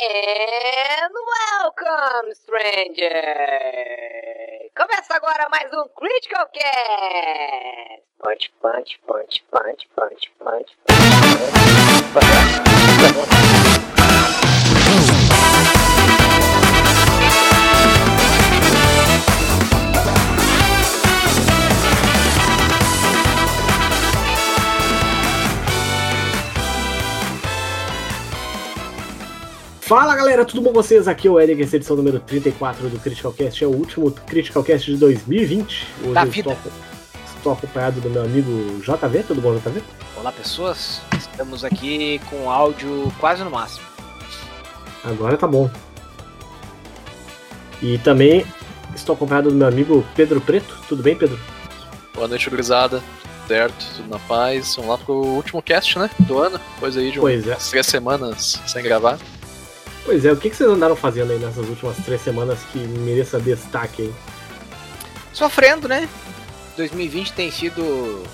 And 0.00 1.12
welcome, 1.58 2.32
stranger! 2.32 3.10
Começa 4.76 5.16
agora 5.16 5.48
mais 5.50 5.72
um 5.72 5.88
Critical 5.88 6.46
Cast! 6.52 8.04
Punch, 8.20 8.52
punch, 8.62 9.00
punch, 9.08 9.44
punch, 9.50 9.88
punch, 9.96 10.30
punch. 10.38 10.76
punch, 12.14 13.97
Fala 29.88 30.14
galera, 30.14 30.44
tudo 30.44 30.60
bom 30.60 30.68
com 30.68 30.82
vocês? 30.82 31.08
Aqui 31.08 31.26
é 31.26 31.30
o 31.30 31.40
Eric, 31.40 31.62
essa 31.62 31.76
é 31.76 31.78
edição 31.78 31.96
número 31.96 32.20
34 32.20 32.90
do 32.90 33.00
Critical 33.00 33.32
Cast, 33.32 33.64
é 33.64 33.66
o 33.66 33.70
último 33.70 34.10
Critical 34.10 34.62
Cast 34.62 34.92
de 34.92 34.98
2020. 34.98 35.86
Hoje 36.02 36.12
Da 36.12 36.24
eu 36.24 36.30
vida. 36.30 36.52
Estou, 36.52 36.72
estou 37.34 37.52
acompanhado 37.54 37.98
do 37.98 38.10
meu 38.10 38.22
amigo 38.22 38.50
JV, 38.82 39.22
tudo 39.22 39.40
bom 39.40 39.56
JV? 39.56 39.82
Olá 40.14 40.30
pessoas, 40.30 41.00
estamos 41.16 41.64
aqui 41.64 42.20
com 42.28 42.50
áudio 42.50 43.10
quase 43.18 43.42
no 43.42 43.50
máximo. 43.50 43.86
Agora 45.02 45.38
tá 45.38 45.46
bom. 45.46 45.70
E 47.80 47.96
também 47.96 48.44
estou 48.94 49.14
acompanhado 49.14 49.48
do 49.48 49.56
meu 49.56 49.68
amigo 49.68 50.04
Pedro 50.14 50.38
Preto, 50.38 50.76
tudo 50.86 51.02
bem 51.02 51.16
Pedro? 51.16 51.40
Boa 52.14 52.28
noite, 52.28 52.50
gurizada. 52.50 53.02
Certo, 53.46 53.86
tudo 53.96 54.10
na 54.10 54.18
paz. 54.18 54.76
Vamos 54.76 54.90
lá 54.90 54.98
pro 54.98 55.14
último 55.14 55.62
cast, 55.62 55.98
né? 55.98 56.10
Do 56.18 56.40
ano. 56.40 56.60
Coisa 56.78 57.00
aí 57.00 57.10
de 57.10 57.18
Pois 57.18 57.48
é. 57.48 57.54
três 57.70 57.86
semanas 57.86 58.60
sem 58.66 58.82
gravar. 58.82 59.18
Pois 60.08 60.24
é, 60.24 60.32
o 60.32 60.36
que, 60.38 60.48
vocês 60.48 60.70
andaram 60.70 60.96
fazendo 60.96 61.32
aí 61.32 61.38
nessas 61.38 61.68
últimas 61.68 61.94
três 61.98 62.22
semanas 62.22 62.60
que 62.72 62.78
mereça 62.78 63.38
destaque 63.38 64.00
aí? 64.00 64.14
Sofrendo, 65.34 65.86
né? 65.86 66.08
2020 66.78 67.34
tem 67.34 67.50
sido 67.50 68.24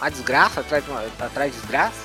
uma 0.00 0.08
desgraça 0.08 0.60
atrás 0.60 0.84
de, 0.84 0.90
uma, 0.92 1.02
atrás 1.18 1.52
de 1.52 1.58
desgraça. 1.58 1.98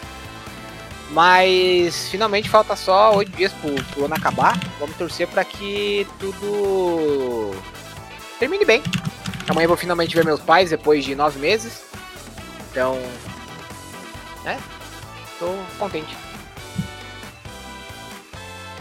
Mas 1.12 2.10
finalmente 2.10 2.50
falta 2.50 2.76
só 2.76 3.16
oito 3.16 3.32
dias 3.34 3.54
pro, 3.54 3.72
pro 3.94 4.06
ano 4.06 4.16
acabar. 4.16 4.60
Vamos 4.80 4.96
torcer 4.96 5.28
para 5.28 5.46
que 5.46 6.08
tudo 6.20 7.52
termine 8.40 8.66
bem. 8.66 8.82
Amanhã 9.48 9.68
vou 9.68 9.78
finalmente 9.78 10.16
ver 10.16 10.26
meus 10.26 10.40
pais 10.40 10.72
depois 10.72 11.06
de 11.06 11.14
nove 11.14 11.38
meses. 11.38 11.84
Então, 12.72 13.00
né? 14.44 14.60
Tô 15.38 15.54
contente. 15.78 16.31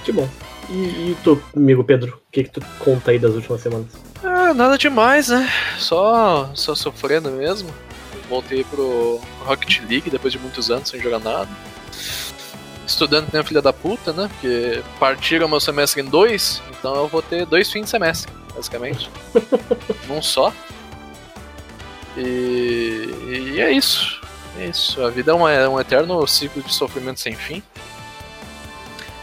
Que 0.05 0.13
bom. 0.13 0.29
E, 0.69 0.75
e 0.75 1.17
tu, 1.25 1.43
amigo 1.55 1.83
Pedro, 1.83 2.17
o 2.17 2.31
que, 2.31 2.45
que 2.45 2.51
tu 2.51 2.63
conta 2.79 3.11
aí 3.11 3.19
das 3.19 3.35
últimas 3.35 3.61
semanas? 3.61 3.89
Ah, 4.23 4.55
nada 4.55 4.79
demais, 4.79 5.29
né? 5.29 5.49
Só, 5.79 6.51
só 6.55 6.75
sofrendo 6.75 7.31
mesmo. 7.31 7.71
Voltei 8.29 8.63
pro 8.65 9.21
Rocket 9.41 9.81
League 9.89 10.11
depois 10.11 10.33
de 10.33 10.39
muitos 10.39 10.71
anos 10.71 10.89
sem 10.89 11.01
jogar 11.01 11.19
nada. 11.19 11.49
Estudando 12.87 13.35
a 13.35 13.43
filha 13.43 13.63
da 13.63 13.73
puta, 13.73 14.13
né? 14.13 14.29
Porque 14.29 14.83
partiram 14.99 15.49
meu 15.49 15.61
semestre 15.61 16.01
em 16.03 16.05
dois, 16.05 16.63
então 16.71 16.95
eu 16.95 17.09
vou 17.09 17.23
ter 17.23 17.47
dois 17.47 17.71
fins 17.71 17.85
de 17.85 17.91
semestre, 17.91 18.33
basicamente. 18.55 19.11
Num 20.07 20.23
só. 20.23 20.53
E, 22.17 23.53
e 23.55 23.61
é 23.61 23.73
isso. 23.73 24.21
É 24.59 24.67
isso. 24.67 25.03
A 25.03 25.11
vida 25.11 25.33
é 25.33 25.35
um, 25.35 25.49
é 25.49 25.69
um 25.69 25.81
eterno 25.81 26.27
ciclo 26.27 26.63
de 26.63 26.73
sofrimento 26.73 27.21
sem 27.21 27.35
fim. 27.35 27.63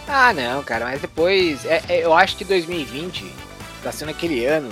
Ah, 0.07 0.33
não, 0.33 0.63
cara, 0.63 0.85
mas 0.85 1.01
depois. 1.01 1.65
é- 1.65 1.83
é, 1.89 2.05
eu 2.05 2.13
acho 2.13 2.35
que 2.37 2.45
2020 2.45 3.31
tá 3.83 3.91
sendo 3.91 4.09
aquele 4.09 4.45
ano. 4.45 4.71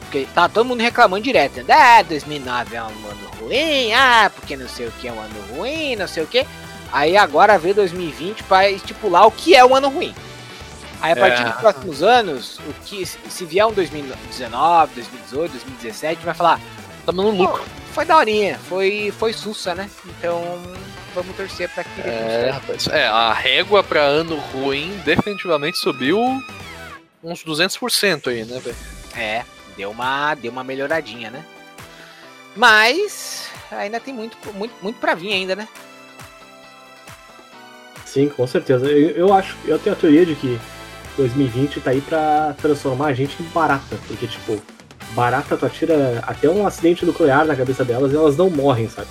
Porque 0.00 0.26
tá 0.34 0.48
todo 0.48 0.66
mundo 0.66 0.80
reclamando 0.80 1.22
direto. 1.22 1.62
Né? 1.62 1.74
Ah, 1.74 2.02
2009 2.02 2.76
é 2.76 2.82
um 2.82 2.86
ano 2.86 3.30
ruim. 3.40 3.92
Ah, 3.94 4.30
porque 4.34 4.56
não 4.56 4.68
sei 4.68 4.86
o 4.86 4.92
que 4.92 5.08
é 5.08 5.12
um 5.12 5.20
ano 5.20 5.34
ruim, 5.56 5.96
não 5.96 6.06
sei 6.06 6.22
o 6.22 6.26
que. 6.26 6.46
Aí 6.92 7.16
agora 7.16 7.58
vê 7.58 7.72
2020 7.72 8.42
pra 8.44 8.68
estipular 8.70 9.26
o 9.26 9.30
que 9.30 9.54
é 9.54 9.64
um 9.64 9.74
ano 9.74 9.88
ruim. 9.88 10.14
Aí 11.00 11.12
a 11.12 11.16
partir 11.16 11.42
É. 11.42 11.44
dos 11.46 11.54
próximos 11.56 12.02
anos, 12.02 12.58
o 12.68 12.72
que 12.84 13.04
se 13.06 13.44
vier 13.44 13.66
um 13.66 13.72
2019, 13.72 14.94
2018, 14.94 15.52
2017, 15.52 16.24
vai 16.24 16.34
falar, 16.34 16.60
Tamo 17.04 17.22
no 17.22 17.30
lucro. 17.30 17.64
Foi 17.92 18.04
daorinha, 18.04 18.58
foi, 18.58 19.12
foi 19.16 19.32
sussa, 19.32 19.74
né? 19.74 19.88
Então 20.06 20.42
vamos 21.14 21.36
torcer 21.36 21.68
pra 21.70 21.84
que 21.84 22.00
É, 22.00 22.50
rapaz. 22.50 22.88
É, 22.88 23.06
a 23.06 23.32
régua 23.32 23.82
pra 23.82 24.00
ano 24.00 24.36
ruim 24.36 25.00
definitivamente 25.04 25.78
subiu 25.78 26.18
uns 27.22 27.44
200% 27.44 28.28
aí, 28.28 28.44
né, 28.44 28.58
velho? 28.60 28.76
É, 29.16 29.44
deu 29.76 29.90
uma, 29.90 30.34
deu 30.34 30.50
uma 30.50 30.64
melhoradinha, 30.64 31.30
né? 31.30 31.44
Mas 32.56 33.48
ainda 33.70 34.00
tem 34.00 34.12
muito, 34.12 34.36
muito, 34.54 34.74
muito 34.82 34.98
pra 34.98 35.14
vir 35.14 35.32
ainda, 35.32 35.54
né? 35.54 35.68
Sim, 38.04 38.28
com 38.28 38.46
certeza. 38.46 38.86
Eu, 38.86 39.10
eu 39.10 39.34
acho, 39.34 39.56
eu 39.64 39.78
tenho 39.78 39.94
a 39.94 39.98
teoria 39.98 40.26
de 40.26 40.34
que 40.34 40.60
2020 41.16 41.80
tá 41.80 41.90
aí 41.90 42.00
pra 42.00 42.54
transformar 42.60 43.06
a 43.06 43.14
gente 43.14 43.42
em 43.42 43.46
barata, 43.46 43.98
porque 44.06 44.26
tipo, 44.26 44.62
barata 45.14 45.56
tu 45.56 45.66
atira 45.66 46.22
até 46.26 46.48
um 46.48 46.66
acidente 46.66 47.04
nuclear 47.04 47.44
na 47.44 47.56
cabeça 47.56 47.84
delas 47.84 48.12
e 48.12 48.16
elas 48.16 48.36
não 48.36 48.50
morrem, 48.50 48.88
sabe? 48.88 49.08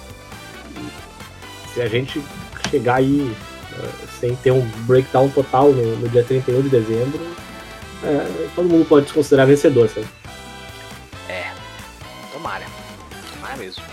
Se 1.74 1.82
a 1.82 1.88
gente 1.88 2.22
chegar 2.70 2.96
aí 2.96 3.36
eh, 3.74 3.90
sem 4.20 4.36
ter 4.36 4.52
um 4.52 4.66
breakdown 4.86 5.30
total 5.30 5.72
no, 5.72 5.98
no 5.98 6.10
dia 6.10 6.24
31 6.24 6.62
de 6.62 6.70
dezembro, 6.70 7.20
eh, 8.04 8.48
todo 8.56 8.68
mundo 8.68 8.86
pode 8.86 9.08
se 9.08 9.14
considerar 9.14 9.46
vencedor, 9.46 9.88
sabe? 9.90 10.08
Tomara. 12.34 12.66
Tomara 13.34 13.58
mesmo. 13.58 13.91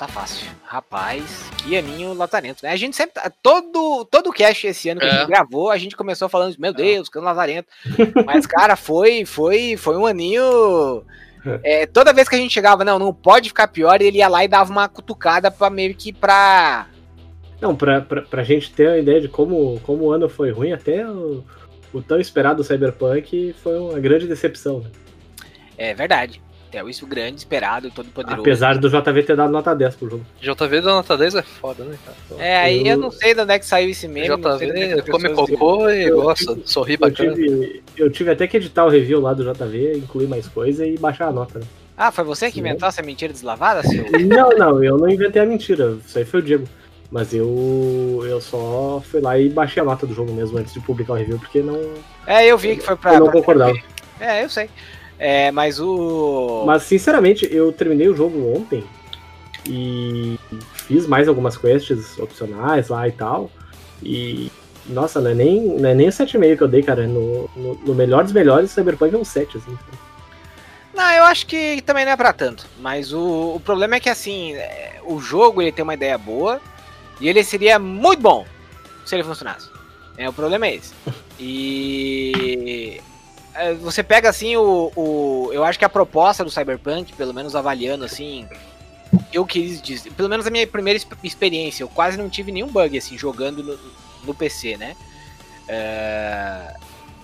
Tá 0.00 0.08
fácil. 0.08 0.46
Rapaz, 0.64 1.50
que 1.58 1.76
aninho 1.76 2.14
lazarento, 2.14 2.60
né? 2.64 2.70
A 2.70 2.76
gente 2.76 2.96
sempre. 2.96 3.12
tá- 3.20 3.30
Todo, 3.42 4.02
todo 4.06 4.30
o 4.30 4.32
cast 4.32 4.66
esse 4.66 4.88
ano 4.88 4.98
que 4.98 5.04
a 5.04 5.08
É. 5.10 5.18
gente 5.18 5.26
gravou, 5.28 5.70
a 5.70 5.76
gente 5.76 5.94
começou 5.94 6.26
falando, 6.26 6.56
meu 6.58 6.72
Deus, 6.72 7.10
que 7.10 7.18
ano 7.18 7.26
lazarento. 7.26 7.68
Mas, 8.24 8.46
cara, 8.46 8.76
foi, 8.76 9.26
foi, 9.26 9.76
foi 9.76 9.98
um 9.98 10.06
aninho. 10.06 11.04
é, 11.62 11.84
toda 11.84 12.14
vez 12.14 12.30
que 12.30 12.34
a 12.34 12.38
gente 12.38 12.50
chegava, 12.50 12.82
não, 12.82 12.98
não 12.98 13.12
pode 13.12 13.50
ficar 13.50 13.68
pior, 13.68 14.00
ele 14.00 14.16
ia 14.16 14.28
lá 14.28 14.42
e 14.42 14.48
dava 14.48 14.70
uma 14.72 14.88
cutucada 14.88 15.50
pra 15.50 15.68
meio 15.68 15.94
que 15.94 16.14
pra. 16.14 16.86
Não, 17.60 17.76
pra, 17.76 18.00
pra, 18.00 18.22
pra 18.22 18.42
gente 18.42 18.72
ter 18.72 18.88
uma 18.88 18.96
ideia 18.98 19.20
de 19.20 19.28
como, 19.28 19.78
como 19.80 20.04
o 20.04 20.12
ano 20.12 20.30
foi 20.30 20.50
ruim, 20.50 20.72
até 20.72 21.06
o, 21.06 21.44
o 21.92 22.00
tão 22.00 22.18
esperado 22.18 22.64
Cyberpunk 22.64 23.54
foi 23.62 23.78
uma 23.78 24.00
grande 24.00 24.26
decepção. 24.26 24.80
né? 24.80 24.90
É 25.76 25.92
verdade. 25.94 26.40
É 26.72 26.82
isso 26.88 27.06
grande, 27.06 27.38
esperado, 27.38 27.90
todo 27.90 28.08
poderoso. 28.10 28.40
Apesar 28.42 28.78
do 28.78 28.88
JV 28.88 29.22
ter 29.24 29.36
dado 29.36 29.50
nota 29.50 29.74
10 29.74 29.96
pro 29.96 30.08
jogo. 30.10 30.26
JV 30.40 30.80
da 30.80 30.90
nota 30.92 31.16
10 31.16 31.34
é 31.34 31.42
foda, 31.42 31.84
né, 31.84 31.96
cara? 32.04 32.16
Então, 32.26 32.40
É, 32.40 32.56
aí 32.58 32.80
eu 32.80 32.86
Eu- 32.92 32.96
não 32.98 33.10
sei 33.10 33.34
de 33.34 33.40
onde 33.40 33.52
é 33.52 33.58
que 33.58 33.66
saiu 33.66 33.90
esse 33.90 34.06
meme. 34.06 34.28
é 34.28 34.36
JV 34.36 34.92
as 35.00 35.08
come 35.08 35.28
cocô 35.30 35.88
e 35.88 36.04
Eu- 36.04 36.22
gosta, 36.22 36.56
sorri 36.64 36.94
Eu 36.94 36.98
bacana. 37.00 37.34
tive, 37.34 37.82
eu 37.96 38.10
tive 38.10 38.30
até 38.30 38.46
que 38.46 38.56
editar 38.56 38.84
o 38.84 38.88
review 38.88 39.20
lá 39.20 39.34
do 39.34 39.42
JV, 39.44 39.94
incluir 39.98 40.26
mais 40.28 40.46
coisa 40.46 40.86
e 40.86 40.96
baixar 40.96 41.28
a 41.28 41.32
nota. 41.32 41.58
Né? 41.58 41.64
Ah, 41.96 42.10
foi 42.12 42.24
você 42.24 42.50
que 42.50 42.60
inventou 42.60 42.88
essa 42.88 43.02
mentira 43.02 43.32
deslavada, 43.32 43.82
seu? 43.82 44.04
Não, 44.26 44.50
não, 44.56 44.82
eu 44.84 44.96
não 44.96 45.08
inventei 45.10 45.42
a 45.42 45.46
mentira. 45.46 45.98
Isso 46.06 46.16
aí 46.18 46.24
foi 46.24 46.40
o 46.40 46.42
Diego. 46.42 46.64
Mas 47.10 47.34
eu, 47.34 48.22
eu 48.24 48.40
só 48.40 49.02
fui 49.10 49.20
lá 49.20 49.36
e 49.36 49.48
baixei 49.48 49.82
a 49.82 49.84
nota 49.84 50.06
do 50.06 50.14
jogo 50.14 50.32
mesmo 50.32 50.56
antes 50.56 50.72
de 50.72 50.78
publicar 50.78 51.14
o 51.14 51.16
review, 51.16 51.38
porque 51.40 51.60
não, 51.60 51.76
É, 52.24 52.46
eu 52.46 52.56
vi 52.56 52.76
que 52.76 52.82
foi 52.84 52.94
pra. 52.94 53.14
eu 53.14 53.18
não 53.18 53.24
pra- 53.26 53.32
concordava. 53.34 53.76
É, 54.20 54.44
eu 54.44 54.48
sei. 54.48 54.70
É, 55.20 55.52
mas 55.52 55.78
o. 55.78 56.64
Mas 56.66 56.84
sinceramente, 56.84 57.46
eu 57.52 57.70
terminei 57.70 58.08
o 58.08 58.16
jogo 58.16 58.56
ontem 58.56 58.82
e 59.68 60.38
fiz 60.72 61.06
mais 61.06 61.28
algumas 61.28 61.58
quests 61.58 62.18
opcionais 62.18 62.88
lá 62.88 63.06
e 63.06 63.12
tal. 63.12 63.50
E. 64.02 64.50
Nossa, 64.86 65.20
não 65.20 65.30
é 65.30 65.34
nem, 65.34 65.60
não 65.78 65.90
é 65.90 65.94
nem 65.94 66.08
o 66.08 66.10
7,5 66.10 66.56
que 66.56 66.62
eu 66.62 66.68
dei, 66.68 66.82
cara. 66.82 67.06
No, 67.06 67.50
no, 67.54 67.74
no 67.74 67.94
melhor 67.94 68.24
dos 68.24 68.32
melhores, 68.32 68.70
Cyberpunk 68.70 69.14
é 69.14 69.18
um 69.18 69.24
7, 69.24 69.58
assim. 69.58 69.78
Não, 70.94 71.10
eu 71.12 71.24
acho 71.24 71.46
que 71.46 71.82
também 71.82 72.06
não 72.06 72.12
é 72.12 72.16
pra 72.16 72.32
tanto. 72.32 72.66
Mas 72.80 73.12
o, 73.12 73.56
o 73.56 73.60
problema 73.60 73.96
é 73.96 74.00
que 74.00 74.08
assim, 74.08 74.54
é, 74.54 75.00
o 75.04 75.20
jogo 75.20 75.60
ele 75.60 75.70
tem 75.70 75.82
uma 75.82 75.94
ideia 75.94 76.16
boa 76.16 76.60
e 77.20 77.28
ele 77.28 77.44
seria 77.44 77.78
muito 77.78 78.20
bom 78.20 78.46
se 79.04 79.14
ele 79.14 79.22
funcionasse. 79.22 79.68
É, 80.16 80.28
o 80.28 80.32
problema 80.32 80.66
é 80.66 80.76
esse. 80.76 80.94
E 81.38 82.98
é, 82.98 83.09
você 83.80 84.02
pega 84.02 84.28
assim 84.28 84.56
o, 84.56 84.92
o. 84.96 85.50
Eu 85.52 85.64
acho 85.64 85.78
que 85.78 85.84
a 85.84 85.88
proposta 85.88 86.44
do 86.44 86.50
Cyberpunk, 86.50 87.12
pelo 87.14 87.32
menos 87.34 87.54
avaliando 87.56 88.04
assim. 88.04 88.46
Eu 89.32 89.44
quis 89.44 89.80
dizer. 89.82 90.12
Pelo 90.12 90.28
menos 90.28 90.46
a 90.46 90.50
minha 90.50 90.66
primeira 90.66 90.96
exp- 90.96 91.12
experiência, 91.24 91.82
eu 91.82 91.88
quase 91.88 92.16
não 92.16 92.28
tive 92.28 92.52
nenhum 92.52 92.68
bug 92.68 92.96
assim, 92.96 93.18
jogando 93.18 93.62
no, 93.62 93.78
no 94.24 94.34
PC, 94.34 94.76
né? 94.76 94.94
É, 95.68 96.74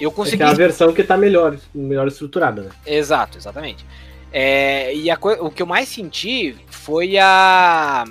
eu 0.00 0.10
É 0.10 0.12
consegui 0.12 0.42
é 0.42 0.46
a 0.46 0.52
versão 0.52 0.92
que 0.92 1.02
tá 1.02 1.16
melhor, 1.16 1.56
melhor 1.74 2.06
estruturada, 2.08 2.62
né? 2.62 2.70
Exato, 2.84 3.38
exatamente. 3.38 3.84
É, 4.32 4.94
e 4.94 5.10
a 5.10 5.18
o 5.40 5.50
que 5.50 5.62
eu 5.62 5.66
mais 5.66 5.88
senti 5.88 6.56
foi 6.68 7.16
a. 7.18 8.04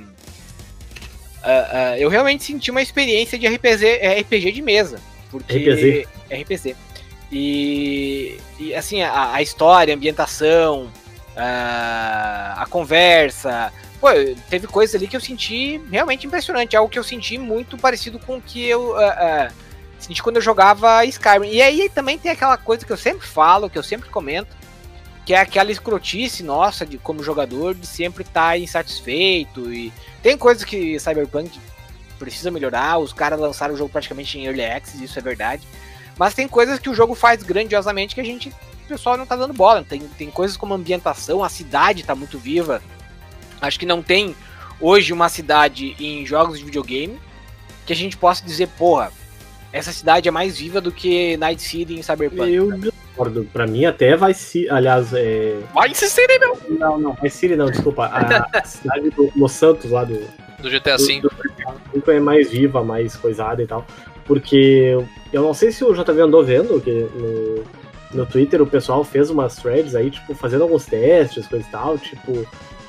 a- 1.44 1.77
a- 1.92 2.00
eu 2.00 2.10
realmente 2.10 2.44
senti 2.44 2.72
uma 2.72 2.81
experiência 2.81 3.38
de 3.38 3.45
RPG, 3.48 3.86
RPG 4.22 4.51
de 4.51 4.62
mesa. 4.62 5.00
Porque 5.30 5.57
RPZ. 5.57 6.07
RPZ. 6.31 6.75
E, 7.31 8.39
e, 8.60 8.74
assim, 8.74 9.01
a, 9.01 9.33
a 9.33 9.42
história, 9.42 9.94
a 9.94 9.98
ambientação, 9.98 10.92
a, 11.36 12.63
a 12.63 12.66
conversa. 12.68 13.72
Pô, 14.00 14.07
teve 14.50 14.68
coisas 14.68 14.95
ali 14.95 15.07
que 15.07 15.16
eu 15.16 15.22
senti 15.22 15.81
realmente 15.92 16.27
impressionante. 16.27 16.75
Algo 16.75 16.89
que 16.89 17.00
eu 17.00 17.04
senti 17.04 17.38
muito 17.38 17.77
parecido 17.77 18.19
com 18.19 18.38
o 18.38 18.42
que 18.42 18.66
eu 18.66 18.95
ah, 18.98 19.50
senti 20.00 20.22
quando 20.22 20.38
eu 20.38 20.42
jogava 20.42 21.04
Skyrim. 21.06 21.50
E 21.50 21.62
aí 21.62 21.89
também 21.89 22.18
tem 22.18 22.31
aquela 22.31 22.57
coisa 22.57 22.86
que 22.86 22.92
eu 22.92 22.98
sempre 22.98 23.27
falo, 23.27 23.69
que 23.69 23.77
eu 23.77 23.83
sempre 23.83 24.10
comento, 24.10 24.56
que 25.25 25.33
é 25.33 25.39
aquela 25.39 25.72
escrotice 25.72 26.44
nossa 26.44 26.86
de 26.86 26.98
como 26.98 27.24
jogador 27.24 27.74
de 27.74 27.88
sempre 27.88 28.24
estar 28.24 28.57
insatisfeito. 28.60 29.74
E 29.74 29.92
tem 30.22 30.38
coisas 30.38 30.63
que 30.63 31.00
Cyberpunk 31.00 31.60
precisa 32.19 32.51
melhorar. 32.51 33.00
Os 33.00 33.12
caras 33.12 33.39
lançaram 33.39 33.74
o 33.74 33.77
jogo 33.77 33.89
praticamente 33.89 34.38
em 34.38 34.45
Early 34.45 34.63
Access, 34.63 35.04
isso 35.04 35.18
é 35.18 35.22
verdade. 35.22 35.63
Mas 36.18 36.34
tem 36.34 36.48
coisas 36.48 36.80
que 36.80 36.90
o 36.90 36.94
jogo 36.94 37.14
faz 37.16 37.44
grandiosamente 37.44 38.16
que 38.16 38.22
a 38.22 38.24
gente, 38.24 38.50
o 38.50 38.88
pessoal 38.88 39.18
não 39.18 39.26
tá 39.26 39.36
dando 39.36 39.54
bola. 39.54 39.84
Tem, 39.84 40.00
tem 40.00 40.32
coisas 40.32 40.56
como 40.56 40.74
ambientação, 40.74 41.44
a 41.44 41.50
cidade 41.50 42.04
tá 42.04 42.16
muito 42.16 42.38
viva. 42.40 42.82
Acho 43.62 43.80
que 43.80 43.86
não 43.86 44.02
tem 44.02 44.36
hoje 44.80 45.12
uma 45.14 45.30
cidade 45.30 45.96
em 46.00 46.26
jogos 46.26 46.60
de 46.60 46.66
videogame 46.66 47.20
que 47.86 47.94
a 47.94 47.96
gente 47.96 48.18
possa 48.18 48.44
dizer, 48.46 48.68
porra, 48.78 49.12
essa 49.72 49.92
cidade 49.92 50.28
é 50.28 50.32
mais 50.32 50.58
viva 50.58 50.80
do 50.82 50.92
que 50.92 51.36
Night 51.38 51.62
City 51.62 51.96
em 51.96 52.02
Cyberpunk. 52.02 52.52
Eu 52.52 52.72
discordo. 52.72 53.48
Pra 53.52 53.68
mim, 53.68 53.86
até 53.86 54.16
vai 54.16 54.34
se. 54.34 54.70
Aliás, 54.70 55.14
é. 55.14 55.60
Vai 55.74 55.90
insistir 55.90 56.26
aí, 56.30 56.40
meu! 56.40 56.58
Não, 56.80 56.98
não, 56.98 57.14
vai 57.14 57.30
City 57.30 57.56
não, 57.56 57.68
desculpa. 57.70 58.06
A, 58.06 58.48
a 58.58 58.64
cidade 58.66 59.10
do 59.12 59.32
Los 59.36 59.52
Santos 59.52 59.92
lá 59.92 60.04
do. 60.06 60.20
Do 60.60 60.70
GTA 60.70 60.98
V. 60.98 61.22
do- 61.22 61.30
do- 61.30 62.00
do- 62.02 62.12
é 62.12 62.20
mais 62.20 62.50
viva, 62.50 62.84
mais 62.84 63.16
coisada 63.16 63.62
e 63.62 63.68
tal. 63.68 63.86
Porque 64.26 64.98
eu 65.36 65.42
não 65.42 65.54
sei 65.54 65.72
se 65.72 65.84
o 65.84 65.94
JV 65.94 66.22
andou 66.22 66.44
vendo 66.44 66.80
que 66.80 67.08
no, 67.14 67.64
no 68.22 68.26
Twitter 68.26 68.62
o 68.62 68.66
pessoal 68.68 69.04
fez 69.04 69.30
umas 69.30 69.56
threads 69.58 69.94
aí, 69.96 70.10
tipo, 70.10 70.34
fazendo 70.34 70.64
alguns 70.64 70.86
testes, 70.86 71.46
coisa 71.48 71.66
e 71.68 71.72
tal, 71.72 71.98
tipo, 71.98 72.48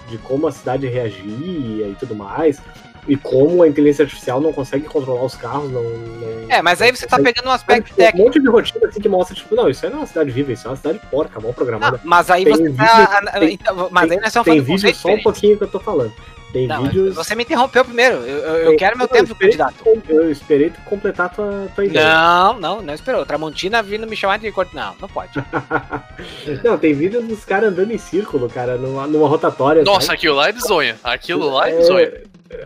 de 0.08 0.16
como 0.18 0.46
a 0.46 0.52
cidade 0.52 0.86
reagia 0.86 1.88
e 1.88 1.96
tudo 1.98 2.14
mais. 2.14 2.60
E 3.08 3.16
como 3.16 3.62
a 3.62 3.68
inteligência 3.68 4.02
artificial 4.02 4.40
não 4.40 4.52
consegue 4.52 4.84
controlar 4.88 5.22
os 5.24 5.36
carros, 5.36 5.70
não. 5.70 5.82
não 5.82 6.46
É, 6.48 6.60
mas 6.60 6.82
aí 6.82 6.90
você 6.94 7.06
tá 7.06 7.18
pegando 7.20 7.46
um 7.48 7.52
aspecto 7.52 7.94
Tem 7.94 8.04
um 8.04 8.06
técnico. 8.06 8.26
monte 8.26 8.40
de 8.40 8.48
rotina 8.48 8.86
assim 8.88 9.00
que 9.00 9.08
mostra, 9.08 9.34
tipo, 9.36 9.54
não, 9.54 9.68
isso 9.68 9.84
aí 9.86 9.90
não 9.92 9.98
é 9.98 10.00
uma 10.02 10.06
cidade 10.08 10.30
viva, 10.32 10.52
isso 10.52 10.66
é 10.66 10.70
uma 10.70 10.76
cidade 10.76 11.00
porca, 11.08 11.38
mal 11.40 11.52
programada. 11.52 11.98
Não, 12.02 12.10
mas 12.10 12.28
aí 12.30 12.42
Tem 12.44 12.52
você 12.52 12.62
vídeo- 12.64 12.76
tá. 12.76 13.22
tem- 13.38 13.54
então, 13.54 13.88
mas 13.92 14.10
aí 14.10 14.16
nós 14.18 14.26
estamos 14.26 14.44
Tem 14.44 14.54
falando 14.60 14.66
de 14.78 14.86
vídeo 14.86 14.94
só 15.00 15.08
um 15.08 15.22
pouquinho 15.22 15.56
que 15.56 15.62
eu 15.64 15.68
tô 15.68 15.78
falando. 15.78 16.12
Tem 16.56 16.66
Não, 16.66 16.84
vídeos. 16.84 17.14
Você 17.14 17.34
me 17.34 17.42
interrompeu 17.42 17.84
primeiro. 17.84 18.14
Eu, 18.16 18.38
eu- 18.38 18.56
eu 18.56 18.68
Tem- 18.70 18.76
quero 18.78 18.96
meu 18.96 19.06
tempo, 19.06 19.28
eu 19.30 19.32
esperei 19.32 19.56
candidato. 19.58 20.02
Eu 20.08 20.30
esperei 20.30 20.70
tu 20.70 20.80
completar 20.86 21.28
tua, 21.34 21.68
tua 21.74 21.84
ideia. 21.84 22.08
Não, 22.08 22.58
não, 22.58 22.80
não 22.82 22.94
esperou. 22.94 23.26
Tramontina 23.26 23.82
vindo 23.82 24.06
me 24.06 24.16
chamar 24.16 24.38
de 24.38 24.50
corte. 24.50 24.74
Não, 24.74 24.94
não 25.00 25.08
pode. 25.08 25.32
Não, 26.64 26.78
tem 26.78 26.94
vídeos 26.94 27.24
dos 27.24 27.44
caras 27.44 27.70
andando 27.70 27.90
em 27.92 27.98
círculo, 27.98 28.48
cara, 28.48 28.76
numa, 28.76 29.06
numa 29.06 29.28
rotatória. 29.28 29.82
Nossa, 29.84 30.06
sabe? 30.06 30.18
aquilo 30.18 30.34
lá 30.36 30.48
é 30.48 30.52
bizonho. 30.52 30.94
Aquilo 31.04 31.50
lá 31.50 31.68
é 31.68 31.72
É, 31.72 31.76
bizonho. 31.78 32.12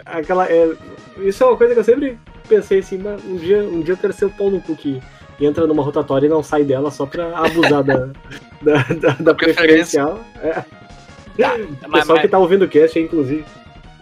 aquela, 0.07 0.47
é, 0.47 0.71
isso 1.19 1.43
é 1.43 1.47
uma 1.47 1.57
coisa 1.57 1.75
que 1.75 1.81
eu 1.81 1.85
sempre 1.85 2.19
pensei 2.49 2.79
assim, 2.79 2.99
mas 2.99 3.25
um 3.25 3.37
dia, 3.37 3.59
um 3.63 3.81
dia 3.81 3.95
eu 3.95 3.99
quero 3.99 4.13
ser 4.13 4.27
o 4.27 4.31
pau 4.31 4.51
no 4.51 4.61
cu 4.61 4.77
que 4.77 5.01
entra 5.41 5.67
numa 5.67 5.83
rotatória 5.83 6.27
e 6.27 6.31
não 6.31 6.43
sai 6.43 6.63
dela 6.65 6.91
só 6.91 7.07
pra 7.07 7.37
abusar 7.39 7.83
da, 7.83 7.97
da, 8.63 8.83
da, 9.01 9.17
da 9.19 9.35
preferencial. 9.35 10.21
É. 10.43 10.61
O 11.39 11.89
Mas, 11.89 12.01
pessoal 12.01 12.17
mas- 12.17 12.21
que 12.21 12.29
tá 12.29 12.39
ouvindo 12.39 12.65
o 12.65 12.69
cast 12.69 12.99
aí, 12.99 13.05
inclusive, 13.05 13.45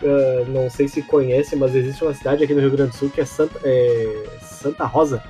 ah, 0.02 0.44
não 0.48 0.68
sei 0.70 0.88
se 0.88 1.02
conhece, 1.02 1.56
mas 1.56 1.74
existe 1.74 2.02
uma 2.04 2.14
cidade 2.14 2.44
aqui 2.44 2.54
no 2.54 2.60
Rio 2.60 2.70
Grande 2.70 2.90
do 2.90 2.96
Sul 2.96 3.10
que 3.10 3.20
é 3.20 3.24
Santa, 3.24 3.58
é 3.64 4.24
Santa 4.42 4.84
Rosa, 4.84 5.22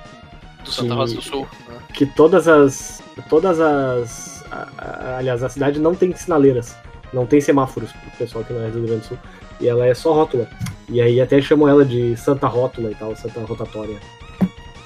Do 0.63 0.71
Santa 0.71 0.93
Rosa 0.95 1.15
do 1.15 1.21
Sul. 1.21 1.47
né? 1.67 1.75
que 1.93 2.05
todas 2.05 2.47
as. 2.47 3.01
Todas 3.29 3.59
as. 3.59 4.43
a- 4.51 4.67
a- 4.77 5.17
aliás, 5.17 5.43
a 5.43 5.49
cidade 5.49 5.79
não 5.79 5.93
tem 5.93 6.15
sinaleiras, 6.15 6.75
não 7.13 7.25
tem 7.25 7.39
semáforos 7.41 7.91
pro 7.91 8.11
pessoal 8.17 8.43
que 8.43 8.53
não 8.53 8.61
é 8.65 8.69
do 8.69 8.79
Rio 8.79 8.87
Grande 8.87 9.01
do 9.01 9.07
Sul. 9.07 9.17
E 9.61 9.67
ela 9.67 9.85
é 9.85 9.93
só 9.93 10.13
rótula. 10.13 10.47
E 10.87 11.01
aí 11.01 11.19
até 11.21 11.41
chamam 11.41 11.67
ela 11.67 11.83
de 11.85 12.15
Santa 12.15 12.47
Rótula 12.47 12.89
e 12.91 12.95
tal, 12.95 13.15
Santa 13.15 13.41
Rotatória. 13.41 13.97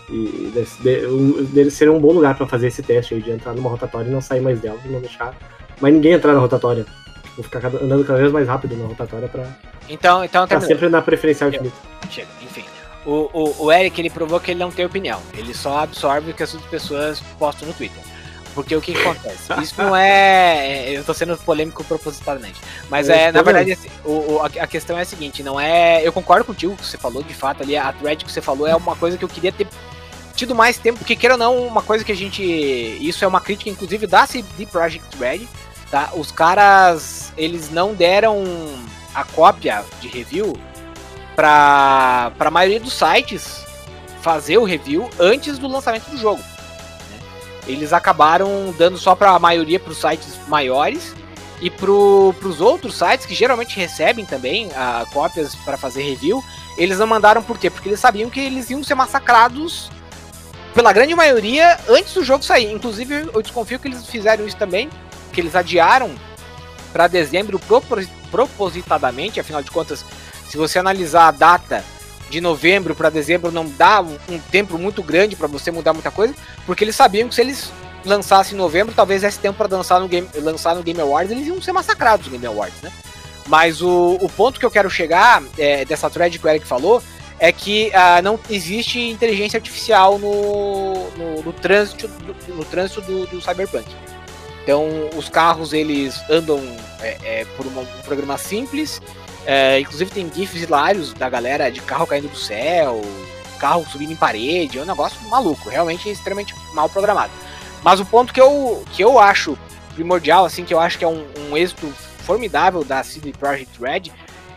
E 0.09 0.51
deve, 0.53 0.69
de- 0.83 1.07
um- 1.07 1.44
deve 1.45 1.69
ser 1.71 1.89
um 1.89 2.00
bom 2.00 2.12
lugar 2.12 2.36
pra 2.36 2.45
fazer 2.47 2.68
esse 2.68 2.81
teste 2.83 3.13
aí, 3.13 3.21
de 3.21 3.31
entrar 3.31 3.53
numa 3.53 3.69
rotatória 3.69 4.07
e 4.07 4.12
não 4.12 4.19
sair 4.21 4.41
mais 4.41 4.59
dela, 4.59 4.77
não 4.86 5.00
deixar 5.00 5.33
mais 5.79 5.94
ninguém 5.94 6.13
entrar 6.13 6.33
na 6.33 6.39
rotatória. 6.39 6.86
Vou 7.35 7.44
ficar 7.44 7.65
andando 7.65 8.06
cada 8.06 8.19
vez 8.19 8.31
mais 8.31 8.47
rápido 8.47 8.75
na 8.77 8.85
rotatória 8.85 9.27
pra 9.27 9.45
Então, 9.89 10.24
então 10.24 10.47
terminou. 10.47 10.68
sempre 10.69 10.89
na 10.89 11.01
preferencial 11.01 11.50
infinita. 11.50 11.75
Chega, 12.09 12.27
enfim. 12.41 12.63
O, 13.06 13.30
o, 13.33 13.65
o 13.65 13.71
Eric, 13.71 14.00
ele 14.00 14.09
provou 14.09 14.39
que 14.39 14.51
ele 14.51 14.59
não 14.59 14.71
tem 14.71 14.85
opinião. 14.85 15.19
Ele 15.33 15.53
só 15.53 15.80
absorve 15.80 16.31
o 16.31 16.33
que 16.33 16.44
as 16.44 16.53
outras 16.53 16.69
pessoas 16.71 17.19
postam 17.39 17.68
no 17.68 17.74
Twitter. 17.74 18.01
Porque 18.53 18.75
o 18.75 18.80
que, 18.81 18.94
que 18.94 19.01
acontece? 19.01 19.51
Isso 19.63 19.74
não 19.81 19.95
é. 19.95 20.91
é, 20.91 20.97
Eu 20.97 21.03
tô 21.03 21.12
sendo 21.12 21.35
polêmico 21.38 21.83
propositadamente. 21.83 22.62
Mas 22.88 23.09
Eu 23.09 23.15
é, 23.15 23.31
na 23.31 23.41
verdade, 23.41 23.71
assim, 23.71 23.89
o, 24.06 24.12
o- 24.36 24.39
a, 24.44 24.45
a 24.63 24.68
questão 24.68 24.95
é 24.95 25.01
a 25.01 25.06
seguinte: 25.06 25.41
não 25.41 25.59
é. 25.59 26.06
Eu 26.06 26.13
concordo 26.13 26.45
contigo 26.45 26.75
que 26.77 26.86
você 26.86 26.95
falou, 26.95 27.24
de 27.24 27.33
fato, 27.33 27.63
ali, 27.63 27.75
a 27.75 27.91
thread 27.91 28.24
que 28.24 28.31
você 28.31 28.41
falou 28.41 28.68
é 28.68 28.75
uma 28.75 28.95
coisa 28.95 29.18
que 29.18 29.25
eu 29.25 29.29
queria 29.29 29.51
ter 29.51 29.68
tido 30.36 30.53
mais 30.53 30.77
tempo, 30.77 31.00
porque 31.00 31.15
queira 31.15 31.33
ou 31.33 31.39
não, 31.39 31.65
uma 31.65 31.81
coisa 31.81 32.06
que 32.06 32.12
a 32.12 32.15
gente. 32.15 32.44
Isso 32.44 33.25
é 33.25 33.27
uma 33.27 33.41
crítica, 33.41 33.71
inclusive, 33.71 34.06
da 34.06 34.27
CD 34.27 34.68
Projekt 34.68 35.18
Red. 35.18 35.47
Tá? 35.94 36.10
Os 36.16 36.31
caras. 36.31 37.31
Eles 37.38 37.69
não 37.69 37.94
deram 37.94 38.44
a 39.13 39.24
cópia 39.24 39.86
de 40.01 40.07
review 40.07 40.57
para 41.36 42.31
a 42.40 42.50
maioria 42.50 42.80
dos 42.80 42.94
sites 42.94 43.63
fazer 44.19 44.57
o 44.57 44.63
review 44.63 45.07
antes 45.19 45.60
do 45.60 45.68
lançamento 45.68 46.10
do 46.10 46.18
jogo. 46.18 46.42
né? 47.12 47.19
Eles 47.68 47.94
acabaram 47.94 48.74
dando 48.75 48.98
só 48.98 49.13
para 49.13 49.34
a 49.36 49.40
maioria 49.40 49.80
para 49.80 49.92
os 49.92 50.00
sites 50.00 50.36
maiores 50.48 51.13
e 51.62 51.69
para 51.69 51.92
os 51.92 52.60
outros 52.60 52.96
sites 52.96 53.28
que 53.28 53.36
geralmente 53.36 53.80
recebem 53.80 54.25
também 54.25 54.72
ah, 54.75 55.06
cópias 55.13 55.54
para 55.57 55.78
fazer 55.78 56.01
review, 56.01 56.44
eles 56.75 56.98
não 56.98 57.06
mandaram 57.06 57.44
por 57.44 57.60
quê? 57.60 57.69
Porque 57.69 57.89
eles 57.89 58.00
sabiam 58.00 58.31
que 58.31 58.39
eles 58.39 58.68
iam 58.72 58.84
ser 58.84 58.96
massacrados 58.96 59.92
pela 60.74 60.92
grande 60.92 61.13
maioria 61.13 61.78
antes 61.88 62.16
do 62.16 62.24
jogo 62.24 62.44
sair. 62.44 62.72
Inclusive, 62.72 63.30
eu 63.31 63.42
desconfio 63.44 63.78
que 63.78 63.88
eles 63.88 64.07
fizeram 64.07 64.48
isso 64.48 64.57
também, 64.57 64.89
que 65.33 65.41
eles 65.41 65.56
adiaram 65.56 66.12
para 66.94 67.07
dezembro 67.07 67.59
propos- 67.59 68.07
propositadamente, 68.31 69.39
afinal 69.39 69.62
de 69.62 69.71
contas, 69.71 70.06
se 70.47 70.56
você 70.56 70.80
analisar 70.80 71.27
a 71.27 71.31
data 71.31 71.83
de 72.30 72.39
novembro 72.39 72.95
para 72.95 73.09
dezembro, 73.09 73.51
não 73.51 73.68
dá 73.68 74.01
um, 74.01 74.39
tempo 74.51 74.77
muito 74.77 75.03
grande 75.03 75.35
para 75.35 75.47
você 75.47 75.71
mudar 75.71 75.94
muita 75.94 76.12
coisa, 76.12 76.33
porque 76.65 76.83
eles 76.83 76.95
sabiam 76.95 77.27
que 77.27 77.35
se 77.35 77.41
eles 77.41 77.71
lançassem 78.06 78.53
em 78.53 78.58
novembro, 78.58 78.93
talvez 78.93 79.24
esse 79.24 79.39
tempo 79.39 79.58
para 79.58 79.75
lançar 79.75 80.00
no 80.00 80.08
Game, 80.08 80.27
lançar 80.36 80.75
no 80.75 80.84
Game 80.84 81.00
Awards, 81.00 81.31
eles 81.31 81.48
iam 81.48 81.62
ser 81.62 81.72
massacrados 81.72 82.27
no 82.27 82.31
Game 82.31 82.46
Awards, 82.46 82.81
né? 82.81 82.91
Mas 83.48 83.81
o, 83.81 84.17
o 84.22 84.29
ponto 84.29 84.60
que 84.60 84.65
eu 84.65 84.72
quero 84.72 84.89
chegar 84.89 85.43
é, 85.58 85.84
dessa 85.86 86.10
thread 86.10 86.39
que 86.39 86.46
o 86.46 86.50
Eric 86.50 86.65
falou 86.65 87.03
é 87.39 87.51
que 87.51 87.91
ah, 87.93 88.22
não 88.22 88.39
existe 88.50 89.00
inteligência 89.00 89.58
artificial 89.58 90.17
no, 90.17 91.10
no, 91.12 91.43
no 91.43 91.53
trânsito, 91.53 92.08
do, 92.08 92.55
no 92.55 92.65
trânsito 92.65 93.01
do, 93.01 93.27
do 93.27 93.41
Cyberpunk. 93.41 93.86
Então, 94.63 94.88
os 95.15 95.27
carros 95.29 95.74
eles 95.74 96.22
andam 96.29 96.60
é, 97.01 97.17
é, 97.41 97.46
por 97.58 97.67
uma- 97.67 97.82
um 97.82 98.01
programa 98.05 98.38
simples. 98.38 99.01
é, 99.46 99.77
inclusive 99.82 100.10
tem 100.10 100.32
gifs 100.34 100.62
hilários 100.62 101.12
da 101.13 101.29
galera 101.29 101.70
de 101.70 101.82
carro 101.82 102.08
caindo 102.08 102.29
do 102.29 102.38
céu, 102.38 103.01
carro 103.60 103.86
subindo 103.91 104.13
em 104.13 104.15
parede, 104.15 104.79
é 104.79 104.82
um 104.82 104.86
negócio 104.86 105.20
maluco, 105.29 105.67
realmente 105.67 106.10
extremamente 106.10 106.55
mal 106.74 106.88
programado. 106.88 107.34
Mas 107.84 108.00
o 108.00 108.05
ponto 108.05 108.34
que 108.34 108.39
eu, 108.39 108.86
que 108.93 109.03
eu 109.03 109.20
acho 109.20 109.58
primordial, 109.96 110.46
assim, 110.46 110.63
que 110.63 110.74
eu 110.74 110.79
acho 110.79 110.98
que 110.98 111.03
é 111.03 111.08
um, 111.10 111.25
um 111.50 111.58
êxito 111.58 111.86
formidável 112.20 112.86
da 112.86 113.03
CD 113.03 113.34
Projekt 113.34 113.77
Red, 113.82 114.03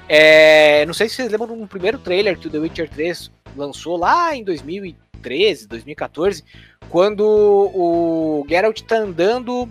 é, 0.09 0.87
não 0.87 0.95
sei 0.95 1.09
se 1.09 1.17
vocês 1.17 1.33
lembram 1.33 1.59
do 1.59 1.67
primeiro 1.67 1.99
trailer 1.99 2.39
que 2.39 2.47
o 2.47 2.51
The 2.51 2.59
Witcher 2.59 2.89
3 2.89 3.29
lançou 3.57 3.97
lá 3.97 4.37
em 4.37 4.45
2013, 4.45 5.67
2014, 5.67 6.45
quando 6.89 7.23
o 7.27 8.47
Geralt 8.49 8.81
tá 8.83 8.99
andando 8.99 9.69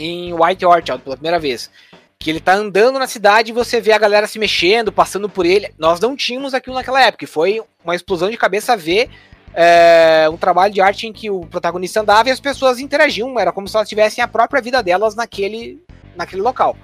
em 0.00 0.32
White 0.32 0.64
Orchard 0.64 1.02
pela 1.02 1.16
primeira 1.16 1.38
vez. 1.38 1.70
Que 2.18 2.30
ele 2.30 2.40
tá 2.40 2.52
andando 2.54 2.98
na 2.98 3.06
cidade 3.06 3.50
e 3.50 3.54
você 3.54 3.80
vê 3.80 3.92
a 3.92 3.98
galera 3.98 4.26
se 4.26 4.38
mexendo, 4.38 4.92
passando 4.92 5.28
por 5.28 5.46
ele. 5.46 5.72
Nós 5.78 6.00
não 6.00 6.14
tínhamos 6.14 6.52
aquilo 6.52 6.74
naquela 6.76 7.00
época. 7.02 7.26
Foi 7.26 7.62
uma 7.84 7.94
explosão 7.94 8.28
de 8.30 8.36
cabeça 8.36 8.76
ver 8.76 9.08
é, 9.54 10.28
um 10.30 10.36
trabalho 10.36 10.72
de 10.72 10.80
arte 10.80 11.06
em 11.06 11.12
que 11.12 11.30
o 11.30 11.40
protagonista 11.46 12.00
andava 12.00 12.28
e 12.28 12.32
as 12.32 12.40
pessoas 12.40 12.78
interagiam. 12.78 13.38
Era 13.38 13.52
como 13.52 13.66
se 13.68 13.76
elas 13.76 13.88
tivessem 13.88 14.22
a 14.22 14.28
própria 14.28 14.60
vida 14.60 14.82
delas 14.82 15.14
naquele, 15.14 15.82
naquele 16.14 16.42
local. 16.42 16.76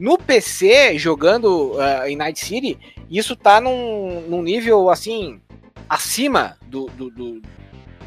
No 0.00 0.18
PC, 0.18 0.98
jogando 0.98 1.80
eh, 1.80 2.10
em 2.10 2.16
Night 2.16 2.40
City, 2.40 2.76
isso 3.08 3.36
tá 3.36 3.60
num, 3.60 4.22
num 4.22 4.42
nível 4.42 4.90
assim 4.90 5.40
acima 5.88 6.56
do, 6.66 6.86
do, 6.96 7.10
do, 7.10 7.42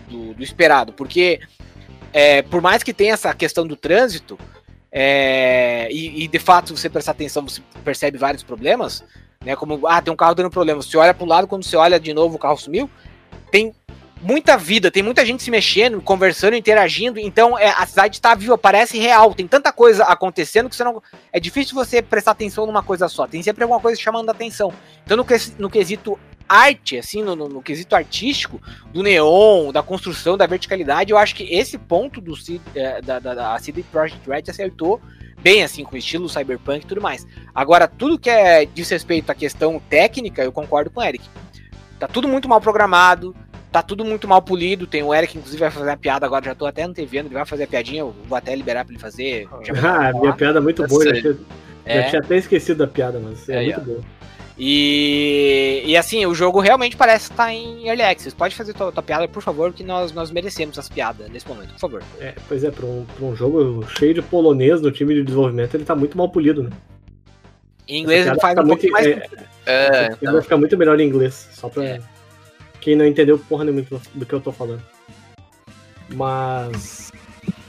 do- 0.09 0.33
do 0.33 0.43
esperado, 0.43 0.91
porque 0.91 1.39
é, 2.17 2.41
por 2.41 2.62
mais 2.62 2.81
que 2.81 2.93
tenha 2.93 3.13
essa 3.13 3.34
questão 3.34 3.67
do 3.67 3.75
trânsito, 3.75 4.39
é, 4.89 5.89
e, 5.91 6.24
e, 6.24 6.27
de 6.29 6.39
fato 6.39 6.74
você 6.74 6.89
prestar 6.89 7.12
atenção, 7.12 7.43
você 7.43 7.62
percebe 7.84 8.17
vários 8.17 8.41
problemas, 8.41 9.03
né? 9.43 9.53
Como 9.53 9.86
ah, 9.86 10.01
tem 10.01 10.13
um 10.13 10.15
carro 10.15 10.34
dando 10.34 10.50
problema. 10.50 10.81
Você 10.81 10.95
olha 10.95 11.13
um 11.19 11.25
lado, 11.25 11.45
quando 11.45 11.65
você 11.65 11.75
olha 11.75 12.00
de 12.00 12.13
novo, 12.13 12.38
o 12.38 12.39
carro 12.39 12.55
sumiu. 12.55 12.89
Tem 13.51 13.75
muita 14.22 14.57
vida, 14.57 14.89
tem 14.89 15.03
muita 15.03 15.25
gente 15.25 15.43
se 15.43 15.51
mexendo, 15.51 16.01
conversando, 16.01 16.55
interagindo, 16.55 17.19
então 17.19 17.60
é, 17.60 17.67
a 17.67 17.86
cidade 17.86 18.15
está 18.15 18.34
viva, 18.34 18.57
parece 18.57 18.98
real, 18.98 19.34
tem 19.34 19.45
tanta 19.45 19.74
coisa 19.74 20.05
acontecendo 20.05 20.69
que 20.69 20.75
você 20.77 20.86
não. 20.86 21.03
É 21.34 21.39
difícil 21.41 21.75
você 21.75 22.01
prestar 22.01 22.31
atenção 22.31 22.65
numa 22.65 22.81
coisa 22.81 23.10
só, 23.10 23.27
tem 23.27 23.43
sempre 23.43 23.63
alguma 23.63 23.81
coisa 23.81 24.00
chamando 24.00 24.29
a 24.29 24.31
atenção. 24.31 24.74
Então, 25.03 25.17
no, 25.17 25.25
no 25.60 25.69
quesito 25.69 26.17
arte, 26.47 26.97
assim, 26.97 27.23
no, 27.23 27.35
no, 27.35 27.47
no, 27.47 27.61
quesito 27.61 27.95
artístico, 27.95 28.61
do 28.91 29.01
neon, 29.01 29.71
da 29.71 29.81
construção, 29.81 30.37
da 30.37 30.45
verticalidade, 30.45 31.11
eu 31.11 31.17
acho 31.17 31.35
que 31.35 31.43
esse 31.43 31.77
ponto 31.77 32.21
do 32.21 32.33
é, 32.75 33.01
da, 33.01 33.19
da, 33.19 33.33
da 33.33 33.59
CD 33.59 33.83
Projekt 33.83 34.29
Red 34.29 34.43
acertou 34.49 35.01
bem, 35.41 35.63
assim, 35.63 35.83
com 35.83 35.95
o 35.95 35.97
estilo 35.97 36.27
cyberpunk 36.27 36.83
e 36.83 36.87
tudo 36.87 37.01
mais. 37.01 37.27
Agora, 37.53 37.87
tudo 37.87 38.17
que 38.17 38.29
é 38.29 38.65
diz 38.65 38.89
respeito 38.89 39.29
à 39.29 39.35
questão 39.35 39.79
técnica, 39.89 40.43
eu 40.43 40.51
concordo 40.51 40.89
com 40.89 41.01
o 41.01 41.03
Eric. 41.03 41.23
Tá 41.99 42.07
tudo 42.07 42.27
muito 42.27 42.49
mal 42.49 42.59
programado, 42.59 43.35
tá 43.71 43.83
tudo 43.83 44.03
muito 44.03 44.27
mal 44.27 44.41
polido. 44.41 44.87
Tem 44.87 45.03
o 45.03 45.13
Eric, 45.13 45.37
inclusive, 45.37 45.59
vai 45.59 45.71
fazer 45.71 45.91
a 45.91 45.97
piada 45.97 46.25
agora, 46.25 46.45
já 46.45 46.55
tô 46.55 46.65
até 46.65 46.83
antevendo, 46.83 47.27
ele 47.27 47.35
vai 47.35 47.45
fazer 47.45 47.65
a 47.65 47.67
piadinha, 47.67 48.01
eu 48.01 48.15
vou 48.27 48.37
até 48.37 48.55
liberar 48.55 48.85
pra 48.85 48.93
ele 48.93 49.01
fazer. 49.01 49.47
ah, 49.83 50.11
minha 50.19 50.33
piada 50.33 50.59
é 50.59 50.61
muito 50.61 50.85
boa, 50.87 51.03
é. 51.85 52.01
já 52.01 52.09
tinha 52.09 52.21
até 52.21 52.37
esquecido 52.37 52.79
da 52.79 52.87
piada, 52.87 53.19
mas 53.19 53.47
é, 53.47 53.61
é 53.61 53.65
muito 53.65 53.81
boa. 53.81 54.01
E, 54.57 55.83
e 55.85 55.97
assim, 55.97 56.25
o 56.25 56.33
jogo 56.33 56.62
realmente 56.62 56.95
parece 56.95 57.29
estar 57.29 57.51
em 57.51 57.88
Early 57.88 58.03
Access. 58.03 58.35
Pode 58.35 58.55
fazer 58.55 58.74
tua, 58.74 58.91
tua 58.91 59.03
piada, 59.03 59.27
por 59.27 59.41
favor, 59.41 59.74
que 59.74 59.83
nós, 59.83 60.13
nós 60.13 60.31
merecemos 60.31 60.77
essa 60.77 60.91
piada 60.91 61.27
nesse 61.27 61.47
momento, 61.47 61.74
por 61.74 61.79
favor. 61.79 62.03
É, 62.19 62.33
pois 62.47 62.63
é, 62.63 62.71
pra 62.71 62.85
um, 62.85 63.05
pra 63.05 63.25
um 63.25 63.35
jogo 63.35 63.85
cheio 63.97 64.13
de 64.13 64.21
polonês 64.21 64.81
no 64.81 64.91
time 64.91 65.13
de 65.13 65.24
desenvolvimento, 65.24 65.75
ele 65.75 65.83
tá 65.83 65.95
muito 65.95 66.17
mal 66.17 66.29
polido, 66.29 66.63
né? 66.63 66.69
Em 67.88 68.01
inglês 68.01 68.25
ele 68.25 68.39
faz 68.39 68.57
um 68.57 68.62
muito, 68.62 68.69
pouquinho 68.69 68.93
mais. 68.93 69.07
É, 69.07 69.29
é, 69.65 70.09
então. 70.13 70.33
vai 70.33 70.41
ficar 70.41 70.57
muito 70.57 70.77
melhor 70.77 71.00
em 71.00 71.07
inglês, 71.07 71.50
só 71.51 71.67
pra 71.67 71.83
é. 71.83 72.01
quem 72.79 72.95
não 72.95 73.05
entendeu 73.05 73.38
porra 73.38 73.65
nenhuma 73.65 73.85
do 74.13 74.25
que 74.25 74.33
eu 74.33 74.39
tô 74.39 74.51
falando. 74.51 74.81
Mas. 76.09 77.12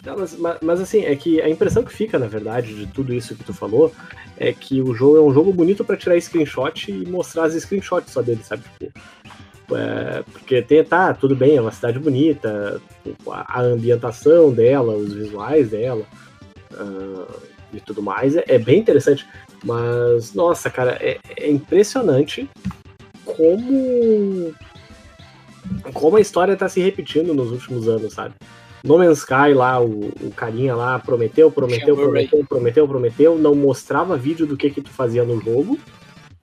Não, 0.05 0.17
mas, 0.17 0.39
mas, 0.39 0.59
mas, 0.63 0.81
assim, 0.81 1.05
é 1.05 1.17
que 1.17 1.43
a 1.43 1.51
impressão 1.51 1.83
que 1.83 1.93
fica, 1.93 2.17
na 2.17 2.29
verdade, 2.29 2.73
de 2.75 2.87
tudo 2.87 3.13
isso 3.13 3.35
que 3.35 3.43
tu 3.43 3.53
falou, 3.53 3.93
é 4.39 4.53
que 4.53 4.81
o 4.83 4.95
jogo 4.95 5.17
é 5.17 5.21
um 5.21 5.33
jogo 5.33 5.53
bonito 5.53 5.85
para 5.85 5.97
tirar 5.97 6.21
screenshot 6.21 6.91
e 6.91 7.07
mostrar 7.09 7.45
as 7.45 7.55
screenshots 7.55 8.13
só 8.13 8.23
dele, 8.23 8.43
sabe? 8.43 8.63
Tipo, 8.79 9.77
é, 9.77 10.23
porque 10.33 10.63
tem, 10.63 10.85
tá, 10.85 11.13
tudo 11.15 11.35
bem, 11.35 11.57
é 11.57 11.61
uma 11.61 11.73
cidade 11.73 11.99
bonita, 11.99 12.81
a, 13.29 13.61
ambientação 13.61 14.53
dela, 14.53 14.95
os 14.95 15.13
visuais 15.13 15.71
dela 15.71 16.05
uh, 16.73 17.43
e 17.73 17.81
tudo 17.81 18.03
mais 18.03 18.37
é, 18.37 18.45
é, 18.47 18.59
bem 18.59 18.79
interessante. 18.79 19.27
Mas, 19.65 20.35
nossa, 20.35 20.71
cara, 20.71 20.99
é, 21.01 21.19
é 21.37 21.51
impressionante 21.51 22.49
como 23.25 24.55
como 25.93 26.17
a 26.17 26.21
história 26.21 26.57
tá 26.57 26.69
se 26.69 26.81
repetindo 26.81 27.35
nos 27.35 27.51
últimos 27.51 27.89
anos, 27.89 28.13
sabe? 28.13 28.35
No 28.87 28.99
Man's 28.99 29.19
Sky 29.19 29.53
lá, 29.53 29.83
o, 29.83 30.13
o 30.23 30.31
carinha 30.31 30.77
lá 30.77 30.97
prometeu, 31.01 31.51
prometeu, 31.51 31.97
prometeu, 31.97 32.45
prometeu, 32.49 32.87
prometeu, 32.87 33.37
não 33.37 33.53
mostrava 33.53 34.17
vídeo 34.17 34.47
do 34.47 34.57
que 34.57 34.71
que 34.71 34.81
tu 34.81 34.91
fazia 34.91 35.25
no 35.25 35.41
jogo. 35.41 35.77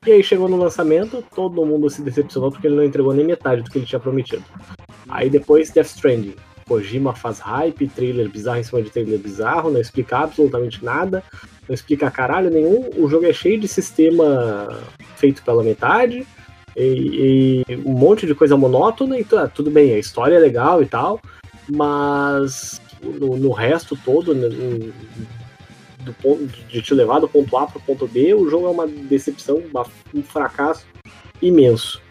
E 0.06 0.12
aí 0.12 0.22
chegou 0.22 0.50
no 0.50 0.58
lançamento, 0.58 1.24
todo 1.34 1.66
mundo 1.66 1.90
se 1.90 2.02
decepcionou 2.02 2.52
porque 2.52 2.68
ele 2.68 2.76
não 2.76 2.84
entregou 2.84 3.14
nem 3.14 3.26
metade 3.26 3.62
do 3.62 3.70
que 3.70 3.78
ele 3.78 3.86
tinha 3.86 4.00
prometido. 4.00 4.44
Aí 5.08 5.30
depois 5.30 5.70
Death 5.70 5.88
Stranding. 5.88 6.36
Kojima 6.68 7.16
faz 7.16 7.40
hype, 7.40 7.88
trailer 7.88 8.30
bizarro 8.30 8.60
em 8.60 8.64
cima 8.64 8.82
de 8.82 8.90
trailer 8.90 9.20
bizarro, 9.20 9.72
não 9.72 9.80
explica 9.80 10.18
absolutamente 10.18 10.84
nada, 10.84 11.24
não 11.68 11.74
explica 11.74 12.12
caralho 12.12 12.50
nenhum. 12.50 12.90
O 12.98 13.08
jogo 13.08 13.26
é 13.26 13.32
cheio 13.32 13.58
de 13.58 13.70
sistema 13.70 14.82
feito 15.16 15.44
pela 15.44 15.64
metade, 15.64 16.28
e, 16.76 17.64
e 17.68 17.76
um 17.86 17.94
monte 17.94 18.26
de 18.26 18.36
coisa 18.36 18.58
monótona, 18.58 19.18
e 19.18 19.24
tá, 19.24 19.48
tudo 19.48 19.72
bem, 19.72 19.94
a 19.94 20.00
história 20.00 20.36
é 20.36 20.40
legal 20.40 20.82
e 20.82 20.86
tal, 20.86 21.22
mas 21.70 22.82
no, 23.02 23.38
no 23.38 23.52
resto 23.52 23.98
todo, 24.04 24.34
né, 24.34 24.48
do 26.00 26.14
ponto, 26.14 26.46
de 26.46 26.82
te 26.82 26.94
levar 26.94 27.20
do 27.20 27.28
ponto 27.28 27.56
A 27.58 27.66
para 27.68 27.78
o 27.78 27.82
ponto 27.82 28.08
B, 28.08 28.34
o 28.34 28.50
jogo 28.50 28.68
é 28.68 28.70
uma 28.70 28.88
decepção, 28.88 29.58
uma, 29.72 29.86
um 30.14 30.22
fracasso 30.22 30.86
imenso. 31.42 32.02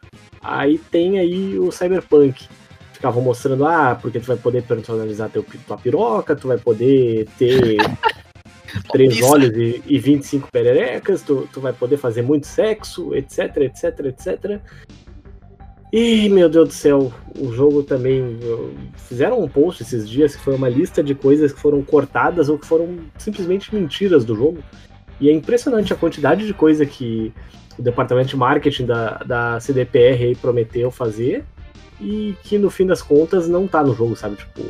Aí 0.43 0.79
tem 0.79 1.19
aí 1.19 1.59
o 1.59 1.71
Cyberpunk. 1.71 2.49
Ficavam 2.93 3.23
mostrando, 3.23 3.67
ah, 3.67 3.99
porque 4.01 4.21
tu 4.21 4.27
vai 4.27 4.37
poder 4.37 4.63
personalizar 4.63 5.29
teu, 5.29 5.45
tua 5.67 5.77
piroca, 5.77 6.37
tu 6.37 6.47
vai 6.49 6.59
poder 6.59 7.27
ter 7.37 7.79
três 8.93 9.21
olhos 9.23 9.57
e, 9.57 9.83
e 9.87 9.99
25 9.99 10.49
pererecas, 10.53 11.23
tu, 11.23 11.49
tu 11.53 11.61
vai 11.61 11.73
poder 11.73 11.97
fazer 11.97 12.23
muito 12.23 12.47
sexo, 12.47 13.15
etc, 13.15 13.57
etc, 13.57 14.01
etc. 14.07 14.61
E, 15.93 16.27
meu 16.31 16.49
Deus 16.49 16.69
do 16.69 16.75
céu, 16.75 17.13
o 17.39 17.53
jogo 17.53 17.83
também. 17.83 18.39
Fizeram 18.97 19.43
um 19.43 19.49
post 19.49 19.83
esses 19.83 20.09
dias 20.09 20.35
que 20.35 20.43
foi 20.43 20.55
uma 20.55 20.69
lista 20.69 21.03
de 21.03 21.15
coisas 21.15 21.53
que 21.53 21.61
foram 21.61 21.83
cortadas 21.83 22.49
ou 22.49 22.59
que 22.59 22.67
foram 22.67 23.01
simplesmente 23.19 23.75
mentiras 23.75 24.25
do 24.25 24.35
jogo. 24.35 24.65
E 25.21 25.29
é 25.29 25.33
impressionante 25.33 25.93
a 25.93 25.97
quantidade 25.97 26.47
de 26.47 26.55
coisa 26.55 26.87
que 26.87 27.31
o 27.79 27.83
departamento 27.83 28.31
de 28.31 28.37
marketing 28.37 28.87
da, 28.87 29.19
da 29.19 29.61
CDPR 29.61 30.35
prometeu 30.41 30.91
fazer 30.91 31.45
e 32.01 32.35
que 32.43 32.57
no 32.57 32.71
fim 32.71 32.87
das 32.87 33.03
contas 33.03 33.47
não 33.47 33.69
tá 33.69 33.83
no 33.83 33.95
jogo, 33.95 34.17
sabe? 34.17 34.37
Tipo, 34.37 34.63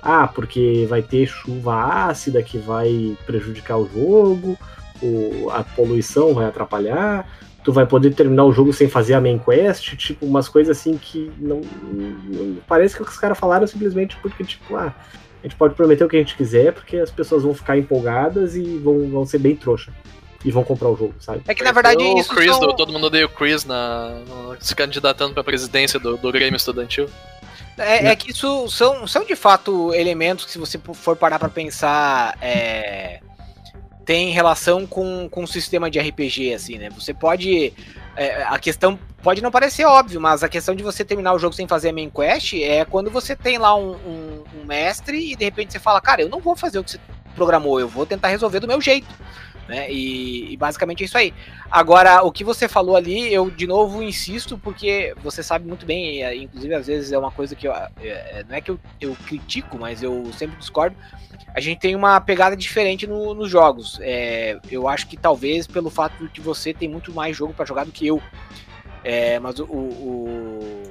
ah, 0.00 0.28
porque 0.28 0.86
vai 0.88 1.02
ter 1.02 1.26
chuva 1.26 2.06
ácida 2.08 2.42
que 2.42 2.58
vai 2.58 3.16
prejudicar 3.26 3.76
o 3.76 3.88
jogo, 3.88 4.56
o, 5.02 5.50
a 5.50 5.64
poluição 5.64 6.32
vai 6.32 6.46
atrapalhar 6.46 7.26
tu 7.62 7.72
vai 7.72 7.86
poder 7.86 8.14
terminar 8.14 8.44
o 8.44 8.52
jogo 8.52 8.72
sem 8.72 8.88
fazer 8.88 9.14
a 9.14 9.20
main 9.20 9.38
quest, 9.38 9.96
tipo, 9.96 10.24
umas 10.26 10.48
coisas 10.48 10.78
assim 10.78 10.96
que 10.96 11.30
não, 11.38 11.60
não 11.60 12.56
parece 12.66 12.96
que 12.96 13.02
os 13.02 13.18
caras 13.18 13.38
falaram 13.38 13.66
simplesmente 13.66 14.16
porque, 14.22 14.44
tipo, 14.44 14.76
ah, 14.76 14.94
a 15.42 15.46
gente 15.46 15.56
pode 15.56 15.74
prometer 15.74 16.04
o 16.04 16.08
que 16.08 16.16
a 16.16 16.18
gente 16.18 16.36
quiser, 16.36 16.72
porque 16.72 16.96
as 16.96 17.10
pessoas 17.10 17.42
vão 17.42 17.54
ficar 17.54 17.76
empolgadas 17.76 18.56
e 18.56 18.78
vão, 18.78 19.08
vão 19.08 19.26
ser 19.26 19.38
bem 19.38 19.56
trouxa. 19.56 19.92
E 20.42 20.50
vão 20.50 20.64
comprar 20.64 20.88
o 20.88 20.96
jogo, 20.96 21.14
sabe? 21.20 21.42
É 21.46 21.54
que 21.54 21.62
na 21.62 21.70
verdade 21.70 22.02
o 22.02 22.18
isso. 22.18 22.34
Chris, 22.34 22.56
são... 22.56 22.74
todo 22.74 22.90
mundo 22.90 23.08
odeia 23.08 23.26
o 23.26 23.28
Chris 23.28 23.66
na, 23.66 24.22
se 24.58 24.74
candidatando 24.74 25.34
pra 25.34 25.44
presidência 25.44 26.00
do, 26.00 26.16
do 26.16 26.32
Grêmio 26.32 26.56
Estudantil. 26.56 27.10
É, 27.76 28.06
é, 28.06 28.16
que 28.16 28.30
isso 28.30 28.68
são, 28.70 29.06
são 29.06 29.24
de 29.24 29.36
fato 29.36 29.92
elementos 29.92 30.46
que, 30.46 30.50
se 30.50 30.58
você 30.58 30.78
for 30.94 31.14
parar 31.14 31.38
pra 31.38 31.50
pensar, 31.50 32.36
é, 32.40 33.20
tem 34.04 34.30
relação 34.30 34.86
com, 34.86 35.28
com 35.28 35.44
o 35.44 35.48
sistema 35.48 35.90
de 35.90 35.98
RPG, 35.98 36.54
assim, 36.54 36.78
né? 36.78 36.90
Você 36.90 37.14
pode. 37.14 37.72
É, 38.16 38.42
a 38.44 38.58
questão 38.58 38.98
pode 39.22 39.42
não 39.42 39.50
parecer 39.50 39.84
óbvio, 39.84 40.20
mas 40.20 40.42
a 40.42 40.48
questão 40.48 40.74
de 40.74 40.82
você 40.82 41.04
terminar 41.04 41.32
o 41.32 41.38
jogo 41.38 41.54
sem 41.54 41.68
fazer 41.68 41.90
a 41.90 41.92
main 41.92 42.10
quest 42.10 42.54
é 42.54 42.84
quando 42.84 43.10
você 43.10 43.36
tem 43.36 43.58
lá 43.58 43.74
um, 43.74 43.92
um, 43.92 44.44
um 44.60 44.64
mestre 44.64 45.32
e 45.32 45.36
de 45.36 45.44
repente 45.44 45.72
você 45.72 45.78
fala, 45.78 46.00
cara, 46.00 46.22
eu 46.22 46.28
não 46.28 46.40
vou 46.40 46.56
fazer 46.56 46.78
o 46.78 46.84
que 46.84 46.92
você 46.92 47.00
programou, 47.34 47.78
eu 47.78 47.88
vou 47.88 48.04
tentar 48.04 48.28
resolver 48.28 48.60
do 48.60 48.66
meu 48.66 48.80
jeito. 48.80 49.08
Né? 49.70 49.88
E, 49.88 50.52
e, 50.52 50.56
basicamente 50.56 51.04
é 51.04 51.06
isso 51.06 51.16
aí. 51.16 51.32
Agora, 51.70 52.24
o 52.24 52.32
que 52.32 52.42
você 52.42 52.66
falou 52.66 52.96
ali, 52.96 53.32
eu 53.32 53.48
de 53.48 53.68
novo 53.68 54.02
insisto, 54.02 54.58
porque 54.58 55.14
você 55.22 55.44
sabe 55.44 55.64
muito 55.64 55.86
bem, 55.86 56.24
inclusive 56.42 56.74
às 56.74 56.88
vezes 56.88 57.12
é 57.12 57.18
uma 57.18 57.30
coisa 57.30 57.54
que 57.54 57.68
eu, 57.68 57.72
é, 57.72 58.44
não 58.48 58.56
é 58.56 58.60
que 58.60 58.72
eu, 58.72 58.80
eu 59.00 59.16
critico, 59.24 59.78
mas 59.78 60.02
eu 60.02 60.28
sempre 60.32 60.56
discordo 60.56 60.96
a 61.54 61.60
gente 61.60 61.80
tem 61.80 61.96
uma 61.96 62.20
pegada 62.20 62.56
diferente 62.56 63.06
no, 63.06 63.34
nos 63.34 63.50
jogos. 63.50 63.98
É, 64.00 64.58
eu 64.70 64.88
acho 64.88 65.06
que 65.08 65.16
talvez 65.16 65.66
pelo 65.66 65.90
fato 65.90 66.24
de 66.24 66.28
que 66.28 66.40
você 66.40 66.72
tem 66.72 66.88
muito 66.88 67.12
mais 67.12 67.36
jogo 67.36 67.52
para 67.52 67.64
jogar 67.64 67.84
do 67.84 67.92
que 67.92 68.06
eu. 68.06 68.22
É, 69.02 69.38
mas 69.38 69.58
o, 69.58 69.64
o, 69.64 70.82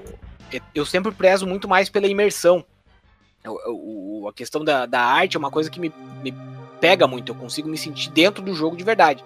eu 0.73 0.85
sempre 0.85 1.11
prezo 1.11 1.45
muito 1.45 1.67
mais 1.67 1.89
pela 1.89 2.07
imersão. 2.07 2.63
O, 3.45 4.27
a 4.29 4.33
questão 4.33 4.63
da, 4.63 4.85
da 4.85 5.01
arte 5.01 5.37
é 5.37 5.39
uma 5.39 5.51
coisa 5.51 5.69
que 5.69 5.79
me, 5.79 5.93
me 6.21 6.33
pega 6.79 7.07
muito. 7.07 7.31
Eu 7.31 7.35
consigo 7.35 7.69
me 7.69 7.77
sentir 7.77 8.09
dentro 8.11 8.43
do 8.43 8.53
jogo 8.53 8.75
de 8.75 8.83
verdade. 8.83 9.23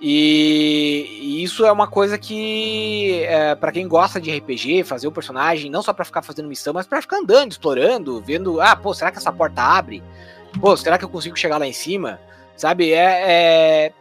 E, 0.00 1.18
e 1.20 1.42
isso 1.42 1.64
é 1.64 1.72
uma 1.72 1.86
coisa 1.86 2.18
que, 2.18 3.22
é, 3.22 3.54
para 3.54 3.72
quem 3.72 3.88
gosta 3.88 4.20
de 4.20 4.36
RPG, 4.36 4.84
fazer 4.84 5.06
o 5.06 5.12
personagem, 5.12 5.70
não 5.70 5.82
só 5.82 5.92
para 5.92 6.04
ficar 6.04 6.20
fazendo 6.20 6.48
missão, 6.48 6.74
mas 6.74 6.86
para 6.86 7.00
ficar 7.00 7.18
andando, 7.18 7.52
explorando, 7.52 8.20
vendo, 8.20 8.60
ah, 8.60 8.76
pô, 8.76 8.92
será 8.92 9.10
que 9.10 9.18
essa 9.18 9.32
porta 9.32 9.62
abre? 9.62 10.02
pô, 10.60 10.76
será 10.76 10.98
que 10.98 11.04
eu 11.04 11.08
consigo 11.08 11.36
chegar 11.36 11.58
lá 11.58 11.66
em 11.66 11.72
cima? 11.72 12.20
Sabe? 12.56 12.92
É, 12.92 13.22
é, 13.26 13.92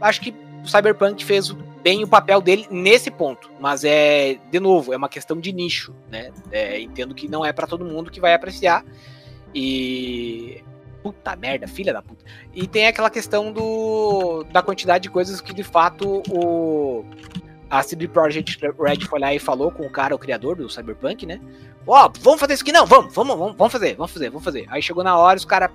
acho 0.00 0.20
que 0.20 0.34
o 0.62 0.68
Cyberpunk 0.68 1.24
fez 1.24 1.50
bem 1.82 2.02
o 2.04 2.08
papel 2.08 2.40
dele 2.40 2.66
nesse 2.70 3.10
ponto, 3.10 3.50
mas 3.58 3.84
é, 3.84 4.38
de 4.50 4.60
novo, 4.60 4.92
é 4.92 4.96
uma 4.96 5.08
questão 5.08 5.38
de 5.38 5.52
nicho, 5.52 5.94
né? 6.10 6.30
É, 6.50 6.80
entendo 6.80 7.14
que 7.14 7.28
não 7.28 7.44
é 7.44 7.52
para 7.52 7.66
todo 7.66 7.84
mundo 7.84 8.10
que 8.10 8.20
vai 8.20 8.34
apreciar 8.34 8.84
e 9.54 10.62
puta 11.02 11.36
merda, 11.36 11.66
filha 11.66 11.92
da 11.92 12.02
puta. 12.02 12.24
E 12.54 12.66
tem 12.66 12.86
aquela 12.86 13.10
questão 13.10 13.52
do 13.52 14.44
da 14.52 14.62
quantidade 14.62 15.02
de 15.02 15.10
coisas 15.10 15.40
que 15.40 15.52
de 15.52 15.62
fato 15.62 16.22
o 16.28 17.04
a 17.70 17.82
CD 17.82 18.08
Projekt 18.08 18.58
Red 18.78 19.06
foi 19.08 19.20
lá 19.20 19.32
e 19.32 19.38
falou 19.38 19.70
com 19.70 19.86
o 19.86 19.90
cara, 19.90 20.14
o 20.14 20.18
criador 20.18 20.56
do 20.56 20.68
Cyberpunk, 20.68 21.24
né? 21.24 21.40
Ó, 21.86 22.06
oh, 22.06 22.12
vamos 22.20 22.40
fazer 22.40 22.54
isso 22.54 22.62
aqui? 22.62 22.72
Não, 22.72 22.84
vamos, 22.84 23.14
vamos, 23.14 23.36
vamos, 23.36 23.56
vamos 23.56 23.72
fazer, 23.72 23.94
vamos 23.94 24.12
fazer, 24.12 24.28
vamos 24.28 24.44
fazer. 24.44 24.66
Aí 24.68 24.82
chegou 24.82 25.04
na 25.04 25.16
hora 25.16 25.36
os 25.36 25.44
caras. 25.44 25.70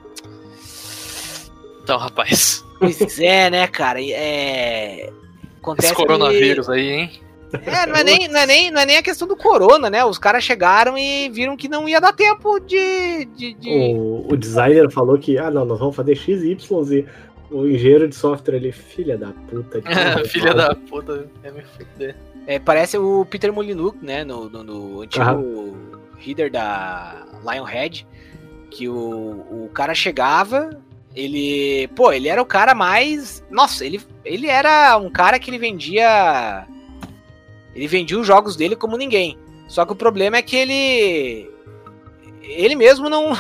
Então, 1.81 1.97
rapaz. 1.97 2.63
Pois 2.79 3.19
é, 3.19 3.49
né, 3.49 3.67
cara? 3.67 3.99
É. 4.03 5.09
Acontece 5.57 5.87
Esse 5.87 5.95
coronavírus 5.95 6.67
que... 6.67 6.73
aí, 6.73 6.89
hein? 6.89 7.24
É, 7.65 7.85
não 7.85 7.95
é, 7.95 8.03
nem, 8.03 8.27
não, 8.27 8.39
é 8.39 8.45
nem, 8.45 8.71
não 8.71 8.81
é 8.81 8.85
nem 8.85 8.97
a 8.97 9.03
questão 9.03 9.27
do 9.27 9.35
corona, 9.35 9.89
né? 9.89 10.03
Os 10.03 10.17
caras 10.17 10.43
chegaram 10.43 10.97
e 10.97 11.29
viram 11.29 11.57
que 11.57 11.67
não 11.67 11.87
ia 11.87 12.01
dar 12.01 12.13
tempo 12.13 12.59
de. 12.59 13.25
de, 13.35 13.53
de... 13.53 13.69
O, 13.69 14.33
o 14.33 14.37
designer 14.37 14.89
falou 14.91 15.17
que, 15.17 15.37
ah, 15.37 15.51
não, 15.51 15.65
nós 15.65 15.79
vamos 15.79 15.95
fazer 15.95 16.15
X, 16.15 16.43
Y, 16.43 16.83
Z. 16.83 17.05
O 17.51 17.67
engenheiro 17.67 18.07
de 18.07 18.15
software 18.15 18.55
ali, 18.55 18.71
filha 18.71 19.17
da 19.17 19.31
puta. 19.49 19.81
É, 19.85 20.23
filha 20.27 20.53
da 20.53 20.73
puta, 20.73 21.27
é 21.43 21.51
me 21.51 21.61
fuder. 21.61 22.15
É, 22.47 22.59
parece 22.59 22.97
o 22.97 23.25
Peter 23.25 23.51
Molyneux, 23.51 23.93
né? 24.01 24.23
No, 24.23 24.49
no, 24.49 24.63
no 24.63 25.01
antigo 25.01 25.75
reader 26.17 26.51
da 26.51 27.25
Lionhead. 27.43 28.07
Que 28.71 28.89
o, 28.89 29.45
o 29.49 29.69
cara 29.73 29.93
chegava, 29.93 30.81
ele. 31.15 31.87
Pô, 31.95 32.11
ele 32.11 32.27
era 32.27 32.41
o 32.41 32.45
cara 32.45 32.75
mais. 32.75 33.43
Nossa, 33.49 33.85
ele, 33.85 34.01
ele 34.23 34.47
era 34.47 34.97
um 34.97 35.09
cara 35.09 35.39
que 35.39 35.49
ele 35.49 35.57
vendia. 35.57 36.67
Ele 37.75 37.87
vendia 37.87 38.17
os 38.17 38.25
jogos 38.25 38.55
dele 38.55 38.75
como 38.75 38.97
ninguém. 38.97 39.37
Só 39.67 39.85
que 39.85 39.91
o 39.91 39.95
problema 39.95 40.37
é 40.37 40.41
que 40.41 40.55
ele. 40.55 41.51
Ele 42.41 42.75
mesmo 42.75 43.09
não. 43.09 43.33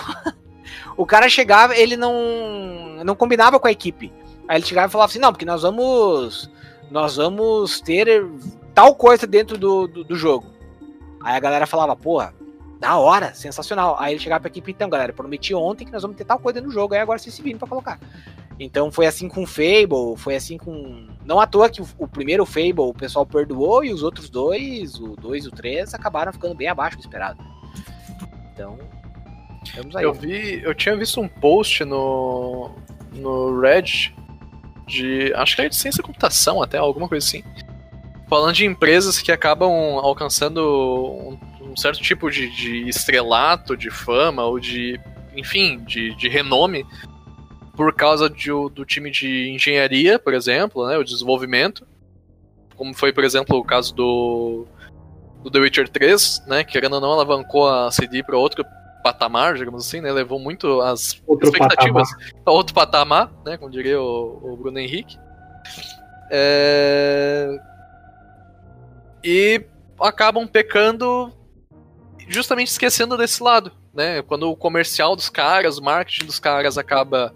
o 0.97 1.05
cara 1.05 1.29
chegava, 1.29 1.75
ele 1.75 1.95
não. 1.95 3.03
Não 3.03 3.15
combinava 3.15 3.59
com 3.59 3.67
a 3.67 3.71
equipe. 3.71 4.11
Aí 4.47 4.57
ele 4.57 4.65
chegava 4.65 4.87
e 4.87 4.91
falava 4.91 5.09
assim: 5.09 5.19
não, 5.19 5.31
porque 5.31 5.45
nós 5.45 5.61
vamos. 5.61 6.51
Nós 6.91 7.15
vamos 7.15 7.81
ter 7.81 8.25
tal 8.73 8.93
coisa 8.93 9.25
dentro 9.25 9.57
do, 9.57 9.87
do, 9.87 10.03
do 10.03 10.15
jogo. 10.15 10.53
Aí 11.21 11.35
a 11.35 11.39
galera 11.39 11.65
falava, 11.65 11.95
porra, 11.95 12.35
da 12.79 12.97
hora, 12.97 13.33
sensacional. 13.33 13.95
Aí 13.97 14.13
ele 14.13 14.19
chegava 14.21 14.41
pra 14.41 14.49
equipe, 14.49 14.71
então, 14.71 14.89
galera, 14.89 15.11
prometi 15.11 15.55
ontem 15.55 15.85
que 15.85 15.91
nós 15.91 16.03
vamos 16.03 16.17
ter 16.17 16.25
tal 16.25 16.37
coisa 16.37 16.61
no 16.61 16.69
jogo, 16.69 16.93
aí 16.93 16.99
agora 16.99 17.17
vocês 17.17 17.33
se 17.33 17.41
viram 17.41 17.57
pra 17.57 17.67
colocar. 17.67 17.99
Então 18.59 18.91
foi 18.91 19.05
assim 19.05 19.27
com 19.27 19.45
Fable, 19.45 20.15
foi 20.17 20.35
assim 20.35 20.57
com. 20.57 21.07
Não 21.25 21.39
à 21.39 21.47
toa 21.47 21.69
que 21.69 21.81
o, 21.81 21.87
o, 21.97 22.07
primeiro 22.07 22.45
Fable 22.45 22.79
o 22.79 22.93
pessoal 22.93 23.25
perdoou 23.25 23.83
e 23.83 23.91
os 23.91 24.01
outros 24.01 24.29
dois, 24.29 24.95
o 24.99 25.15
2 25.15 25.45
e 25.45 25.47
o 25.49 25.51
3, 25.51 25.93
acabaram 25.93 26.31
ficando 26.31 26.55
bem 26.55 26.67
abaixo 26.67 26.97
do 26.97 27.01
esperado. 27.01 27.43
Então. 28.53 28.77
Vamos 29.75 29.95
aí. 29.95 30.03
Eu 30.03 30.13
vi. 30.13 30.61
Eu 30.63 30.73
tinha 30.73 30.95
visto 30.95 31.19
um 31.19 31.27
post 31.27 31.83
no. 31.83 32.71
no 33.13 33.59
Reddit 33.59 34.15
de. 34.87 35.33
Acho 35.33 35.55
que 35.55 35.61
é 35.63 35.69
de 35.69 35.75
ciência 35.75 36.03
computação 36.03 36.61
até, 36.61 36.77
alguma 36.77 37.09
coisa 37.09 37.25
assim. 37.25 37.43
Falando 38.29 38.55
de 38.55 38.65
empresas 38.65 39.21
que 39.21 39.31
acabam 39.31 39.69
alcançando 39.99 40.59
um 40.61 41.37
um 41.75 41.77
certo 41.77 42.01
tipo 42.01 42.31
de, 42.31 42.49
de 42.49 42.87
estrelato, 42.87 43.75
de 43.75 43.89
fama, 43.91 44.45
ou 44.45 44.59
de, 44.59 44.99
enfim, 45.35 45.83
de, 45.83 46.15
de 46.15 46.29
renome, 46.29 46.85
por 47.75 47.93
causa 47.93 48.29
de, 48.29 48.49
do 48.49 48.85
time 48.85 49.11
de 49.11 49.49
engenharia, 49.49 50.17
por 50.17 50.33
exemplo, 50.33 50.87
né, 50.87 50.97
o 50.97 51.03
desenvolvimento, 51.03 51.85
como 52.75 52.93
foi, 52.93 53.11
por 53.11 53.23
exemplo, 53.23 53.57
o 53.57 53.63
caso 53.63 53.93
do, 53.93 54.65
do 55.43 55.51
The 55.51 55.59
Witcher 55.59 55.89
3, 55.89 56.43
né, 56.47 56.63
que 56.63 56.71
querendo 56.71 56.93
ou 56.93 57.01
não 57.01 57.13
alavancou 57.13 57.67
a 57.67 57.91
CD 57.91 58.23
para 58.23 58.37
outro 58.37 58.65
patamar, 59.03 59.55
digamos 59.55 59.85
assim, 59.85 60.01
né, 60.01 60.11
levou 60.11 60.39
muito 60.39 60.81
as 60.81 61.21
outro 61.27 61.47
expectativas 61.47 62.09
a 62.45 62.51
outro 62.51 62.73
patamar, 62.73 63.31
né, 63.45 63.57
como 63.57 63.69
diria 63.69 64.01
o, 64.01 64.53
o 64.53 64.57
Bruno 64.57 64.79
Henrique. 64.79 65.17
É... 66.31 67.59
E 69.23 69.63
acabam 69.99 70.47
pecando 70.47 71.31
justamente 72.27 72.69
esquecendo 72.69 73.17
desse 73.17 73.41
lado, 73.41 73.71
né? 73.93 74.21
Quando 74.21 74.49
o 74.49 74.55
comercial 74.55 75.15
dos 75.15 75.29
caras, 75.29 75.77
o 75.77 75.83
marketing 75.83 76.25
dos 76.25 76.39
caras 76.39 76.77
acaba 76.77 77.33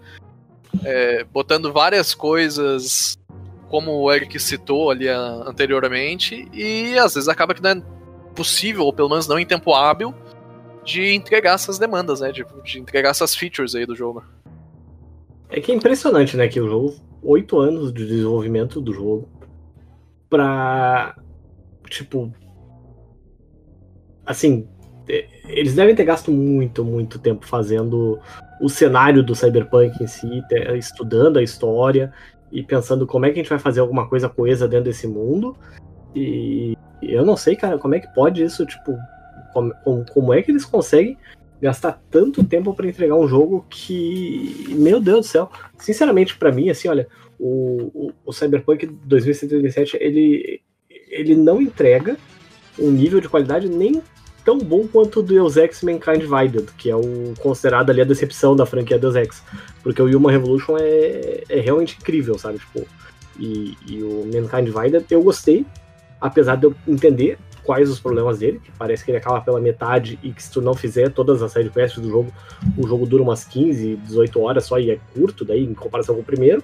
é, 0.84 1.24
botando 1.24 1.72
várias 1.72 2.14
coisas, 2.14 3.18
como 3.68 3.92
o 3.92 4.12
Eric 4.12 4.38
citou 4.38 4.90
ali 4.90 5.08
anteriormente, 5.08 6.48
e 6.52 6.98
às 6.98 7.14
vezes 7.14 7.28
acaba 7.28 7.54
que 7.54 7.62
não 7.62 7.70
é 7.70 7.82
possível, 8.34 8.84
ou 8.84 8.92
pelo 8.92 9.08
menos 9.08 9.26
não 9.28 9.38
em 9.38 9.46
tempo 9.46 9.74
hábil, 9.74 10.14
de 10.84 11.12
entregar 11.12 11.54
essas 11.54 11.78
demandas, 11.78 12.20
né? 12.20 12.32
De, 12.32 12.44
de 12.64 12.80
entregar 12.80 13.10
essas 13.10 13.34
features 13.34 13.74
aí 13.74 13.86
do 13.86 13.94
jogo. 13.94 14.24
É 15.48 15.60
que 15.60 15.72
é 15.72 15.74
impressionante, 15.74 16.36
né? 16.36 16.48
Que 16.48 16.60
o 16.60 16.68
jogo, 16.68 16.94
oito 17.22 17.58
anos 17.58 17.92
de 17.92 18.06
desenvolvimento 18.06 18.80
do 18.80 18.92
jogo, 18.92 19.28
pra. 20.28 21.14
Tipo. 21.88 22.32
Assim, 24.24 24.68
eles 25.48 25.74
devem 25.74 25.94
ter 25.94 26.04
gasto 26.04 26.30
muito, 26.30 26.84
muito 26.84 27.18
tempo 27.18 27.44
fazendo 27.46 28.20
o 28.60 28.68
cenário 28.68 29.22
do 29.22 29.34
Cyberpunk 29.34 30.02
em 30.02 30.06
si, 30.06 30.42
estudando 30.76 31.38
a 31.38 31.42
história 31.42 32.12
e 32.52 32.62
pensando 32.62 33.06
como 33.06 33.26
é 33.26 33.30
que 33.30 33.40
a 33.40 33.42
gente 33.42 33.50
vai 33.50 33.58
fazer 33.58 33.80
alguma 33.80 34.08
coisa 34.08 34.28
coesa 34.28 34.68
dentro 34.68 34.84
desse 34.84 35.06
mundo. 35.06 35.56
E 36.14 36.76
eu 37.02 37.24
não 37.24 37.36
sei, 37.36 37.56
cara, 37.56 37.78
como 37.78 37.94
é 37.94 38.00
que 38.00 38.12
pode 38.14 38.42
isso, 38.42 38.66
tipo, 38.66 38.96
como, 39.52 39.72
como 40.12 40.34
é 40.34 40.42
que 40.42 40.50
eles 40.50 40.64
conseguem 40.64 41.16
gastar 41.60 42.00
tanto 42.10 42.42
tempo 42.42 42.74
para 42.74 42.86
entregar 42.86 43.14
um 43.14 43.28
jogo 43.28 43.64
que, 43.68 44.66
meu 44.70 45.00
Deus 45.00 45.26
do 45.26 45.30
céu, 45.30 45.50
sinceramente 45.78 46.36
para 46.36 46.52
mim, 46.52 46.70
assim, 46.70 46.88
olha, 46.88 47.06
o, 47.38 47.90
o, 47.94 48.12
o 48.26 48.32
Cyberpunk 48.32 48.86
2077 48.86 49.96
ele 50.00 50.60
ele 51.08 51.34
não 51.34 51.60
entrega 51.60 52.16
um 52.78 52.90
nível 52.90 53.20
de 53.20 53.28
qualidade 53.28 53.68
nem 53.68 54.00
tão 54.44 54.58
bom 54.58 54.86
quanto 54.86 55.20
o 55.20 55.22
Deus 55.22 55.56
Ex 55.56 55.82
Mankind 55.82 56.20
Divided, 56.20 56.66
que 56.76 56.90
é 56.90 56.96
o 56.96 57.34
considerado 57.40 57.90
ali 57.90 58.00
a 58.00 58.04
decepção 58.04 58.56
da 58.56 58.66
franquia 58.66 58.98
Deus 58.98 59.14
Ex. 59.14 59.42
Porque 59.82 60.00
o 60.00 60.06
Human 60.06 60.30
Revolution 60.32 60.76
é, 60.78 61.42
é 61.48 61.60
realmente 61.60 61.96
incrível, 62.00 62.38
sabe? 62.38 62.58
Tipo, 62.58 62.86
e, 63.38 63.76
e 63.86 64.02
o 64.02 64.24
Mankind 64.26 64.66
Divided 64.66 65.04
eu 65.10 65.22
gostei, 65.22 65.64
apesar 66.20 66.56
de 66.56 66.66
eu 66.66 66.74
entender 66.86 67.38
quais 67.62 67.88
os 67.90 68.00
problemas 68.00 68.38
dele, 68.38 68.60
que 68.62 68.70
parece 68.72 69.04
que 69.04 69.10
ele 69.10 69.18
acaba 69.18 69.40
pela 69.40 69.60
metade 69.60 70.18
e 70.22 70.32
que 70.32 70.42
se 70.42 70.50
tu 70.50 70.60
não 70.60 70.74
fizer 70.74 71.10
todas 71.10 71.42
as 71.42 71.52
sidequests 71.52 72.02
do 72.02 72.08
jogo, 72.08 72.32
o 72.76 72.86
jogo 72.86 73.06
dura 73.06 73.22
umas 73.22 73.44
15, 73.44 73.96
18 73.96 74.40
horas 74.40 74.64
só 74.64 74.78
e 74.78 74.90
é 74.90 74.98
curto 75.14 75.44
daí 75.44 75.64
em 75.64 75.74
comparação 75.74 76.14
com 76.14 76.20
o 76.20 76.24
primeiro. 76.24 76.62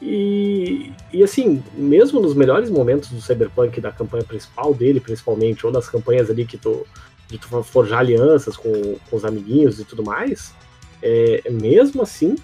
E, 0.00 0.92
e 1.12 1.22
assim, 1.22 1.62
mesmo 1.74 2.20
nos 2.20 2.34
melhores 2.34 2.70
momentos 2.70 3.10
do 3.10 3.20
Cyberpunk, 3.20 3.80
da 3.80 3.90
campanha 3.90 4.24
principal 4.24 4.74
dele, 4.74 5.00
principalmente, 5.00 5.66
ou 5.66 5.72
das 5.72 5.88
campanhas 5.88 6.30
ali 6.30 6.44
que 6.44 6.58
tu 6.58 6.86
de 7.28 7.38
tu 7.38 7.62
forjar 7.62 8.00
alianças 8.00 8.56
com, 8.56 8.96
com 9.10 9.16
os 9.16 9.24
amiguinhos 9.24 9.80
e 9.80 9.84
tudo 9.84 10.04
mais, 10.04 10.54
é, 11.02 11.42
mesmo 11.50 12.02
assim, 12.02 12.36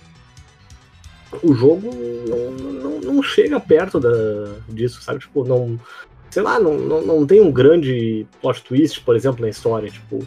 o 1.42 1.54
jogo 1.54 1.90
não, 2.28 2.50
não, 2.50 3.00
não 3.00 3.22
chega 3.22 3.58
perto 3.58 3.98
da, 3.98 4.10
disso, 4.68 5.00
sabe? 5.02 5.20
Tipo, 5.20 5.44
não. 5.44 5.78
Sei 6.30 6.42
lá, 6.42 6.58
não, 6.58 6.78
não, 6.78 7.02
não 7.02 7.26
tem 7.26 7.40
um 7.40 7.52
grande 7.52 8.26
plot 8.40 8.62
twist, 8.62 9.00
por 9.02 9.14
exemplo, 9.14 9.42
na 9.42 9.48
história. 9.48 9.90
Tipo, 9.90 10.26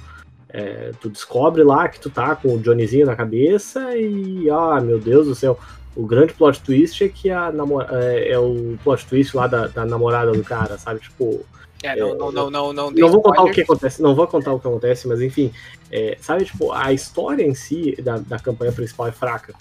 é, 0.49 0.91
tu 1.01 1.09
descobre 1.09 1.63
lá 1.63 1.87
que 1.87 1.99
tu 1.99 2.09
tá 2.09 2.35
com 2.35 2.55
o 2.55 2.59
Johnnyzinho 2.59 3.05
na 3.05 3.15
cabeça 3.15 3.95
e, 3.97 4.49
ah, 4.49 4.79
meu 4.81 4.99
Deus 4.99 5.27
do 5.27 5.35
céu, 5.35 5.59
o 5.95 6.05
grande 6.05 6.33
plot 6.33 6.61
twist 6.61 7.03
é 7.03 7.09
que 7.09 7.29
a 7.29 7.51
namora 7.51 7.87
é, 8.03 8.31
é, 8.31 8.39
o 8.39 8.77
plot 8.83 9.05
twist 9.07 9.35
lá 9.35 9.47
da, 9.47 9.67
da 9.67 9.85
namorada 9.85 10.31
do 10.31 10.43
cara, 10.43 10.77
sabe? 10.77 10.99
Tipo, 10.99 11.45
é, 11.85 11.95
não, 11.95 12.15
não, 12.15 12.31
não, 12.31 12.49
não, 12.49 12.73
não, 12.73 12.91
não 12.91 13.09
vou 13.09 13.21
contar 13.21 13.43
o 13.43 13.51
que 13.51 13.61
acontece, 13.61 14.01
não 14.01 14.15
vou 14.15 14.27
contar 14.27 14.53
o 14.53 14.59
que 14.59 14.67
acontece, 14.67 15.07
mas 15.07 15.21
enfim, 15.21 15.51
é, 15.91 16.17
sabe, 16.19 16.45
tipo, 16.45 16.71
a 16.71 16.91
história 16.91 17.43
em 17.43 17.53
si 17.53 17.95
da, 18.01 18.17
da 18.17 18.39
campanha 18.39 18.71
principal 18.71 19.07
é 19.07 19.11
fraca. 19.11 19.53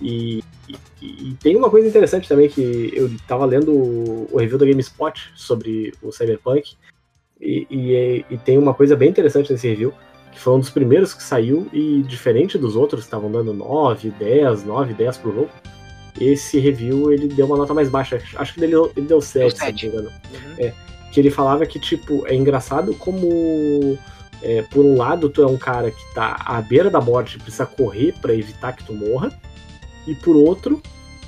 E, 0.00 0.44
e, 0.68 0.76
e, 1.02 1.34
tem 1.40 1.56
uma 1.56 1.70
coisa 1.70 1.88
interessante 1.88 2.28
também 2.28 2.48
que 2.48 2.92
eu 2.94 3.10
tava 3.26 3.44
lendo 3.44 3.72
o, 3.72 4.28
o 4.30 4.38
review 4.38 4.58
da 4.58 4.66
GameSpot 4.66 5.32
sobre 5.34 5.92
o 6.02 6.12
Cyberpunk, 6.12 6.76
e, 7.40 7.66
e, 7.70 8.24
e, 8.30 8.38
tem 8.38 8.58
uma 8.58 8.74
coisa 8.74 8.96
bem 8.96 9.08
interessante 9.08 9.50
nesse 9.52 9.68
review, 9.68 9.92
que 10.32 10.38
foi 10.38 10.54
um 10.54 10.60
dos 10.60 10.70
primeiros 10.70 11.14
que 11.14 11.22
saiu, 11.22 11.68
e 11.72 12.02
diferente 12.02 12.58
dos 12.58 12.76
outros 12.76 13.02
que 13.02 13.06
estavam 13.06 13.30
dando 13.30 13.52
9, 13.52 14.10
10, 14.10 14.64
9, 14.64 14.94
10 14.94 15.18
pro 15.18 15.34
jogo, 15.34 15.50
esse 16.20 16.58
review 16.58 17.12
ele 17.12 17.28
deu 17.28 17.46
uma 17.46 17.56
nota 17.56 17.72
mais 17.74 17.88
baixa. 17.88 18.20
Acho 18.36 18.54
que 18.54 18.62
ele, 18.62 18.74
ele 18.96 19.06
deu 19.06 19.20
7, 19.20 19.56
7. 19.56 19.80
se 19.80 19.86
não 19.86 19.92
me 19.92 19.98
engano. 20.00 20.16
Uhum. 20.32 20.54
É 20.58 20.74
que 21.12 21.20
ele 21.20 21.30
falava 21.30 21.66
que, 21.66 21.78
tipo, 21.78 22.26
é 22.26 22.34
engraçado 22.34 22.94
como, 22.94 23.98
é, 24.42 24.62
por 24.62 24.84
um 24.84 24.96
lado, 24.96 25.28
tu 25.28 25.42
é 25.42 25.46
um 25.46 25.56
cara 25.56 25.90
que 25.90 26.14
tá 26.14 26.36
à 26.44 26.60
beira 26.60 26.90
da 26.90 27.00
morte 27.00 27.36
e 27.36 27.40
precisa 27.40 27.66
correr 27.66 28.14
para 28.20 28.34
evitar 28.34 28.72
que 28.74 28.84
tu 28.84 28.92
morra, 28.92 29.30
e 30.06 30.14
por 30.14 30.36
outro, 30.36 30.82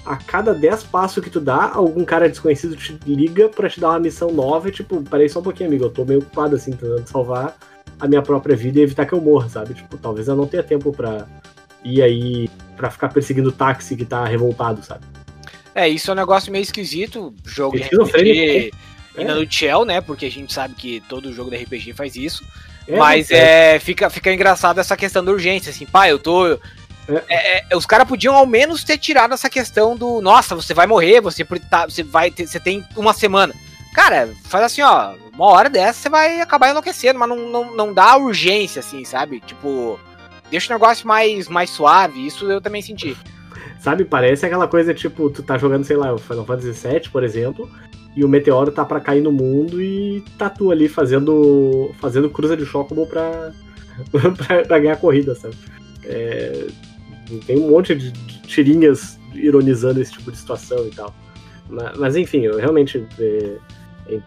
a 0.04 0.16
cada 0.16 0.54
10 0.54 0.84
passos 0.84 1.22
que 1.22 1.30
tu 1.30 1.40
dá, 1.40 1.70
algum 1.72 2.04
cara 2.04 2.28
desconhecido 2.28 2.76
te 2.76 2.98
liga 3.06 3.48
para 3.48 3.68
te 3.68 3.80
dar 3.80 3.90
uma 3.90 4.00
missão 4.00 4.32
nova 4.32 4.68
e, 4.68 4.72
tipo, 4.72 5.02
peraí 5.02 5.28
só 5.28 5.40
um 5.40 5.42
pouquinho, 5.42 5.68
amigo, 5.68 5.84
eu 5.84 5.90
tô 5.90 6.04
meio 6.04 6.20
ocupado, 6.20 6.56
assim, 6.56 6.72
tentando 6.72 7.06
salvar 7.06 7.56
a 7.98 8.08
minha 8.08 8.22
própria 8.22 8.56
vida 8.56 8.80
e 8.80 8.82
evitar 8.82 9.04
que 9.04 9.12
eu 9.12 9.20
morra, 9.20 9.48
sabe? 9.48 9.74
Tipo, 9.74 9.98
talvez 9.98 10.26
eu 10.26 10.34
não 10.34 10.46
tenha 10.46 10.62
tempo 10.62 10.92
pra 10.92 11.26
ir 11.84 12.02
aí, 12.02 12.48
pra 12.76 12.90
ficar 12.90 13.10
perseguindo 13.10 13.50
o 13.50 13.52
táxi 13.52 13.94
que 13.96 14.04
tá 14.04 14.24
revoltado, 14.24 14.82
sabe? 14.82 15.04
É, 15.74 15.88
isso 15.88 16.10
é 16.10 16.14
um 16.14 16.16
negócio 16.16 16.50
meio 16.50 16.62
esquisito, 16.62 17.34
jogo 17.44 17.76
de 17.76 17.84
RPG, 17.84 18.72
é. 19.16 19.20
ainda 19.20 19.34
no 19.34 19.50
Shell, 19.50 19.84
né? 19.84 20.00
Porque 20.00 20.26
a 20.26 20.30
gente 20.30 20.52
sabe 20.52 20.74
que 20.74 21.00
todo 21.08 21.32
jogo 21.32 21.50
de 21.50 21.56
RPG 21.56 21.92
faz 21.92 22.16
isso. 22.16 22.44
É, 22.86 22.96
mas 22.96 23.30
é, 23.30 23.78
fica, 23.78 24.10
fica 24.10 24.32
engraçado 24.32 24.78
essa 24.80 24.96
questão 24.96 25.24
da 25.24 25.30
urgência, 25.30 25.70
assim, 25.70 25.86
pai, 25.86 26.10
eu 26.10 26.18
tô. 26.18 26.52
É. 26.52 26.58
É, 27.28 27.64
é, 27.70 27.76
os 27.76 27.86
caras 27.86 28.06
podiam 28.06 28.34
ao 28.34 28.46
menos 28.46 28.84
ter 28.84 28.98
tirado 28.98 29.34
essa 29.34 29.50
questão 29.50 29.96
do 29.96 30.20
nossa, 30.20 30.54
você 30.54 30.72
vai 30.72 30.86
morrer, 30.86 31.20
você, 31.20 31.44
tá, 31.44 31.84
você 31.86 32.02
vai 32.02 32.30
ter, 32.30 32.46
você 32.46 32.60
tem 32.60 32.84
uma 32.96 33.12
semana. 33.12 33.54
Cara, 33.94 34.28
faz 34.44 34.64
assim, 34.64 34.82
ó, 34.82 35.14
uma 35.32 35.46
hora 35.46 35.68
dessa 35.68 36.02
você 36.02 36.08
vai 36.08 36.40
acabar 36.40 36.70
enlouquecendo, 36.70 37.18
mas 37.18 37.28
não, 37.28 37.48
não, 37.48 37.76
não 37.76 37.94
dá 37.94 38.16
urgência, 38.16 38.78
assim, 38.78 39.04
sabe? 39.04 39.40
Tipo, 39.40 39.98
deixa 40.48 40.72
o 40.72 40.76
negócio 40.76 41.06
mais, 41.06 41.48
mais 41.48 41.70
suave, 41.70 42.24
isso 42.24 42.50
eu 42.50 42.60
também 42.60 42.82
senti. 42.82 43.16
Sabe, 43.80 44.04
parece 44.04 44.46
aquela 44.46 44.68
coisa 44.68 44.94
tipo, 44.94 45.30
tu 45.30 45.42
tá 45.42 45.56
jogando, 45.56 45.84
sei 45.84 45.96
lá, 45.96 46.12
o 46.12 46.18
Final 46.18 46.44
Fantasy 46.44 46.86
VII, 46.86 47.08
por 47.08 47.24
exemplo, 47.24 47.68
e 48.16 48.24
o 48.24 48.28
meteoro 48.28 48.72
tá 48.72 48.84
para 48.84 49.00
cair 49.00 49.22
no 49.22 49.30
mundo 49.30 49.80
e 49.80 50.24
tá 50.36 50.50
tu 50.50 50.70
ali 50.70 50.88
fazendo 50.88 51.90
fazendo 52.00 52.28
cruza 52.28 52.56
de 52.56 52.66
chocobo 52.66 53.06
pra, 53.06 53.52
pra 54.66 54.78
ganhar 54.78 54.96
corrida, 54.96 55.34
sabe? 55.34 55.54
É, 56.04 56.66
tem 57.46 57.58
um 57.58 57.70
monte 57.70 57.94
de 57.94 58.12
tirinhas 58.42 59.18
ironizando 59.34 60.00
esse 60.00 60.12
tipo 60.12 60.30
de 60.30 60.38
situação 60.38 60.86
e 60.86 60.90
tal. 60.90 61.14
Mas, 61.68 61.98
mas 61.98 62.16
enfim, 62.16 62.40
eu 62.40 62.56
realmente. 62.56 63.06
É, 63.18 63.56
é, 64.08 64.20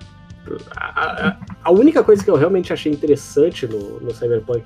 a, 0.76 1.30
a, 1.30 1.38
a, 1.64 1.72
única 1.72 2.04
coisa 2.04 2.24
que 2.24 2.30
eu 2.30 2.36
realmente 2.36 2.74
achei 2.74 2.92
interessante 2.92 3.66
no, 3.66 4.00
no 4.00 4.14
Cyberpunk, 4.14 4.64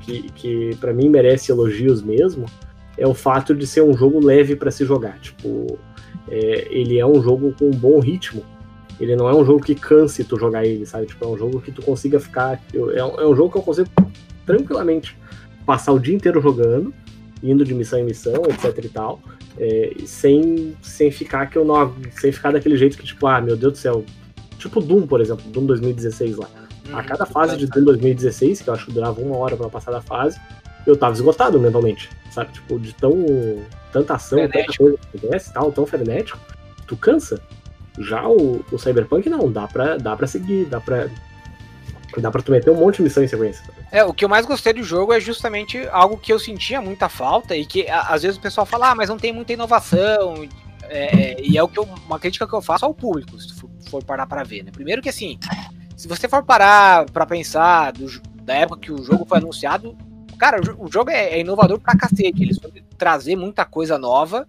que, 0.00 0.22
que 0.30 0.76
para 0.76 0.92
mim 0.92 1.08
merece 1.08 1.52
elogios 1.52 2.02
mesmo, 2.02 2.46
é 2.98 3.06
o 3.06 3.14
fato 3.14 3.54
de 3.54 3.66
ser 3.66 3.82
um 3.82 3.96
jogo 3.96 4.24
leve 4.24 4.56
para 4.56 4.70
se 4.70 4.84
jogar. 4.84 5.18
Tipo, 5.20 5.78
é, 6.28 6.68
ele 6.70 6.98
é 6.98 7.06
um 7.06 7.22
jogo 7.22 7.54
com 7.58 7.66
um 7.66 7.70
bom 7.70 8.00
ritmo. 8.00 8.44
Ele 9.00 9.16
não 9.16 9.28
é 9.28 9.34
um 9.34 9.44
jogo 9.44 9.64
que 9.64 9.74
canse 9.74 10.22
tu 10.22 10.38
jogar 10.38 10.64
ele, 10.64 10.84
sabe? 10.84 11.06
Tipo, 11.06 11.24
é 11.24 11.28
um 11.28 11.38
jogo 11.38 11.60
que 11.60 11.72
tu 11.72 11.80
consiga 11.80 12.20
ficar. 12.20 12.62
É 12.94 13.02
um, 13.02 13.20
é 13.20 13.26
um 13.26 13.34
jogo 13.34 13.50
que 13.50 13.58
eu 13.58 13.62
consigo 13.62 13.88
tranquilamente 14.44 15.16
passar 15.64 15.92
o 15.92 15.98
dia 15.98 16.14
inteiro 16.14 16.40
jogando, 16.40 16.92
indo 17.42 17.64
de 17.64 17.72
missão 17.74 17.98
em 17.98 18.04
missão, 18.04 18.42
etc 18.44 18.84
e 18.84 18.88
tal, 18.88 19.20
é, 19.58 19.94
sem, 20.04 20.76
sem 20.82 21.10
ficar 21.10 21.46
que 21.46 21.56
eu 21.56 21.64
não. 21.64 21.94
Sem 22.12 22.30
ficar 22.30 22.52
daquele 22.52 22.76
jeito 22.76 22.98
que, 22.98 23.04
tipo, 23.04 23.26
ah, 23.26 23.40
meu 23.40 23.56
Deus 23.56 23.72
do 23.72 23.78
céu. 23.78 24.04
Tipo 24.58 24.80
Doom, 24.80 25.06
por 25.06 25.20
exemplo, 25.22 25.50
Doom 25.50 25.64
2016 25.64 26.36
lá. 26.36 26.48
a 26.92 26.98
uhum. 26.98 27.04
cada 27.04 27.24
fase 27.24 27.56
de 27.56 27.66
Doom 27.66 27.84
2016, 27.84 28.60
que 28.60 28.68
eu 28.68 28.74
acho 28.74 28.86
que 28.86 28.92
durava 28.92 29.20
uma 29.20 29.36
hora 29.36 29.56
para 29.56 29.70
passar 29.70 29.90
da 29.90 30.02
fase, 30.02 30.38
eu 30.86 30.96
tava 30.96 31.14
esgotado 31.14 31.58
mentalmente, 31.58 32.10
sabe? 32.30 32.52
Tipo, 32.52 32.78
de 32.78 32.94
tão. 32.94 33.14
tanta 33.92 34.14
ação, 34.14 34.38
frenético. 34.38 34.66
tanta 34.66 34.78
coisa 34.78 34.98
que 34.98 35.18
acontece 35.18 35.52
tal, 35.52 35.72
tão 35.72 35.86
frenético, 35.86 36.38
tu 36.86 36.96
cansa. 36.96 37.40
Já 37.98 38.26
o, 38.26 38.64
o 38.70 38.78
Cyberpunk 38.78 39.28
não, 39.28 39.50
dá 39.50 39.66
pra, 39.66 39.96
dá 39.96 40.16
pra 40.16 40.26
seguir, 40.26 40.66
dá 40.66 40.80
pra. 40.80 41.08
Dá 42.18 42.28
pra 42.28 42.42
tu 42.42 42.50
meter 42.50 42.70
um 42.70 42.74
monte 42.74 42.96
de 42.96 43.02
missão 43.04 43.22
em 43.22 43.28
sequência. 43.28 43.62
É, 43.92 44.04
o 44.04 44.12
que 44.12 44.24
eu 44.24 44.28
mais 44.28 44.44
gostei 44.44 44.72
do 44.72 44.82
jogo 44.82 45.12
é 45.12 45.20
justamente 45.20 45.78
algo 45.92 46.16
que 46.16 46.32
eu 46.32 46.40
sentia 46.40 46.80
muita 46.80 47.08
falta 47.08 47.56
e 47.56 47.64
que 47.64 47.88
às 47.88 48.22
vezes 48.22 48.36
o 48.36 48.40
pessoal 48.40 48.66
fala, 48.66 48.90
ah, 48.90 48.94
mas 48.96 49.08
não 49.08 49.16
tem 49.16 49.32
muita 49.32 49.52
inovação. 49.52 50.48
É, 50.88 51.34
é, 51.34 51.40
e 51.40 51.56
é 51.56 51.62
o 51.62 51.68
que 51.68 51.78
eu, 51.78 51.84
uma 51.84 52.18
crítica 52.18 52.48
que 52.48 52.54
eu 52.54 52.60
faço 52.60 52.84
ao 52.84 52.92
público, 52.92 53.38
se 53.38 53.54
for, 53.54 53.70
for 53.88 54.04
parar 54.04 54.26
para 54.26 54.42
ver, 54.42 54.64
né? 54.64 54.72
Primeiro 54.72 55.00
que 55.00 55.08
assim, 55.08 55.38
se 55.96 56.08
você 56.08 56.28
for 56.28 56.42
parar 56.42 57.06
para 57.10 57.24
pensar 57.24 57.92
do, 57.92 58.06
da 58.42 58.54
época 58.54 58.80
que 58.80 58.92
o 58.92 59.04
jogo 59.04 59.24
foi 59.24 59.38
anunciado, 59.38 59.96
cara, 60.36 60.60
o, 60.60 60.86
o 60.86 60.92
jogo 60.92 61.10
é, 61.10 61.34
é, 61.34 61.40
inovador 61.40 61.78
pra 61.78 61.96
cacete. 61.96 62.42
Eles 62.42 62.58
foram 62.58 62.74
trazer 62.98 63.36
muita 63.36 63.64
coisa 63.64 63.98
nova 63.98 64.48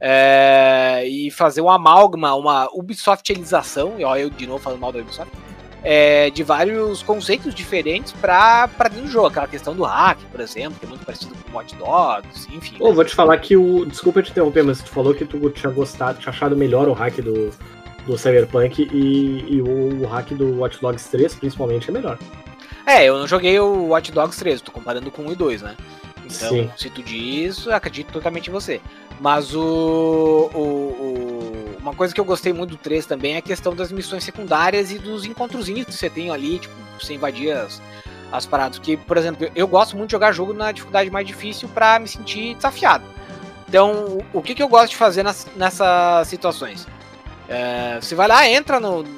é, 0.00 1.04
e 1.06 1.30
fazer 1.30 1.60
uma 1.60 1.74
amálgama, 1.74 2.34
uma 2.34 2.68
Ubisoftilização, 2.72 3.94
e 3.98 4.04
ó, 4.04 4.16
eu 4.16 4.30
de 4.30 4.46
novo 4.46 4.62
falando 4.62 4.80
mal 4.80 4.92
da 4.92 5.00
Ubisoft, 5.00 5.30
é, 5.82 6.30
de 6.30 6.42
vários 6.42 7.02
conceitos 7.02 7.54
diferentes 7.54 8.12
para 8.12 8.66
dentro 8.84 9.02
do 9.02 9.08
jogo. 9.08 9.28
Aquela 9.28 9.48
questão 9.48 9.74
do 9.74 9.82
hack, 9.82 10.18
por 10.30 10.40
exemplo, 10.40 10.78
que 10.78 10.86
é 10.86 10.88
muito 10.88 11.04
parecido 11.04 11.34
com 11.34 11.56
Watch 11.56 11.74
Dogs, 11.76 12.48
enfim. 12.54 12.76
Pô, 12.78 12.88
né? 12.88 12.94
vou 12.94 13.04
te 13.04 13.14
falar 13.14 13.38
que 13.38 13.56
o. 13.56 13.84
Desculpa 13.86 14.22
te 14.22 14.30
interromper, 14.30 14.62
mas 14.62 14.82
tu 14.82 14.90
falou 14.90 15.14
que 15.14 15.24
tu 15.24 15.50
tinha 15.50 15.72
gostado, 15.72 16.18
tinha 16.18 16.30
achado 16.30 16.56
melhor 16.56 16.88
o 16.88 16.92
hack 16.92 17.16
do, 17.20 17.50
do 18.06 18.18
Cyberpunk 18.18 18.88
e, 18.92 19.56
e 19.56 19.62
o, 19.62 20.02
o 20.02 20.06
hack 20.06 20.32
do 20.32 20.58
Watch 20.58 20.80
Dogs 20.80 21.08
3, 21.10 21.34
principalmente, 21.34 21.88
é 21.88 21.92
melhor. 21.92 22.18
É, 22.86 23.04
eu 23.04 23.18
não 23.18 23.26
joguei 23.26 23.58
o 23.58 23.88
Watch 23.88 24.10
Dogs 24.12 24.38
3, 24.38 24.60
tô 24.60 24.72
comparando 24.72 25.10
com 25.10 25.22
o 25.22 25.28
1 25.28 25.32
e 25.32 25.36
2, 25.36 25.62
né? 25.62 25.76
Então, 26.18 26.50
Sim. 26.50 26.70
se 26.76 26.90
tu 26.90 27.02
diz, 27.02 27.66
acredito 27.68 28.12
totalmente 28.12 28.48
em 28.48 28.52
você. 28.52 28.80
Mas 29.20 29.54
o, 29.54 30.50
o, 30.54 30.58
o, 30.58 31.76
uma 31.78 31.94
coisa 31.94 32.14
que 32.14 32.20
eu 32.20 32.24
gostei 32.24 32.54
muito 32.54 32.70
do 32.70 32.76
3 32.78 33.04
também 33.04 33.34
é 33.34 33.36
a 33.36 33.42
questão 33.42 33.74
das 33.74 33.92
missões 33.92 34.24
secundárias 34.24 34.90
e 34.90 34.98
dos 34.98 35.26
encontrozinhos 35.26 35.84
que 35.84 35.92
você 35.92 36.08
tem 36.08 36.30
ali, 36.30 36.58
tipo, 36.58 36.74
você 36.98 37.14
invadir 37.14 37.52
as, 37.52 37.82
as 38.32 38.46
paradas. 38.46 38.80
Por 39.06 39.16
exemplo, 39.18 39.46
eu 39.54 39.68
gosto 39.68 39.94
muito 39.94 40.08
de 40.08 40.12
jogar 40.12 40.32
jogo 40.32 40.54
na 40.54 40.72
dificuldade 40.72 41.10
mais 41.10 41.26
difícil 41.26 41.68
para 41.68 41.98
me 41.98 42.08
sentir 42.08 42.54
desafiado. 42.54 43.04
Então, 43.68 44.18
o 44.32 44.40
que, 44.40 44.54
que 44.54 44.62
eu 44.62 44.68
gosto 44.68 44.90
de 44.90 44.96
fazer 44.96 45.22
nas, 45.22 45.46
nessas 45.54 46.26
situações? 46.26 46.88
É, 47.46 47.98
você 48.00 48.14
vai 48.14 48.26
lá, 48.26 48.48
entra 48.48 48.80
no, 48.80 49.02
no, 49.02 49.10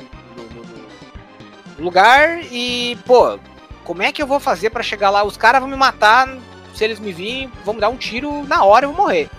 no, 1.78 1.84
lugar 1.84 2.42
e, 2.50 2.98
pô, 3.06 3.38
como 3.84 4.02
é 4.02 4.10
que 4.10 4.20
eu 4.20 4.26
vou 4.26 4.40
fazer 4.40 4.70
para 4.70 4.82
chegar 4.82 5.10
lá? 5.10 5.22
Os 5.22 5.36
caras 5.36 5.60
vão 5.60 5.70
me 5.70 5.76
matar, 5.76 6.28
se 6.74 6.82
eles 6.82 6.98
me 6.98 7.12
virem, 7.12 7.50
vão 7.64 7.74
me 7.74 7.80
dar 7.80 7.88
um 7.88 7.96
tiro 7.96 8.42
na 8.44 8.64
hora 8.64 8.86
eu 8.86 8.92
vou 8.92 9.06
morrer. 9.06 9.30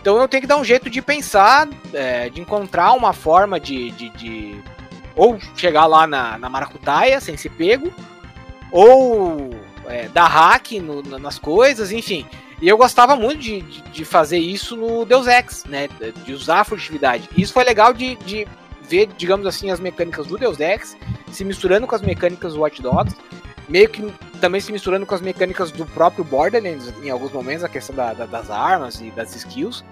Então 0.00 0.20
eu 0.20 0.28
tenho 0.28 0.42
que 0.42 0.46
dar 0.46 0.56
um 0.56 0.64
jeito 0.64 0.88
de 0.88 1.02
pensar, 1.02 1.68
é, 1.92 2.28
de 2.28 2.40
encontrar 2.40 2.92
uma 2.92 3.12
forma 3.12 3.58
de, 3.58 3.90
de, 3.92 4.08
de, 4.10 4.62
ou 5.14 5.38
chegar 5.56 5.86
lá 5.86 6.06
na, 6.06 6.38
na 6.38 6.48
maracutaia 6.48 7.20
sem 7.20 7.36
ser 7.36 7.50
pego, 7.50 7.92
ou 8.70 9.50
é, 9.86 10.08
dar 10.08 10.26
hack 10.26 10.72
no, 10.72 11.02
nas 11.18 11.38
coisas, 11.38 11.90
enfim. 11.90 12.26
E 12.60 12.68
eu 12.68 12.76
gostava 12.76 13.14
muito 13.14 13.40
de, 13.40 13.60
de, 13.62 13.82
de, 13.82 14.04
fazer 14.04 14.38
isso 14.38 14.76
no 14.76 15.04
Deus 15.04 15.28
Ex, 15.28 15.64
né? 15.64 15.88
De 16.24 16.32
usar 16.32 16.60
a 16.60 16.64
furtividade. 16.64 17.28
Isso 17.36 17.52
foi 17.52 17.62
legal 17.62 17.92
de, 17.92 18.16
de 18.16 18.48
ver, 18.82 19.08
digamos 19.16 19.46
assim, 19.46 19.70
as 19.70 19.78
mecânicas 19.78 20.26
do 20.26 20.36
Deus 20.36 20.58
Ex 20.58 20.96
se 21.30 21.44
misturando 21.44 21.86
com 21.86 21.94
as 21.94 22.02
mecânicas 22.02 22.54
do 22.54 22.60
Watch 22.60 22.82
Dogs, 22.82 23.14
meio 23.68 23.88
que 23.88 24.02
também 24.38 24.60
se 24.60 24.72
misturando 24.72 25.06
com 25.06 25.14
as 25.14 25.20
mecânicas 25.20 25.70
do 25.70 25.86
próprio 25.86 26.24
Borderlands 26.24 26.92
em 27.02 27.10
alguns 27.10 27.32
momentos, 27.32 27.64
a 27.64 27.68
questão 27.68 27.94
da, 27.94 28.12
da, 28.12 28.26
das 28.26 28.50
armas 28.50 29.00
e 29.00 29.10
das 29.10 29.34
skills. 29.34 29.84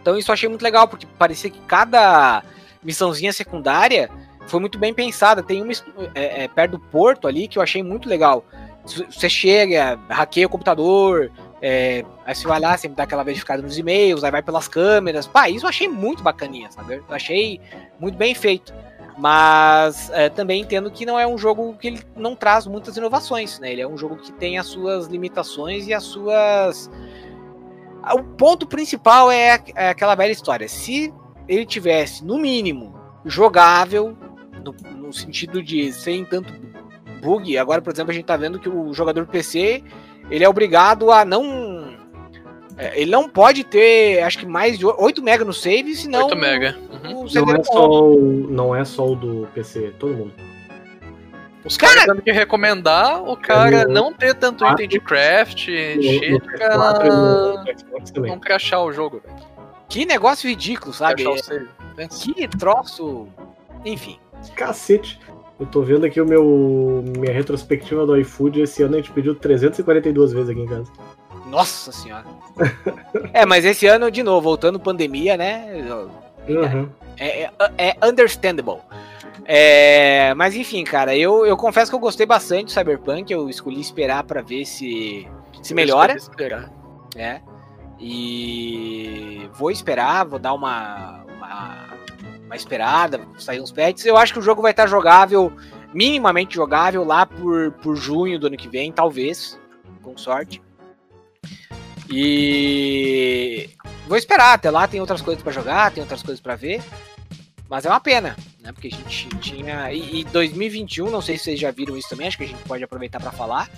Então 0.00 0.16
isso 0.16 0.30
eu 0.30 0.34
achei 0.34 0.48
muito 0.48 0.62
legal, 0.62 0.86
porque 0.86 1.06
parecia 1.18 1.50
que 1.50 1.60
cada 1.60 2.42
missãozinha 2.82 3.32
secundária 3.32 4.10
foi 4.46 4.60
muito 4.60 4.78
bem 4.78 4.94
pensada. 4.94 5.42
Tem 5.42 5.62
uma 5.62 5.72
é, 6.14 6.44
é, 6.44 6.48
perto 6.48 6.72
do 6.72 6.78
porto 6.78 7.26
ali 7.26 7.48
que 7.48 7.58
eu 7.58 7.62
achei 7.62 7.82
muito 7.82 8.08
legal. 8.08 8.44
Você 8.84 9.28
chega, 9.28 9.98
hackeia 10.08 10.46
o 10.46 10.50
computador, 10.50 11.32
é, 11.60 12.04
aí 12.24 12.34
você 12.34 12.46
vai 12.46 12.60
lá, 12.60 12.76
sempre 12.76 12.96
dá 12.96 13.02
aquela 13.02 13.24
verificada 13.24 13.60
nos 13.60 13.76
e-mails, 13.76 14.22
aí 14.22 14.30
vai 14.30 14.42
pelas 14.42 14.68
câmeras. 14.68 15.26
Pá, 15.26 15.48
isso 15.50 15.64
eu 15.64 15.70
achei 15.70 15.88
muito 15.88 16.22
bacaninha, 16.22 16.70
sabe? 16.70 16.94
Eu 16.96 17.04
achei 17.08 17.60
muito 17.98 18.16
bem 18.16 18.34
feito. 18.34 18.72
Mas 19.18 20.10
é, 20.10 20.28
também 20.28 20.60
entendo 20.60 20.90
que 20.90 21.06
não 21.06 21.18
é 21.18 21.26
um 21.26 21.38
jogo 21.38 21.74
que 21.80 21.88
ele 21.88 22.02
não 22.14 22.36
traz 22.36 22.66
muitas 22.66 22.96
inovações, 22.96 23.58
né? 23.58 23.72
Ele 23.72 23.80
é 23.80 23.88
um 23.88 23.96
jogo 23.96 24.16
que 24.16 24.30
tem 24.32 24.58
as 24.58 24.66
suas 24.66 25.06
limitações 25.06 25.86
e 25.86 25.94
as 25.94 26.04
suas. 26.04 26.90
O 28.12 28.22
ponto 28.22 28.66
principal 28.66 29.30
é, 29.30 29.58
é 29.74 29.88
aquela 29.88 30.14
velha 30.14 30.32
história. 30.32 30.68
Se 30.68 31.12
ele 31.48 31.64
tivesse, 31.64 32.24
no 32.24 32.38
mínimo, 32.38 32.94
jogável, 33.24 34.16
no, 34.64 34.74
no, 34.96 35.12
sentido 35.12 35.62
de 35.62 35.92
sem 35.92 36.24
tanto 36.24 36.52
bug, 37.22 37.56
agora, 37.56 37.80
por 37.80 37.92
exemplo, 37.92 38.10
a 38.10 38.14
gente 38.14 38.26
tá 38.26 38.36
vendo 38.36 38.60
que 38.60 38.68
o 38.68 38.92
jogador 38.92 39.26
PC 39.26 39.82
ele 40.30 40.44
é 40.44 40.48
obrigado 40.48 41.10
a 41.10 41.24
não 41.24 41.96
é, 42.76 43.00
ele 43.00 43.10
não 43.10 43.28
pode 43.28 43.64
ter, 43.64 44.22
acho 44.22 44.38
que 44.38 44.46
mais 44.46 44.78
de 44.78 44.84
8 44.84 45.22
MB 45.22 45.44
no 45.44 45.52
save, 45.52 45.96
senão. 45.96 46.26
8 46.26 46.36
MB. 46.36 46.95
Uhum. 47.14 47.26
Não, 47.34 47.54
é 47.54 47.62
só 47.62 47.88
o, 47.88 48.46
não 48.50 48.76
é 48.76 48.84
só 48.84 49.08
o 49.08 49.16
do 49.16 49.48
PC, 49.54 49.94
todo 49.98 50.14
mundo. 50.14 50.32
Os 51.64 51.76
caras 51.76 51.96
cara, 51.96 52.12
tendo 52.12 52.22
que 52.22 52.30
recomendar 52.30 53.22
o 53.28 53.36
cara 53.36 53.78
é 53.78 53.86
não 53.86 54.12
ter 54.12 54.34
tanto 54.34 54.60
4, 54.60 54.84
item 54.84 54.88
de 54.88 55.04
craft, 55.04 55.64
chega 55.64 56.38
não 58.20 58.38
crachar 58.38 58.84
o 58.84 58.92
jogo, 58.92 59.20
velho. 59.20 59.36
Que 59.88 60.04
negócio 60.04 60.48
ridículo, 60.48 60.92
sabe? 60.92 61.24
Que 62.24 62.48
troço. 62.48 63.28
Enfim. 63.84 64.18
Cacete. 64.54 65.18
Eu 65.58 65.66
tô 65.66 65.80
vendo 65.80 66.04
aqui 66.04 66.20
o 66.20 66.26
meu 66.26 67.02
minha 67.18 67.32
retrospectiva 67.32 68.04
do 68.04 68.16
iFood. 68.18 68.60
Esse 68.60 68.82
ano 68.82 68.94
a 68.94 68.96
gente 68.98 69.10
pediu 69.10 69.34
342 69.34 70.32
vezes 70.32 70.50
aqui 70.50 70.60
em 70.60 70.66
casa. 70.66 70.92
Nossa 71.46 71.92
senhora. 71.92 72.26
é, 73.32 73.46
mas 73.46 73.64
esse 73.64 73.86
ano, 73.86 74.10
de 74.10 74.22
novo, 74.22 74.42
voltando 74.42 74.78
pandemia, 74.78 75.36
né? 75.36 75.86
Uhum. 76.48 76.88
É, 77.18 77.44
é, 77.44 77.50
é, 77.78 77.96
understandable. 78.02 78.80
É, 79.44 80.34
mas 80.34 80.56
enfim, 80.56 80.82
cara, 80.84 81.16
eu, 81.16 81.46
eu 81.46 81.56
confesso 81.56 81.90
que 81.90 81.94
eu 81.94 82.00
gostei 82.00 82.26
bastante 82.26 82.66
do 82.66 82.72
Cyberpunk. 82.72 83.32
Eu 83.32 83.48
escolhi 83.48 83.80
esperar 83.80 84.24
para 84.24 84.42
ver 84.42 84.64
se 84.64 85.28
se 85.62 85.74
melhora. 85.74 86.14
Esperar. 86.14 86.70
É. 87.16 87.40
E 87.98 89.48
vou 89.54 89.70
esperar, 89.70 90.24
vou 90.26 90.38
dar 90.38 90.52
uma, 90.52 91.24
uma, 91.24 91.86
uma 92.44 92.56
esperada, 92.56 93.20
sair 93.38 93.60
uns 93.60 93.72
pets. 93.72 94.04
Eu 94.04 94.16
acho 94.16 94.32
que 94.32 94.38
o 94.38 94.42
jogo 94.42 94.62
vai 94.62 94.72
estar 94.72 94.86
jogável, 94.86 95.52
minimamente 95.94 96.54
jogável, 96.54 97.04
lá 97.04 97.24
por, 97.24 97.72
por 97.72 97.96
junho 97.96 98.38
do 98.38 98.48
ano 98.48 98.56
que 98.56 98.68
vem, 98.68 98.92
talvez, 98.92 99.58
com 100.02 100.16
sorte. 100.16 100.62
E 102.08 103.70
vou 104.08 104.16
esperar, 104.16 104.54
até 104.54 104.70
lá 104.70 104.86
tem 104.86 105.00
outras 105.00 105.20
coisas 105.22 105.42
para 105.42 105.52
jogar, 105.52 105.90
tem 105.90 106.02
outras 106.02 106.22
coisas 106.22 106.40
para 106.40 106.56
ver. 106.56 106.82
Mas 107.68 107.84
é 107.84 107.88
uma 107.88 108.00
pena. 108.00 108.36
né? 108.62 108.72
Porque 108.72 108.88
a 108.88 108.90
gente 108.90 109.28
tinha. 109.40 109.92
E, 109.92 110.20
e 110.20 110.24
2021, 110.24 111.10
não 111.10 111.20
sei 111.20 111.36
se 111.36 111.44
vocês 111.44 111.60
já 111.60 111.70
viram 111.70 111.96
isso 111.96 112.08
também, 112.08 112.26
acho 112.28 112.36
que 112.36 112.44
a 112.44 112.48
gente 112.48 112.62
pode 112.64 112.82
aproveitar 112.84 113.20
para 113.20 113.32
falar. 113.32 113.68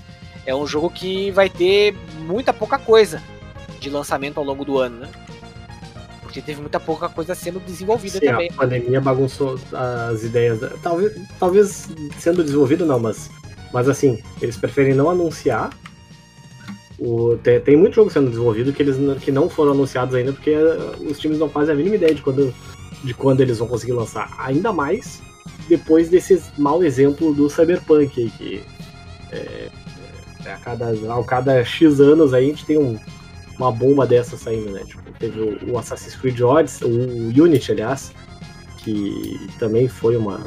É 0.47 0.55
um 0.55 0.67
jogo 0.67 0.91
que 0.91 1.31
vai 1.31 1.49
ter 1.49 1.95
muita 2.21 2.53
pouca 2.53 2.79
coisa 2.79 3.23
de 3.81 3.91
lançamento 3.91 4.39
ao 4.39 4.45
longo 4.45 4.65
do 4.65 4.79
ano, 4.79 5.01
né? 5.01 5.09
Porque 6.23 6.43
teve 6.43 6.61
muita 6.61 6.79
pouca 6.79 7.09
coisa 7.09 7.35
sendo 7.35 7.59
desenvolvida 7.61 8.19
Sim, 8.19 8.27
também. 8.27 8.51
a 8.51 8.55
pandemia 8.55 9.01
bagunçou 9.01 9.59
as 9.73 10.23
ideias. 10.23 10.61
da- 10.61 10.71
Talvez, 10.83 11.13
talvez 11.39 11.89
sendo 12.19 12.45
desenvolvido 12.45 12.85
não, 12.85 12.99
mas, 12.99 13.31
mas 13.73 13.89
assim, 13.89 14.23
eles 14.41 14.57
preferem 14.57 14.95
não 14.95 15.09
anunciar. 15.09 15.71
O, 16.99 17.37
tem, 17.43 17.61
tem 17.61 17.77
muito 17.77 17.95
jogo 17.95 18.11
sendo 18.11 18.29
desenvolvido 18.29 18.73
que 18.73 18.83
eles 18.83 18.97
que 19.21 19.31
não 19.31 19.49
foram 19.49 19.73
anunciados 19.73 20.15
ainda 20.15 20.33
porque 20.33 20.51
eh, 20.51 20.97
os 21.09 21.19
times 21.19 21.39
não 21.39 21.49
fazem 21.49 21.73
a 21.73 21.77
mínima 21.77 21.95
ideia 21.95 22.13
de 22.13 22.21
quando, 22.21 22.53
de 23.05 23.15
quando 23.15 23.41
eles 23.41 23.59
vão 23.59 23.69
conseguir 23.69 23.93
lançar. 23.93 24.35
Ainda 24.39 24.73
mais 24.73 25.23
depois 25.69 26.09
desse 26.09 26.43
mau 26.57 26.83
exemplo 26.83 27.33
do 27.33 27.49
Cyberpunk 27.49 28.21
aí, 28.21 28.31
que 28.31 28.63
é, 29.31 29.69
a, 30.47 30.57
cada, 30.57 30.91
a 30.91 31.25
cada 31.25 31.65
X 31.65 32.01
anos 32.01 32.33
aí 32.33 32.47
a 32.47 32.49
gente 32.49 32.65
tem 32.65 32.79
um, 32.79 32.99
uma 33.59 33.71
bomba 33.71 34.07
dessa 34.07 34.37
saindo, 34.37 34.71
né? 34.71 34.83
Tipo, 34.85 35.03
teve 35.19 35.41
o, 35.41 35.73
o 35.73 35.79
Assassin's 35.79 36.17
Creed 36.17 36.41
Odyssey, 36.41 36.89
o 36.89 37.45
Unity, 37.45 37.73
aliás, 37.73 38.13
que 38.79 39.39
também 39.59 39.89
foi 39.89 40.17
uma. 40.17 40.41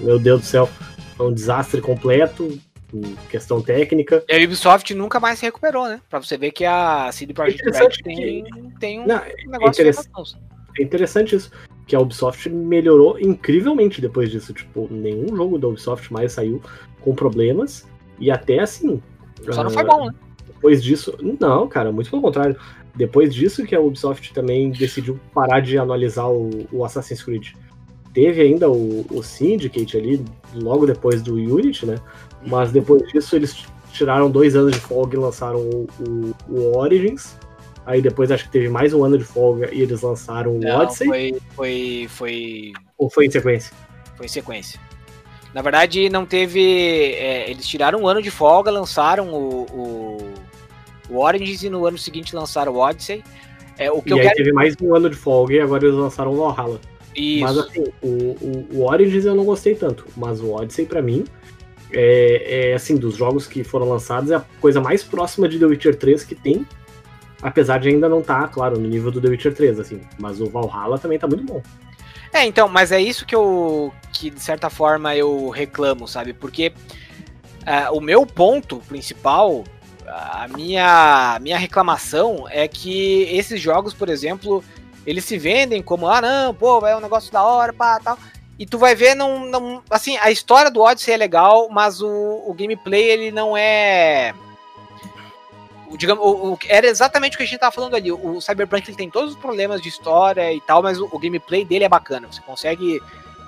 Meu 0.00 0.18
Deus 0.18 0.40
do 0.40 0.46
céu, 0.46 0.68
foi 1.16 1.28
um 1.28 1.32
desastre 1.32 1.80
completo, 1.80 2.58
em 2.92 3.16
questão 3.30 3.60
técnica. 3.60 4.24
E 4.28 4.34
a 4.34 4.44
Ubisoft 4.44 4.94
nunca 4.94 5.18
mais 5.18 5.38
se 5.38 5.46
recuperou, 5.46 5.88
né? 5.88 6.00
Pra 6.08 6.20
você 6.20 6.36
ver 6.36 6.50
que 6.52 6.64
a 6.64 7.10
CD 7.12 7.32
Projekt 7.32 7.62
Red 7.62 7.70
interessante 7.70 8.02
tem, 8.02 8.44
tem 8.78 9.00
um 9.00 9.06
Não, 9.06 9.20
negócio 9.46 9.68
interessa- 9.68 10.02
de 10.02 10.10
mãos. 10.10 10.36
É 10.78 10.82
interessante 10.82 11.36
isso, 11.36 11.50
que 11.86 11.94
a 11.94 12.00
Ubisoft 12.00 12.48
melhorou 12.48 13.18
incrivelmente 13.18 14.00
depois 14.00 14.30
disso. 14.30 14.52
Tipo, 14.52 14.88
nenhum 14.90 15.36
jogo 15.36 15.58
da 15.58 15.68
Ubisoft 15.68 16.12
mais 16.12 16.32
saiu 16.32 16.62
com 17.00 17.14
problemas. 17.14 17.86
E 18.18 18.30
até 18.30 18.60
assim. 18.60 19.02
Só 19.50 19.62
não 19.62 19.70
ah, 19.70 19.74
foi 19.74 19.84
bom, 19.84 20.06
né? 20.06 20.14
Depois 20.46 20.82
disso. 20.82 21.16
Não, 21.40 21.68
cara, 21.68 21.90
muito 21.92 22.08
pelo 22.10 22.22
contrário. 22.22 22.56
Depois 22.94 23.34
disso 23.34 23.64
que 23.64 23.74
a 23.74 23.80
Ubisoft 23.80 24.32
também 24.32 24.70
decidiu 24.70 25.18
parar 25.34 25.60
de 25.60 25.78
analisar 25.78 26.28
o, 26.28 26.66
o 26.70 26.84
Assassin's 26.84 27.22
Creed. 27.22 27.48
Teve 28.12 28.42
ainda 28.42 28.70
o, 28.70 29.06
o 29.10 29.22
Syndicate 29.22 29.96
ali, 29.96 30.22
logo 30.54 30.86
depois 30.86 31.22
do 31.22 31.34
Unity, 31.34 31.86
né? 31.86 31.94
Mas 32.46 32.72
depois 32.72 33.02
disso 33.12 33.36
eles 33.36 33.64
tiraram 33.92 34.30
dois 34.30 34.56
anos 34.56 34.72
de 34.72 34.80
folga 34.80 35.16
e 35.16 35.20
lançaram 35.20 35.60
o, 35.60 35.86
o- 36.00 36.34
o 36.48 36.76
Origins. 36.78 37.36
Aí 37.84 38.00
depois 38.00 38.30
acho 38.30 38.44
que 38.44 38.50
teve 38.52 38.68
mais 38.68 38.94
um 38.94 39.04
ano 39.04 39.18
de 39.18 39.24
folga 39.24 39.72
e 39.74 39.80
eles 39.82 40.02
lançaram 40.02 40.56
o 40.56 40.60
Não, 40.60 40.80
Odyssey. 40.80 41.06
foi, 41.08 41.34
foi, 41.54 42.06
foi, 42.08 42.72
Ou 42.96 43.10
foi 43.10 43.26
em 43.26 43.30
sequência? 43.30 43.72
foi 44.16 44.28
sequência. 44.28 44.80
Na 45.52 45.60
verdade, 45.62 46.08
não 46.08 46.24
teve. 46.24 46.60
é, 47.14 47.50
eles 47.50 47.66
tiraram 47.66 48.00
um 48.02 48.06
ano 48.08 48.22
de 48.22 48.30
folga, 48.30 48.70
lançaram 48.70 49.32
o, 49.34 49.62
o, 49.64 50.34
o 51.10 51.18
Origins 51.20 51.62
e 51.62 51.68
no 51.68 51.84
ano 51.86 51.98
seguinte 51.98 52.34
lançaram 52.34 52.72
o 52.72 52.78
Odyssey. 52.78 53.22
É, 53.78 53.90
o 53.90 54.00
que 54.00 54.10
E 54.10 54.12
eu 54.12 54.16
aí 54.18 54.22
quero. 54.24 54.36
teve 54.36 54.52
mais 54.52 54.74
um 54.80 54.94
ano 54.94 55.10
de 55.10 55.16
folga 55.16 55.54
e 55.54 55.60
agora 55.60 55.84
eles 55.84 55.96
lançaram 55.96 56.32
o 56.32 56.36
Valhalla. 56.36 56.80
Isso. 57.14 57.44
Mas 57.44 57.58
assim, 57.58 57.84
o, 58.02 58.06
o, 58.08 58.66
o 58.74 58.84
Origins 58.86 59.24
eu 59.26 59.34
não 59.34 59.44
gostei 59.44 59.74
tanto, 59.74 60.06
mas 60.16 60.40
o 60.40 60.52
Odyssey 60.54 60.86
pra 60.86 61.02
mim 61.02 61.24
é, 61.92 62.70
é, 62.70 62.74
assim, 62.74 62.96
dos 62.96 63.16
jogos 63.16 63.46
que 63.46 63.62
foram 63.62 63.88
lançados, 63.88 64.30
é 64.30 64.36
a 64.36 64.44
coisa 64.60 64.80
mais 64.80 65.02
próxima 65.02 65.48
de 65.48 65.58
The 65.58 65.66
Witcher 65.66 65.96
3 65.96 66.24
que 66.24 66.34
tem. 66.34 66.66
Apesar 67.40 67.78
de 67.78 67.88
ainda 67.88 68.08
não 68.08 68.20
estar, 68.20 68.48
claro, 68.48 68.78
no 68.78 68.88
nível 68.88 69.10
do 69.10 69.20
The 69.20 69.28
Witcher 69.28 69.54
3, 69.54 69.80
assim. 69.80 70.00
Mas 70.18 70.40
o 70.40 70.46
Valhalla 70.46 70.98
também 70.98 71.18
tá 71.18 71.26
muito 71.26 71.44
bom. 71.44 71.62
É, 72.32 72.46
então, 72.46 72.68
mas 72.68 72.92
é 72.92 73.00
isso 73.00 73.26
que 73.26 73.34
eu. 73.34 73.92
que 74.12 74.30
de 74.30 74.40
certa 74.40 74.70
forma 74.70 75.14
eu 75.14 75.50
reclamo, 75.50 76.08
sabe? 76.08 76.32
Porque 76.32 76.72
ah, 77.66 77.90
o 77.92 78.00
meu 78.00 78.24
ponto 78.24 78.78
principal, 78.88 79.64
a 80.06 80.48
minha, 80.48 81.38
minha 81.40 81.58
reclamação 81.58 82.46
é 82.48 82.66
que 82.66 83.22
esses 83.24 83.60
jogos, 83.60 83.92
por 83.92 84.08
exemplo, 84.08 84.64
eles 85.06 85.24
se 85.24 85.38
vendem 85.38 85.82
como, 85.82 86.08
ah, 86.08 86.20
não, 86.20 86.54
pô, 86.54 86.86
é 86.86 86.96
um 86.96 87.00
negócio 87.00 87.32
da 87.32 87.42
hora, 87.42 87.72
pá, 87.72 88.00
tal. 88.00 88.18
E 88.58 88.66
tu 88.66 88.78
vai 88.78 88.94
ver, 88.94 89.14
não, 89.14 89.46
não. 89.46 89.82
Assim, 89.90 90.16
a 90.18 90.30
história 90.30 90.70
do 90.70 90.80
Odyssey 90.80 91.14
é 91.14 91.16
legal, 91.16 91.68
mas 91.70 92.00
o, 92.00 92.08
o 92.46 92.54
gameplay, 92.54 93.02
ele 93.10 93.30
não 93.32 93.56
é. 93.56 94.34
Digamos, 95.96 96.24
o, 96.24 96.52
o- 96.54 96.58
era 96.68 96.86
exatamente 96.86 97.34
o 97.34 97.38
que 97.38 97.42
a 97.42 97.46
gente 97.46 97.58
tava 97.58 97.72
falando 97.72 97.94
ali. 97.94 98.10
O 98.10 98.40
Cyberpunk 98.40 98.88
ele 98.88 98.96
tem 98.96 99.10
todos 99.10 99.32
os 99.32 99.36
problemas 99.38 99.80
de 99.82 99.88
história 99.88 100.52
e 100.52 100.60
tal, 100.60 100.82
mas 100.82 100.98
o, 101.00 101.08
o 101.12 101.18
gameplay 101.18 101.64
dele 101.64 101.84
é 101.84 101.88
bacana. 101.88 102.28
Você 102.30 102.40
consegue 102.42 103.00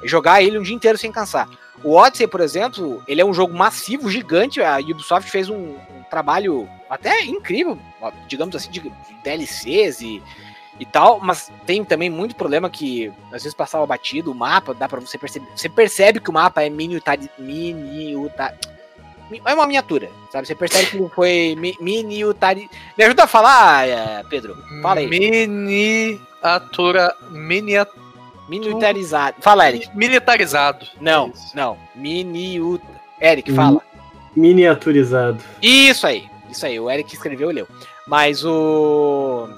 jogar 0.05 0.43
ele 0.43 0.59
um 0.59 0.63
dia 0.63 0.75
inteiro 0.75 0.99
sem 0.99 1.11
cansar. 1.13 1.49
O 1.83 1.95
Odyssey, 1.97 2.27
por 2.27 2.41
exemplo, 2.41 3.03
ele 3.09 3.21
é 3.21 3.25
um 3.25 3.33
jogo 3.35 3.55
massivo, 3.57 4.11
gigante. 4.11 4.61
A 4.63 4.79
Ubisoft 4.79 5.31
fez 5.31 5.49
um, 5.49 5.57
um 5.77 6.03
trabalho 6.11 6.69
até 6.89 7.25
incrível, 7.25 7.79
digamos 8.29 8.55
assim, 8.57 8.71
de 8.71 8.93
DLCs 9.23 10.01
e, 10.01 10.23
e 10.81 10.85
tal, 10.87 11.21
mas 11.21 11.53
tem 11.67 11.85
também 11.85 12.11
muito 12.11 12.35
problema 12.35 12.69
que 12.69 13.13
às 13.33 13.43
vezes 13.43 13.55
passava 13.55 13.87
batido, 13.87 14.33
o 14.33 14.35
mapa, 14.35 14.75
dá 14.75 14.89
pra 14.89 15.01
você 15.01 15.17
perceber. 15.17 15.47
Você 15.55 15.69
percebe 15.69 16.19
que 16.21 16.31
o 16.31 16.33
mapa 16.33 16.63
é 16.63 16.69
miniutari, 16.71 17.31
miniuta, 17.39 18.53
é 19.45 19.55
uma 19.55 19.67
miniatura, 19.67 20.11
sabe? 20.33 20.47
Você 20.47 20.55
percebe 20.55 20.87
que 20.87 21.09
foi 21.15 21.55
mi- 21.59 21.77
miniutari. 21.81 22.69
Me 22.99 23.05
ajuda 23.05 23.25
a 23.25 23.29
falar, 23.29 23.89
eh, 23.89 24.23
Pedro? 24.29 24.57
Fala 24.83 25.01
aí. 25.01 25.07
Miniatura. 25.09 27.15
Minia, 27.31 27.87
Miniatarizado. 28.49 29.37
Fala, 29.41 29.69
Eric. 29.69 29.89
militarizado. 29.97 30.87
Não, 31.01 31.29
Isso. 31.31 31.57
não. 31.57 31.79
Miniut. 31.95 32.85
Eric, 33.21 33.53
fala. 33.55 33.81
Miniaturizado. 34.37 35.39
Isso 35.63 36.07
aí. 36.07 36.29
Isso 36.51 36.67
aí. 36.67 36.79
O 36.79 36.91
Eric 36.91 37.15
escreveu 37.15 37.51
e 37.51 37.55
leu. 37.55 37.69
Mas 38.07 38.45
o. 38.45 39.49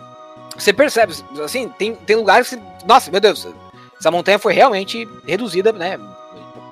Você 0.59 0.73
percebe, 0.73 1.15
assim, 1.45 1.69
tem, 1.69 1.95
tem 1.95 2.17
lugares 2.17 2.51
que. 2.51 2.61
Nossa, 2.87 3.11
meu 3.11 3.21
Deus. 3.21 3.47
Essa 3.99 4.11
montanha 4.11 4.39
foi 4.39 4.53
realmente 4.53 5.09
reduzida, 5.27 5.73
né? 5.73 5.99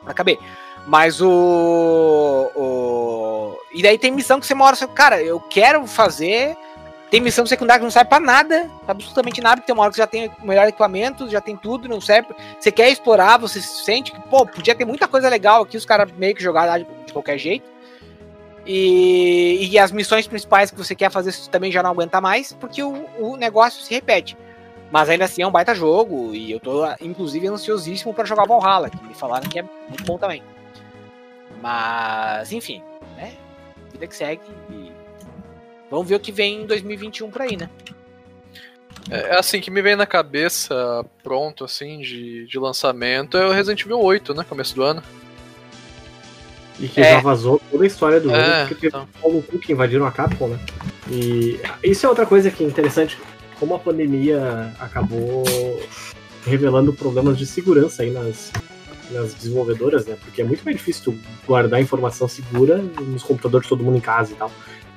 Pra 0.02 0.14
caber. 0.14 0.38
Mas 0.86 1.20
o. 1.20 2.50
o 2.54 3.58
e 3.72 3.82
daí 3.82 3.98
tem 3.98 4.12
missão 4.12 4.38
que 4.38 4.46
você 4.46 4.54
mora. 4.54 4.76
Você, 4.76 4.86
cara, 4.86 5.22
eu 5.22 5.40
quero 5.40 5.86
fazer. 5.86 6.56
Tem 7.10 7.20
missão 7.20 7.46
secundária 7.46 7.78
que 7.78 7.84
não 7.84 7.92
serve 7.92 8.08
pra 8.08 8.18
nada, 8.18 8.68
pra 8.84 8.90
absolutamente 8.92 9.40
nada, 9.40 9.56
porque 9.56 9.66
tem 9.66 9.74
uma 9.74 9.84
hora 9.84 9.92
que 9.92 9.98
já 9.98 10.06
tem 10.06 10.32
o 10.42 10.46
melhor 10.46 10.66
equipamento, 10.66 11.28
já 11.28 11.40
tem 11.40 11.56
tudo, 11.56 11.88
não 11.88 12.00
serve. 12.00 12.34
Você 12.58 12.72
quer 12.72 12.90
explorar, 12.90 13.38
você 13.38 13.60
sente 13.60 14.10
que, 14.10 14.20
pô, 14.22 14.44
podia 14.44 14.74
ter 14.74 14.84
muita 14.84 15.06
coisa 15.06 15.28
legal 15.28 15.62
aqui, 15.62 15.76
os 15.76 15.84
caras 15.84 16.10
meio 16.12 16.34
que 16.34 16.42
jogaram 16.42 16.84
de 17.06 17.12
qualquer 17.12 17.38
jeito. 17.38 17.73
E, 18.66 19.68
e 19.70 19.79
as 19.79 19.92
missões 19.92 20.27
principais 20.27 20.70
que 20.70 20.77
você 20.77 20.94
quer 20.94 21.11
fazer 21.11 21.33
você 21.33 21.50
também 21.50 21.70
já 21.70 21.83
não 21.83 21.90
aguenta 21.90 22.20
mais, 22.20 22.53
porque 22.53 22.83
o, 22.83 23.07
o 23.18 23.37
negócio 23.37 23.83
se 23.83 23.92
repete. 23.92 24.37
Mas 24.90 25.09
ainda 25.09 25.24
assim 25.24 25.42
é 25.42 25.46
um 25.46 25.50
baita 25.50 25.74
jogo, 25.74 26.35
e 26.35 26.53
eu 26.53 26.61
tô, 26.61 26.87
inclusive, 27.00 27.46
ansiosíssimo 27.46 28.14
pra 28.14 28.24
jogar 28.24 28.46
Valhalla, 28.46 28.88
que 28.88 29.03
me 29.05 29.14
falaram 29.14 29.48
que 29.48 29.59
é 29.59 29.62
muito 29.62 30.05
bom 30.05 30.16
também. 30.16 30.42
Mas, 31.61 32.53
enfim, 32.53 32.83
né? 33.16 33.35
Vida 33.92 34.07
que 34.07 34.14
segue 34.14 34.42
e 34.70 34.92
vamos 35.90 36.09
ver 36.09 36.16
o 36.16 36.20
que 36.20 36.33
vem 36.33 36.62
em 36.62 36.66
2021 36.66 37.31
por 37.31 37.42
aí, 37.42 37.57
né? 37.57 37.68
É 39.11 39.38
assim, 39.38 39.61
que 39.61 39.70
me 39.70 39.83
vem 39.83 39.96
na 39.96 40.07
cabeça, 40.07 41.05
pronto, 41.22 41.64
assim, 41.64 42.00
de, 42.00 42.46
de 42.46 42.59
lançamento, 42.59 43.37
é 43.37 43.46
o 43.46 43.53
Resident 43.53 43.83
Evil 43.83 44.00
8, 44.00 44.33
né? 44.35 44.44
Começo 44.48 44.74
do 44.74 44.83
ano. 44.83 45.03
E 46.78 46.88
que 46.88 47.00
É. 47.00 47.12
já 47.14 47.20
vazou 47.20 47.60
toda 47.70 47.84
a 47.84 47.87
história 47.87 48.18
do 48.20 48.28
jogo, 48.28 48.40
É, 48.40 48.60
porque 48.66 48.74
teve 48.74 48.88
então. 48.88 49.02
o 49.02 49.20
Paulo 49.20 49.42
que 49.60 49.72
invadiram 49.72 50.06
a 50.06 50.10
Capcom, 50.10 50.48
né? 50.48 50.58
E 51.10 51.60
isso 51.82 52.04
é 52.04 52.08
outra 52.08 52.26
coisa 52.26 52.50
que 52.50 52.64
é 52.64 52.66
interessante, 52.66 53.16
como 53.60 53.74
a 53.74 53.78
pandemia 53.78 54.72
acabou 54.80 55.44
revelando 56.44 56.92
problemas 56.92 57.38
de 57.38 57.46
segurança 57.46 58.02
aí 58.02 58.10
nas, 58.10 58.52
nas 59.10 59.32
desenvolvedoras, 59.34 60.04
né? 60.06 60.16
Porque 60.22 60.42
é 60.42 60.44
muito 60.44 60.64
mais 60.64 60.76
difícil 60.76 61.04
tu 61.12 61.18
guardar 61.46 61.80
informação 61.80 62.26
segura 62.26 62.78
nos 62.78 63.22
computadores 63.22 63.66
de 63.66 63.68
todo 63.68 63.84
mundo 63.84 63.96
em 63.96 64.00
casa 64.00 64.32
e 64.32 64.34
tal. 64.34 64.50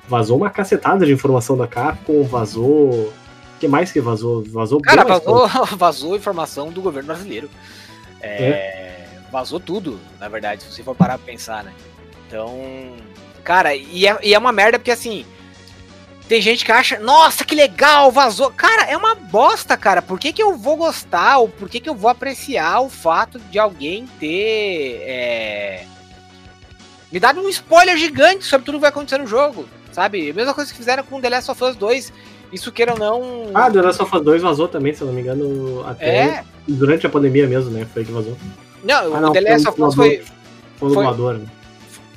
Vazou 0.10 0.38
uma 0.38 0.50
cacetada 0.50 1.06
de 1.06 1.12
informação 1.14 1.56
da 1.58 1.68
Capcom, 1.68 2.24
vazou. 2.24 2.90
O 2.92 3.60
que 3.60 3.68
mais 3.68 3.92
que 3.92 4.00
vazou? 4.02 4.44
Vazou 4.48 4.82
Cara, 4.82 5.04
vazou, 5.04 5.48
vazou 5.78 6.16
informação 6.16 6.72
do 6.72 6.82
governo 6.82 7.08
brasileiro. 7.08 7.50
É, 8.22 8.87
Vazou 9.32 9.60
tudo, 9.60 10.00
na 10.20 10.28
verdade, 10.30 10.64
se 10.64 10.72
você 10.72 10.84
for 10.84 10.96
parar 10.96 11.18
pra 11.18 11.26
pensar, 11.26 11.64
né? 11.64 11.74
Então, 12.28 12.94
cara, 13.44 13.76
e 13.76 14.08
é, 14.08 14.18
e 14.24 14.34
é 14.34 14.38
uma 14.38 14.52
merda 14.52 14.78
porque 14.80 14.92
assim. 14.92 15.26
Tem 16.28 16.42
gente 16.42 16.66
que 16.66 16.72
acha, 16.74 17.00
nossa, 17.00 17.46
que 17.46 17.56
legal, 17.56 18.12
vazou. 18.12 18.52
Cara, 18.52 18.84
é 18.84 18.98
uma 18.98 19.16
bosta, 19.16 19.78
cara. 19.78 20.02
Por 20.02 20.20
que, 20.20 20.34
que 20.34 20.44
eu 20.44 20.58
vou 20.58 20.76
gostar 20.76 21.38
ou 21.38 21.48
por 21.48 21.70
que, 21.70 21.80
que 21.80 21.88
eu 21.90 21.96
vou 21.96 22.12
apreciar 22.12 22.82
o 22.82 22.90
fato 22.90 23.40
de 23.40 23.58
alguém 23.58 24.06
ter. 24.20 25.04
é, 25.06 25.86
Me 27.10 27.18
dado 27.18 27.40
um 27.40 27.48
spoiler 27.48 27.96
gigante 27.96 28.44
sobre 28.44 28.66
tudo 28.66 28.76
que 28.76 28.82
vai 28.82 28.90
acontecer 28.90 29.18
no 29.20 29.26
jogo, 29.26 29.70
sabe? 29.94 30.30
A 30.30 30.34
mesma 30.34 30.54
coisa 30.54 30.70
que 30.70 30.78
fizeram 30.78 31.02
com 31.06 31.22
The 31.22 31.30
Last 31.30 31.50
of 31.50 31.64
Us 31.64 31.78
2. 31.78 32.12
Isso 32.52 32.74
queira 32.74 32.92
ou 32.92 33.00
não. 33.00 33.52
Ah, 33.54 33.72
The 33.72 33.82
Last 33.82 34.02
of 34.02 34.14
Us 34.14 34.22
2 34.22 34.42
vazou 34.42 34.68
também, 34.68 34.94
se 34.94 35.02
eu 35.02 35.08
não 35.08 35.14
me 35.14 35.22
engano, 35.22 35.82
até 35.88 36.08
é, 36.08 36.44
durante 36.68 37.06
a 37.08 37.10
pandemia 37.10 37.48
mesmo, 37.48 37.72
né? 37.72 37.88
Foi 37.94 38.04
que 38.04 38.12
vazou. 38.12 38.38
Não, 38.84 39.16
Ah, 39.16 39.22
não, 39.22 39.30
o 39.30 39.34
The 39.34 39.42
foi 39.42 39.50
Last 39.52 39.68
of 39.68 39.82
Us 39.82 39.96
dublador. 39.96 39.96
foi. 39.96 40.26
Foi 40.78 40.88
o 40.88 40.94
dublador, 40.94 41.34
né? 41.36 41.46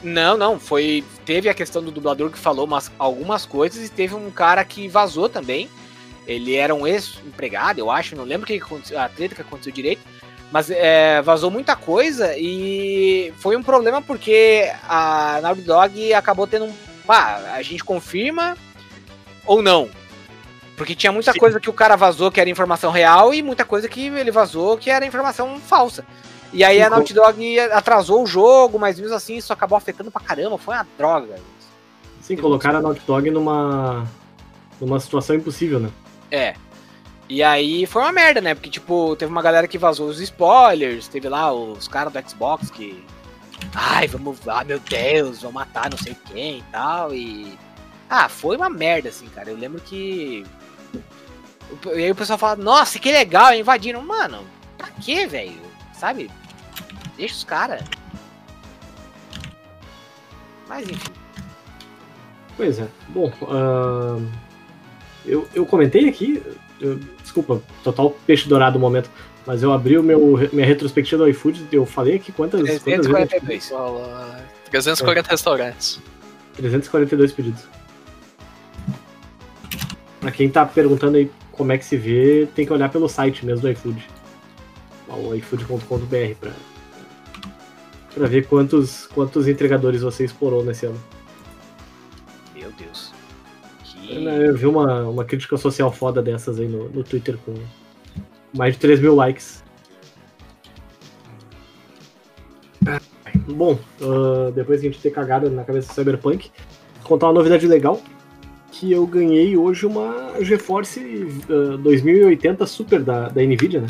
Não, 0.02 0.36
não, 0.36 0.58
foi. 0.58 1.04
Teve 1.24 1.48
a 1.48 1.54
questão 1.54 1.82
do 1.82 1.90
dublador 1.90 2.30
que 2.30 2.38
falou 2.38 2.64
umas, 2.66 2.90
algumas 2.98 3.44
coisas 3.44 3.86
e 3.86 3.90
teve 3.90 4.14
um 4.14 4.30
cara 4.30 4.64
que 4.64 4.88
vazou 4.88 5.28
também. 5.28 5.68
Ele 6.26 6.54
era 6.54 6.74
um 6.74 6.86
ex-empregado, 6.86 7.78
eu 7.80 7.90
acho, 7.90 8.14
não 8.14 8.24
lembro 8.24 8.44
o 8.44 8.46
que 8.46 8.58
que 8.58 8.64
aconteceu, 8.64 8.98
a 8.98 9.08
treta 9.08 9.34
que 9.34 9.40
aconteceu 9.40 9.72
direito. 9.72 10.02
Mas 10.52 10.68
é, 10.70 11.22
vazou 11.22 11.50
muita 11.50 11.76
coisa 11.76 12.34
e 12.36 13.32
foi 13.38 13.56
um 13.56 13.62
problema 13.62 14.02
porque 14.02 14.70
a 14.88 15.38
Naughty 15.42 15.62
Dog 15.62 16.12
acabou 16.14 16.46
tendo 16.46 16.64
um. 16.66 16.72
Pá, 17.06 17.40
a 17.54 17.62
gente 17.62 17.84
confirma 17.84 18.56
ou 19.46 19.62
não. 19.62 19.88
Porque 20.76 20.94
tinha 20.94 21.12
muita 21.12 21.32
Sim. 21.32 21.38
coisa 21.38 21.60
que 21.60 21.70
o 21.70 21.74
cara 21.74 21.94
vazou 21.94 22.30
que 22.32 22.40
era 22.40 22.48
informação 22.50 22.90
real 22.90 23.32
e 23.34 23.42
muita 23.42 23.64
coisa 23.64 23.88
que 23.88 24.06
ele 24.06 24.30
vazou 24.30 24.76
que 24.76 24.90
era 24.90 25.04
informação 25.06 25.60
falsa. 25.60 26.04
E 26.52 26.64
aí 26.64 26.78
Sim, 26.78 26.82
a 26.82 26.90
Naughty 26.90 27.14
Dog 27.14 27.60
atrasou 27.60 28.22
o 28.22 28.26
jogo, 28.26 28.78
mas 28.78 28.98
mesmo 28.98 29.14
assim 29.14 29.36
isso 29.36 29.52
acabou 29.52 29.78
afetando 29.78 30.10
pra 30.10 30.20
caramba, 30.20 30.58
foi 30.58 30.74
uma 30.74 30.86
droga. 30.98 31.36
Sim, 32.20 32.36
colocaram 32.36 32.78
a 32.78 32.82
Naughty 32.82 33.02
Dog 33.06 33.30
numa, 33.30 34.06
numa 34.80 34.98
situação 34.98 35.36
impossível, 35.36 35.78
né? 35.78 35.90
É. 36.30 36.54
E 37.28 37.44
aí 37.44 37.86
foi 37.86 38.02
uma 38.02 38.10
merda, 38.10 38.40
né? 38.40 38.54
Porque, 38.54 38.68
tipo, 38.68 39.14
teve 39.14 39.30
uma 39.30 39.40
galera 39.40 39.68
que 39.68 39.78
vazou 39.78 40.08
os 40.08 40.20
spoilers, 40.20 41.06
teve 41.06 41.28
lá 41.28 41.52
os 41.52 41.86
caras 41.86 42.12
do 42.12 42.28
Xbox 42.28 42.70
que. 42.70 43.04
Ai, 43.72 44.08
vamos. 44.08 44.38
Ah, 44.48 44.64
meu 44.64 44.80
Deus, 44.80 45.42
vão 45.42 45.52
matar 45.52 45.90
não 45.90 45.98
sei 45.98 46.16
quem 46.26 46.58
e 46.58 46.64
tal. 46.72 47.14
E. 47.14 47.56
Ah, 48.08 48.28
foi 48.28 48.56
uma 48.56 48.68
merda, 48.68 49.10
assim, 49.10 49.26
cara. 49.28 49.48
Eu 49.48 49.56
lembro 49.56 49.80
que. 49.80 50.44
E 51.94 52.02
aí 52.02 52.10
o 52.10 52.16
pessoal 52.16 52.36
fala, 52.36 52.56
nossa, 52.56 52.98
que 52.98 53.12
legal, 53.12 53.54
invadiram. 53.54 54.02
Mano, 54.02 54.44
pra 54.76 54.88
quê, 54.88 55.24
velho? 55.24 55.60
Sabe? 55.92 56.28
Deixa 57.20 57.34
os 57.34 57.44
caras. 57.44 57.82
Mas 60.66 60.88
enfim. 60.88 61.12
Pois 62.56 62.78
é. 62.78 62.88
Bom, 63.10 63.30
ahn, 63.46 64.26
eu, 65.26 65.46
eu 65.54 65.66
comentei 65.66 66.08
aqui, 66.08 66.42
eu- 66.80 66.98
desculpa, 67.22 67.60
total 67.84 68.16
peixe 68.26 68.48
dourado 68.48 68.78
no 68.78 68.80
momento, 68.80 69.10
mas 69.46 69.62
eu 69.62 69.70
abri 69.70 69.98
o 69.98 70.02
meu, 70.02 70.48
minha 70.50 70.64
retrospectiva 70.66 71.24
do 71.24 71.28
iFood 71.28 71.66
eu 71.70 71.84
falei 71.84 72.16
aqui 72.16 72.32
quantas, 72.32 72.60
quantas 72.60 72.82
vezes. 72.84 73.06
342. 73.06 73.68
Fala, 73.68 74.40
340 74.70 75.30
restaurantes. 75.30 76.00
342 76.56 77.32
pedidos. 77.32 77.64
Pra 80.20 80.30
quem 80.30 80.48
tá 80.48 80.64
perguntando 80.64 81.18
aí 81.18 81.30
como 81.52 81.70
é 81.72 81.76
que 81.76 81.84
se 81.84 81.98
vê, 81.98 82.48
tem 82.54 82.64
que 82.64 82.72
olhar 82.72 82.88
pelo 82.88 83.08
site 83.10 83.44
mesmo 83.44 83.60
do 83.60 83.70
iFood. 83.70 84.08
O 85.08 85.34
iFood.com.br 85.34 86.34
pra, 86.40 86.52
pra 88.20 88.28
ver 88.28 88.46
quantos, 88.46 89.06
quantos 89.06 89.48
entregadores 89.48 90.02
você 90.02 90.26
explorou 90.26 90.62
nesse 90.62 90.84
ano. 90.84 91.00
Meu 92.54 92.70
Deus. 92.72 93.12
Que. 93.82 94.24
Eu 94.24 94.54
vi 94.54 94.66
uma, 94.66 95.08
uma 95.08 95.24
crítica 95.24 95.56
social 95.56 95.90
foda 95.90 96.20
dessas 96.20 96.60
aí 96.60 96.68
no, 96.68 96.90
no 96.90 97.02
Twitter 97.02 97.38
com 97.38 97.54
mais 98.52 98.74
de 98.74 98.80
3 98.80 99.00
mil 99.00 99.14
likes. 99.14 99.64
Bom, 103.48 103.78
ah, 104.02 104.50
depois 104.54 104.80
que 104.82 104.88
a 104.88 104.90
gente 104.90 105.02
ter 105.02 105.10
cagado 105.10 105.48
na 105.48 105.64
cabeça 105.64 105.88
do 105.88 105.94
Cyberpunk, 105.94 106.50
contar 107.02 107.28
uma 107.28 107.34
novidade 107.34 107.66
legal. 107.66 108.02
Que 108.70 108.92
eu 108.92 109.06
ganhei 109.06 109.56
hoje 109.56 109.86
uma 109.86 110.34
GeForce 110.42 111.26
ah, 111.48 111.78
2080 111.78 112.66
Super 112.66 113.02
da, 113.02 113.30
da 113.30 113.42
Nvidia, 113.42 113.80
né? 113.80 113.88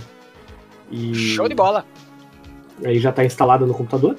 E 0.88 1.14
Show 1.14 1.48
de 1.48 1.54
bola. 1.56 1.84
Aí 2.84 2.98
já 2.98 3.12
tá 3.12 3.24
instalada 3.24 3.66
no 3.66 3.74
computador. 3.74 4.16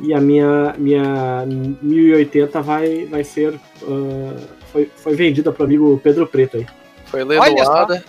E 0.00 0.12
a 0.12 0.20
minha, 0.20 0.74
minha 0.76 1.46
1080 1.46 2.60
vai, 2.62 3.06
vai 3.06 3.22
ser. 3.22 3.58
ah, 3.82 4.36
foi, 4.72 4.90
foi 4.96 5.14
vendida 5.14 5.52
pro 5.52 5.64
amigo 5.64 6.00
Pedro 6.02 6.26
Preto 6.26 6.56
aí. 6.56 6.66
Foi 7.06 7.22
leiloada. 7.22 8.04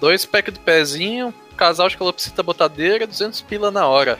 Dois 0.00 0.24
packs 0.24 0.54
de 0.54 0.58
pezinho, 0.58 1.32
casal 1.56 1.88
de 1.88 1.96
calopsita 1.96 2.42
botadeira, 2.42 3.06
200 3.06 3.40
pila 3.42 3.70
na 3.70 3.86
hora. 3.86 4.18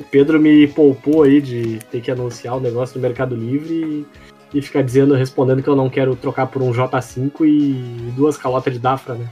O 0.00 0.04
Pedro 0.04 0.40
me 0.40 0.66
poupou 0.66 1.22
aí 1.22 1.40
de 1.40 1.78
ter 1.90 2.00
que 2.00 2.10
anunciar 2.10 2.56
o 2.56 2.60
negócio 2.60 2.96
no 2.96 3.02
Mercado 3.02 3.36
Livre 3.36 4.06
e, 4.52 4.58
e 4.58 4.62
ficar 4.62 4.82
dizendo, 4.82 5.14
respondendo 5.14 5.62
que 5.62 5.68
eu 5.68 5.76
não 5.76 5.90
quero 5.90 6.16
trocar 6.16 6.46
por 6.46 6.62
um 6.62 6.72
J5 6.72 7.46
e 7.46 8.10
duas 8.12 8.36
calotas 8.36 8.72
de 8.72 8.80
Dafra, 8.80 9.14
né? 9.14 9.28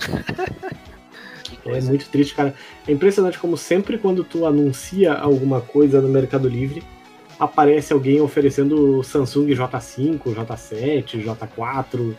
É 1.64 1.80
muito 1.88 2.08
triste, 2.08 2.34
cara. 2.34 2.54
É 2.86 2.92
impressionante 2.92 3.38
como 3.38 3.56
sempre 3.56 3.98
quando 3.98 4.24
tu 4.24 4.46
anuncia 4.46 5.12
alguma 5.14 5.60
coisa 5.60 6.00
no 6.00 6.08
Mercado 6.08 6.48
Livre, 6.48 6.82
aparece 7.38 7.92
alguém 7.92 8.20
oferecendo 8.20 9.02
Samsung 9.02 9.46
J5, 9.48 10.20
J7, 10.34 11.24
J4. 11.24 12.14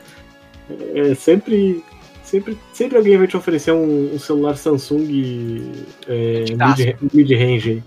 É 0.95 1.13
sempre, 1.15 1.83
sempre, 2.23 2.57
sempre 2.73 2.97
alguém 2.97 3.17
vai 3.17 3.27
te 3.27 3.35
oferecer 3.37 3.71
um, 3.73 4.15
um 4.15 4.19
celular 4.19 4.55
Samsung 4.57 5.61
é, 6.07 6.45
mid- 6.77 7.13
mid-range 7.13 7.69
aí. 7.71 7.83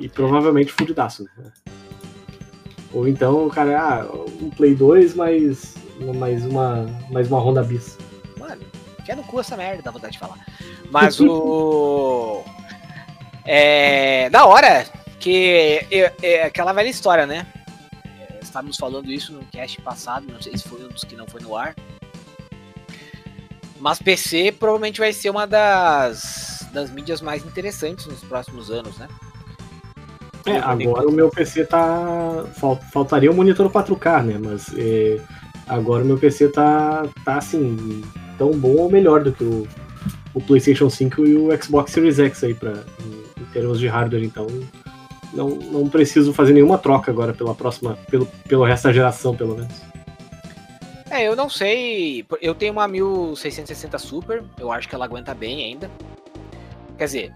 E 0.00 0.08
provavelmente 0.08 0.72
fudidaço, 0.72 1.24
né? 1.36 1.50
Ou 2.92 3.06
então 3.06 3.46
o 3.46 3.50
cara, 3.50 4.02
ah, 4.02 4.16
um 4.40 4.48
Play 4.50 4.74
2 4.74 5.14
mais, 5.14 5.74
mais, 6.16 6.44
uma, 6.46 6.86
mais 7.10 7.28
uma 7.28 7.38
Honda 7.38 7.62
Bis. 7.62 7.98
Enfia 9.08 9.16
no 9.16 9.22
cu 9.24 9.40
essa 9.40 9.56
merda, 9.56 9.82
dá 9.82 9.90
vontade 9.90 10.12
de 10.12 10.18
falar. 10.18 10.36
Mas 10.90 11.18
o. 11.20 12.44
É. 13.46 14.28
Da 14.28 14.44
hora 14.44 14.84
que 15.18 15.80
é, 15.90 16.12
é 16.22 16.42
aquela 16.42 16.74
velha 16.74 16.88
história, 16.88 17.26
né? 17.26 17.46
É, 18.04 18.38
Estávamos 18.42 18.76
falando 18.76 19.10
isso 19.10 19.32
no 19.32 19.42
cast 19.46 19.80
passado, 19.80 20.26
não 20.30 20.42
sei 20.42 20.56
se 20.58 20.68
foi 20.68 20.84
um 20.84 20.88
dos 20.88 21.04
que 21.04 21.16
não 21.16 21.26
foi 21.26 21.40
no 21.40 21.56
ar. 21.56 21.74
Mas 23.80 23.98
PC 23.98 24.52
provavelmente 24.52 25.00
vai 25.00 25.12
ser 25.12 25.30
uma 25.30 25.46
das, 25.46 26.66
das 26.72 26.90
mídias 26.90 27.22
mais 27.22 27.46
interessantes 27.46 28.04
nos 28.06 28.20
próximos 28.22 28.70
anos, 28.70 28.98
né? 28.98 29.08
É, 30.44 30.58
agora 30.58 31.08
o 31.08 31.12
meu 31.12 31.30
PC 31.30 31.64
tá. 31.64 32.44
fal- 32.56 32.80
Faltaria 32.92 33.30
um 33.30 33.34
monitor 33.34 33.70
4K, 33.70 34.22
né? 34.24 34.38
Mas 34.38 34.66
é, 34.76 35.18
agora 35.66 36.02
o 36.04 36.06
meu 36.06 36.18
PC 36.18 36.48
tá, 36.48 37.04
tá 37.24 37.36
assim, 37.38 38.02
tão 38.38 38.52
bom 38.52 38.76
ou 38.76 38.90
melhor 38.90 39.22
do 39.24 39.32
que 39.32 39.42
o, 39.44 39.66
o 40.34 40.40
PlayStation 40.40 40.88
5 40.88 41.26
e 41.26 41.36
o 41.36 41.62
Xbox 41.62 41.90
Series 41.92 42.18
X 42.18 42.44
aí 42.44 42.54
pra, 42.54 42.72
em, 42.72 43.42
em 43.42 43.44
termos 43.46 43.78
de 43.80 43.88
hardware, 43.88 44.22
então 44.24 44.46
não, 45.34 45.50
não 45.50 45.88
preciso 45.88 46.32
fazer 46.32 46.52
nenhuma 46.54 46.78
troca 46.78 47.10
agora 47.10 47.32
pela 47.34 47.54
próxima, 47.54 47.98
pelo, 48.10 48.26
pelo 48.48 48.64
resto 48.64 48.84
da 48.84 48.92
geração, 48.92 49.34
pelo 49.36 49.56
menos. 49.56 49.88
É, 51.10 51.26
eu 51.26 51.34
não 51.34 51.48
sei. 51.48 52.24
Eu 52.40 52.54
tenho 52.54 52.72
uma 52.72 52.86
1660 52.86 53.98
Super, 53.98 54.44
eu 54.58 54.70
acho 54.70 54.86
que 54.88 54.94
ela 54.94 55.06
aguenta 55.06 55.34
bem 55.34 55.64
ainda. 55.64 55.90
Quer 56.98 57.04
dizer, 57.04 57.32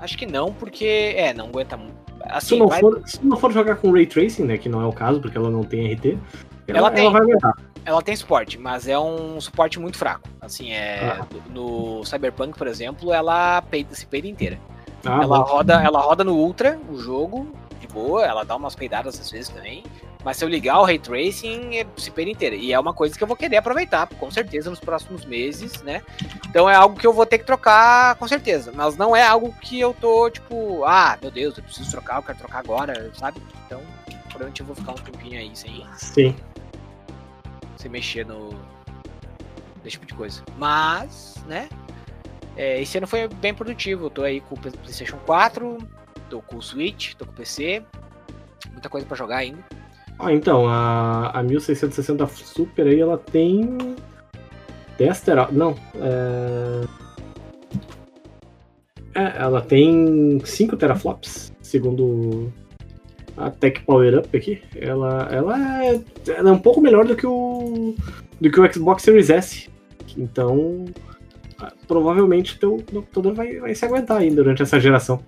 acho 0.00 0.16
que 0.18 0.26
não, 0.26 0.52
porque. 0.52 1.14
É, 1.16 1.32
não 1.32 1.46
aguenta 1.46 1.76
muito. 1.76 1.94
Se 1.94 2.28
Assim, 2.30 2.58
não, 2.58 2.68
vai- 2.68 2.80
for, 2.80 3.02
se 3.06 3.24
não 3.24 3.36
for 3.36 3.52
jogar 3.52 3.76
com 3.76 3.90
Ray 3.92 4.06
Tracing, 4.06 4.44
né? 4.44 4.58
Que 4.58 4.68
não 4.68 4.80
é 4.82 4.86
o 4.86 4.92
caso, 4.92 5.20
porque 5.20 5.36
ela 5.38 5.50
não 5.50 5.62
tem 5.62 5.92
RT, 5.92 6.18
ela, 6.66 6.78
Ela 6.78 6.90
tem. 6.90 7.06
aguentar. 7.14 7.54
ela 7.84 8.02
tem 8.02 8.16
suporte, 8.16 8.58
mas 8.58 8.88
é 8.88 8.98
um 8.98 9.40
suporte 9.40 9.78
muito 9.78 9.98
fraco. 9.98 10.28
Assim, 10.40 10.72
é. 10.72 11.18
Ah. 11.20 11.26
No 11.50 12.04
Cyberpunk, 12.04 12.56
por 12.56 12.66
exemplo, 12.66 13.12
ela 13.12 13.62
peida, 13.62 13.94
se 13.94 14.06
peida 14.06 14.26
inteira. 14.28 14.58
Ah, 15.04 15.20
ela, 15.22 15.38
bom. 15.38 15.44
roda, 15.44 15.82
ela 15.82 16.00
roda 16.00 16.24
no 16.24 16.34
Ultra, 16.34 16.78
o 16.88 16.96
jogo, 16.96 17.52
de 17.80 17.86
boa, 17.86 18.24
ela 18.24 18.44
dá 18.44 18.56
umas 18.56 18.74
peidadas 18.74 19.20
às 19.20 19.30
vezes 19.30 19.48
também. 19.50 19.84
Mas 20.24 20.38
se 20.38 20.44
eu 20.46 20.48
ligar 20.48 20.80
o 20.80 20.84
Ray 20.84 20.98
Tracing, 20.98 21.76
é 21.76 21.86
se 21.98 22.10
peida 22.10 22.30
inteira. 22.30 22.56
E 22.56 22.72
é 22.72 22.80
uma 22.80 22.94
coisa 22.94 23.14
que 23.14 23.22
eu 23.22 23.28
vou 23.28 23.36
querer 23.36 23.58
aproveitar, 23.58 24.08
com 24.08 24.30
certeza, 24.30 24.70
nos 24.70 24.80
próximos 24.80 25.26
meses, 25.26 25.82
né? 25.82 26.00
Então 26.48 26.68
é 26.70 26.74
algo 26.74 26.98
que 26.98 27.06
eu 27.06 27.12
vou 27.12 27.26
ter 27.26 27.36
que 27.36 27.44
trocar, 27.44 28.14
com 28.14 28.26
certeza. 28.26 28.72
Mas 28.74 28.96
não 28.96 29.14
é 29.14 29.22
algo 29.22 29.54
que 29.60 29.78
eu 29.78 29.92
tô, 30.00 30.30
tipo, 30.30 30.82
ah, 30.86 31.18
meu 31.20 31.30
Deus, 31.30 31.58
eu 31.58 31.62
preciso 31.64 31.90
trocar, 31.90 32.16
eu 32.16 32.22
quero 32.22 32.38
trocar 32.38 32.60
agora, 32.60 33.10
sabe? 33.12 33.38
Então, 33.66 33.82
provavelmente 34.30 34.62
eu 34.62 34.66
vou 34.66 34.74
ficar 34.74 34.92
um 34.92 34.94
tempinho 34.94 35.38
aí 35.38 35.50
sem, 35.52 35.86
Sim. 35.98 36.34
Sem 37.76 37.90
mexer 37.90 38.26
no. 38.26 38.50
Desse 39.82 39.92
tipo 39.92 40.06
de 40.06 40.14
coisa. 40.14 40.42
Mas, 40.56 41.44
né? 41.46 41.68
é, 42.56 42.80
esse 42.80 42.96
ano 42.98 43.06
foi 43.06 43.28
bem 43.28 43.54
produtivo. 43.54 44.06
Eu 44.06 44.10
tô 44.10 44.22
aí 44.22 44.40
com 44.40 44.54
o 44.54 44.58
PlayStation 44.58 45.18
4, 45.26 45.78
tô 46.30 46.40
com 46.42 46.56
o 46.56 46.62
Switch, 46.62 47.14
tô 47.14 47.24
com 47.24 47.32
o 47.32 47.34
PC. 47.34 47.82
Muita 48.72 48.88
coisa 48.88 49.06
pra 49.06 49.16
jogar 49.16 49.38
ainda. 49.38 49.58
Ah, 50.18 50.32
então, 50.32 50.68
a, 50.68 51.30
a 51.30 51.42
1660 51.42 52.26
Super 52.28 52.86
aí, 52.86 53.00
ela 53.00 53.18
tem 53.18 53.96
10 54.96 55.20
tera... 55.22 55.48
Não, 55.50 55.76
é... 55.96 56.84
é... 59.14 59.42
Ela 59.42 59.60
tem 59.60 60.40
5 60.44 60.76
teraflops, 60.76 61.52
segundo 61.60 62.52
a 63.36 63.50
Tech 63.50 63.80
Power 63.82 64.18
Up 64.18 64.36
aqui. 64.36 64.62
Ela, 64.76 65.28
ela, 65.30 65.84
é, 65.84 66.00
ela 66.28 66.50
é 66.50 66.52
um 66.52 66.58
pouco 66.58 66.80
melhor 66.80 67.04
do 67.04 67.16
que 67.16 67.26
o 67.26 67.94
do 68.40 68.50
que 68.50 68.60
o 68.60 68.72
Xbox 68.72 69.02
Series 69.02 69.30
S. 69.30 69.68
Então, 70.16 70.84
provavelmente 71.86 72.58
teu 72.58 72.82
computador 72.90 73.34
vai, 73.34 73.58
vai 73.58 73.74
se 73.74 73.84
aguentar 73.84 74.18
ainda 74.18 74.36
durante 74.36 74.62
essa 74.62 74.78
geração. 74.80 75.22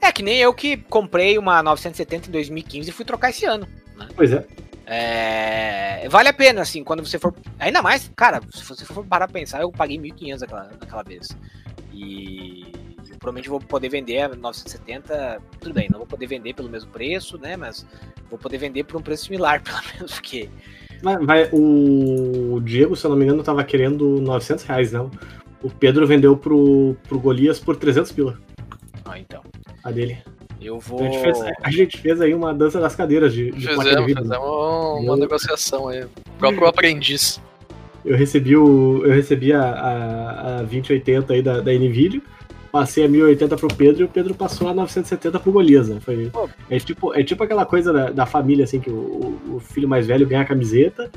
É 0.00 0.12
que 0.12 0.22
nem 0.22 0.38
eu 0.38 0.54
que 0.54 0.76
comprei 0.76 1.38
uma 1.38 1.62
970 1.62 2.28
em 2.28 2.32
2015 2.32 2.88
e 2.88 2.92
fui 2.92 3.04
trocar 3.04 3.30
esse 3.30 3.44
ano. 3.44 3.66
Pois 4.16 4.32
é. 4.32 4.46
É, 4.90 6.08
vale 6.08 6.30
a 6.30 6.32
pena, 6.32 6.62
assim, 6.62 6.82
quando 6.82 7.04
você 7.04 7.18
for. 7.18 7.34
Ainda 7.58 7.82
mais, 7.82 8.10
cara, 8.16 8.40
se 8.50 8.64
você 8.64 8.86
for 8.86 9.04
parar 9.04 9.28
pra 9.28 9.40
pensar, 9.40 9.60
eu 9.60 9.70
paguei 9.70 9.98
1.500 9.98 10.40
naquela, 10.40 10.70
naquela 10.80 11.02
vez. 11.02 11.28
E 11.92 12.72
provavelmente 13.18 13.48
vou 13.48 13.60
poder 13.60 13.88
vender 13.88 14.18
a 14.22 14.28
970. 14.28 15.40
Tudo 15.60 15.74
bem, 15.74 15.88
não 15.90 15.98
vou 15.98 16.06
poder 16.06 16.26
vender 16.26 16.54
pelo 16.54 16.68
mesmo 16.68 16.90
preço, 16.90 17.38
né? 17.38 17.56
Mas 17.56 17.86
vou 18.30 18.38
poder 18.38 18.58
vender 18.58 18.84
por 18.84 18.96
um 18.98 19.02
preço 19.02 19.24
similar, 19.26 19.60
pelo 19.64 19.78
menos, 19.94 20.12
porque. 20.14 20.48
Vai, 21.02 21.16
vai- 21.24 21.48
o 21.52 22.60
Diego, 22.64 22.96
se 22.96 23.04
eu 23.06 23.10
não 23.10 23.16
me 23.16 23.24
engano, 23.24 23.42
tava 23.42 23.62
querendo 23.64 24.20
900 24.20 24.64
reais, 24.64 24.92
não. 24.92 25.10
O 25.62 25.70
Pedro 25.70 26.06
vendeu 26.06 26.36
pro, 26.36 26.96
pro 27.08 27.18
Golias 27.18 27.58
por 27.58 27.76
300 27.76 28.12
pila, 28.12 28.38
Ah, 29.04 29.18
então. 29.18 29.42
a 29.84 29.90
dele. 29.90 30.18
Eu 30.60 30.80
vou. 30.80 31.00
A 31.00 31.04
gente, 31.04 31.20
fez, 31.22 31.38
a 31.62 31.70
gente 31.70 31.98
fez 31.98 32.20
aí 32.20 32.34
uma 32.34 32.52
dança 32.52 32.80
das 32.80 32.96
cadeiras 32.96 33.32
de, 33.32 33.52
de 33.52 33.66
placa 33.66 33.76
de 33.76 33.84
Fizemos, 33.84 34.06
vídeo. 34.06 34.22
fizemos 34.22 34.48
uma 34.48 35.12
Eu- 35.12 35.16
negociação 35.16 35.88
aí. 35.88 36.02
O 36.04 36.10
próprio 36.38 36.66
aprendiz. 36.66 37.40
Eu 38.04 38.16
recebi, 38.16 38.56
o, 38.56 39.04
eu 39.04 39.12
recebi 39.12 39.52
a, 39.52 39.62
a, 39.62 40.58
a 40.58 40.62
2080 40.62 41.32
aí 41.32 41.42
da, 41.42 41.60
da 41.60 41.72
NVIDIA, 41.72 42.20
passei 42.78 43.04
a 43.04 43.08
1080 43.08 43.56
pro 43.56 43.66
Pedro 43.74 44.02
e 44.02 44.04
o 44.04 44.08
Pedro 44.08 44.34
passou 44.36 44.68
a 44.68 44.74
970 44.74 45.40
pro 45.40 45.50
Golias, 45.50 45.88
né? 45.88 45.98
Foi, 46.00 46.30
é, 46.70 46.78
tipo, 46.78 47.12
é 47.12 47.24
tipo 47.24 47.42
aquela 47.42 47.66
coisa 47.66 47.92
da, 47.92 48.10
da 48.10 48.24
família, 48.24 48.62
assim, 48.62 48.78
que 48.78 48.88
o, 48.88 49.36
o- 49.50 49.58
filho 49.60 49.88
mais 49.88 50.06
velho 50.06 50.24
ganha 50.28 50.42
a 50.42 50.44
camiseta, 50.44 51.10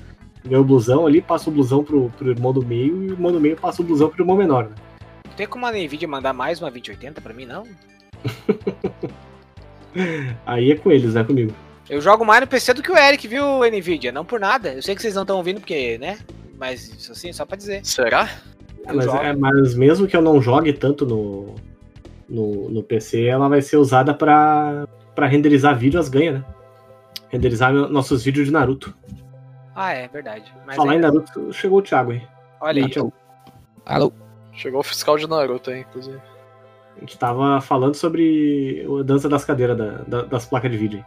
ganha 0.43 0.59
o 0.59 0.63
blusão 0.63 1.05
ali, 1.05 1.21
passa 1.21 1.51
o 1.51 1.53
blusão 1.53 1.83
pro, 1.83 2.09
pro 2.17 2.31
irmão 2.31 2.51
do 2.51 2.65
meio 2.65 3.03
e 3.03 3.07
o 3.09 3.11
irmão 3.11 3.31
do 3.31 3.39
meio 3.39 3.55
passa 3.55 3.83
o 3.83 3.85
blusão 3.85 4.09
pro 4.09 4.23
irmão 4.23 4.35
menor, 4.35 4.69
né? 4.69 4.75
Tem 5.37 5.45
como 5.45 5.67
a 5.67 5.71
Nvidia 5.71 6.07
mandar 6.07 6.33
mais 6.33 6.59
uma 6.59 6.71
2080 6.71 7.21
pra 7.21 7.31
mim, 7.33 7.45
não? 7.45 7.63
Aí 10.45 10.71
é 10.71 10.75
com 10.75 10.91
eles, 10.91 11.13
né? 11.13 11.23
Comigo. 11.23 11.53
Eu 11.89 12.01
jogo 12.01 12.25
mais 12.25 12.41
no 12.41 12.47
PC 12.47 12.73
do 12.73 12.81
que 12.81 12.91
o 12.91 12.97
Eric, 12.97 13.27
viu, 13.27 13.45
Nvidia? 13.69 14.11
Não 14.11 14.25
por 14.25 14.39
nada. 14.39 14.73
Eu 14.73 14.81
sei 14.81 14.95
que 14.95 15.01
vocês 15.01 15.13
não 15.13 15.21
estão 15.23 15.37
ouvindo 15.37 15.59
porque, 15.59 15.97
né? 15.99 16.17
Mas 16.57 16.87
isso 16.87 17.11
assim, 17.11 17.31
só 17.33 17.45
pra 17.45 17.55
dizer. 17.57 17.85
Será? 17.85 18.29
Mas, 18.85 19.07
é, 19.07 19.33
mas 19.35 19.75
mesmo 19.75 20.07
que 20.07 20.15
eu 20.17 20.21
não 20.21 20.41
jogue 20.41 20.73
tanto 20.73 21.05
no, 21.05 21.55
no, 22.27 22.69
no 22.69 22.83
PC, 22.83 23.25
ela 23.25 23.47
vai 23.47 23.61
ser 23.61 23.77
usada 23.77 24.13
pra, 24.13 24.87
pra 25.15 25.27
renderizar 25.27 25.77
vídeo, 25.77 25.99
as 25.99 26.09
ganha, 26.09 26.31
né? 26.33 26.45
Renderizar 27.29 27.71
no- 27.73 27.87
nossos 27.89 28.23
vídeos 28.23 28.45
de 28.47 28.51
Naruto. 28.51 28.93
Ah, 29.75 29.93
é 29.93 30.07
verdade. 30.07 30.51
Mas 30.65 30.75
Falar 30.75 30.93
é- 30.93 30.97
em 30.97 30.99
Naruto, 30.99 31.53
chegou 31.53 31.79
o 31.79 31.81
Thiago 31.81 32.11
aí. 32.11 32.21
Olha 32.59 32.83
aí. 32.83 32.89
Thiago. 32.89 33.13
Alô? 33.85 34.11
Chegou 34.53 34.79
o 34.81 34.83
fiscal 34.83 35.17
de 35.17 35.27
Naruto 35.27 35.69
aí, 35.69 35.81
inclusive. 35.81 36.19
A 36.97 36.99
gente 36.99 37.17
tava 37.17 37.61
falando 37.61 37.95
sobre 37.95 38.85
a 38.99 39.03
dança 39.03 39.29
das 39.29 39.45
cadeiras 39.45 39.77
da- 39.77 39.97
da- 40.07 40.21
das 40.23 40.45
placas 40.45 40.69
de 40.71 40.77
vídeo. 40.77 40.99
aí. 40.99 41.05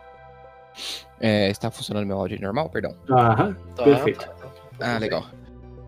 É, 1.20 1.51
está 1.51 1.70
funcionando 1.70 2.07
meu 2.07 2.18
áudio 2.18 2.41
normal? 2.41 2.68
Perdão. 2.70 2.97
Aham, 3.11 3.55
Tá, 3.77 3.85
perfeito. 3.85 4.27
tá. 4.27 4.49
Ah, 4.81 4.99
legal. 4.99 5.25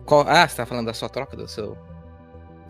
Qual- 0.07 0.25
ah, 0.27 0.47
você 0.47 0.55
tá 0.57 0.65
falando 0.65 0.85
da 0.87 0.93
sua 0.93 1.09
troca, 1.09 1.35
do 1.37 1.47
seu, 1.47 1.77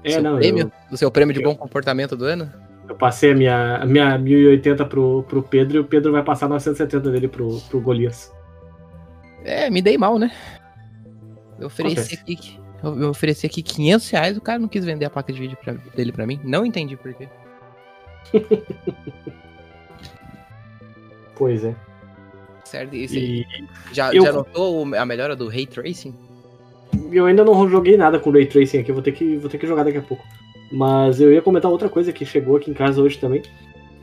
É, 0.04 0.10
seu 0.12 0.22
não, 0.24 0.36
prêmio? 0.38 0.64
eu, 0.64 0.72
Do 0.92 0.98
seu 0.98 1.10
prêmio 1.12 1.34
de 1.34 1.42
bom 1.42 1.56
comportamento 1.56 2.18
do 2.18 2.26
ano? 2.26 2.52
eu 2.90 2.96
passei 2.96 3.32
a 3.32 3.36
minha, 3.36 3.76
a 3.78 3.86
minha 3.86 4.18
1080 4.18 4.86
pro, 4.86 5.24
pro 5.24 5.44
Pedro 5.44 5.78
e 5.78 5.80
o 5.80 5.84
Pedro 5.86 6.12
vai 6.12 6.24
passar 6.24 6.48
970 6.50 7.12
dele 7.12 7.28
pro, 7.28 7.60
pro 7.70 7.80
Golias. 7.82 8.34
É, 9.44 9.70
me 9.70 9.82
dei 9.82 9.98
mal, 9.98 10.18
né? 10.18 10.32
Eu 11.60 11.68
ofereci 11.68 12.16
aqui, 12.16 12.60
eu, 12.84 13.10
ofereci 13.10 13.46
aqui 13.46 13.62
500 13.62 14.10
reais, 14.10 14.38
o 14.38 14.42
cara 14.42 14.58
não 14.60 14.68
quis 14.68 14.84
vender 14.86 15.06
a 15.06 15.10
placa 15.10 15.32
de 15.34 15.40
vídeo 15.40 15.58
pra- 15.64 15.74
dele 15.74 16.12
pra 16.12 16.26
mim. 16.26 16.40
Não 16.44 16.66
entendi 16.66 16.96
por 16.98 17.14
quê. 17.14 17.28
Pois 21.36 21.64
é. 21.64 21.76
Certo, 22.66 22.96
e 22.96 23.08
você 23.08 23.20
E 23.20 23.46
já, 23.94 24.12
eu- 24.14 24.24
já 24.26 24.32
notou 24.34 24.96
a 24.96 25.06
melhora 25.06 25.36
do 25.36 25.48
Ray 25.48 25.68
Tracing? 25.68 26.16
Eu 27.12 27.26
ainda 27.26 27.44
não 27.44 27.70
joguei 27.70 27.98
nada 27.98 28.20
com 28.20 28.32
Ray 28.32 28.46
Tracing 28.46 28.80
aqui, 28.80 28.92
vou 28.92 29.02
ter 29.02 29.12
que, 29.12 29.38
vou 29.38 29.50
ter 29.50 29.58
que 29.58 29.68
jogar 29.68 29.84
daqui 29.84 29.98
a 29.98 30.02
pouco. 30.02 30.24
Mas 30.72 31.22
eu 31.22 31.32
ia 31.32 31.42
comentar 31.42 31.72
outra 31.72 31.90
coisa 31.90 32.12
que 32.12 32.26
chegou 32.26 32.58
aqui 32.58 32.70
em 32.70 32.74
casa 32.74 33.02
hoje 33.02 33.18
também, 33.18 33.42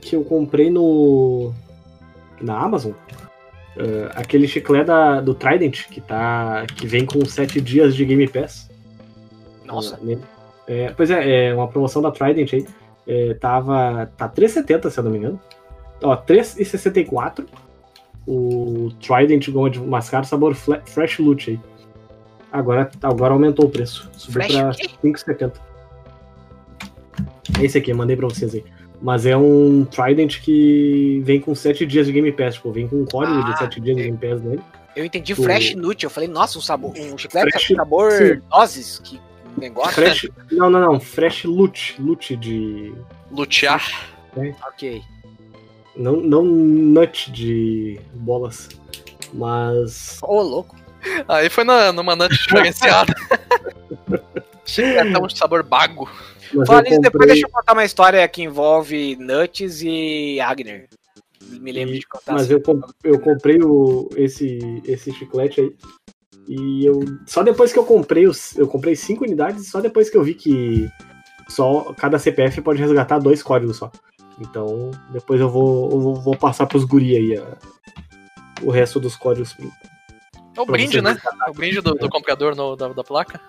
que 0.00 0.16
eu 0.16 0.24
comprei 0.24 0.70
no 0.70 1.52
na 2.40 2.58
Amazon. 2.58 2.92
eh, 3.76 4.10
aquele 4.14 4.46
chiclete 4.46 4.86
da, 4.86 5.20
do 5.20 5.34
Trident, 5.34 5.88
que, 5.88 6.00
tá, 6.00 6.64
que 6.76 6.86
vem 6.86 7.04
com 7.04 7.24
7 7.24 7.60
dias 7.60 7.94
de 7.94 8.04
Game 8.04 8.26
Pass. 8.28 8.70
Nossa. 9.64 9.98
Nele. 10.02 10.22
É, 10.66 10.92
pois 10.96 11.10
é, 11.10 11.48
é 11.48 11.54
uma 11.54 11.68
promoção 11.68 12.00
da 12.00 12.10
Trident 12.10 12.52
aí. 12.52 12.66
É, 13.06 13.34
tava. 13.34 14.10
Tá 14.16 14.28
3,70, 14.28 14.90
se 14.90 14.98
eu 14.98 15.04
não 15.04 15.10
me 15.10 15.18
engano. 15.18 15.40
Ó, 16.02 16.16
3,64. 16.16 17.46
O 18.26 18.90
Trident 19.00 19.50
Goma 19.50 19.68
de 19.68 19.78
Mascara 19.80 20.24
sabor 20.24 20.54
Fresh 20.54 21.18
Loot 21.18 21.50
aí. 21.50 21.60
Agora, 22.54 22.88
agora 23.02 23.32
aumentou 23.32 23.64
o 23.66 23.68
preço. 23.68 24.08
Subiu 24.16 24.34
Fresh 24.42 24.54
pra 24.54 24.70
o 24.70 24.74
quê? 24.76 24.88
5,70. 25.02 25.52
É 27.60 27.64
esse 27.64 27.76
aqui, 27.78 27.90
eu 27.90 27.96
mandei 27.96 28.16
pra 28.16 28.28
vocês 28.28 28.54
aí. 28.54 28.64
Mas 29.02 29.26
é 29.26 29.36
um 29.36 29.84
Trident 29.84 30.40
que 30.40 31.20
vem 31.24 31.40
com 31.40 31.52
7 31.52 31.84
dias 31.84 32.06
de 32.06 32.12
Game 32.12 32.30
Pass. 32.30 32.54
Tipo, 32.54 32.70
vem 32.70 32.86
com 32.86 33.02
um 33.02 33.04
código 33.06 33.40
Ah, 33.40 33.50
de 33.50 33.58
7 33.58 33.80
dias 33.80 33.96
de 33.96 34.04
Game 34.04 34.16
Pass 34.16 34.40
nele. 34.40 34.62
Eu 34.94 35.04
entendi 35.04 35.32
O- 35.32 35.36
Fresh 35.36 35.74
Nut. 35.74 36.04
Eu 36.04 36.08
falei, 36.10 36.28
nossa, 36.28 36.56
um 36.56 36.62
sabor. 36.62 36.92
Um 36.96 37.18
chiclete 37.18 37.50
Fresh- 37.50 37.76
sabor 37.76 38.12
sim. 38.12 38.40
nozes. 38.48 38.98
Que 39.00 39.20
negócio. 39.58 39.92
Fresh. 39.94 40.28
não, 40.52 40.70
não, 40.70 40.80
não. 40.80 41.00
Fresh 41.00 41.42
Loot. 41.44 41.96
Loot 42.00 42.36
de. 42.36 42.94
Lutear. 43.32 43.82
ok. 44.68 45.02
Não, 45.96 46.12
não 46.16 46.44
nut 46.44 47.32
de 47.32 47.98
bolas. 48.14 48.68
Mas. 49.32 50.18
Ô, 50.22 50.40
louco. 50.40 50.76
Aí 51.28 51.48
foi 51.50 51.64
na, 51.64 51.92
numa 51.92 52.14
nut 52.16 52.32
diferenciada. 52.36 53.14
Chicletão 54.64 55.26
de 55.26 55.36
sabor 55.38 55.62
bago. 55.62 56.08
mas 56.52 56.66
Fala 56.66 56.82
nisso, 56.82 57.00
depois 57.00 57.12
comprei- 57.12 57.28
deixa 57.28 57.46
eu 57.46 57.50
contar 57.50 57.72
uma 57.72 57.84
história 57.84 58.26
que 58.28 58.42
envolve 58.42 59.16
Nuts 59.16 59.82
e 59.82 60.40
Agner. 60.40 60.88
Me 61.50 61.70
lembro 61.72 61.94
E- 61.94 61.98
de 62.00 62.06
contar. 62.06 62.32
Mas 62.32 62.42
assim. 62.42 62.52
eu, 62.54 62.60
com- 62.62 62.80
eu 63.04 63.18
comprei 63.20 63.58
o, 63.62 64.08
esse, 64.16 64.58
esse 64.86 65.12
chiclete 65.12 65.60
aí. 65.60 65.72
E 66.48 66.84
eu. 66.86 67.00
Só 67.26 67.42
depois 67.42 67.72
que 67.72 67.78
eu 67.78 67.84
comprei 67.84 68.26
os. 68.26 68.56
Eu 68.56 68.66
comprei 68.66 68.94
cinco 68.96 69.24
unidades, 69.24 69.68
só 69.70 69.80
depois 69.80 70.10
que 70.10 70.16
eu 70.16 70.22
vi 70.22 70.34
que 70.34 70.88
só 71.48 71.92
cada 71.94 72.18
CPF 72.18 72.60
pode 72.62 72.80
resgatar 72.80 73.18
dois 73.18 73.42
códigos 73.42 73.76
só. 73.76 73.90
Então, 74.40 74.90
depois 75.12 75.40
eu 75.40 75.48
vou, 75.48 75.90
eu 75.90 76.00
vou, 76.00 76.14
vou 76.16 76.36
passar 76.36 76.66
pros 76.66 76.84
guri 76.84 77.16
aí 77.16 77.36
a- 77.38 77.56
o 78.62 78.70
resto 78.70 78.98
dos 78.98 79.14
códigos. 79.16 79.54
É 80.56 80.60
o 80.60 80.66
brinde, 80.66 81.00
né? 81.02 81.16
É 81.46 81.50
o 81.50 81.54
brinde 81.54 81.80
do, 81.80 81.94
do 81.94 82.08
comprador 82.08 82.54
no- 82.54 82.76
da, 82.76 82.88
da 82.88 83.04
placa. 83.04 83.40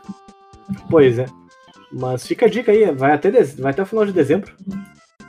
Pois 0.89 1.19
é. 1.19 1.25
Mas 1.91 2.25
fica 2.25 2.45
a 2.45 2.49
dica 2.49 2.71
aí, 2.71 2.91
vai 2.91 3.11
até, 3.13 3.29
dez- 3.31 3.55
vai 3.59 3.71
até 3.71 3.81
o 3.83 3.85
final 3.85 4.05
de 4.05 4.11
dezembro. 4.11 4.51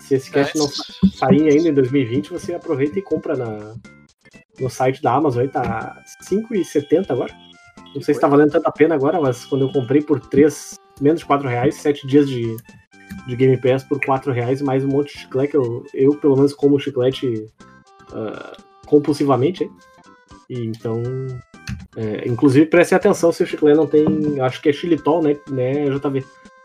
Se 0.01 0.14
esse 0.14 0.31
cast 0.31 0.57
não 0.57 0.68
sair 1.12 1.49
ainda 1.49 1.68
em 1.68 1.74
2020, 1.74 2.31
você 2.33 2.55
aproveita 2.55 2.99
e 2.99 3.03
compra 3.03 3.37
na, 3.37 3.74
no 4.59 4.70
site 4.70 5.03
da 5.03 5.14
Amazon 5.14 5.43
aí, 5.43 5.49
tá 5.49 6.01
5,70 6.31 7.11
agora. 7.11 7.35
Não 7.95 8.01
sei 8.03 8.14
se 8.14 8.20
tá 8.20 8.29
valendo 8.29 8.53
tanta 8.53 8.70
pena 8.70 8.95
agora, 8.95 9.20
mas 9.20 9.45
quando 9.45 9.62
eu 9.62 9.72
comprei 9.72 10.01
por 10.03 10.20
3, 10.20 10.79
menos 11.01 11.20
de 11.20 11.27
4 11.27 11.49
reais, 11.49 11.74
7 11.77 12.07
dias 12.07 12.29
de, 12.29 12.57
de 13.27 13.37
Game 13.37 13.57
Pass 13.61 13.83
por 13.85 14.01
4 14.05 14.33
reais, 14.33 14.61
mais 14.62 14.85
um 14.85 14.89
monte 14.89 15.12
de 15.14 15.20
chiclete, 15.22 15.55
eu, 15.55 15.85
eu 15.95 16.14
pelo 16.16 16.37
menos 16.37 16.53
como 16.55 16.79
chiclete 16.79 17.47
ah, 18.12 18.57
compulsivamente. 18.87 19.64
hein? 19.64 19.70
E 20.49 20.64
então, 20.64 21.03
é, 21.97 22.28
inclusive 22.28 22.66
prestem 22.66 22.97
atenção 22.97 23.32
se 23.32 23.42
o 23.42 23.47
chiclete 23.47 23.76
não 23.76 23.86
tem, 23.86 24.40
acho 24.40 24.61
que 24.62 24.68
é 24.68 24.72
xilitol, 24.72 25.22
né, 25.22 25.36
né, 25.51 25.86
JV? 25.90 26.24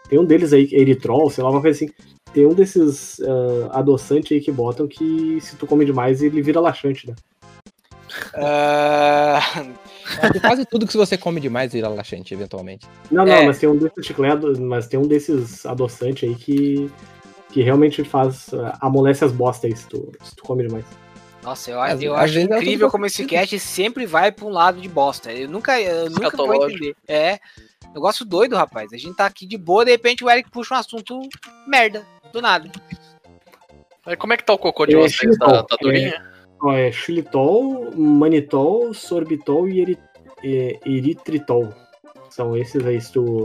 Tem 0.09 0.19
um 0.19 0.25
deles 0.25 0.51
aí, 0.53 0.67
eritrol, 0.73 1.29
sei 1.29 1.43
lá, 1.43 1.49
uma 1.49 1.61
coisa 1.61 1.75
assim. 1.83 1.91
Tem 2.33 2.45
um 2.45 2.53
desses 2.53 3.19
ah, 3.21 3.79
adoçantes 3.79 4.31
aí 4.31 4.41
que 4.41 4.51
botam 4.51 4.87
que 4.87 5.39
se 5.41 5.55
tu 5.55 5.65
come 5.65 5.85
demais 5.85 6.21
ele 6.21 6.41
vira 6.41 6.59
laxante, 6.59 7.07
né? 7.07 7.15
Ah, 8.35 9.39
É, 10.21 10.39
quase 10.39 10.65
tudo 10.65 10.85
que 10.85 10.97
você 10.97 11.17
come 11.17 11.39
demais 11.39 11.71
vira 11.71 11.87
laxante, 11.87 12.33
eventualmente. 12.33 12.85
Não, 13.09 13.25
não, 13.25 13.33
É. 13.33 13.45
mas 13.45 13.59
tem 13.59 13.69
um 13.69 13.77
desses 13.77 14.05
chicletes, 14.05 14.59
mas 14.59 14.87
tem 14.87 14.99
um 14.99 15.07
desses 15.07 15.65
adoçantes 15.65 16.27
aí 16.27 16.35
que, 16.35 16.91
que 17.49 17.61
realmente 17.61 18.03
faz. 18.03 18.53
ah, 18.53 18.77
amolece 18.81 19.23
as 19.23 19.31
bostas 19.31 19.71
aí 19.71 19.77
se 19.77 19.87
tu, 19.87 20.11
se 20.21 20.35
tu 20.35 20.43
come 20.43 20.67
demais. 20.67 20.83
Nossa, 21.43 21.71
eu, 21.71 21.81
Às- 21.81 22.01
eu 22.01 22.13
às 22.15 22.23
acho 22.25 22.39
é 22.39 22.41
incrível 22.43 22.89
como 22.91 23.05
esse 23.05 23.25
cast 23.25 23.57
sempre 23.59 24.05
vai 24.05 24.31
pra 24.31 24.45
um 24.45 24.49
lado 24.49 24.79
de 24.79 24.87
bosta. 24.87 25.31
Eu 25.33 25.49
nunca, 25.49 25.79
eu 25.81 26.09
nunca 26.09 26.37
vou 26.37 26.53
entender. 26.69 26.95
É, 27.07 27.39
negócio 27.93 28.23
doido, 28.23 28.55
rapaz. 28.55 28.93
A 28.93 28.97
gente 28.97 29.15
tá 29.15 29.25
aqui 29.25 29.45
de 29.47 29.57
boa, 29.57 29.83
de 29.83 29.91
repente 29.91 30.23
o 30.23 30.29
Eric 30.29 30.51
puxa 30.51 30.75
um 30.75 30.77
assunto 30.77 31.19
merda, 31.67 32.05
do 32.31 32.41
nada. 32.41 32.69
Aí 34.05 34.15
como 34.15 34.33
é 34.33 34.37
que 34.37 34.43
tá 34.45 34.53
o 34.53 34.57
cocô 34.57 34.85
de 34.85 34.95
É, 34.95 34.99
vocês? 34.99 35.37
Tá, 35.37 35.63
tá 35.63 35.77
durinho? 35.81 36.13
Ó, 36.61 36.73
é 36.73 36.91
xilitol, 36.91 37.91
manitol, 37.95 38.93
sorbitol 38.93 39.67
e 39.67 39.81
eri, 39.81 39.99
e- 40.43 40.79
eritritol. 40.85 41.73
São 42.29 42.55
esses 42.55 42.85
aí, 42.85 43.01
se 43.01 43.11
tu. 43.13 43.43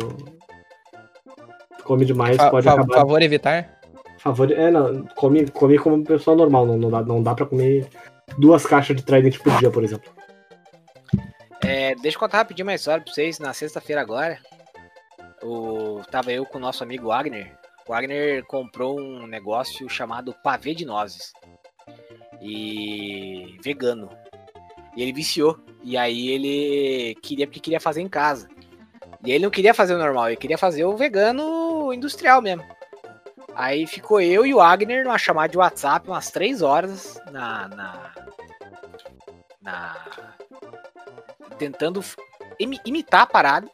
come 1.82 2.04
demais, 2.04 2.36
Fa- 2.36 2.50
pode 2.50 2.64
fa- 2.66 2.72
acabar. 2.74 2.94
favor 2.94 3.22
evitar. 3.22 3.75
Favor, 4.26 4.50
é, 4.50 4.72
não, 4.72 5.04
come, 5.14 5.48
come 5.52 5.78
como 5.78 6.02
pessoa 6.02 6.36
normal, 6.36 6.66
não, 6.66 6.76
não, 6.76 6.90
dá, 6.90 7.00
não 7.00 7.22
dá 7.22 7.32
pra 7.32 7.46
comer 7.46 7.86
duas 8.36 8.66
caixas 8.66 8.96
de 8.96 9.04
Trident 9.04 9.38
por 9.38 9.56
dia, 9.58 9.70
por 9.70 9.84
exemplo. 9.84 10.12
É, 11.62 11.94
deixa 11.94 12.16
eu 12.16 12.20
contar 12.20 12.38
rapidinho 12.38 12.66
uma 12.66 12.74
história 12.74 13.04
pra 13.04 13.12
vocês. 13.12 13.38
Na 13.38 13.54
sexta-feira 13.54 14.00
agora, 14.00 14.40
o, 15.44 16.00
tava 16.10 16.32
eu 16.32 16.44
com 16.44 16.58
o 16.58 16.60
nosso 16.60 16.82
amigo 16.82 17.06
Wagner. 17.06 17.56
O 17.86 17.92
Wagner 17.92 18.44
comprou 18.46 18.98
um 19.00 19.28
negócio 19.28 19.88
chamado 19.88 20.34
pavê 20.42 20.74
de 20.74 20.84
nozes. 20.84 21.32
E 22.42 23.56
vegano. 23.62 24.10
E 24.96 25.02
ele 25.02 25.12
viciou. 25.12 25.56
E 25.84 25.96
aí 25.96 26.30
ele 26.30 27.14
queria 27.22 27.46
porque 27.46 27.60
queria 27.60 27.78
fazer 27.78 28.00
em 28.00 28.08
casa. 28.08 28.48
E 29.24 29.30
ele 29.30 29.44
não 29.44 29.50
queria 29.50 29.72
fazer 29.72 29.94
o 29.94 29.98
normal, 29.98 30.26
ele 30.26 30.36
queria 30.36 30.58
fazer 30.58 30.84
o 30.84 30.96
vegano 30.96 31.92
industrial 31.92 32.42
mesmo. 32.42 32.64
Aí 33.58 33.86
ficou 33.86 34.20
eu 34.20 34.44
e 34.44 34.52
o 34.52 34.58
Wagner 34.58 35.02
numa 35.02 35.16
chamada 35.16 35.48
de 35.48 35.56
WhatsApp 35.56 36.06
umas 36.08 36.30
três 36.30 36.60
horas 36.60 37.18
na. 37.32 37.66
na, 37.68 38.12
na 39.62 39.96
tentando 41.58 42.04
imitar 42.84 43.22
a 43.22 43.26
parada. 43.26 43.66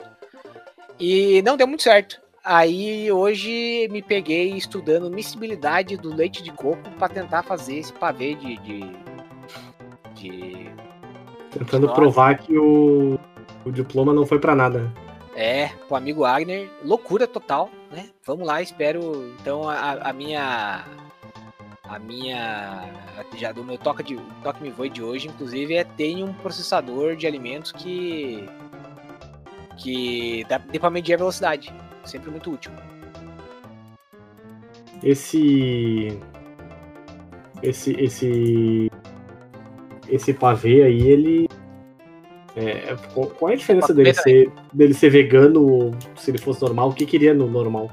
E 1.00 1.42
não 1.42 1.56
deu 1.56 1.66
muito 1.66 1.82
certo. 1.82 2.20
Aí 2.44 3.10
hoje 3.10 3.88
me 3.90 4.00
peguei 4.02 4.52
estudando 4.56 5.10
miscibilidade 5.10 5.96
do 5.96 6.14
leite 6.14 6.42
de 6.44 6.52
coco 6.52 6.88
para 6.96 7.08
tentar 7.08 7.42
fazer 7.42 7.78
esse 7.78 7.92
pavê 7.92 8.36
de. 8.36 8.56
de, 8.58 8.80
de- 10.14 10.70
Tentando 11.50 11.86
Nossa. 11.88 11.94
provar 12.00 12.38
que 12.38 12.56
o, 12.56 13.18
o 13.64 13.70
diploma 13.72 14.12
não 14.14 14.24
foi 14.24 14.38
pra 14.38 14.54
nada. 14.54 14.90
É, 15.34 15.68
pro 15.88 15.96
amigo 15.96 16.20
Wagner. 16.20 16.70
Loucura 16.84 17.26
total, 17.26 17.70
né? 17.90 18.10
Vamos 18.24 18.46
lá, 18.46 18.60
espero. 18.60 19.34
Então 19.40 19.68
a, 19.68 20.10
a 20.10 20.12
minha. 20.12 20.84
A 21.84 21.98
minha. 21.98 22.88
Já 23.36 23.52
do 23.52 23.64
meu 23.64 23.78
toque 23.78 24.02
de 24.02 24.16
toque 24.42 24.62
me 24.62 24.70
voe 24.70 24.90
de 24.90 25.02
hoje, 25.02 25.28
inclusive, 25.28 25.74
é 25.74 25.84
ter 25.84 26.22
um 26.22 26.32
processador 26.34 27.16
de 27.16 27.26
alimentos 27.26 27.72
que. 27.72 28.46
que 29.78 30.44
dá, 30.48 30.58
dê 30.58 30.78
pra 30.78 30.90
medir 30.90 31.14
a 31.14 31.18
velocidade. 31.18 31.72
Sempre 32.04 32.30
muito 32.30 32.50
útil. 32.50 32.72
Esse. 35.02 36.18
Esse. 37.62 37.92
Esse. 37.92 38.90
Esse 40.08 40.34
pavê 40.34 40.82
aí, 40.82 41.08
ele. 41.08 41.48
É, 42.54 42.94
qual 43.14 43.28
qual 43.28 43.50
é 43.50 43.54
a 43.54 43.56
diferença 43.56 43.94
dele 43.94 44.12
ser, 44.12 44.52
dele 44.72 44.94
ser 44.94 45.10
vegano 45.10 45.96
se 46.16 46.30
ele 46.30 46.38
fosse 46.38 46.60
normal? 46.60 46.90
O 46.90 46.94
que 46.94 47.06
queria 47.06 47.32
no 47.32 47.48
normal? 47.48 47.90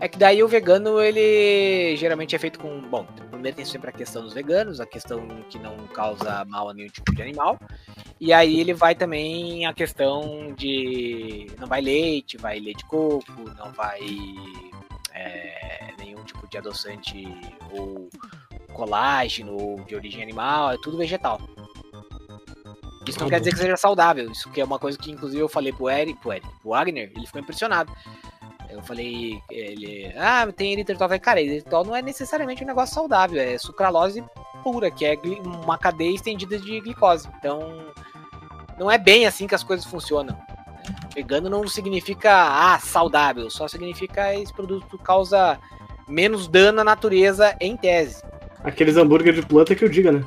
É 0.00 0.08
que 0.08 0.16
daí 0.16 0.42
o 0.42 0.48
vegano, 0.48 1.00
ele 1.00 1.96
geralmente 1.96 2.34
é 2.34 2.38
feito 2.38 2.58
com. 2.58 2.80
Bom, 2.82 3.04
primeiro 3.30 3.56
tem 3.56 3.64
sempre 3.64 3.90
a 3.90 3.92
questão 3.92 4.22
dos 4.22 4.32
veganos, 4.32 4.80
a 4.80 4.86
questão 4.86 5.26
que 5.48 5.58
não 5.58 5.76
causa 5.88 6.44
mal 6.44 6.68
a 6.68 6.74
nenhum 6.74 6.88
tipo 6.88 7.12
de 7.14 7.22
animal. 7.22 7.58
E 8.20 8.32
aí 8.32 8.60
ele 8.60 8.72
vai 8.72 8.94
também 8.94 9.66
a 9.66 9.72
questão 9.72 10.52
de. 10.56 11.46
Não 11.58 11.66
vai 11.66 11.80
leite, 11.80 12.36
vai 12.36 12.60
leite 12.60 12.78
de 12.78 12.84
coco, 12.84 13.32
não 13.56 13.72
vai 13.72 14.00
é, 15.12 15.88
nenhum 15.98 16.22
tipo 16.22 16.48
de 16.48 16.58
adoçante 16.58 17.26
ou 17.72 18.08
colágeno 18.72 19.56
ou 19.56 19.80
de 19.84 19.96
origem 19.96 20.22
animal, 20.22 20.72
é 20.72 20.76
tudo 20.80 20.96
vegetal. 20.96 21.40
Isso 23.08 23.20
não 23.20 23.26
Tá 23.26 23.36
quer 23.36 23.40
dizer 23.40 23.52
que 23.52 23.58
seja 23.58 23.76
saudável, 23.76 24.30
isso 24.30 24.50
que 24.50 24.60
é 24.60 24.64
uma 24.64 24.78
coisa 24.78 24.98
que 24.98 25.10
inclusive 25.10 25.40
eu 25.40 25.48
falei 25.48 25.72
pro 25.72 25.88
Eric, 25.88 26.20
pro 26.20 26.32
Eric, 26.32 26.46
pro 26.60 26.70
Wagner, 26.70 27.10
ele 27.14 27.26
ficou 27.26 27.40
impressionado. 27.40 27.92
Eu 28.70 28.82
falei, 28.82 29.40
ele, 29.50 30.12
ah, 30.16 30.46
tem 30.54 30.72
eritritol. 30.72 31.06
Eu 31.06 31.08
falei, 31.08 31.18
cara, 31.18 31.40
eritritol 31.40 31.84
não 31.84 31.96
é 31.96 32.02
necessariamente 32.02 32.62
um 32.62 32.66
negócio 32.66 32.94
saudável, 32.94 33.40
é 33.40 33.56
sucralose 33.56 34.22
pura, 34.62 34.90
que 34.90 35.06
é 35.06 35.18
uma 35.42 35.78
cadeia 35.78 36.14
estendida 36.14 36.58
de 36.58 36.80
glicose. 36.80 37.26
Então, 37.38 37.86
não 38.78 38.90
é 38.90 38.98
bem 38.98 39.26
assim 39.26 39.46
que 39.46 39.54
as 39.54 39.64
coisas 39.64 39.86
funcionam. 39.86 40.38
Vegano 41.14 41.48
não 41.48 41.66
significa, 41.66 42.30
ah, 42.30 42.78
saudável, 42.78 43.50
só 43.50 43.66
significa 43.66 44.34
esse 44.34 44.52
produto 44.52 44.98
causa 44.98 45.58
menos 46.06 46.46
dano 46.46 46.80
à 46.80 46.84
natureza 46.84 47.56
em 47.60 47.76
tese. 47.76 48.22
Aqueles 48.62 48.96
hambúrguer 48.96 49.32
de 49.32 49.44
planta 49.44 49.74
que 49.74 49.84
eu 49.84 49.88
diga, 49.88 50.12
né? 50.12 50.24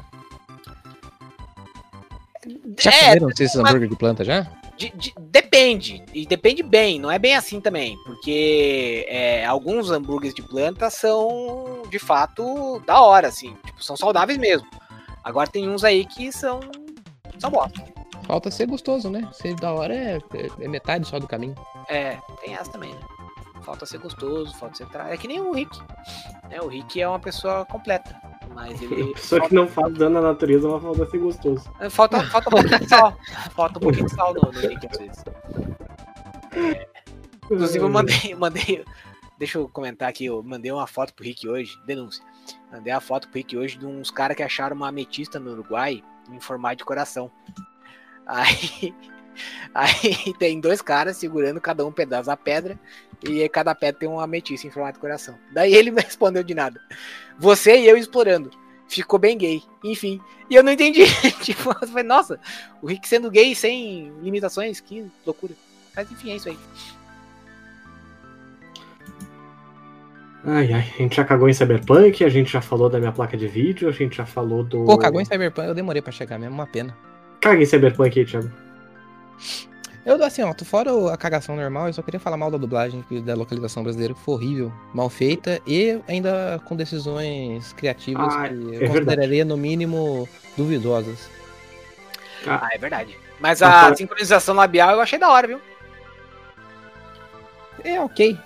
Já 2.80 2.92
É, 2.92 3.00
comeram 3.08 3.30
esses 3.30 3.56
hambúrguer 3.56 3.88
de 3.90 3.96
planta 3.96 4.24
já? 4.24 4.48
De- 4.78 4.92
de- 4.96 5.14
depende, 5.20 6.04
e 6.14 6.26
depende 6.26 6.64
bem, 6.64 7.00
não 7.00 7.12
é 7.12 7.20
bem 7.20 7.36
assim 7.36 7.62
também, 7.62 7.96
porque 8.04 9.06
é, 9.10 9.46
alguns 9.46 9.92
hambúrgueres 9.92 10.34
de 10.34 10.42
planta 10.42 10.90
são 10.90 11.84
de 11.90 12.00
fato 12.00 12.80
da 12.86 13.00
hora, 13.02 13.28
assim, 13.28 13.56
tipo, 13.66 13.84
são 13.84 13.96
saudáveis 13.96 14.40
mesmo. 14.40 14.68
Agora 15.24 15.50
tem 15.50 15.70
uns 15.70 15.84
aí 15.84 16.04
que 16.06 16.32
são. 16.32 16.60
são 17.38 17.52
bosta. 17.52 17.80
Falta 18.26 18.50
ser 18.50 18.66
gostoso, 18.68 19.10
né? 19.10 19.28
Ser 19.34 19.56
da 19.56 19.72
hora 19.74 19.94
é, 19.94 20.18
é- 20.34 20.50
é 20.66 20.68
metade 20.68 21.08
só 21.08 21.20
do 21.20 21.28
caminho. 21.28 21.56
É, 21.88 22.18
tem 22.44 22.56
essa 22.56 22.72
também, 22.72 22.92
né? 22.94 23.00
Falta 23.64 23.86
ser 23.86 24.00
gostoso, 24.00 24.56
falta 24.58 24.76
ser. 24.78 24.88
Tra... 24.88 25.14
É 25.14 25.18
que 25.18 25.28
nem 25.28 25.40
o 25.40 25.52
Rick. 25.52 25.78
Né? 26.50 26.60
O 26.62 26.68
Rick 26.68 27.00
é 27.00 27.08
uma 27.08 27.20
pessoa 27.20 27.66
completa. 27.66 28.16
Mas 28.54 28.80
ele. 28.82 29.14
Pessoa 29.14 29.48
que 29.48 29.54
não 29.54 29.68
faz 29.68 29.94
dano 29.94 30.20
à 30.20 30.22
natureza, 30.22 30.68
mas 30.68 30.82
falta 30.82 31.06
ser 31.06 31.18
gostoso. 31.18 31.72
Falta, 31.90 32.24
falta 32.24 32.50
um 32.50 32.52
pouquinho 32.52 32.80
de 32.80 32.88
sal. 32.88 33.18
Falta 33.56 33.78
um 33.78 33.82
pouquinho 33.82 34.06
de 34.06 34.16
sal 34.16 34.34
no, 34.34 34.42
no 34.42 34.60
Rick 34.60 34.88
às 34.88 34.98
vezes. 34.98 35.24
Inclusive, 37.44 37.84
eu 37.84 37.90
mandei, 37.90 38.36
mandei. 38.36 38.86
Deixa 39.38 39.58
eu 39.58 39.68
comentar 39.68 40.08
aqui, 40.08 40.26
eu 40.26 40.44
mandei 40.44 40.72
uma 40.72 40.86
foto 40.86 41.14
pro 41.14 41.26
Rick 41.26 41.48
hoje, 41.48 41.76
denúncia. 41.86 42.24
Mandei 42.72 42.94
a 42.94 43.02
foto 43.02 43.28
pro 43.28 43.38
Rick 43.38 43.58
hoje 43.58 43.78
de 43.78 43.86
uns 43.86 44.12
caras 44.12 44.38
que 44.38 44.44
acharam 44.44 44.76
uma 44.76 44.90
ametista 44.90 45.40
no 45.40 45.52
Uruguai 45.52 46.04
em 46.30 46.40
formato 46.40 46.78
de 46.78 46.86
coração. 46.86 47.32
Aí, 48.26 48.94
aí 49.74 50.34
tem 50.38 50.60
dois 50.60 50.82
caras 50.82 51.18
segurando 51.18 51.62
cada 51.62 51.86
um 51.86 51.92
pedaço 51.92 52.28
da 52.28 52.38
pedra 52.38 52.80
e 53.24 53.48
cada 53.50 53.76
pedra 53.76 54.00
tem 54.00 54.10
uma 54.10 54.24
ametista 54.24 54.68
em 54.68 54.72
formato 54.72 54.94
de 54.94 55.00
coração. 55.00 55.38
Daí 55.54 55.74
ele 55.74 55.92
me 55.92 56.02
respondeu 56.02 56.44
de 56.44 56.54
nada. 56.54 56.82
Você 57.38 57.78
e 57.78 57.88
eu 57.88 57.98
explorando. 57.98 58.52
Ficou 58.88 59.18
bem 59.18 59.38
gay. 59.38 59.64
Enfim. 59.84 60.20
E 60.50 60.56
eu 60.56 60.64
não 60.64 60.72
entendi. 60.72 61.06
tipo, 61.42 61.70
eu 61.70 61.88
falei, 61.88 62.04
nossa, 62.04 62.40
o 62.82 62.88
Rick 62.88 63.08
sendo 63.08 63.32
gay 63.32 63.56
sem 63.56 64.12
limitações, 64.22 64.82
que 64.82 65.06
loucura. 65.26 65.54
Mas 65.96 66.12
enfim, 66.12 66.32
é 66.32 66.36
isso 66.36 66.50
aí. 66.50 66.58
Ai, 70.44 70.74
ai, 70.74 70.92
a 70.96 70.98
gente 70.98 71.16
já 71.16 71.24
cagou 71.24 71.48
em 71.48 71.54
Cyberpunk, 71.54 72.24
a 72.24 72.30
gente 72.30 72.52
já 72.52 72.62
falou 72.62 72.90
da 72.90 72.98
minha 72.98 73.12
placa 73.12 73.38
de 73.38 73.48
vídeo, 73.48 73.88
a 73.88 73.92
gente 73.92 74.18
já 74.18 74.26
falou 74.26 74.64
do. 74.64 74.86
Pô, 74.86 74.98
cagou 74.98 75.22
em 75.22 75.26
Cyberpunk, 75.26 75.68
eu 75.68 75.76
demorei 75.76 76.02
pra 76.02 76.12
chegar 76.12 76.40
mesmo, 76.40 76.56
uma 76.56 76.66
pena. 76.66 76.98
Caga 77.40 77.62
em 77.62 77.66
Cyberpunk 77.66 78.20
aí, 78.20 78.26
Thiago. 78.26 78.52
Eu, 80.04 80.24
assim, 80.24 80.42
ó, 80.42 80.52
tô 80.54 80.66
fora 80.66 80.92
o- 80.92 81.10
a 81.10 81.16
cagação 81.18 81.56
normal, 81.56 81.86
eu 81.88 81.94
só 81.94 82.02
queria 82.02 82.20
falar 82.20 82.36
mal 82.36 82.50
da 82.50 82.58
dublagem, 82.58 83.04
da 83.24 83.36
localização 83.36 83.84
brasileira, 83.84 84.16
que 84.16 84.20
foi 84.22 84.34
horrível, 84.34 84.74
mal 84.96 85.10
feita, 85.10 85.62
e 85.68 86.00
ainda 86.08 86.60
com 86.66 86.76
decisões 86.76 87.72
criativas 87.74 88.34
Ah, 88.34 88.48
que 88.50 88.54
eu 88.56 88.60
é 88.60 88.70
verdade. 88.80 88.88
consideraria, 88.94 89.46
no 89.46 89.56
mínimo, 89.56 90.28
duvidosas. 90.58 91.30
Ah, 92.48 92.70
é 92.74 92.78
verdade. 92.80 93.16
Mas 93.40 93.62
a 93.62 93.94
sincronização 93.96 94.56
labial 94.56 94.92
eu 94.92 95.02
achei 95.02 95.20
da 95.20 95.30
hora, 95.30 95.48
viu? 95.48 95.62
É 97.84 98.00
ok. 98.02 98.38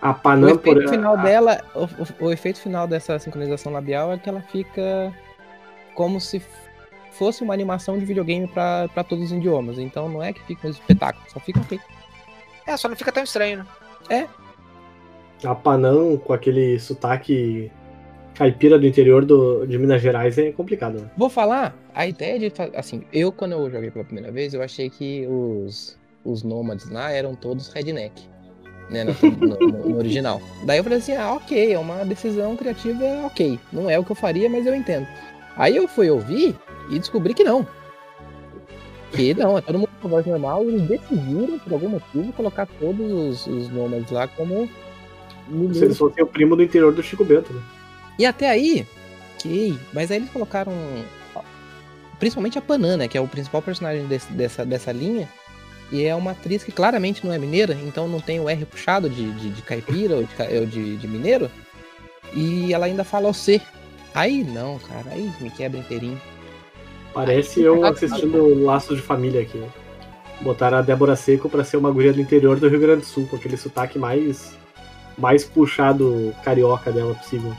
A 0.00 0.10
O 0.10 0.14
Panam 0.14 0.50
efeito 0.50 0.80
por. 0.82 0.88
final 0.90 1.16
dela, 1.18 1.62
o, 1.74 1.84
o- 1.84 2.26
o 2.26 2.32
efeito 2.32 2.60
final 2.60 2.86
dessa 2.86 3.18
sincronização 3.18 3.72
labial 3.72 4.12
é 4.12 4.18
que 4.18 4.28
ela 4.28 4.42
fica 4.42 5.10
como 5.94 6.20
se 6.20 6.42
fosse 7.14 7.42
uma 7.42 7.54
animação 7.54 7.98
de 7.98 8.04
videogame 8.04 8.46
pra 8.46 8.88
pra 8.92 9.02
todos 9.04 9.24
os 9.26 9.32
idiomas. 9.32 9.78
Então 9.78 10.08
não 10.08 10.22
é 10.22 10.32
que 10.32 10.42
fica 10.42 10.66
um 10.66 10.70
espetáculo, 10.70 11.24
só 11.32 11.40
fica 11.40 11.60
ok. 11.60 11.78
É, 12.66 12.76
só 12.76 12.88
não 12.88 12.96
fica 12.96 13.12
tão 13.12 13.22
estranho, 13.24 13.66
né? 14.08 14.28
A 15.44 15.54
Panam 15.54 16.16
com 16.16 16.32
aquele 16.32 16.78
sotaque 16.78 17.70
caipira 18.34 18.78
do 18.78 18.86
interior 18.86 19.24
do, 19.24 19.66
de 19.66 19.78
Minas 19.78 20.00
Gerais 20.00 20.38
é 20.38 20.50
complicado, 20.52 21.00
né? 21.00 21.10
Vou 21.16 21.28
falar, 21.28 21.76
a 21.94 22.06
ideia 22.06 22.38
de. 22.38 22.52
Assim, 22.76 23.02
eu 23.12 23.30
quando 23.30 23.52
eu 23.52 23.70
joguei 23.70 23.90
pela 23.90 24.04
primeira 24.04 24.32
vez, 24.32 24.54
eu 24.54 24.62
achei 24.62 24.88
que 24.88 25.26
os, 25.26 25.98
os 26.24 26.42
nômades 26.42 26.88
lá 26.90 27.10
eram 27.10 27.34
todos 27.34 27.68
redneck. 27.72 28.28
Né, 28.90 29.02
no- 29.02 29.14
no- 29.30 29.88
no 29.88 29.96
original. 29.96 30.42
Daí 30.66 30.76
eu 30.76 30.84
falei 30.84 30.98
assim, 30.98 31.16
ah, 31.16 31.32
ok, 31.32 31.72
é 31.72 31.78
uma 31.78 32.04
decisão 32.04 32.54
criativa, 32.54 33.02
ok. 33.24 33.58
Não 33.72 33.88
é 33.88 33.98
o 33.98 34.04
que 34.04 34.12
eu 34.12 34.16
faria, 34.16 34.46
mas 34.48 34.66
eu 34.66 34.74
entendo. 34.74 35.06
Aí 35.56 35.74
eu 35.74 35.88
fui 35.88 36.10
ouvir 36.10 36.54
e 36.90 36.98
descobri 36.98 37.34
que 37.34 37.44
não. 37.44 37.66
Que 39.12 39.32
não, 39.34 39.56
é 39.56 39.60
todo 39.60 39.78
mundo 39.78 39.90
com 40.02 40.08
voz 40.08 40.26
normal 40.26 40.64
e 40.64 40.68
eles 40.74 40.88
decidiram, 40.88 41.58
por 41.60 41.72
algum 41.72 41.88
motivo, 41.88 42.32
colocar 42.32 42.66
todos 42.66 43.12
os, 43.12 43.46
os 43.46 43.68
nômades 43.70 44.10
lá 44.10 44.26
como 44.26 44.66
Se 44.66 45.52
mineiros 45.52 45.82
eles 45.82 45.98
fossem 45.98 46.22
o 46.24 46.26
primo 46.26 46.56
do 46.56 46.62
interior 46.62 46.92
do 46.92 47.02
Chico 47.02 47.24
Bento, 47.24 47.52
né? 47.52 47.62
e 48.18 48.26
até 48.26 48.48
aí, 48.50 48.86
ok. 49.36 49.78
Mas 49.92 50.10
aí 50.10 50.18
eles 50.18 50.30
colocaram. 50.30 50.72
Principalmente 52.18 52.58
a 52.58 52.62
Panana, 52.62 53.06
que 53.08 53.18
é 53.18 53.20
o 53.20 53.28
principal 53.28 53.60
personagem 53.60 54.06
desse- 54.06 54.32
dessa, 54.32 54.64
dessa 54.64 54.92
linha. 54.92 55.28
E 55.92 56.04
é 56.04 56.14
uma 56.14 56.30
atriz 56.30 56.64
que 56.64 56.72
claramente 56.72 57.24
não 57.26 57.32
é 57.32 57.38
mineira, 57.38 57.76
então 57.84 58.08
não 58.08 58.18
tem 58.20 58.40
o 58.40 58.48
R 58.48 58.64
puxado 58.64 59.08
de, 59.10 59.30
de, 59.32 59.50
de 59.50 59.62
caipira 59.62 60.16
ou 60.16 60.22
de, 60.24 60.58
ou 60.58 60.66
de, 60.66 60.96
de 60.96 61.08
mineiro. 61.08 61.50
E 62.32 62.72
ela 62.72 62.86
ainda 62.86 63.04
fala 63.04 63.28
o 63.28 63.34
C. 63.34 63.60
Aí 64.14 64.42
não, 64.42 64.78
cara, 64.78 65.10
aí 65.12 65.30
me 65.40 65.50
quebra 65.50 65.78
inteirinho. 65.78 66.20
Parece 67.14 67.62
eu 67.62 67.84
assistindo 67.84 68.64
Laços 68.64 68.96
de 68.96 69.02
Família 69.02 69.40
aqui. 69.40 69.62
Botaram 70.40 70.78
a 70.78 70.82
Débora 70.82 71.14
Seco 71.14 71.48
pra 71.48 71.62
ser 71.62 71.76
uma 71.76 71.90
guria 71.90 72.12
do 72.12 72.20
interior 72.20 72.58
do 72.58 72.68
Rio 72.68 72.80
Grande 72.80 73.02
do 73.02 73.06
Sul, 73.06 73.26
com 73.28 73.36
aquele 73.36 73.56
sotaque 73.56 73.98
mais, 73.98 74.58
mais 75.16 75.44
puxado 75.44 76.34
carioca 76.44 76.90
dela 76.90 77.14
possível. 77.14 77.54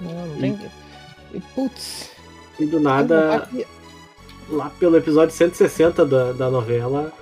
Não, 0.00 0.26
não 0.28 0.40
tem. 0.40 0.58
E, 1.34 1.40
Putz. 1.40 2.12
E 2.60 2.64
do 2.66 2.78
nada, 2.78 3.48
lá 4.48 4.70
pelo 4.78 4.96
episódio 4.96 5.34
160 5.34 6.06
da, 6.06 6.32
da 6.32 6.48
novela, 6.48 7.12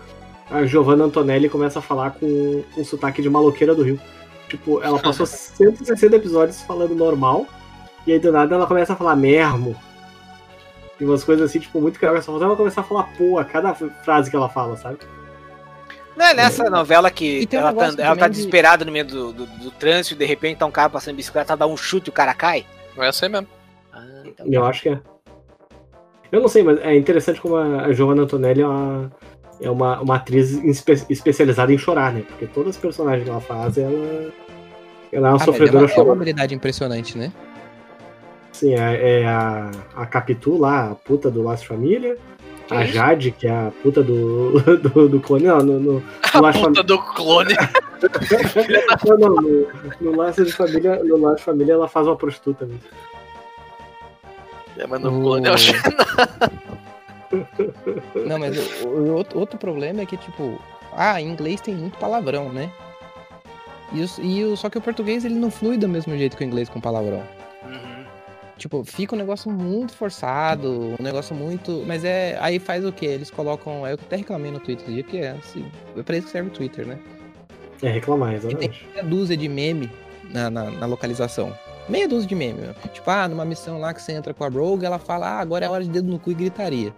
a 0.51 0.67
Giovanna 0.67 1.05
Antonelli 1.05 1.49
começa 1.49 1.79
a 1.79 1.83
falar 1.83 2.11
com 2.11 2.63
um 2.77 2.85
sotaque 2.85 3.23
de 3.23 3.31
maloqueira 3.31 3.75
do 3.75 3.83
Rio. 3.83 3.99
Tipo, 4.49 4.83
ela 4.83 4.99
passou 4.99 5.25
160 5.27 6.15
episódios 6.15 6.61
falando 6.61 6.95
normal, 6.95 7.47
e 8.07 8.13
aí 8.13 8.19
do 8.19 8.31
nada 8.31 8.55
ela 8.55 8.67
começa 8.67 8.93
a 8.93 8.97
falar 8.97 9.17
mermo. 9.17 9.75
E 11.03 11.05
umas 11.05 11.25
coisas 11.25 11.51
assim, 11.51 11.59
tipo, 11.59 11.81
muito 11.81 11.99
carioca. 11.99 12.23
Só 12.23 12.31
faltava 12.31 12.53
ela 12.53 12.57
começar 12.57 12.83
a 12.83 12.85
falar 12.85 13.03
pô 13.19 13.37
a 13.37 13.45
cada 13.45 13.75
frase 13.75 14.31
que 14.31 14.37
ela 14.37 14.49
fala, 14.49 14.77
sabe? 14.77 14.99
Não 16.17 16.27
é 16.27 16.33
nessa 16.33 16.71
novela 16.71 17.11
que 17.11 17.49
um 17.53 17.57
ela, 17.57 17.73
tá, 17.73 17.87
ela 17.99 18.17
tá 18.17 18.29
de- 18.29 18.35
desesperada 18.37 18.85
no 18.85 18.93
meio 18.93 19.05
do, 19.05 19.33
do, 19.33 19.47
do 19.47 19.71
trânsito 19.73 20.15
e 20.15 20.19
de 20.19 20.25
repente 20.25 20.59
tá 20.59 20.67
um 20.67 20.71
cara 20.71 20.89
passando 20.89 21.17
bicicleta, 21.17 21.57
dá 21.57 21.67
um 21.67 21.77
chute 21.77 22.07
e 22.07 22.11
o 22.11 22.13
cara 22.13 22.33
cai? 22.35 22.65
Não 22.97 23.03
é 23.03 23.09
assim 23.09 23.29
mesmo. 23.29 23.49
Ah, 23.93 24.23
então. 24.25 24.47
Eu 24.49 24.65
acho 24.65 24.83
que 24.83 24.91
é. 24.91 25.01
Eu 26.31 26.41
não 26.41 26.47
sei, 26.49 26.63
mas 26.63 26.79
é 26.83 26.95
interessante 26.97 27.41
como 27.41 27.57
a 27.57 27.93
Giovanna 27.93 28.23
Antonelli 28.23 28.61
é 28.63 28.67
uma, 28.67 29.13
é 29.61 29.71
uma, 29.71 30.01
uma 30.01 30.17
atriz 30.17 30.53
espe- 30.53 31.05
especializada 31.11 31.73
em 31.73 31.79
chorar, 31.79 32.13
né? 32.13 32.23
Porque 32.29 32.47
todas 32.47 32.77
as 32.77 32.81
personagens 32.81 33.25
que 33.25 33.31
ela 33.31 33.41
faz, 33.41 33.77
ela, 33.77 34.33
ela 35.13 35.29
é 35.29 35.31
uma 35.33 35.33
Ah, 35.33 35.43
é 35.43 35.45
sofredora 35.45 35.87
uma, 35.87 35.93
é 35.93 36.01
uma 36.01 36.13
habilidade 36.13 36.55
impressionante, 36.55 37.19
né? 37.19 37.33
Sim, 38.53 38.75
é, 38.75 39.21
é 39.23 39.27
a, 39.27 39.71
a 39.97 40.07
Capitu 40.07 40.59
lá, 40.59 40.91
a 40.91 40.95
puta 40.95 41.31
do 41.31 41.43
Laço 41.43 41.67
Família. 41.67 42.17
Que 42.69 42.75
a 42.75 42.85
isso? 42.85 42.93
Jade, 42.95 43.31
que 43.33 43.47
é 43.47 43.51
a 43.51 43.73
puta 43.83 44.03
do, 44.03 44.61
do, 44.79 45.09
do 45.09 45.21
clone. 45.21 45.45
Não, 45.45 45.59
no, 45.59 45.81
no, 45.81 45.93
no 46.01 46.03
A 46.35 46.41
Laço 46.41 46.61
puta 46.63 46.83
do 46.83 46.99
clone. 46.99 47.55
Não, 49.07 49.17
não, 49.17 49.37
no, 49.37 49.67
no 50.01 50.17
Laço 50.17 50.45
de 50.45 50.53
Família, 50.53 51.03
no 51.05 51.17
Laço 51.19 51.37
de 51.37 51.43
Família 51.45 51.73
ela 51.75 51.87
faz 51.89 52.05
uma 52.07 52.17
prostituta 52.17 52.67
mesmo. 52.67 52.81
É, 54.77 54.87
mas 54.89 55.01
no 55.01 55.17
O- 55.19 55.23
clone 55.23 55.47
eu 55.47 55.55
acho 55.55 55.73
Não, 58.27 58.39
mas 58.41 58.83
o, 58.83 58.89
o 58.89 59.15
outro, 59.15 59.39
outro 59.39 59.59
problema 59.59 60.01
é 60.03 60.07
que, 60.07 60.17
tipo, 60.17 60.61
ah, 60.97 61.21
em 61.21 61.29
inglês 61.29 61.61
tem 61.61 61.75
muito 61.77 61.97
palavrão, 61.99 62.49
né? 62.53 62.71
E, 63.93 64.01
os- 64.03 64.19
e 64.21 64.43
o, 64.45 64.57
só 64.57 64.69
que 64.69 64.79
o 64.79 64.83
português 64.83 65.25
ele 65.25 65.35
não 65.37 65.51
flui 65.51 65.77
do 65.79 65.89
mesmo 65.89 66.17
jeito 66.17 66.37
que 66.37 66.43
o 66.43 66.47
inglês 66.47 66.69
com 66.69 66.81
palavrão. 66.81 67.23
Tipo, 68.63 68.85
fica 68.85 69.17
um 69.17 69.19
negócio 69.19 69.51
muito 69.51 69.93
forçado, 69.93 70.95
um 70.97 71.03
negócio 71.03 71.35
muito. 71.35 71.83
Mas 71.85 72.05
é. 72.05 72.39
Aí 72.41 72.61
faz 72.61 72.85
o 72.85 72.93
quê? 72.93 73.07
Eles 73.07 73.29
colocam. 73.29 73.85
Eu 73.85 73.95
até 73.95 74.15
reclamei 74.15 74.53
no 74.53 74.61
Twitter 74.61 74.85
esse 74.85 74.95
dia, 74.95 75.03
que 75.03 75.19
é 75.19 75.31
assim. 75.31 75.65
É 75.97 76.03
pra 76.05 76.17
isso 76.17 76.27
que 76.29 76.33
serve 76.33 76.49
o 76.49 76.53
Twitter, 76.53 76.87
né? 76.87 76.97
É 77.83 77.89
reclamar, 77.89 78.35
exatamente. 78.35 78.87
Meia 78.93 79.03
dúzia 79.03 79.37
de 79.37 79.49
meme 79.49 79.91
na, 80.31 80.49
na, 80.49 80.71
na 80.71 80.87
localização. 80.87 81.53
Meia 81.89 82.07
dúzia 82.07 82.29
de 82.29 82.37
meme, 82.37 82.61
meu. 82.61 82.75
Tipo, 82.93 83.11
ah, 83.11 83.27
numa 83.27 83.45
missão 83.45 83.81
lá 83.81 83.93
que 83.93 84.01
você 84.01 84.13
entra 84.13 84.33
com 84.33 84.45
a 84.45 84.49
Rogue, 84.49 84.87
ela 84.87 85.01
fala, 85.01 85.27
ah, 85.29 85.41
agora 85.41 85.67
é 85.67 85.69
hora 85.69 85.83
de 85.83 85.91
dedo 85.91 86.09
no 86.09 86.21
cu 86.21 86.31
e 86.31 86.35
gritaria. 86.35 86.95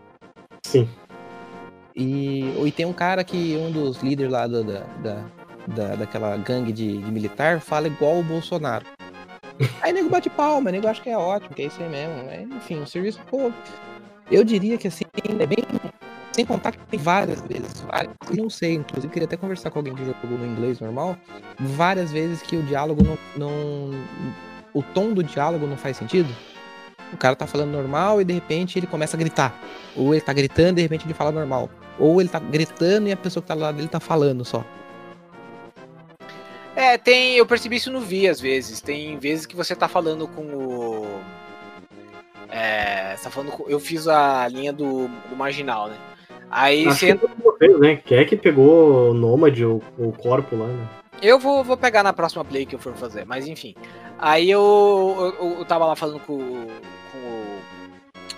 Sim. 0.67 0.87
E, 1.97 2.41
e 2.62 2.73
tem 2.73 2.85
um 2.85 2.93
cara 2.93 3.25
que 3.25 3.57
um 3.57 3.71
dos 3.71 4.03
líderes 4.03 4.31
lá 4.31 4.47
da, 4.47 4.61
da, 4.62 5.25
da- 5.69 5.95
daquela 5.97 6.37
gangue 6.37 6.73
de, 6.75 6.99
de 6.99 7.11
militar 7.11 7.59
fala 7.61 7.87
igual 7.87 8.19
o 8.19 8.23
Bolsonaro. 8.23 8.85
Aí 9.81 9.93
nego 9.93 10.09
bate 10.09 10.29
palma, 10.31 10.71
nego 10.71 10.89
acha 10.89 11.01
que 11.01 11.11
é 11.11 11.17
ótimo, 11.17 11.55
que 11.55 11.63
é 11.63 11.67
isso 11.67 11.83
aí 11.83 11.89
mesmo. 11.89 12.31
É, 12.31 12.43
enfim, 12.43 12.81
o 12.81 12.87
serviço, 12.87 13.21
pô, 13.31 13.53
eu 14.31 14.45
diria 14.45 14.77
que 14.77 14.89
assim, 14.89 15.05
é 15.39 15.47
bem. 15.47 15.59
Sem 16.33 16.45
contar 16.45 16.73
que 16.73 16.79
tem 16.87 16.99
várias 16.99 17.41
vezes, 17.43 17.81
várias, 17.83 18.13
não 18.37 18.51
sei, 18.51 18.75
inclusive 18.75 19.13
queria 19.13 19.27
até 19.27 19.37
conversar 19.37 19.71
com 19.71 19.79
alguém 19.79 19.95
que 19.95 20.05
jogou 20.05 20.37
no 20.37 20.45
inglês 20.45 20.81
normal, 20.81 21.17
várias 21.61 22.11
vezes 22.11 22.43
que 22.43 22.57
o 22.57 22.63
diálogo 22.65 23.05
não, 23.05 23.17
não. 23.37 23.91
O 24.73 24.83
tom 24.83 25.13
do 25.13 25.23
diálogo 25.23 25.65
não 25.65 25.77
faz 25.77 25.97
sentido. 25.97 26.29
O 27.13 27.17
cara 27.17 27.37
tá 27.37 27.47
falando 27.47 27.71
normal 27.71 28.21
e 28.21 28.25
de 28.25 28.33
repente 28.33 28.77
ele 28.77 28.89
começa 28.89 29.17
a 29.17 29.21
gritar. 29.21 29.57
Ou 29.95 30.13
ele 30.13 30.21
tá 30.21 30.33
gritando 30.33 30.73
e 30.73 30.75
de 30.75 30.83
repente 30.83 31.07
ele 31.07 31.15
fala 31.15 31.31
normal. 31.31 31.71
Ou 32.01 32.21
ele 32.21 32.29
tá 32.29 32.41
gritando 32.41 33.07
e 33.07 33.13
a 33.13 33.17
pessoa 33.17 33.41
que 33.41 33.47
tá 33.47 33.55
do 33.55 33.61
lado 33.61 33.77
dele 33.77 33.87
tá 33.87 34.01
falando 34.01 34.45
só. 34.45 34.65
É, 36.77 36.99
tem. 36.99 37.37
Eu 37.37 37.47
percebi 37.47 37.77
isso 37.77 37.91
no 37.91 38.01
Vi 38.01 38.29
às 38.29 38.41
vezes. 38.41 38.81
Tem 38.81 39.18
vezes 39.18 39.47
que 39.47 39.55
você 39.57 39.75
tá 39.77 39.87
falando 39.89 40.27
com 40.29 40.43
o. 40.43 41.20
É. 42.51 43.14
Você 43.16 43.25
tá 43.25 43.31
falando 43.31 43.53
com, 43.53 43.68
eu 43.68 43.81
fiz 43.81 44.07
a 44.09 44.47
linha 44.49 44.72
do, 44.72 45.09
do 45.29 45.37
marginal, 45.37 45.89
né? 45.89 45.97
Aí 46.51 46.87
Acho 46.87 46.99
você 46.99 47.07
que 47.07 47.12
entra. 47.12 47.29
fez, 47.59 47.79
né? 47.81 47.97
Quem 48.05 48.18
é 48.18 48.25
que 48.25 48.37
pegou 48.37 49.11
o 49.11 49.14
Nômade, 49.14 49.64
o, 49.64 49.81
o 49.99 50.12
corpo 50.12 50.57
lá, 50.57 50.66
né? 50.66 50.89
Eu 51.22 51.39
vou, 51.39 51.64
vou 51.64 51.77
pegar 51.77 52.03
na 52.03 52.12
próxima 52.12 52.45
play 52.45 52.66
que 52.66 52.75
eu 52.75 52.79
for 52.79 52.95
fazer, 52.95 53.25
mas 53.25 53.47
enfim. 53.47 53.75
Aí 54.18 54.51
eu, 54.51 55.35
eu, 55.41 55.59
eu 55.59 55.64
tava 55.64 55.87
lá 55.87 55.97
falando 55.97 56.20
com, 56.20 56.35
o- 56.35 56.68
com 57.12 57.18
o. 57.18 57.59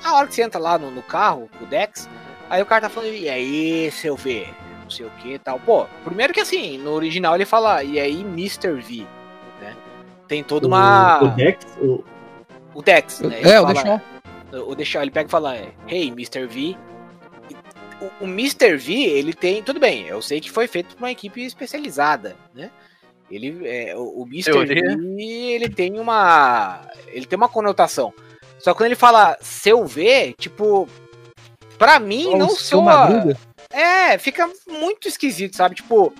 A 0.04 0.14
hora 0.16 0.26
que 0.28 0.34
você 0.34 0.42
entra 0.42 0.60
lá 0.60 0.78
no, 0.78 0.90
no 0.90 1.02
carro, 1.02 1.48
com 1.58 1.64
o 1.64 1.68
Dex, 1.68 2.08
aí 2.48 2.62
o 2.62 2.66
cara 2.66 2.82
tá 2.82 2.88
falando, 2.88 3.12
e 3.12 3.28
aí, 3.28 3.90
seu 3.90 4.14
V? 4.16 4.46
Não 4.86 4.90
sei 4.90 5.04
o 5.04 5.10
que 5.18 5.32
e 5.34 5.38
tal. 5.40 5.58
Pô, 5.58 5.84
primeiro 6.04 6.32
que 6.32 6.38
assim, 6.38 6.78
no 6.78 6.92
original 6.92 7.34
ele 7.34 7.44
fala, 7.44 7.82
e 7.82 7.98
aí, 7.98 8.20
Mr. 8.20 8.72
V, 8.80 9.04
né? 9.60 9.74
Tem 10.28 10.44
toda 10.44 10.68
uma. 10.68 11.20
O, 11.22 11.26
o 11.26 11.30
Dex, 11.30 11.64
o, 11.80 12.04
O 12.72 12.82
Dex, 12.82 13.20
né? 13.20 13.40
Ele 13.40 13.48
É, 13.50 13.60
o 13.60 13.66
fala- 13.66 13.72
Deixou. 13.82 14.70
o 14.70 14.74
Deixar, 14.76 15.02
ele 15.02 15.10
pega 15.10 15.26
e 15.26 15.30
fala, 15.30 15.56
é, 15.56 15.72
hey, 15.88 16.06
Mr. 16.08 16.46
V. 16.46 16.76
O, 18.00 18.24
o 18.24 18.28
Mr. 18.28 18.76
V, 18.76 18.92
ele 18.94 19.34
tem. 19.34 19.60
Tudo 19.60 19.80
bem, 19.80 20.06
eu 20.06 20.22
sei 20.22 20.40
que 20.40 20.50
foi 20.52 20.68
feito 20.68 20.94
por 20.94 21.02
uma 21.02 21.10
equipe 21.10 21.42
especializada, 21.44 22.36
né? 22.54 22.70
Ele, 23.28 23.66
é, 23.66 23.96
o, 23.96 24.22
o 24.22 24.26
Mr. 24.26 24.52
Teoria. 24.52 24.96
V, 24.96 25.16
ele 25.20 25.68
tem 25.68 25.98
uma. 25.98 26.82
Ele 27.08 27.26
tem 27.26 27.36
uma 27.36 27.48
conotação. 27.48 28.14
Só 28.60 28.70
que 28.72 28.78
quando 28.78 28.86
ele 28.86 28.94
fala 28.94 29.36
seu 29.40 29.84
V, 29.84 30.32
tipo. 30.38 30.88
Pra 31.76 31.98
mim, 31.98 32.36
não 32.36 32.46
o 32.46 32.50
soa. 32.50 32.82
Madruga. 32.84 33.36
É, 33.70 34.16
fica 34.18 34.48
muito 34.68 35.08
esquisito, 35.08 35.56
sabe? 35.56 35.74
Tipo. 35.76 36.12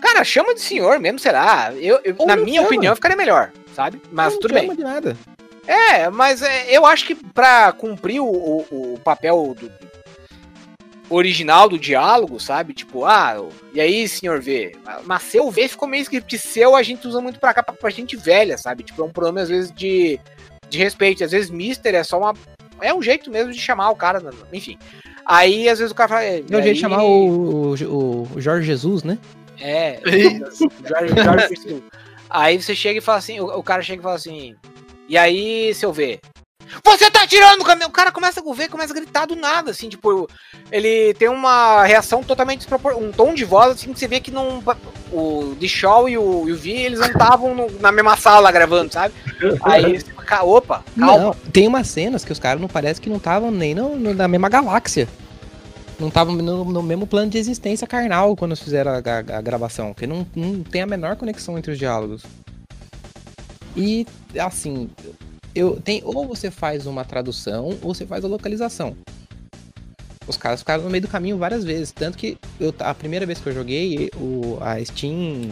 Cara, 0.00 0.24
chama 0.24 0.54
de 0.54 0.60
senhor 0.60 0.98
mesmo, 0.98 1.18
será? 1.18 1.72
Eu, 1.76 2.00
eu- 2.04 2.26
na 2.26 2.36
minha 2.36 2.56
chama. 2.56 2.66
opinião, 2.66 2.94
ficaria 2.94 3.16
melhor, 3.16 3.52
sabe? 3.74 4.02
Mas 4.10 4.32
Não 4.32 4.40
tudo 4.40 4.54
bem. 4.54 4.74
de 4.74 4.82
nada. 4.82 5.16
É, 5.66 6.10
mas 6.10 6.42
é, 6.42 6.76
eu 6.76 6.84
acho 6.84 7.06
que 7.06 7.14
pra 7.14 7.70
cumprir 7.72 8.20
o, 8.20 8.26
o, 8.26 8.94
o 8.94 8.98
papel 9.04 9.54
do, 9.58 9.70
original 11.08 11.68
do 11.68 11.78
diálogo, 11.78 12.40
sabe? 12.40 12.72
Tipo, 12.74 13.04
ah, 13.04 13.36
e 13.72 13.80
aí, 13.80 14.08
senhor 14.08 14.40
V? 14.40 14.74
Mas 15.04 15.22
seu 15.22 15.48
V 15.50 15.68
ficou 15.68 15.86
meio 15.86 16.02
esquisito, 16.02 16.24
porque 16.24 16.38
seu 16.38 16.74
a 16.74 16.82
gente 16.82 17.06
usa 17.06 17.20
muito 17.20 17.38
pra 17.38 17.54
cá, 17.54 17.62
pra, 17.62 17.74
pra 17.74 17.90
gente 17.90 18.16
velha, 18.16 18.58
sabe? 18.58 18.82
Tipo, 18.82 19.02
é 19.02 19.04
um 19.04 19.12
problema 19.12 19.40
às 19.42 19.48
vezes 19.48 19.70
de, 19.72 20.18
de 20.68 20.78
respeito. 20.78 21.22
Às 21.22 21.30
vezes 21.30 21.48
Mister 21.50 21.94
é 21.94 22.02
só 22.02 22.18
uma. 22.18 22.34
É 22.80 22.92
um 22.92 23.00
jeito 23.02 23.30
mesmo 23.30 23.52
de 23.52 23.60
chamar 23.60 23.90
o 23.90 23.96
cara, 23.96 24.20
enfim. 24.52 24.76
Aí, 25.26 25.68
às 25.68 25.78
vezes 25.78 25.92
o 25.92 25.94
cara 25.94 26.08
fala. 26.08 26.24
É 26.24 26.38
É 26.38 26.62
jeito 26.62 26.74
de 26.74 26.80
chamar 26.80 27.04
o, 27.04 27.74
o, 27.74 28.28
o 28.34 28.40
Jorge 28.40 28.66
Jesus, 28.66 29.02
né? 29.02 29.18
É. 29.60 30.00
Jorge, 30.06 31.24
Jorge 31.24 31.46
Cristo. 31.48 31.82
Aí 32.28 32.60
você 32.60 32.74
chega 32.74 32.98
e 32.98 33.02
fala 33.02 33.18
assim, 33.18 33.40
o, 33.40 33.46
o 33.46 33.62
cara 33.62 33.82
chega 33.82 34.00
e 34.00 34.02
fala 34.02 34.14
assim, 34.16 34.56
e 35.08 35.18
aí, 35.18 35.74
seu 35.74 35.92
V? 35.92 36.18
Você 36.84 37.10
tá 37.10 37.26
tirando 37.26 37.60
o 37.60 37.64
caminhão! 37.64 37.88
O 37.88 37.92
cara 37.92 38.10
começa 38.10 38.40
a 38.40 38.54
ver, 38.54 38.68
começa 38.68 38.92
a 38.92 38.96
gritar 38.96 39.26
do 39.26 39.36
nada, 39.36 39.70
assim, 39.70 39.88
tipo, 39.88 40.28
ele 40.70 41.12
tem 41.14 41.28
uma 41.28 41.84
reação 41.84 42.22
totalmente 42.22 42.58
despropor... 42.60 42.96
um 42.96 43.10
tom 43.12 43.34
de 43.34 43.44
voz, 43.44 43.72
assim, 43.72 43.92
que 43.92 43.98
você 43.98 44.08
vê 44.08 44.20
que 44.20 44.30
não. 44.30 44.62
O 45.12 45.54
Shaw 45.66 46.08
e 46.08 46.16
o, 46.16 46.48
e 46.48 46.52
o 46.52 46.56
Vi, 46.56 46.72
eles 46.72 46.98
não 47.00 47.06
estavam 47.08 47.54
na 47.80 47.92
mesma 47.92 48.16
sala 48.16 48.50
gravando, 48.50 48.92
sabe? 48.92 49.14
Aí 49.62 49.98
você 50.00 50.06
fala, 50.12 50.26
"Ca- 50.26 50.42
opa, 50.44 50.84
calma. 50.98 51.18
Não, 51.18 51.34
tem 51.52 51.68
umas 51.68 51.88
cenas 51.88 52.24
que 52.24 52.32
os 52.32 52.38
caras 52.38 52.60
não 52.60 52.68
parece 52.68 53.00
que 53.00 53.10
não 53.10 53.16
estavam 53.18 53.50
nem 53.50 53.74
no, 53.74 53.96
no- 53.96 54.14
na 54.14 54.26
mesma 54.26 54.48
galáxia. 54.48 55.08
Não 56.00 56.08
estavam 56.08 56.34
no, 56.34 56.64
no 56.64 56.82
mesmo 56.82 57.06
plano 57.06 57.30
de 57.30 57.38
existência 57.38 57.86
carnal 57.86 58.34
quando 58.34 58.56
fizeram 58.56 58.92
a, 58.92 58.96
a- 58.96 59.38
a 59.38 59.40
gravação. 59.42 59.92
Porque 59.92 60.06
não, 60.06 60.26
não 60.34 60.62
tem 60.62 60.82
a 60.82 60.86
menor 60.86 61.16
conexão 61.16 61.56
entre 61.58 61.70
os 61.72 61.78
diálogos. 61.78 62.22
E, 63.76 64.06
assim, 64.38 64.90
eu, 65.54 65.80
tem, 65.80 66.02
ou 66.04 66.26
você 66.26 66.50
faz 66.50 66.86
uma 66.86 67.04
tradução 67.04 67.78
ou 67.82 67.94
você 67.94 68.06
faz 68.06 68.24
a 68.24 68.28
localização. 68.28 68.96
Os 70.26 70.36
caras 70.36 70.60
ficaram 70.60 70.84
no 70.84 70.90
meio 70.90 71.02
do 71.02 71.08
caminho 71.08 71.36
várias 71.36 71.64
vezes. 71.64 71.92
Tanto 71.92 72.16
que 72.16 72.38
eu, 72.60 72.74
a 72.78 72.94
primeira 72.94 73.26
vez 73.26 73.40
que 73.40 73.48
eu 73.48 73.52
joguei, 73.52 74.10
o, 74.16 74.56
a 74.60 74.82
Steam 74.84 75.50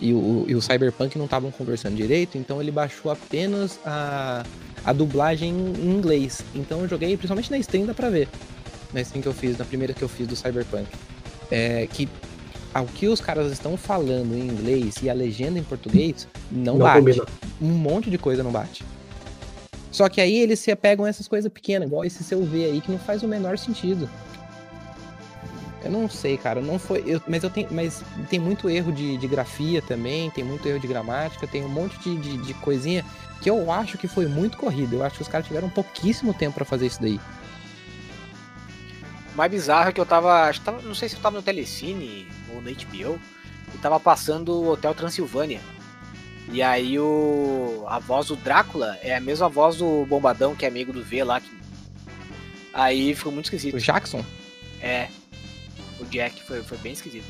e 0.00 0.12
o, 0.12 0.44
e 0.46 0.54
o 0.54 0.60
Cyberpunk 0.60 1.16
não 1.16 1.24
estavam 1.24 1.50
conversando 1.50 1.96
direito, 1.96 2.36
então 2.36 2.60
ele 2.60 2.70
baixou 2.70 3.10
apenas 3.10 3.78
a, 3.84 4.44
a 4.84 4.92
dublagem 4.92 5.50
em 5.50 5.90
inglês. 5.90 6.42
Então 6.54 6.80
eu 6.80 6.88
joguei, 6.88 7.16
principalmente 7.16 7.50
na 7.50 7.58
stream, 7.58 7.86
dá 7.86 7.94
pra 7.94 8.10
ver. 8.10 8.28
na 8.92 9.00
stream 9.00 9.22
que 9.22 9.28
eu 9.28 9.34
fiz, 9.34 9.56
na 9.58 9.64
primeira 9.64 9.94
que 9.94 10.02
eu 10.02 10.08
fiz 10.08 10.26
do 10.26 10.36
Cyberpunk. 10.36 10.86
É 11.50 11.86
que 11.86 12.08
ao 12.78 12.86
que 12.86 13.06
os 13.08 13.20
caras 13.20 13.50
estão 13.52 13.76
falando 13.76 14.34
em 14.34 14.40
inglês 14.48 14.96
e 15.02 15.08
a 15.08 15.14
legenda 15.14 15.58
em 15.58 15.62
português 15.62 16.28
não, 16.50 16.74
Não 16.76 16.86
bate. 16.86 16.98
combina. 16.98 17.24
Um 17.60 17.72
monte 17.72 18.10
de 18.10 18.18
coisa 18.18 18.42
não 18.42 18.50
bate. 18.52 18.84
Só 19.90 20.08
que 20.10 20.20
aí 20.20 20.36
eles 20.36 20.58
se 20.58 20.70
apegam 20.70 21.06
a 21.06 21.08
essas 21.08 21.26
coisas 21.26 21.50
pequenas, 21.50 21.88
igual 21.88 22.04
esse 22.04 22.22
seu 22.22 22.44
V 22.44 22.64
aí, 22.64 22.80
que 22.82 22.90
não 22.92 22.98
faz 22.98 23.22
o 23.22 23.28
menor 23.28 23.56
sentido. 23.56 24.08
Eu 25.84 25.90
não 25.90 26.08
sei, 26.08 26.36
cara, 26.36 26.60
não 26.60 26.78
foi. 26.78 27.02
eu- 27.06 27.22
mas 27.28 27.42
eu 27.44 27.48
tenho. 27.50 27.68
Mas 27.70 28.02
tem 28.28 28.40
muito 28.40 28.68
erro 28.68 28.92
de, 28.92 29.16
de 29.16 29.26
grafia 29.28 29.80
também, 29.80 30.28
tem 30.30 30.42
muito 30.44 30.66
erro 30.68 30.80
de 30.80 30.86
gramática, 30.86 31.46
tem 31.46 31.64
um 31.64 31.68
monte 31.68 31.96
de, 32.00 32.16
de, 32.18 32.36
de 32.38 32.54
coisinha 32.54 33.04
que 33.40 33.48
eu 33.48 33.70
acho 33.70 33.96
que 33.96 34.08
foi 34.08 34.26
muito 34.26 34.56
corrido. 34.58 34.96
Eu 34.96 35.04
acho 35.04 35.16
que 35.16 35.22
os 35.22 35.28
caras 35.28 35.46
tiveram 35.46 35.68
pouquíssimo 35.70 36.34
tempo 36.34 36.54
pra 36.56 36.64
fazer 36.64 36.86
isso 36.86 37.00
daí. 37.00 37.20
O 39.36 39.38
mais 39.38 39.50
bizarro 39.50 39.90
é 39.90 39.92
que 39.92 40.00
eu 40.00 40.06
tava, 40.06 40.50
que 40.50 40.62
tava. 40.62 40.80
Não 40.80 40.94
sei 40.94 41.10
se 41.10 41.16
eu 41.16 41.20
tava 41.20 41.36
no 41.36 41.42
Telecine 41.42 42.26
ou 42.48 42.62
no 42.62 42.70
HBO. 42.70 43.20
E 43.74 43.78
tava 43.82 44.00
passando 44.00 44.48
o 44.50 44.70
Hotel 44.70 44.94
Transilvânia. 44.94 45.60
E 46.50 46.62
aí 46.62 46.98
o. 46.98 47.84
A 47.86 47.98
voz 47.98 48.28
do 48.28 48.36
Drácula 48.36 48.96
é 49.02 49.14
a 49.14 49.20
mesma 49.20 49.46
voz 49.46 49.76
do 49.76 50.06
Bombadão, 50.06 50.56
que 50.56 50.64
é 50.64 50.68
amigo 50.68 50.90
do 50.90 51.04
V 51.04 51.22
lá. 51.22 51.38
Que... 51.38 51.50
Aí 52.72 53.14
ficou 53.14 53.30
muito 53.30 53.44
esquisito. 53.44 53.76
O 53.76 53.78
Jackson, 53.78 54.24
É. 54.80 55.08
O 56.00 56.06
Jack 56.06 56.42
foi, 56.42 56.62
foi 56.62 56.78
bem 56.78 56.94
esquisito. 56.94 57.26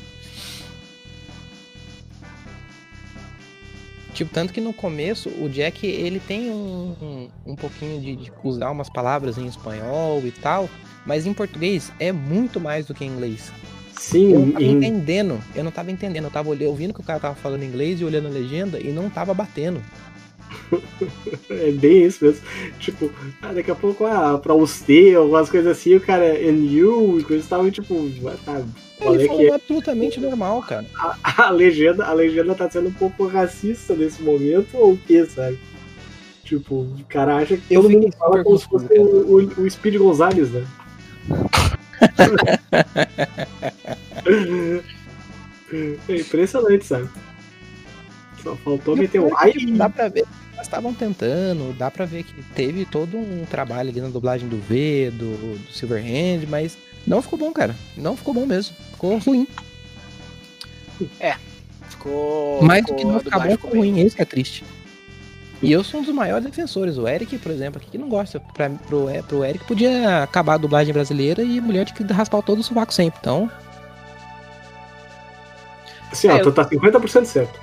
Tipo, 4.13 4.33
tanto 4.33 4.53
que 4.53 4.61
no 4.61 4.71
começo 4.71 5.27
o 5.27 5.49
Jack 5.49 5.85
ele 5.85 6.21
tem 6.21 6.49
um, 6.49 6.95
um, 7.01 7.29
um 7.47 7.55
pouquinho 7.55 7.99
de, 7.99 8.15
de 8.15 8.33
usar 8.43 8.71
umas 8.71 8.89
palavras 8.89 9.37
em 9.37 9.45
espanhol 9.45 10.21
e 10.25 10.31
tal, 10.31 10.69
mas 11.07 11.25
em 11.25 11.33
português 11.33 11.91
é 11.99 12.11
muito 12.11 12.59
mais 12.59 12.85
do 12.85 12.93
que 12.93 13.03
em 13.03 13.07
inglês. 13.07 13.51
Sim, 13.97 14.33
Eu 14.33 14.39
não 14.41 14.51
tava 14.51 14.63
em- 14.63 14.71
entendendo, 14.73 15.39
eu 15.55 15.63
não 15.63 15.71
tava 15.71 15.91
entendendo, 15.91 16.25
eu 16.25 16.31
tava 16.31 16.49
ouvindo 16.49 16.93
que 16.93 16.99
o 16.99 17.03
cara 17.03 17.19
tava 17.19 17.33
falando 17.35 17.63
inglês 17.63 17.99
e 17.99 18.05
olhando 18.05 18.27
a 18.27 18.31
legenda 18.31 18.79
e 18.79 18.89
não 18.91 19.09
tava 19.09 19.33
batendo. 19.33 19.81
é 21.49 21.71
bem 21.71 22.05
isso 22.05 22.23
mesmo. 22.23 22.41
Tipo, 22.79 23.11
ah, 23.41 23.53
daqui 23.53 23.71
a 23.71 23.75
pouco, 23.75 24.05
ah, 24.05 24.37
pra 24.37 24.53
você, 24.53 25.13
algumas 25.17 25.49
coisas 25.49 25.77
assim, 25.77 25.95
o 25.95 26.01
cara, 26.01 26.25
and 26.25 26.65
you, 26.65 27.19
e 27.19 27.23
coisas 27.23 27.45
estavam 27.45 27.71
tipo, 27.71 27.95
ah, 28.45 28.61
Ele 29.01 29.23
é 29.23 29.27
falou 29.27 29.41
que 29.41 29.47
é? 29.47 29.55
absolutamente 29.55 30.19
normal, 30.19 30.61
cara. 30.61 30.85
A 31.23 31.49
legenda, 31.49 32.05
a 32.05 32.13
legenda 32.13 32.53
tá 32.55 32.69
sendo 32.69 32.89
um 32.89 32.93
pouco 32.93 33.25
racista 33.27 33.95
nesse 33.95 34.21
momento, 34.21 34.69
ou 34.77 34.93
o 34.93 34.97
que, 34.97 35.25
sabe? 35.25 35.57
Tipo, 36.43 36.75
o 36.75 37.05
cara 37.09 37.37
acha 37.37 37.57
que 37.57 37.73
Eu 37.73 37.81
todo 37.81 37.91
mundo 37.91 38.15
fala 38.17 38.43
como 38.43 38.57
se 38.57 38.65
fosse 38.65 38.85
o, 38.97 39.03
o, 39.03 39.63
o 39.63 39.69
Speed 39.69 39.95
Gonzalez, 39.97 40.49
né? 40.51 40.65
É 46.09 46.15
impressionante, 46.15 46.85
sabe? 46.85 47.09
Só 48.43 48.55
faltou 48.57 48.95
E 48.95 48.99
o 48.99 49.01
meter 49.01 49.19
um 49.19 49.27
é 49.27 49.31
ai. 49.35 49.53
Dá 49.75 49.89
pra 49.89 50.07
ver, 50.07 50.25
elas 50.53 50.67
estavam 50.67 50.93
tentando, 50.93 51.73
dá 51.77 51.91
pra 51.91 52.05
ver 52.05 52.23
que 52.23 52.41
teve 52.53 52.85
todo 52.85 53.17
um 53.17 53.45
trabalho 53.45 53.89
ali 53.89 54.01
na 54.01 54.09
dublagem 54.09 54.47
do 54.47 54.57
V, 54.57 55.11
do, 55.11 55.57
do 55.57 55.71
Silverhand, 55.71 56.47
mas 56.47 56.77
não 57.05 57.21
ficou 57.21 57.37
bom, 57.39 57.51
cara. 57.51 57.75
Não 57.95 58.17
ficou 58.17 58.33
bom 58.33 58.45
mesmo. 58.45 58.75
Ficou 58.91 59.17
ruim. 59.17 59.47
Ficou. 61.89 62.61
Mais 62.63 62.85
do 62.85 62.95
que 62.95 63.05
não 63.05 63.19
ficar 63.19 63.39
bom, 63.39 63.51
ficou 63.51 63.71
ruim. 63.71 63.99
Esse 63.99 64.15
que 64.15 64.21
é 64.21 64.25
triste. 64.25 64.63
E 65.61 65.71
eu 65.71 65.83
sou 65.83 65.99
um 65.99 66.03
dos 66.03 66.13
maiores 66.13 66.45
defensores. 66.45 66.97
O 66.97 67.07
Eric, 67.07 67.37
por 67.39 67.51
exemplo, 67.51 67.81
aqui 67.81 67.89
que 67.91 67.97
não 67.97 68.07
gosta. 68.09 68.39
Pra, 68.39 68.69
pro, 68.69 69.09
é, 69.09 69.21
pro 69.23 69.43
Eric 69.43 69.65
podia 69.65 70.23
acabar 70.23 70.53
a 70.53 70.57
dublagem 70.57 70.93
brasileira 70.93 71.41
e 71.41 71.57
a 71.57 71.61
mulher 71.61 71.85
tinha 71.85 72.05
que 72.07 72.13
raspar 72.13 72.41
todo 72.43 72.59
o 72.59 72.63
sovaco 72.63 72.93
sempre. 72.93 73.19
Então, 73.19 73.49
Assim, 76.11 76.29
ó, 76.29 76.37
É, 76.37 76.39
tu 76.39 76.51
tá 76.53 76.63
50% 76.63 77.25
certo. 77.25 77.59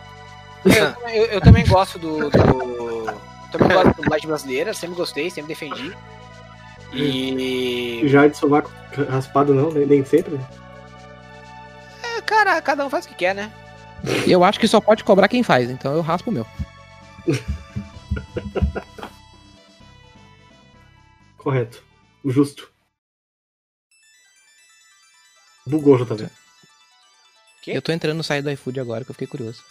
Eu, 0.67 1.11
eu- 1.13 1.27
eu 1.27 1.41
também 1.41 1.65
gosto 1.67 1.99
do. 1.99 2.29
do 2.31 2.37
eu 2.37 3.59
também 3.59 3.69
gosto 3.69 3.87
da 3.87 3.93
dublagem 4.03 4.27
brasileira, 4.27 4.75
sempre 4.75 4.97
gostei, 4.97 5.31
sempre 5.31 5.49
defendi. 5.49 5.97
E. 6.93 8.03
Já 8.07 8.27
de 8.27 8.37
sovaco 8.37 8.71
raspado 9.11 9.55
não, 9.55 9.71
nem, 9.71 9.87
nem 9.87 10.05
sempre. 10.05 10.35
né? 10.35 10.45
é, 12.19 12.21
Cara, 12.23 12.61
cada 12.61 12.85
um 12.85 12.91
faz 12.91 13.05
o 13.07 13.09
que 13.09 13.15
quer, 13.15 13.35
né? 13.35 13.51
eu 14.27 14.45
acho 14.45 14.61
que 14.61 14.69
só 14.69 14.81
pode 14.81 15.03
cobrar 15.05 15.29
quem 15.29 15.43
faz. 15.43 15.71
Então 15.71 15.93
eu 15.95 16.03
raspo 16.03 16.31
o 16.31 16.33
meu. 16.33 16.47
Correto. 21.45 21.83
Justo. 22.25 22.71
Bugou, 25.67 25.97
JV. 25.99 26.29
Quê? 27.63 27.73
Eu 27.73 27.83
tô 27.83 27.93
entrando 27.93 28.17
no 28.17 28.25
site 28.25 28.43
do 28.43 28.51
iFood 28.51 28.81
agora 28.81 29.05
que 29.05 29.11
eu 29.11 29.15
fiquei 29.15 29.27
curioso. 29.29 29.63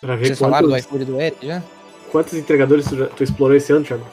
Pra 0.00 0.14
ver 0.16 0.26
Vocês 0.26 0.38
falaram 0.38 0.68
do 0.68 0.72
quantos, 0.74 0.86
iFood 0.86 1.04
do 1.06 1.20
Eric 1.20 1.46
já? 1.46 1.62
quantos 2.10 2.34
entregadores 2.34 2.86
tu, 2.86 2.96
já- 2.96 3.06
tu 3.08 3.24
explorou 3.24 3.56
esse 3.56 3.72
ano, 3.72 3.84
Thiago. 3.84 4.06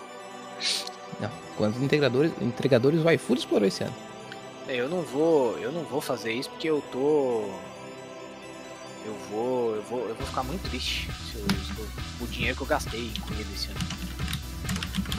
Não. 1.20 1.30
Quantos 1.58 1.82
integradores, 1.82 2.32
entregadores 2.42 3.04
o 3.04 3.12
iFood 3.12 3.40
explorou 3.42 3.68
esse 3.68 3.84
ano? 3.84 3.96
Eu 4.68 4.88
não 4.88 5.02
vou. 5.02 5.58
Eu 5.58 5.72
não 5.74 5.84
vou 5.84 6.00
fazer 6.00 6.32
isso 6.32 6.50
porque 6.52 6.70
eu 6.70 6.82
tô. 6.92 7.42
Eu 9.06 9.14
vou. 9.30 9.76
Eu 9.76 9.82
vou, 9.84 10.08
eu 10.08 10.16
vou 10.16 10.26
ficar 10.28 10.44
muito 10.44 10.70
triste 10.70 11.10
se 11.12 11.36
eu- 11.38 11.46
se 11.66 11.80
eu- 11.82 12.26
o 12.26 12.28
dinheiro 12.28 12.56
que 12.56 12.62
eu 12.64 12.68
gastei 12.68 13.08
em 13.08 13.20
comida 13.22 13.50
esse 13.54 13.68
ano. 13.68 14.09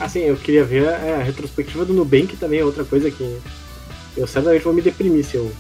Assim, 0.01 0.21
eu 0.21 0.37
queria 0.37 0.65
ver 0.65 0.85
é, 0.85 1.17
a 1.17 1.23
retrospectiva 1.23 1.85
do 1.85 1.93
Nubank 1.93 2.37
também, 2.37 2.61
é 2.61 2.65
outra 2.65 2.85
coisa 2.85 3.11
que 3.11 3.39
eu 4.17 4.27
certamente 4.27 4.63
vou 4.63 4.73
me 4.73 4.81
deprimir 4.83 5.25
se 5.25 5.37
eu, 5.37 5.53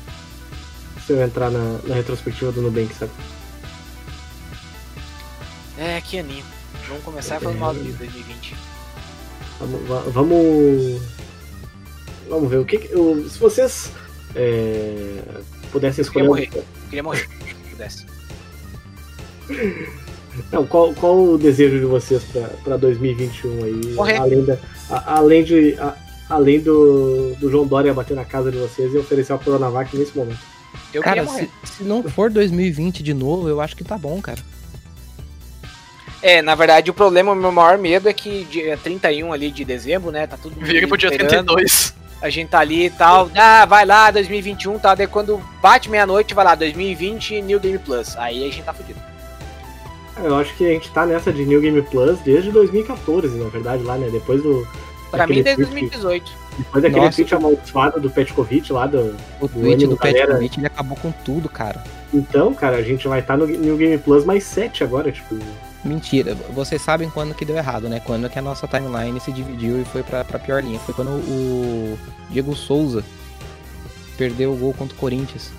se 1.07 1.13
eu 1.13 1.21
entrar 1.23 1.51
na, 1.51 1.79
na 1.85 1.95
retrospectiva 1.95 2.51
do 2.51 2.63
Nubank, 2.63 2.93
sabe? 2.95 3.13
É, 5.79 6.01
que 6.01 6.19
aninho. 6.19 6.45
Vamos 6.89 7.05
começar 7.05 7.39
falando 7.41 7.59
mal 7.59 7.75
de 7.75 7.93
2020. 7.93 8.57
Vamos. 9.61 9.89
va- 9.89 10.03
Vamos, 10.09 11.01
vamos 12.29 12.51
ver 12.51 12.59
o 12.59 12.65
que. 12.65 12.79
que- 12.79 12.89
se 13.29 13.39
vocês 13.39 13.93
é, 14.35 15.23
pudessem 15.71 16.03
escolher. 16.03 16.27
morrer. 16.27 16.51
Eu 16.55 16.65
queria 16.89 17.03
morrer, 17.03 17.29
se 17.47 17.55
pudesse. 17.71 18.07
Não, 20.53 20.67
qual, 20.67 20.93
qual 20.95 21.19
o 21.19 21.39
desejo 21.39 21.79
de 21.79 21.85
vocês 21.87 22.23
pra, 22.25 22.43
pra 22.65 22.77
2021 22.77 23.65
aí? 23.65 23.95
Morrer. 23.95 24.17
Além, 24.17 24.45
da, 24.45 24.57
a- 24.91 25.15
além, 25.19 25.45
de, 25.45 25.75
a- 25.79 25.95
além 26.29 26.61
do, 26.61 27.35
do 27.41 27.51
João 27.51 27.67
Dória 27.67 27.93
bater 27.95 28.15
na 28.17 28.25
casa 28.25 28.51
de 28.51 28.59
vocês 28.59 28.95
e 28.95 28.99
oferecer 28.99 29.33
a 29.33 29.39
Coronavac 29.39 29.97
nesse 29.97 30.17
momento. 30.17 30.39
Eu 30.95 31.03
cara, 31.03 31.27
se, 31.27 31.51
se 31.65 31.83
não 31.85 32.03
for 32.05 32.31
2020 32.31 33.03
de 33.03 33.13
novo, 33.15 33.49
eu 33.49 33.61
acho 33.61 33.77
que 33.77 33.83
tá 33.85 33.99
bom, 33.99 34.21
cara. 34.21 34.39
É, 36.23 36.43
na 36.43 36.55
verdade, 36.55 36.91
o 36.91 36.95
problema, 36.95 37.33
o 37.33 37.37
meu 37.37 37.51
maior 37.51 37.79
medo 37.79 38.09
é 38.09 38.13
que 38.13 38.45
dia 38.45 38.77
31 38.77 39.33
ali 39.33 39.51
de 39.51 39.65
dezembro, 39.65 40.11
né? 40.11 40.27
Tá 40.27 40.37
tudo 40.37 40.55
Vira 40.61 40.87
pro 40.87 40.97
dia 40.97 41.09
esperando. 41.09 41.55
32. 41.57 41.95
A 42.21 42.29
gente 42.29 42.51
tá 42.51 42.59
ali 42.59 42.87
e 42.87 42.91
tal. 42.91 43.31
Ah, 43.35 43.65
vai 43.65 43.87
lá, 43.87 44.11
2021 44.11 44.79
tal. 44.79 44.95
Daí 44.95 45.07
quando 45.07 45.41
bate 45.63 45.89
meia-noite, 45.89 46.35
vai 46.35 46.45
lá, 46.45 46.55
2020 46.55 47.41
New 47.41 47.59
Game 47.59 47.79
Plus. 47.79 48.15
Aí 48.19 48.43
a 48.45 48.53
gente 48.53 48.63
tá 48.63 48.75
fudido. 48.75 49.01
Eu 50.25 50.37
acho 50.37 50.55
que 50.57 50.65
a 50.67 50.69
gente 50.71 50.91
tá 50.91 51.07
nessa 51.07 51.33
de 51.33 51.45
New 51.45 51.61
Game 51.61 51.81
Plus 51.83 52.19
desde 52.21 52.51
2014, 52.51 53.39
na 53.39 53.49
verdade, 53.49 53.83
lá, 53.83 53.97
né? 53.97 54.09
Depois 54.11 54.43
do. 54.43 54.67
Pra 55.11 55.27
mim, 55.27 55.43
desde 55.43 55.65
tweet- 55.67 55.91
2018. 55.91 56.33
Depois 56.59 56.83
daquele 56.83 57.05
Nossa. 57.07 57.17
tweet 57.17 57.35
amaldiçoado 57.35 58.01
do 58.01 58.11
Petkovic 58.11 58.73
lá 58.73 58.87
do. 58.87 59.17
O 59.41 59.47
Do 59.47 59.49
tweet 59.49 59.75
ânimo, 59.75 59.91
do 59.91 59.97
galera. 59.97 60.35
Covid, 60.35 60.59
ele 60.61 60.67
acabou 60.67 60.97
com 60.99 61.11
tudo, 61.11 61.49
cara. 61.49 61.83
Então, 62.13 62.53
cara, 62.55 62.77
a 62.77 62.83
gente 62.83 63.07
vai 63.09 63.21
estar 63.21 63.37
no 63.37 63.47
New 63.47 63.77
Game 63.77 63.99
Plus 63.99 64.25
mais 64.25 64.45
7 64.45 64.85
agora, 64.85 65.11
tipo. 65.11 65.37
Mentira, 65.85 66.37
vocês 66.55 66.83
sabem 66.83 67.09
quando 67.09 67.35
que 67.35 67.45
deu 67.45 67.57
errado, 67.57 67.89
né? 67.89 68.01
Quando 68.05 68.29
que 68.29 68.39
a 68.39 68.43
nossa 68.43 68.69
timeline 68.69 69.19
se 69.19 69.33
dividiu 69.33 69.81
e 69.81 69.85
foi 69.85 70.03
pra, 70.03 70.23
pra 70.23 70.39
pior 70.39 70.63
linha. 70.63 70.79
Foi 70.81 70.93
quando 70.95 71.09
o 71.09 71.99
Diego 72.29 72.55
Souza 72.55 73.03
perdeu 74.19 74.53
o 74.53 74.57
gol 74.57 74.75
contra 74.75 74.95
o 74.95 74.99
Corinthians 74.99 75.51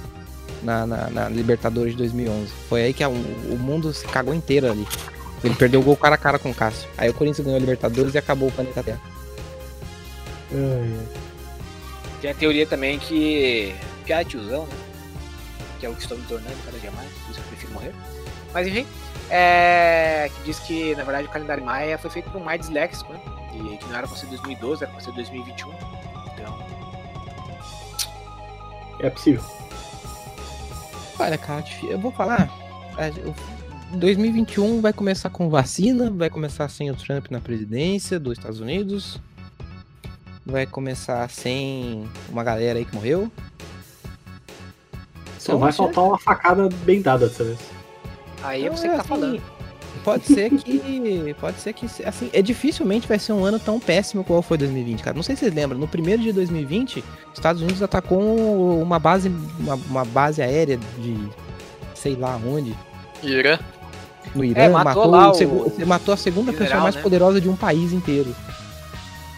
na, 0.62 0.86
na, 0.86 1.10
na 1.10 1.30
Libertadores 1.30 1.94
de 1.94 1.98
2011. 2.00 2.52
Foi 2.70 2.84
aí 2.84 2.94
que 2.94 3.04
a- 3.04 3.10
o, 3.10 3.58
mundo 3.58 3.94
se 3.94 4.06
cagou 4.08 4.34
inteiro 4.34 4.70
ali. 4.72 4.88
Ele 5.44 5.56
perdeu 5.56 5.80
o 5.80 5.84
gol 5.84 5.98
cara 5.98 6.16
a 6.16 6.18
cara 6.18 6.38
com 6.38 6.52
o 6.52 6.54
Cássio. 6.56 6.88
Aí 6.98 7.10
o 7.10 7.14
Corinthians 7.14 7.44
ganhou 7.46 7.58
a 7.58 7.60
Libertadores 7.60 8.14
e 8.14 8.18
acabou 8.18 8.50
o 8.50 8.52
planeta 8.52 8.84
Terra. 8.84 9.02
Tem 12.22 12.32
a 12.32 12.36
teoria 12.36 12.68
também 12.68 13.00
que. 13.00 13.74
Que 14.06 14.14
é 14.14 14.24
tiozão, 14.24 14.66
né? 14.66 14.74
Que 15.80 15.86
é 15.86 15.90
o 15.90 15.96
que 15.96 16.02
estou 16.02 16.18
me 16.18 16.24
tornando 16.26 16.56
cada 16.66 16.78
dia 16.78 16.92
mais, 16.92 17.10
por 17.10 17.32
isso 17.32 17.34
que 17.34 17.40
eu 17.40 17.44
prefiro 17.50 17.74
morrer. 17.74 17.94
Mas 18.54 18.68
enfim, 18.68 18.86
é. 19.30 20.30
Que 20.36 20.44
diz 20.44 20.60
que 20.60 20.94
na 20.96 21.04
verdade 21.04 21.28
o 21.28 21.32
calendário 21.32 21.64
Maia 21.64 21.98
foi 21.98 22.12
feito 22.12 22.30
por 22.30 22.40
um 22.40 22.44
Maia 22.44 22.60
disléxico, 22.60 23.12
né? 23.14 23.20
E 23.54 23.78
que 23.78 23.86
não 23.88 23.98
era 23.98 24.08
pra 24.08 24.16
ser 24.16 24.28
2012, 24.28 24.84
era 24.84 24.92
pra 24.92 25.02
ser 25.02 25.12
2021. 25.14 25.70
Então. 26.34 26.60
é 29.00 29.10
possível. 29.10 29.44
Olha, 31.22 31.38
cara, 31.38 31.64
eu 31.84 32.00
vou 32.00 32.12
falar. 32.12 32.50
a- 32.98 33.94
o- 33.94 33.98
2021 33.98 34.82
vai 34.82 34.94
começar 34.94 35.30
com 35.30 35.50
vacina, 35.50 36.10
vai 36.10 36.30
começar 36.30 36.68
sem 36.70 36.90
o 36.90 36.96
Trump 36.96 37.28
na 37.30 37.40
presidência 37.42 38.20
dos 38.20 38.38
Estados 38.38 38.60
Unidos. 38.60 39.20
vai 40.44 40.66
começar 40.66 41.30
sem 41.30 42.10
uma 42.28 42.44
galera 42.44 42.80
aí 42.80 42.84
que 42.86 42.96
morreu. 42.96 43.32
Só 45.38 45.56
vai 45.56 45.72
faltar 45.72 46.04
uma 46.04 46.18
facada 46.18 46.68
bem 46.84 47.00
dada 47.02 47.28
dessa 47.28 47.44
vez. 47.44 47.60
Aí 48.44 48.66
é 48.66 48.70
você 48.70 48.88
que 48.90 48.96
tá 48.96 49.02
assim, 49.02 49.08
falando. 49.08 49.42
Pode 50.04 50.26
ser 50.26 50.50
que. 50.52 51.36
Pode 51.40 51.60
ser 51.60 51.74
que. 51.74 51.86
Assim, 52.06 52.30
é 52.34 52.42
dificilmente 52.42 53.08
vai 53.08 53.20
ser 53.20 53.34
um 53.34 53.46
ano 53.46 53.60
tão 53.60 53.80
péssimo 53.80 54.24
qual 54.24 54.42
foi 54.42 54.58
2020, 54.58 55.04
cara. 55.04 55.16
Não 55.16 55.24
sei 55.24 55.36
se 55.36 55.42
vocês 55.42 55.54
lembram, 55.54 55.78
no 55.78 55.88
primeiro 55.88 56.22
de 56.22 56.32
2020, 56.32 57.00
os 57.00 57.06
Estados 57.34 57.62
Unidos 57.62 57.82
atacou 57.84 58.82
uma 58.82 58.98
base. 59.00 59.32
Uma, 59.60 59.76
uma 59.76 60.06
base 60.06 60.42
aérea 60.42 60.80
de. 60.98 61.18
sei 61.94 62.16
lá 62.16 62.40
onde. 62.46 62.76
Irã. 63.22 63.60
No 64.34 64.44
Irã, 64.46 64.62
É, 64.62 64.70
matou 64.70 65.12
matou, 65.12 65.48
o 65.48 65.84
o 65.84 65.88
matou 65.88 66.14
a 66.14 66.18
segunda 66.18 66.52
pessoa 66.52 66.68
general, 66.68 66.84
mais 66.84 66.96
né? 66.96 67.02
poderosa 67.02 67.42
de 67.42 67.50
um 67.50 67.56
país 67.56 67.92
inteiro. 67.92 68.34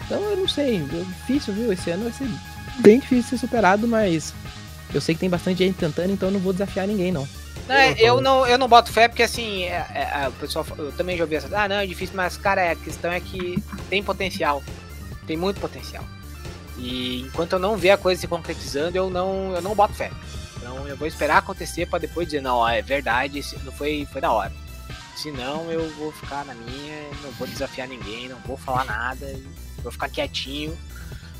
Então 0.06 0.20
eu 0.22 0.36
não 0.36 0.48
sei, 0.48 0.76
é 0.76 1.04
difícil, 1.04 1.54
viu? 1.54 1.72
Esse 1.72 1.90
ano 1.90 2.04
vai 2.04 2.12
ser 2.12 2.28
bem 2.80 3.00
difícil 3.00 3.30
ser 3.30 3.46
superado, 3.46 3.88
mas 3.88 4.32
eu 4.92 5.00
sei 5.00 5.14
que 5.14 5.20
tem 5.20 5.30
bastante 5.30 5.58
gente 5.58 5.76
tentando, 5.76 6.12
então 6.12 6.28
eu 6.28 6.32
não 6.34 6.40
vou 6.40 6.52
desafiar 6.52 6.86
ninguém, 6.86 7.10
não. 7.10 7.26
Não, 7.66 7.74
é, 7.74 7.94
eu, 7.98 8.20
não, 8.20 8.46
eu 8.46 8.58
não 8.58 8.68
boto 8.68 8.92
fé 8.92 9.08
porque 9.08 9.22
assim, 9.22 9.64
é- 9.64 9.86
é- 9.94 10.24
é, 10.24 10.28
o 10.28 10.32
pessoal, 10.32 10.66
eu 10.76 10.92
também 10.92 11.16
já 11.16 11.24
ouvi 11.24 11.36
essa. 11.36 11.48
Ah, 11.58 11.66
não, 11.66 11.76
é 11.76 11.86
difícil, 11.86 12.14
mas 12.14 12.36
cara, 12.36 12.60
é, 12.60 12.72
a 12.72 12.76
questão 12.76 13.10
é 13.10 13.20
que 13.20 13.62
tem 13.88 14.02
potencial. 14.02 14.62
Tem 15.26 15.36
muito 15.36 15.60
potencial. 15.60 16.04
E 16.76 17.22
enquanto 17.22 17.54
eu 17.54 17.58
não 17.58 17.76
ver 17.76 17.90
a 17.92 17.96
coisa 17.96 18.20
se 18.20 18.26
concretizando, 18.26 18.96
eu 18.98 19.08
não, 19.08 19.54
eu 19.54 19.62
não 19.62 19.74
boto 19.74 19.94
fé. 19.94 20.10
Então 20.56 20.86
eu 20.86 20.96
vou 20.96 21.06
esperar 21.08 21.38
acontecer 21.38 21.86
pra 21.86 21.98
depois 21.98 22.26
dizer, 22.26 22.42
não, 22.42 22.56
ó, 22.56 22.68
é 22.68 22.82
verdade, 22.82 23.42
não 23.64 23.72
foi, 23.72 24.06
foi 24.12 24.20
da 24.20 24.30
hora. 24.30 24.52
Senão 25.16 25.70
eu 25.70 25.88
vou 25.94 26.12
ficar 26.12 26.44
na 26.44 26.54
minha, 26.54 27.08
não 27.22 27.30
vou 27.32 27.46
desafiar 27.46 27.86
ninguém, 27.88 28.28
não 28.28 28.36
vou 28.40 28.56
falar 28.56 28.84
nada, 28.84 29.38
vou 29.82 29.92
ficar 29.92 30.08
quietinho. 30.08 30.76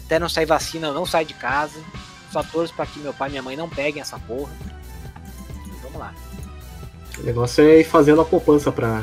Até 0.07 0.18
não 0.18 0.29
sair 0.29 0.47
vacina, 0.47 0.87
eu 0.89 0.95
não 0.95 1.05
saio 1.05 1.27
de 1.27 1.35
casa. 1.35 1.79
Só 2.33 2.43
torço 2.43 2.72
pra 2.75 2.87
que 2.87 2.99
meu 2.99 3.12
pai 3.12 3.29
e 3.29 3.33
minha 3.33 3.43
mãe 3.43 3.57
não 3.57 3.68
peguem 3.68 4.01
essa 4.01 4.18
porra. 4.18 4.53
Vamos 5.95 5.99
lá. 5.99 6.13
O 7.19 7.23
negócio 7.23 7.65
é 7.65 7.81
ir 7.81 7.85
fazendo 7.85 8.21
a 8.21 8.25
poupança 8.25 8.71
pra. 8.73 9.03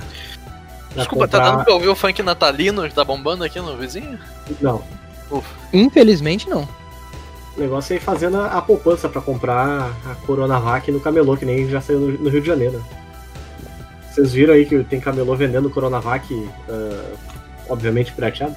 pra 0.93 0.97
Desculpa, 1.03 1.27
tá 1.27 1.37
comprar- 1.39 1.51
dando 1.55 1.63
pra 1.65 1.73
ouvir 1.73 1.87
o 1.87 1.95
funk 1.95 2.21
natalino 2.21 2.83
que 2.87 2.93
tá 2.93 3.03
bombando 3.03 3.43
aqui 3.43 3.59
no 3.59 3.75
vizinho? 3.77 4.19
Não. 4.59 4.83
Infelizmente 5.71 6.49
não. 6.49 6.67
O 7.55 7.59
negócio 7.61 7.93
é 7.93 7.97
ir 7.97 7.99
fazendo 8.01 8.37
a, 8.37 8.47
a 8.47 8.61
poupança 8.61 9.07
pra 9.09 9.21
comprar 9.21 9.91
a 10.05 10.15
Coronavac 10.25 10.91
no 10.91 10.99
camelô, 10.99 11.37
que 11.37 11.45
nem 11.45 11.69
já 11.69 11.79
saiu 11.81 11.99
no, 11.99 12.07
no 12.19 12.29
Rio 12.29 12.41
de 12.41 12.47
Janeiro. 12.47 12.83
Vocês 14.09 14.33
viram 14.33 14.53
aí 14.53 14.65
que 14.65 14.83
tem 14.83 14.99
camelô 14.99 15.35
vendendo 15.35 15.69
Coronavac, 15.69 16.49
ah, 16.69 17.13
obviamente 17.69 18.11
pirateado? 18.11 18.55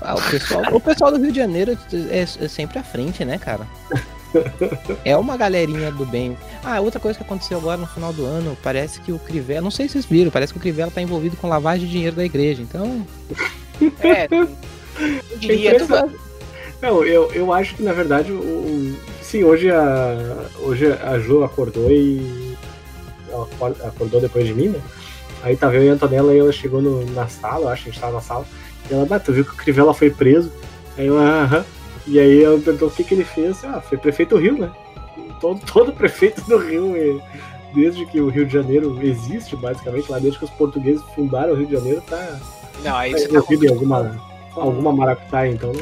Ah, 0.00 0.14
o, 0.14 0.22
pessoal, 0.22 0.62
o 0.72 0.80
pessoal 0.80 1.10
do 1.12 1.18
Rio 1.18 1.32
de 1.32 1.38
Janeiro 1.38 1.76
é, 2.10 2.20
é 2.20 2.48
sempre 2.48 2.78
à 2.78 2.82
frente, 2.84 3.24
né, 3.24 3.38
cara? 3.38 3.66
É 5.04 5.16
uma 5.16 5.36
galerinha 5.36 5.90
do 5.92 6.04
bem. 6.06 6.36
Ah, 6.62 6.80
outra 6.80 6.98
coisa 7.00 7.18
que 7.18 7.24
aconteceu 7.24 7.58
agora 7.58 7.76
no 7.76 7.86
final 7.86 8.12
do 8.12 8.24
ano, 8.24 8.56
parece 8.62 9.00
que 9.00 9.12
o 9.12 9.18
Crivella, 9.18 9.60
não 9.60 9.70
sei 9.70 9.86
se 9.86 9.92
vocês 9.92 10.06
viram, 10.06 10.30
parece 10.30 10.52
que 10.52 10.58
o 10.58 10.62
Crivella 10.62 10.90
tá 10.90 11.00
envolvido 11.02 11.36
com 11.36 11.48
lavagem 11.48 11.86
de 11.86 11.92
dinheiro 11.92 12.16
da 12.16 12.24
igreja. 12.24 12.62
Então, 12.62 13.06
É, 14.00 14.28
eu 14.30 14.48
diria, 15.38 15.70
Interessante. 15.70 16.14
Não, 16.80 17.02
eu, 17.04 17.32
eu 17.32 17.52
acho 17.52 17.74
que 17.76 17.82
na 17.82 17.92
verdade 17.92 18.30
o, 18.30 18.36
o- 18.40 18.96
sim, 19.22 19.42
hoje 19.42 19.70
a 19.70 20.16
hoje 20.60 20.86
a 20.92 21.18
Ju 21.18 21.42
acordou 21.42 21.90
e 21.90 22.54
ela 23.30 23.44
acor- 23.44 23.76
acordou 23.84 24.20
depois 24.20 24.46
de 24.46 24.52
mim, 24.54 24.68
né? 24.68 24.80
Aí 25.42 25.56
tava 25.56 25.74
eu 25.76 25.82
e 25.84 25.88
a 25.90 25.92
Antonella 25.94 26.34
e 26.34 26.38
ela 26.38 26.52
chegou 26.52 26.80
no- 26.82 27.04
na 27.12 27.26
sala, 27.26 27.64
eu 27.64 27.68
acho 27.70 27.84
que 27.84 27.88
a 27.88 27.92
gente 27.92 28.00
tava 28.00 28.12
na 28.14 28.20
sala. 28.20 28.46
E 28.90 28.94
ela, 28.94 29.06
ah, 29.10 29.18
tu 29.20 29.32
viu 29.32 29.44
que 29.44 29.50
o 29.52 29.56
Crivella 29.56 29.92
foi 29.94 30.10
preso? 30.10 30.52
Aí 30.96 31.06
eu, 31.06 31.18
aham. 31.18 31.64
E 32.06 32.18
aí 32.18 32.42
ela 32.42 32.58
perguntou 32.58 32.88
o 32.88 32.90
que, 32.90 33.04
que 33.04 33.14
ele 33.14 33.24
fez. 33.24 33.64
Ah, 33.64 33.80
foi 33.80 33.96
prefeito 33.98 34.34
do 34.34 34.40
Rio, 34.40 34.58
né? 34.58 34.70
Todo, 35.40 35.60
todo 35.70 35.92
prefeito 35.92 36.40
do 36.42 36.58
Rio, 36.58 37.20
desde 37.74 38.04
que 38.06 38.20
o 38.20 38.28
Rio 38.28 38.46
de 38.46 38.52
Janeiro 38.52 38.98
existe, 39.02 39.56
basicamente, 39.56 40.10
lá 40.10 40.18
desde 40.18 40.38
que 40.38 40.44
os 40.44 40.50
portugueses 40.52 41.02
fundaram 41.14 41.52
o 41.52 41.56
Rio 41.56 41.66
de 41.66 41.72
Janeiro, 41.72 42.02
tá, 42.02 42.40
não, 42.82 42.96
aí 42.96 43.12
você 43.12 43.28
tá 43.28 43.38
em 43.38 43.68
alguma, 43.68 44.20
alguma 44.54 44.92
maracutaia, 44.92 45.50
então 45.50 45.72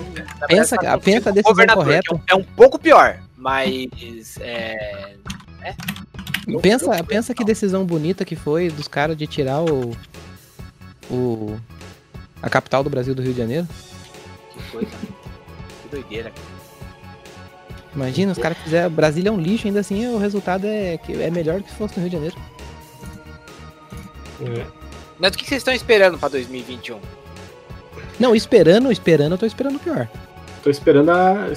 pensa, 0.47 0.77
tá 0.77 0.99
pensa 0.99 1.31
a 1.31 1.33
com 1.33 1.35
decisão 1.35 1.53
governador, 1.53 1.85
correta. 1.85 2.03
que 2.03 2.33
É 2.33 2.35
um, 2.37 2.39
é 2.39 2.41
um 2.41 2.45
pouco 2.45 2.79
pior, 2.79 3.19
mas 3.37 4.39
é, 4.41 5.15
Pensa, 6.61 7.05
pensa 7.05 7.35
que 7.35 7.45
decisão 7.45 7.85
bonita 7.85 8.25
que 8.25 8.35
foi 8.35 8.69
dos 8.69 8.89
caras 8.89 9.17
de 9.17 9.27
tirar 9.27 9.63
o, 9.63 9.97
o. 11.11 11.57
a 12.43 12.51
capital 12.51 12.83
do 12.83 12.91
Brasil 12.91 13.15
do 13.15 13.23
Rio 13.23 13.33
de 13.33 13.39
Janeiro. 13.39 13.69
que 14.53 14.71
coisa, 14.71 14.91
doideira. 15.93 16.33
Imagina, 17.95 18.33
os 18.33 18.39
caras 18.39 18.57
fizeram. 18.59 18.91
Brasília 18.91 19.29
é 19.29 19.33
um 19.33 19.39
lixo, 19.41 19.67
ainda 19.67 19.81
assim 19.81 20.07
o 20.07 20.19
resultado 20.19 20.67
é, 20.67 20.97
que 20.99 21.13
é 21.23 21.31
melhor 21.31 21.59
do 21.59 21.65
que 21.65 21.71
se 21.71 21.77
fosse 21.77 21.95
no 21.97 22.01
Rio 22.03 22.11
de 22.11 22.17
Janeiro. 22.17 22.37
é, 24.41 24.65
Mas 25.19 25.35
o 25.35 25.39
que 25.39 25.47
vocês 25.47 25.59
estão 25.61 25.75
esperando 25.75 26.19
pra 26.19 26.29
2021? 26.29 26.99
Não, 28.19 28.35
esperando, 28.35 28.91
esperando, 28.91 29.33
eu 29.33 29.39
tô 29.39 29.47
esperando 29.47 29.77
o 29.77 29.79
pior. 29.79 30.09
Tô 30.63 30.71
esperando 30.71 31.11
a, 31.11 31.49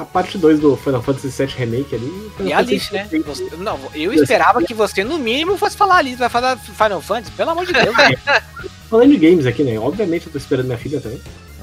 a 0.00 0.04
parte 0.06 0.38
2 0.38 0.60
do 0.60 0.74
Final 0.76 1.02
Fantasy 1.02 1.28
VII 1.28 1.54
Remake 1.56 1.94
ali. 1.94 2.30
Final 2.36 2.48
E 2.48 2.52
a 2.52 2.56
Fantasy 2.58 2.74
Alice, 2.74 2.92
né? 2.94 3.08
Você- 3.26 3.56
não, 3.56 3.78
eu 3.94 4.12
esperava 4.14 4.62
que 4.64 4.72
você, 4.72 5.04
no 5.04 5.18
mínimo, 5.18 5.58
fosse 5.58 5.76
falar 5.76 5.96
Alice, 5.98 6.16
vai 6.16 6.28
falar 6.30 6.56
Final 6.56 7.02
Fantasy, 7.02 7.32
pelo 7.32 7.50
amor 7.50 7.66
de 7.66 7.72
Deus. 7.74 7.94
né? 7.96 8.16
Falando 8.88 9.10
de 9.10 9.18
games 9.18 9.44
aqui, 9.46 9.62
né? 9.62 9.78
Obviamente 9.78 10.26
eu 10.26 10.32
tô 10.32 10.38
esperando 10.38 10.66
minha 10.66 10.78
filha 10.78 11.00
também. 11.00 11.20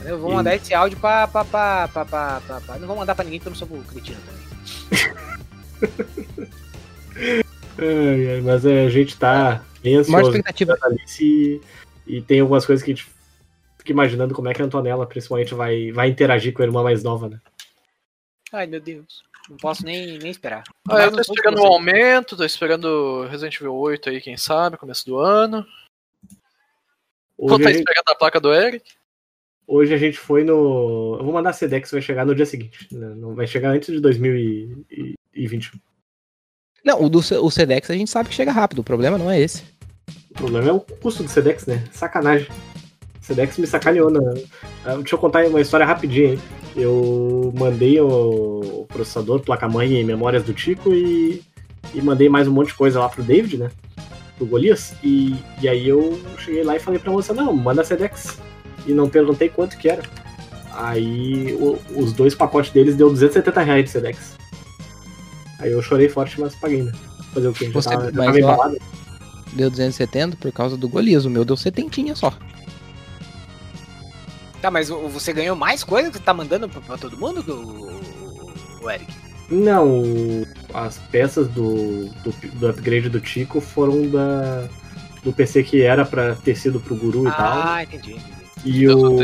Eu 0.07 0.17
vou 0.19 0.31
mandar 0.33 0.55
esse 0.55 0.73
áudio 0.73 0.97
pra, 0.99 1.27
pra, 1.27 1.43
pra, 1.43 1.87
pra, 1.89 2.05
pra, 2.05 2.41
pra- 2.41 2.61
pra- 2.61 2.79
Não 2.79 2.87
vou 2.87 2.95
mandar 2.95 3.13
pra 3.13 3.25
ninguém 3.25 3.39
porque 3.39 3.49
eu 3.49 3.51
não 3.51 3.57
sou 3.57 3.83
cretino 3.83 4.17
também. 4.21 4.47
Ai, 7.77 8.41
mas 8.41 8.65
é, 8.65 8.85
a 8.85 8.89
gente 8.89 9.17
tá 9.17 9.63
bem 9.83 9.95
ansioso 9.97 10.29
expectativa. 10.29 10.77
Alice 10.81 11.23
e, 11.23 11.61
e 12.07 12.21
tem 12.21 12.39
algumas 12.39 12.65
coisas 12.65 12.83
que 12.83 12.91
a 12.91 12.95
gente 12.95 13.07
fica 13.77 13.91
imaginando 13.91 14.33
como 14.33 14.47
é 14.47 14.53
que 14.53 14.61
a 14.61 14.65
Antonella, 14.65 15.05
principalmente, 15.05 15.53
vai, 15.53 15.91
vai 15.91 16.07
interagir 16.09 16.53
com 16.53 16.61
a 16.61 16.65
irmã 16.65 16.81
mais 16.83 17.03
nova, 17.03 17.29
né? 17.29 17.39
Ai, 18.51 18.65
meu 18.65 18.79
Deus. 18.79 19.23
Não 19.49 19.57
posso 19.57 19.85
nem, 19.85 20.17
nem 20.17 20.31
esperar. 20.31 20.63
Ah, 20.89 21.03
eu 21.03 21.11
tô 21.11 21.21
esperando 21.21 21.61
um 21.61 21.65
aumento, 21.65 22.35
tô 22.35 22.43
esperando 22.43 23.25
Resident 23.27 23.55
Evil 23.55 23.75
8 23.75 24.09
aí, 24.09 24.21
quem 24.21 24.35
sabe, 24.37 24.77
começo 24.77 25.05
do 25.05 25.17
ano. 25.17 25.65
Vou 27.37 27.59
tá 27.59 27.69
a, 27.69 27.71
gente, 27.71 27.79
esperando 27.79 28.09
a 28.09 28.15
placa 28.15 28.39
do 28.39 28.53
Eric. 28.53 28.96
Hoje 29.67 29.93
a 29.93 29.97
gente 29.97 30.17
foi 30.17 30.43
no. 30.43 31.17
Eu 31.19 31.25
vou 31.25 31.33
mandar 31.33 31.49
a 31.49 31.53
Sedex, 31.53 31.91
vai 31.91 32.01
chegar 32.01 32.25
no 32.25 32.33
dia 32.33 32.45
seguinte. 32.45 32.87
né? 32.91 33.13
Não 33.15 33.35
vai 33.35 33.45
chegar 33.45 33.71
antes 33.71 33.93
de 33.93 33.99
2021. 33.99 35.79
Não, 36.83 37.03
o 37.03 37.09
do 37.09 37.19
o 37.19 37.51
Sedex 37.51 37.91
a 37.91 37.93
gente 37.93 38.09
sabe 38.09 38.29
que 38.29 38.35
chega 38.35 38.51
rápido, 38.51 38.79
o 38.79 38.83
problema 38.83 39.17
não 39.17 39.29
é 39.29 39.39
esse. 39.39 39.63
O 40.31 40.33
problema 40.35 40.69
é 40.69 40.71
o 40.71 40.79
custo 40.79 41.23
do 41.23 41.29
Sedex, 41.29 41.65
né? 41.65 41.83
Sacanagem. 41.91 42.47
O 43.21 43.25
Sedex 43.25 43.57
me 43.57 43.67
sacaneou. 43.67 44.09
Na... 44.09 44.21
Ah, 44.85 44.95
Deixa 44.95 45.15
eu 45.15 45.19
contar 45.19 45.45
uma 45.47 45.59
história 45.59 45.85
rapidinha 45.85 46.31
aí. 46.31 46.39
Eu 46.75 47.51
mandei 47.57 47.99
o 47.99 48.85
processador, 48.87 49.41
placa-mãe 49.41 49.99
e 49.99 50.03
memórias 50.03 50.43
do 50.43 50.53
Tico 50.53 50.93
e... 50.93 51.41
e 51.93 52.01
mandei 52.01 52.29
mais 52.29 52.47
um 52.47 52.53
monte 52.53 52.67
de 52.67 52.75
coisa 52.75 52.99
lá 52.99 53.09
pro 53.09 53.23
David, 53.23 53.57
né? 53.57 53.71
Pro 54.37 54.45
Golias. 54.45 54.93
E, 55.03 55.35
e 55.61 55.67
aí 55.67 55.89
eu 55.89 56.17
cheguei 56.37 56.63
lá 56.63 56.75
e 56.75 56.79
falei 56.79 56.99
pra 56.99 57.11
moça, 57.11 57.33
não, 57.33 57.51
manda 57.53 57.83
Sedex. 57.83 58.39
E 58.87 58.93
não 58.93 59.09
perguntei 59.09 59.49
quanto 59.49 59.77
que 59.77 59.89
era. 59.89 60.01
Aí 60.73 61.53
o- 61.59 61.77
os 61.95 62.13
dois 62.13 62.33
pacotes 62.33 62.71
deles 62.71 62.95
deu 62.95 63.09
270 63.09 63.61
reais 63.61 63.83
de 63.85 63.89
Sedex. 63.91 64.37
Aí 65.59 65.71
eu 65.71 65.81
chorei 65.81 66.07
forte, 66.07 66.39
mas 66.39 66.55
paguei, 66.55 66.83
né? 66.83 66.91
Fazer 67.33 67.47
o 67.47 67.53
quê? 67.53 67.65
Já 67.65 67.71
Você- 67.73 67.89
tava, 67.89 68.11
já 68.11 68.23
tava 68.25 68.39
embalado. 68.39 68.77
Deu 69.53 69.69
270 69.69 70.37
por 70.37 70.51
causa 70.51 70.77
do 70.77 70.87
Golias, 70.87 71.25
o 71.25 71.29
meu 71.29 71.43
deu 71.43 71.57
setentinha 71.57 72.15
só. 72.15 72.31
Tá, 74.61 74.71
mas 74.71 74.89
você 74.89 75.33
ganhou 75.33 75.55
mais 75.55 75.83
coisa 75.83 76.09
que 76.09 76.17
você 76.17 76.23
tá 76.23 76.33
mandando 76.33 76.67
pra, 76.67 76.81
pra 76.81 76.97
todo 76.97 77.17
mundo, 77.17 77.39
o, 77.51 78.83
o 78.85 78.89
Eric? 78.89 79.11
Não, 79.49 80.01
o- 80.01 80.47
as 80.73 80.97
peças 81.11 81.47
do, 81.47 82.05
do, 82.23 82.31
do 82.53 82.67
upgrade 82.67 83.09
do 83.09 83.19
Tico 83.21 83.61
foram 83.61 84.09
da, 84.09 84.67
do 85.23 85.31
PC 85.31 85.63
que 85.63 85.81
era 85.83 86.05
pra 86.05 86.35
ter 86.35 86.55
sido 86.55 86.79
pro 86.79 86.95
Guru 86.95 87.27
e 87.27 87.31
tal. 87.31 87.61
Ah, 87.63 87.83
entendi. 87.83 88.15
E, 88.65 88.87
o, 88.87 89.21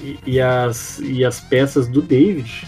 e, 0.00 0.18
e 0.26 0.40
as, 0.40 0.98
e 1.00 1.24
as 1.24 1.40
peças 1.40 1.88
do 1.88 2.00
David, 2.02 2.66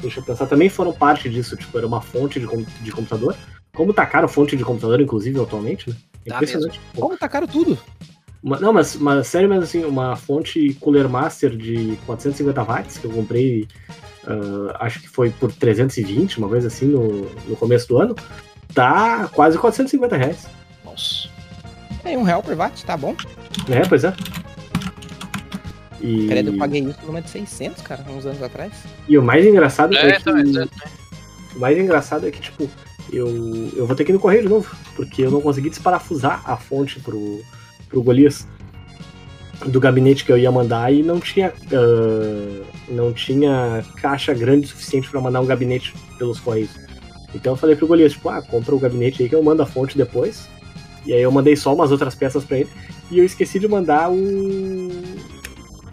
deixa 0.00 0.20
eu 0.20 0.24
pensar, 0.24 0.46
também 0.46 0.68
foram 0.68 0.92
parte 0.92 1.28
disso. 1.28 1.56
Tipo, 1.56 1.78
era 1.78 1.86
uma 1.86 2.00
fonte 2.00 2.38
de, 2.40 2.46
de 2.82 2.92
computador. 2.92 3.34
Como 3.74 3.92
tá 3.92 4.06
caro 4.06 4.28
fonte 4.28 4.56
de 4.56 4.64
computador, 4.64 5.00
inclusive, 5.00 5.40
atualmente, 5.40 5.90
né? 5.90 5.96
Tá 6.26 6.34
Impressionante. 6.36 6.80
Pô, 6.94 7.02
Como 7.02 7.16
tacaram 7.18 7.46
tudo? 7.46 7.78
uma- 8.42 8.58
não, 8.60 8.72
mas, 8.72 8.96
mas 8.96 9.26
sério 9.26 9.48
mesmo 9.48 9.64
assim, 9.64 9.84
uma 9.84 10.16
fonte 10.16 10.74
Cooler 10.80 11.08
Master 11.08 11.56
de 11.56 11.98
450 12.06 12.62
watts 12.62 12.98
que 12.98 13.04
eu 13.06 13.10
comprei, 13.10 13.66
ah, 14.26 14.76
acho 14.86 15.00
que 15.00 15.08
foi 15.08 15.30
por 15.30 15.52
320, 15.52 16.38
uma 16.38 16.48
coisa 16.48 16.68
assim, 16.68 16.86
no, 16.86 17.28
no 17.48 17.56
começo 17.56 17.86
do 17.88 17.98
ano, 17.98 18.14
tá 18.74 19.28
quase 19.32 19.58
450 19.58 20.16
reais. 20.16 20.46
Nossa. 20.84 21.28
É 22.04 22.16
um 22.16 22.22
real 22.22 22.42
por 22.42 22.54
watt, 22.56 22.84
tá 22.84 22.96
bom? 22.96 23.14
É, 23.68 23.80
pois 23.88 24.04
é. 24.04 24.14
E, 26.00 26.26
Credo, 26.26 26.50
eu 26.50 26.58
paguei 26.58 26.82
isso 26.82 26.98
numa 27.06 27.22
de 27.22 27.30
600, 27.30 27.82
cara, 27.82 28.04
uns 28.10 28.26
anos 28.26 28.42
atrás. 28.42 28.72
e 29.08 29.16
o 29.16 29.22
mais 29.22 29.46
engraçado 29.46 29.96
é, 29.96 30.10
É, 30.10 30.12
que. 30.16 30.24
também, 30.24 30.52
é. 30.56 30.66
O 31.54 31.60
mais 31.60 31.78
engraçado 31.78 32.26
é 32.26 32.30
que, 32.30 32.40
tipo, 32.40 32.68
eu, 33.12 33.28
eu 33.74 33.86
vou 33.86 33.96
ter 33.96 34.04
que 34.04 34.12
ir 34.12 34.14
no 34.14 34.20
correio 34.20 34.42
de 34.42 34.48
novo, 34.48 34.74
porque 34.94 35.22
eu 35.22 35.30
não 35.30 35.40
consegui 35.40 35.70
desparafusar 35.70 36.42
a 36.44 36.56
fonte 36.56 37.00
pro, 37.00 37.40
pro 37.88 38.02
Golias 38.02 38.46
do 39.66 39.80
gabinete 39.80 40.24
que 40.24 40.30
eu 40.30 40.36
ia 40.36 40.52
mandar 40.52 40.92
e 40.92 41.02
não 41.02 41.18
tinha 41.18 41.52
ah, 41.72 42.62
não 42.88 43.12
tinha 43.12 43.82
caixa 43.96 44.34
grande 44.34 44.66
o 44.66 44.68
suficiente 44.68 45.08
para 45.08 45.20
mandar 45.20 45.40
um 45.40 45.46
gabinete 45.46 45.94
pelos 46.18 46.38
correios. 46.38 46.70
Então 47.34 47.54
eu 47.54 47.56
falei 47.56 47.74
pro 47.74 47.86
Golias, 47.86 48.12
tipo, 48.12 48.28
ah, 48.28 48.42
compra 48.42 48.74
o 48.74 48.78
gabinete 48.78 49.22
aí 49.22 49.28
que 49.28 49.34
eu 49.34 49.42
mando 49.42 49.62
a 49.62 49.66
fonte 49.66 49.96
depois. 49.96 50.48
E 51.04 51.12
aí 51.12 51.22
eu 51.22 51.30
mandei 51.30 51.54
só 51.56 51.72
umas 51.72 51.92
outras 51.92 52.14
peças 52.14 52.44
para 52.44 52.58
ele. 52.58 52.70
E 53.10 53.18
eu 53.18 53.24
esqueci 53.24 53.58
de 53.58 53.68
mandar 53.68 54.10
o. 54.10 54.90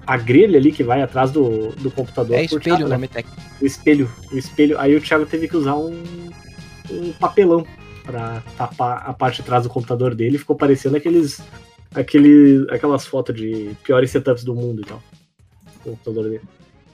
a 0.05 0.17
grelha 0.17 0.57
ali 0.57 0.71
que 0.71 0.83
vai 0.83 1.01
atrás 1.01 1.31
do, 1.31 1.69
do 1.75 1.89
computador. 1.91 2.35
É 2.35 2.43
espelho 2.43 2.85
o 2.85 2.89
né? 2.89 2.95
nome 2.95 3.07
técnico. 3.07 3.41
o 3.61 3.65
espelho, 3.65 4.11
o 4.31 4.37
espelho. 4.37 4.79
Aí 4.79 4.95
o 4.95 5.01
Thiago 5.01 5.25
teve 5.25 5.47
que 5.47 5.57
usar 5.57 5.75
um, 5.75 6.03
um 6.89 7.13
papelão 7.13 7.65
pra 8.03 8.43
tapar 8.57 9.03
a 9.05 9.13
parte 9.13 9.37
de 9.37 9.43
trás 9.43 9.63
do 9.63 9.69
computador 9.69 10.13
dele. 10.13 10.37
Ficou 10.37 10.55
parecendo 10.55 10.97
aqueles, 10.97 11.41
aquele, 11.95 12.67
aquelas 12.69 13.05
fotos 13.05 13.35
de 13.35 13.75
piores 13.83 14.11
setups 14.11 14.43
do 14.43 14.53
mundo 14.53 14.81
e 14.81 14.85
tal. 14.85 15.01
O 15.77 15.91
computador 15.91 16.23
dele. 16.25 16.41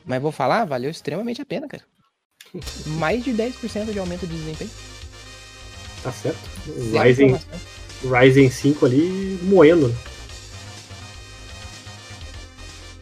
Mas 0.05 0.21
vou 0.21 0.31
falar, 0.31 0.65
valeu 0.65 0.89
extremamente 0.89 1.41
a 1.41 1.45
pena, 1.45 1.67
cara. 1.67 1.83
Mais 2.99 3.23
de 3.23 3.31
10% 3.31 3.91
de 3.91 3.99
aumento 3.99 4.25
de 4.25 4.35
desempenho. 4.35 4.71
Tá 6.03 6.11
certo? 6.11 6.39
Ryzen. 6.93 7.37
Ryzen 8.03 8.49
5 8.49 8.85
ali 8.85 9.39
moendo. 9.43 9.89
né? 9.89 9.95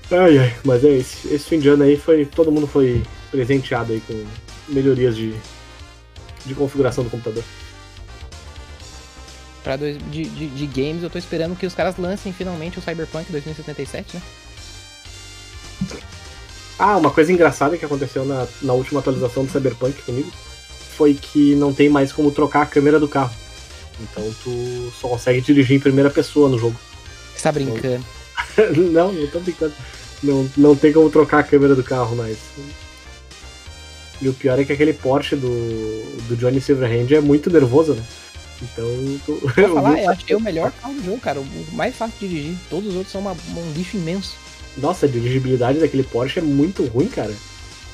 Ai, 0.09 0.37
ai, 0.37 0.55
mas 0.63 0.83
é 0.85 0.89
esse, 0.89 1.27
esse 1.33 1.45
fim 1.45 1.59
de 1.59 1.67
ano 1.67 1.83
aí 1.83 1.97
foi. 1.97 2.25
Todo 2.25 2.51
mundo 2.51 2.65
foi 2.65 3.03
presenteado 3.29 3.91
aí 3.91 4.01
com 4.01 4.25
melhorias 4.69 5.15
de, 5.15 5.33
de 6.45 6.55
configuração 6.55 7.03
do 7.03 7.09
computador. 7.09 7.43
Pra 9.63 9.75
dois, 9.75 9.97
de, 10.09 10.23
de, 10.23 10.47
de 10.47 10.65
games, 10.65 11.03
eu 11.03 11.09
tô 11.09 11.17
esperando 11.17 11.57
que 11.57 11.65
os 11.65 11.73
caras 11.73 11.97
lancem 11.97 12.31
finalmente 12.31 12.79
o 12.79 12.81
Cyberpunk 12.81 13.29
2077, 13.31 14.15
né? 14.15 14.21
Ah, 16.79 16.95
uma 16.95 17.11
coisa 17.11 17.33
engraçada 17.33 17.77
que 17.77 17.83
aconteceu 17.83 18.23
na, 18.23 18.47
na 18.61 18.73
última 18.73 19.01
atualização 19.01 19.43
do 19.43 19.51
Cyberpunk 19.51 20.01
comigo 20.03 20.31
foi 20.95 21.15
que 21.15 21.53
não 21.55 21.73
tem 21.73 21.89
mais 21.89 22.13
como 22.13 22.31
trocar 22.31 22.61
a 22.61 22.65
câmera 22.65 22.99
do 22.99 23.09
carro. 23.09 23.35
Então 23.99 24.23
tu 24.43 24.93
só 24.99 25.09
consegue 25.09 25.41
dirigir 25.41 25.75
em 25.75 25.79
primeira 25.79 26.09
pessoa 26.09 26.47
no 26.47 26.57
jogo. 26.57 26.75
Você 27.35 27.43
tá 27.43 27.51
brincando. 27.51 28.05
não, 28.91 29.11
não 29.11 29.27
tô 29.27 29.39
brincando. 29.39 29.73
Não, 30.23 30.49
não 30.57 30.75
tem 30.75 30.91
como 30.91 31.09
trocar 31.09 31.39
a 31.39 31.43
câmera 31.43 31.75
do 31.75 31.83
carro 31.83 32.15
mais. 32.15 32.37
E 34.21 34.27
o 34.27 34.33
pior 34.33 34.59
é 34.59 34.63
que 34.65 34.73
aquele 34.73 34.93
Porsche 34.93 35.35
do, 35.35 35.47
do 36.27 36.35
Johnny 36.35 36.59
Silverhand 36.59 37.11
é 37.15 37.21
muito 37.21 37.49
nervoso, 37.51 37.93
né? 37.93 38.03
Então 38.61 38.85
tu. 39.25 39.39
Vou 39.39 39.75
falar, 39.75 40.01
eu 40.01 40.09
achei 40.09 40.35
o 40.35 40.39
melhor 40.39 40.71
carro 40.71 40.93
do 40.95 41.03
jogo, 41.05 41.19
cara. 41.19 41.39
O 41.39 41.47
mais 41.73 41.95
fácil 41.95 42.15
de 42.19 42.27
dirigir. 42.27 42.57
Todos 42.69 42.89
os 42.89 42.95
outros 42.95 43.11
são 43.11 43.21
uma- 43.21 43.33
um 43.55 43.71
lixo 43.75 43.95
imenso. 43.97 44.35
Nossa, 44.77 45.05
a 45.05 45.09
dirigibilidade 45.09 45.79
daquele 45.79 46.03
Porsche 46.03 46.39
é 46.39 46.41
muito 46.41 46.83
ruim, 46.85 47.07
cara. 47.07 47.33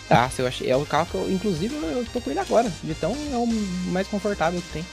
Ah, 0.09 0.29
se 0.29 0.41
eu 0.41 0.47
achei. 0.47 0.69
É 0.69 0.75
o 0.77 0.85
carro 0.85 1.07
que 1.11 1.15
eu, 1.15 1.29
inclusive, 1.31 1.75
eu 1.75 2.05
tô 2.13 2.21
com 2.21 2.29
ele 2.29 2.39
agora. 2.39 2.71
De 2.83 2.93
tão 2.95 3.11
é 3.31 3.35
o 3.37 3.47
mais 3.91 4.07
confortável 4.07 4.61
que 4.61 4.73
tem. 4.73 4.85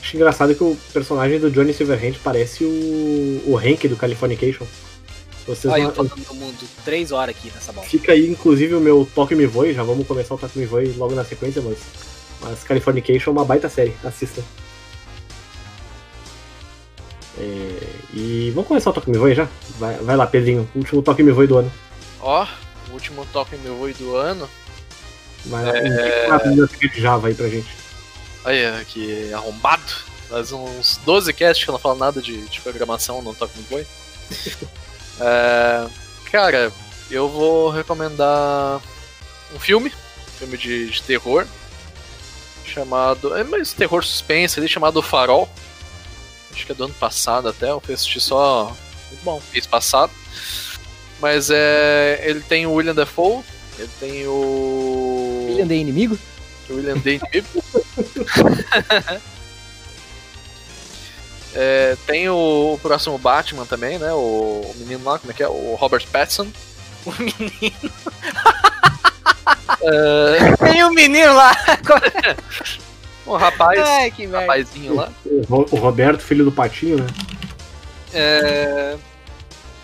Acho 0.00 0.16
engraçado 0.16 0.54
que 0.54 0.62
o 0.62 0.76
personagem 0.92 1.40
do 1.40 1.50
Johnny 1.50 1.72
Silverhand 1.72 2.14
parece 2.22 2.62
o, 2.64 3.42
o 3.46 3.56
Hank 3.58 3.88
do 3.88 3.96
Californication. 3.96 4.64
Vocês 5.46 5.72
Olha, 5.72 5.84
não- 5.84 5.90
eu 5.90 5.94
falando 5.94 6.16
do 6.16 6.34
mundo 6.34 6.68
três 6.84 7.12
horas 7.12 7.34
aqui 7.36 7.50
nessa 7.54 7.72
bola. 7.72 7.86
Fica 7.86 8.12
aí, 8.12 8.28
inclusive, 8.28 8.74
o 8.74 8.80
meu 8.80 9.08
Toque 9.14 9.34
Me 9.34 9.46
Voe. 9.46 9.72
Já 9.72 9.82
vamos 9.82 10.06
começar 10.06 10.34
o 10.34 10.38
Toque 10.38 10.58
Me 10.58 10.66
Voe 10.66 10.88
logo 10.96 11.14
na 11.14 11.24
sequência, 11.24 11.62
mas. 11.62 11.78
Mas 12.40 12.62
Californication 12.64 13.30
é 13.30 13.32
uma 13.32 13.44
baita 13.44 13.68
série. 13.68 13.94
Assista. 14.04 14.42
É, 17.38 17.78
e 18.14 18.50
vamos 18.54 18.66
começar 18.68 18.90
o 18.90 18.92
Toque 18.92 19.10
Me 19.10 19.18
Voe 19.18 19.34
já? 19.34 19.48
Vai, 19.78 19.96
vai 19.98 20.16
lá, 20.16 20.26
Pedrinho. 20.26 20.68
Último 20.74 21.02
Toque 21.02 21.22
Me 21.22 21.32
Voe 21.32 21.46
do 21.46 21.58
ano. 21.58 21.72
Ó, 22.20 22.46
o 22.88 22.92
último 22.92 23.26
toque 23.32 23.56
meu 23.56 23.76
Voe 23.76 23.92
do 23.92 24.16
ano. 24.16 24.48
Vai 25.46 25.64
lá. 25.64 25.76
É... 25.76 26.48
Biblioteca 26.48 26.88
de 26.88 27.00
Java 27.00 27.28
aí 27.28 27.34
pra 27.34 27.48
gente. 27.48 27.68
Olha 28.44 28.84
que 28.88 29.32
arrombado. 29.32 29.92
Faz 30.28 30.50
uns 30.50 30.98
12 31.04 31.32
casts 31.32 31.64
que 31.64 31.70
eu 31.70 31.72
não 31.74 31.78
falo 31.78 31.94
nada 31.96 32.20
de, 32.20 32.36
de 32.48 32.60
programação 32.60 33.22
no 33.22 33.32
Toque 33.34 33.58
Me 33.58 33.64
Voe. 33.70 33.86
É, 35.20 35.86
cara, 36.30 36.72
eu 37.10 37.28
vou 37.28 37.70
recomendar 37.70 38.80
um 39.54 39.58
filme, 39.58 39.90
um 39.90 40.38
filme 40.38 40.58
de, 40.58 40.90
de 40.90 41.02
terror, 41.02 41.46
chamado. 42.64 43.36
É 43.36 43.44
mais 43.44 43.72
terror 43.72 44.04
suspense 44.04 44.58
ali, 44.58 44.68
chamado 44.68 45.02
Farol. 45.02 45.48
Acho 46.52 46.66
que 46.66 46.72
é 46.72 46.74
do 46.74 46.84
ano 46.84 46.94
passado 46.94 47.48
até, 47.48 47.70
eu 47.70 47.80
fui 47.80 47.94
assistir 47.94 48.20
só. 48.20 48.74
Muito 49.08 49.22
bom, 49.22 49.42
mês 49.52 49.66
passado. 49.66 50.12
Mas 51.20 51.50
é. 51.50 52.22
Ele 52.24 52.40
tem 52.40 52.66
o 52.66 52.72
William 52.72 52.94
Defoe, 52.94 53.42
ele 53.78 53.90
tem 54.00 54.26
o. 54.26 55.46
William 55.48 55.66
de 55.66 55.74
inimigo? 55.74 56.18
William 56.68 56.98
Day 56.98 57.20
inimigo. 57.22 57.64
É, 61.58 61.96
tem 62.06 62.28
o, 62.28 62.74
o 62.74 62.78
próximo 62.82 63.16
Batman 63.16 63.64
também, 63.64 63.98
né? 63.98 64.12
O, 64.12 64.60
o 64.70 64.74
menino 64.76 65.02
lá, 65.04 65.18
como 65.18 65.30
é 65.30 65.34
que 65.34 65.42
é? 65.42 65.48
O 65.48 65.74
Robert 65.74 66.06
Pattinson. 66.12 66.46
O 67.06 67.12
menino. 67.18 67.92
É, 69.80 70.56
Tem 70.56 70.84
um 70.84 70.90
menino 70.90 71.32
lá. 71.34 71.52
o 73.24 73.36
rapaz, 73.38 73.78
Ai, 73.80 74.10
que 74.10 74.26
rapazinho 74.26 74.94
lá. 74.96 75.10
O 75.24 75.42
Ro- 75.48 75.66
o 75.70 75.76
Roberto, 75.76 76.20
filho 76.22 76.44
do 76.44 76.52
Patinho, 76.52 76.96
né? 76.98 77.06
É, 78.12 78.96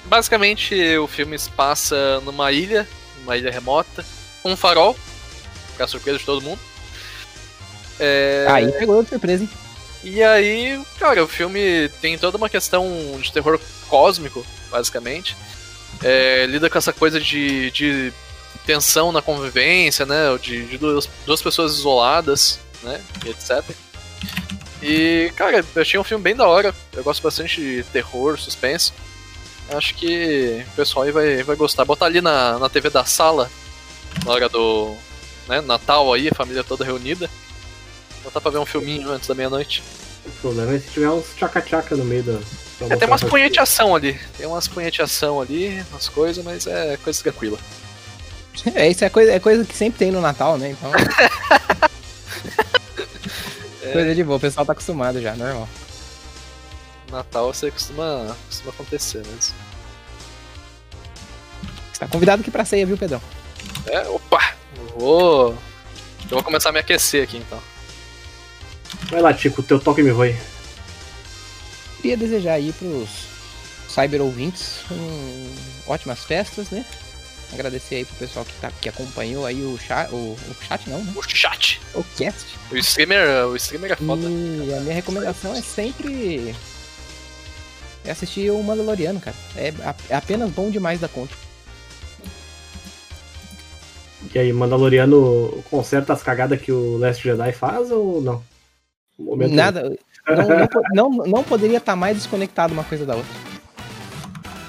basicamente, 0.06 0.74
o 0.98 1.06
filme 1.06 1.38
se 1.38 1.48
passa 1.50 2.20
numa 2.20 2.50
ilha, 2.52 2.88
numa 3.20 3.36
ilha 3.36 3.50
remota, 3.50 4.04
com 4.42 4.52
um 4.52 4.56
farol, 4.56 4.96
pra 5.76 5.86
surpresa 5.86 6.18
de 6.18 6.24
todo 6.24 6.42
mundo. 6.42 6.60
É, 8.00 8.46
Aí 8.50 8.72
pegou 8.72 9.02
de 9.02 9.08
surpresa, 9.10 9.44
hein? 9.44 9.50
E 10.05 10.22
aí, 10.22 10.82
cara, 10.98 11.22
o 11.22 11.28
filme 11.28 11.88
tem 12.00 12.18
toda 12.18 12.36
uma 12.36 12.48
questão 12.48 13.18
de 13.20 13.32
terror 13.32 13.61
cósmico, 13.88 14.44
basicamente. 14.70 15.36
É, 16.03 16.46
lida 16.46 16.68
com 16.68 16.78
essa 16.78 16.92
coisa 16.92 17.20
de, 17.20 17.70
de 17.70 18.12
tensão 18.66 19.12
na 19.12 19.22
convivência, 19.22 20.05
né? 20.05 20.36
De, 20.40 20.66
de 20.66 20.78
duas, 20.78 21.09
duas 21.24 21.40
pessoas 21.40 21.74
isoladas, 21.74 22.59
né? 22.82 23.00
E 23.24 23.30
etc. 23.30 23.62
E, 24.82 25.32
cara, 25.36 25.64
eu 25.74 25.82
achei 25.82 25.98
um 26.00 26.05
filme 26.05 26.24
bem 26.24 26.34
da 26.34 26.46
hora. 26.48 26.74
Eu 26.92 27.05
gosto 27.05 27.22
bastante 27.22 27.61
de 27.61 27.84
terror, 27.84 28.38
suspense. 28.38 28.92
Acho 29.70 29.94
que 29.94 30.64
o 30.72 30.76
pessoal 30.76 31.05
aí 31.05 31.12
vai, 31.12 31.42
vai 31.44 31.55
gostar. 31.55 31.84
Botar 31.84 32.07
ali 32.07 32.20
na, 32.20 32.59
na 32.59 32.68
TV 32.68 32.90
da 32.90 33.05
sala, 33.05 33.48
na 34.24 34.32
hora 34.32 34.48
do 34.48 34.96
né, 35.48 35.61
Natal 35.61 36.12
aí, 36.12 36.28
a 36.28 36.34
família 36.34 36.64
toda 36.64 36.84
reunida. 36.84 37.30
Botar 38.22 38.40
pra 38.40 38.50
ver 38.50 38.58
um 38.58 38.66
filminho 38.66 39.10
antes 39.10 39.28
da 39.28 39.34
meia-noite. 39.34 39.82
O 40.24 40.30
problema 40.40 40.74
é 40.74 40.78
se 40.78 40.88
tiver 40.88 41.10
uns 41.10 41.34
tchaca-tchaca 41.34 41.96
no 41.96 42.04
meio 42.04 42.22
da. 42.22 42.38
É, 42.88 42.96
tem 42.96 43.08
umas 43.08 43.22
punheteação 43.22 43.94
ali. 43.94 44.18
Tem 44.36 44.46
umas 44.46 44.68
punheteação 44.68 45.40
ali, 45.40 45.84
umas 45.90 46.08
coisas, 46.08 46.44
mas 46.44 46.66
é 46.66 46.96
coisa 46.96 47.22
tranquila. 47.22 47.58
É, 48.74 48.88
isso 48.88 49.04
é 49.04 49.08
coisa, 49.08 49.32
é 49.32 49.40
coisa 49.40 49.64
que 49.64 49.74
sempre 49.74 49.98
tem 49.98 50.10
no 50.10 50.20
Natal, 50.20 50.58
né? 50.58 50.70
Então. 50.70 50.90
Coisa 53.92 54.14
de 54.14 54.24
boa, 54.24 54.38
o 54.38 54.40
pessoal 54.40 54.64
tá 54.64 54.72
acostumado 54.72 55.20
já, 55.20 55.34
normal. 55.34 55.68
Natal 57.10 57.52
você 57.52 57.70
costuma, 57.70 58.34
costuma 58.46 58.70
acontecer 58.70 59.18
mesmo. 59.18 59.54
Você 61.92 62.00
tá 62.00 62.08
convidado 62.08 62.40
aqui 62.40 62.50
pra 62.50 62.64
ceia, 62.64 62.86
viu, 62.86 62.96
Pedrão? 62.96 63.20
É, 63.86 64.08
opa! 64.08 64.54
Vou. 64.96 65.50
Eu 65.50 66.30
vou 66.30 66.42
começar 66.42 66.70
a 66.70 66.72
me 66.72 66.78
aquecer 66.78 67.24
aqui 67.24 67.36
então. 67.36 67.62
Vai 69.12 69.20
lá, 69.20 69.34
Tico, 69.34 69.62
teu 69.62 69.78
Toque 69.78 70.02
Me 70.02 70.10
Voe. 70.10 70.34
Queria 72.00 72.16
desejar 72.16 72.54
aí 72.54 72.72
pros 72.72 73.10
cyber 73.86 74.22
ouvintes 74.22 74.80
um, 74.90 75.52
ótimas 75.86 76.24
festas, 76.24 76.70
né? 76.70 76.82
Agradecer 77.52 77.96
aí 77.96 78.04
pro 78.06 78.16
pessoal 78.16 78.42
que, 78.46 78.54
tá, 78.54 78.72
que 78.80 78.88
acompanhou 78.88 79.44
aí 79.44 79.62
o 79.62 79.78
chat, 79.78 80.10
o, 80.10 80.16
o 80.16 80.56
chat 80.66 80.88
não, 80.88 81.04
né? 81.04 81.12
O 81.14 81.22
chat! 81.22 81.78
O 81.94 82.02
cast. 82.16 82.58
O 82.70 82.76
streamer, 82.78 83.48
o 83.48 83.56
streamer 83.56 83.92
é 83.92 83.96
foda. 83.96 84.22
E 84.22 84.74
a 84.74 84.80
minha 84.80 84.94
recomendação 84.94 85.54
é 85.54 85.60
sempre 85.60 86.54
é 88.06 88.10
assistir 88.10 88.50
o 88.50 88.62
Mandaloriano, 88.62 89.20
cara. 89.20 89.36
É, 89.54 89.74
é 90.08 90.16
apenas 90.16 90.50
bom 90.50 90.70
demais 90.70 90.98
da 90.98 91.08
conta. 91.08 91.34
E 94.34 94.38
aí, 94.38 94.50
Mandaloriano 94.54 95.62
conserta 95.70 96.14
as 96.14 96.22
cagadas 96.22 96.62
que 96.62 96.72
o 96.72 96.96
Last 96.96 97.22
Jedi 97.22 97.52
faz 97.52 97.90
ou 97.90 98.22
não? 98.22 98.51
Momento- 99.24 99.54
Nada. 99.54 99.96
Não, 100.28 100.36
não, 100.94 101.10
não, 101.10 101.26
não 101.26 101.42
poderia 101.42 101.78
estar 101.78 101.96
mais 101.96 102.16
desconectado 102.16 102.72
uma 102.72 102.84
coisa 102.84 103.04
da 103.04 103.16
outra. 103.16 103.32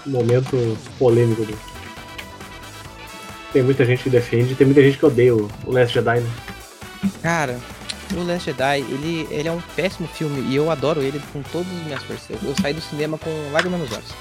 momento 0.06 0.78
polêmico. 0.98 1.44
Do... 1.46 1.58
Tem 3.52 3.62
muita 3.62 3.86
gente 3.86 4.04
que 4.04 4.10
defende, 4.10 4.56
tem 4.56 4.66
muita 4.66 4.82
gente 4.82 4.98
que 4.98 5.06
odeia 5.06 5.36
o 5.36 5.50
o 5.66 5.72
Last 5.72 5.94
Jedi, 5.94 6.20
né? 6.22 6.30
Cara, 7.22 7.60
o 8.16 8.24
Last 8.24 8.46
Jedi, 8.50 8.80
ele, 8.82 9.28
ele 9.30 9.48
é 9.48 9.52
um 9.52 9.62
péssimo 9.76 10.08
filme 10.08 10.42
e 10.52 10.56
eu 10.56 10.72
adoro 10.72 11.02
ele 11.02 11.22
com 11.32 11.42
todas 11.44 11.68
as 11.68 11.84
minhas 11.86 12.04
forças. 12.04 12.30
Eu, 12.30 12.50
eu 12.50 12.56
saí 12.62 12.74
do 12.74 12.82
cinema 12.82 13.18
com 13.18 13.30
lágrimas 13.52 13.80
nos 13.82 13.92
olhos. 13.92 14.12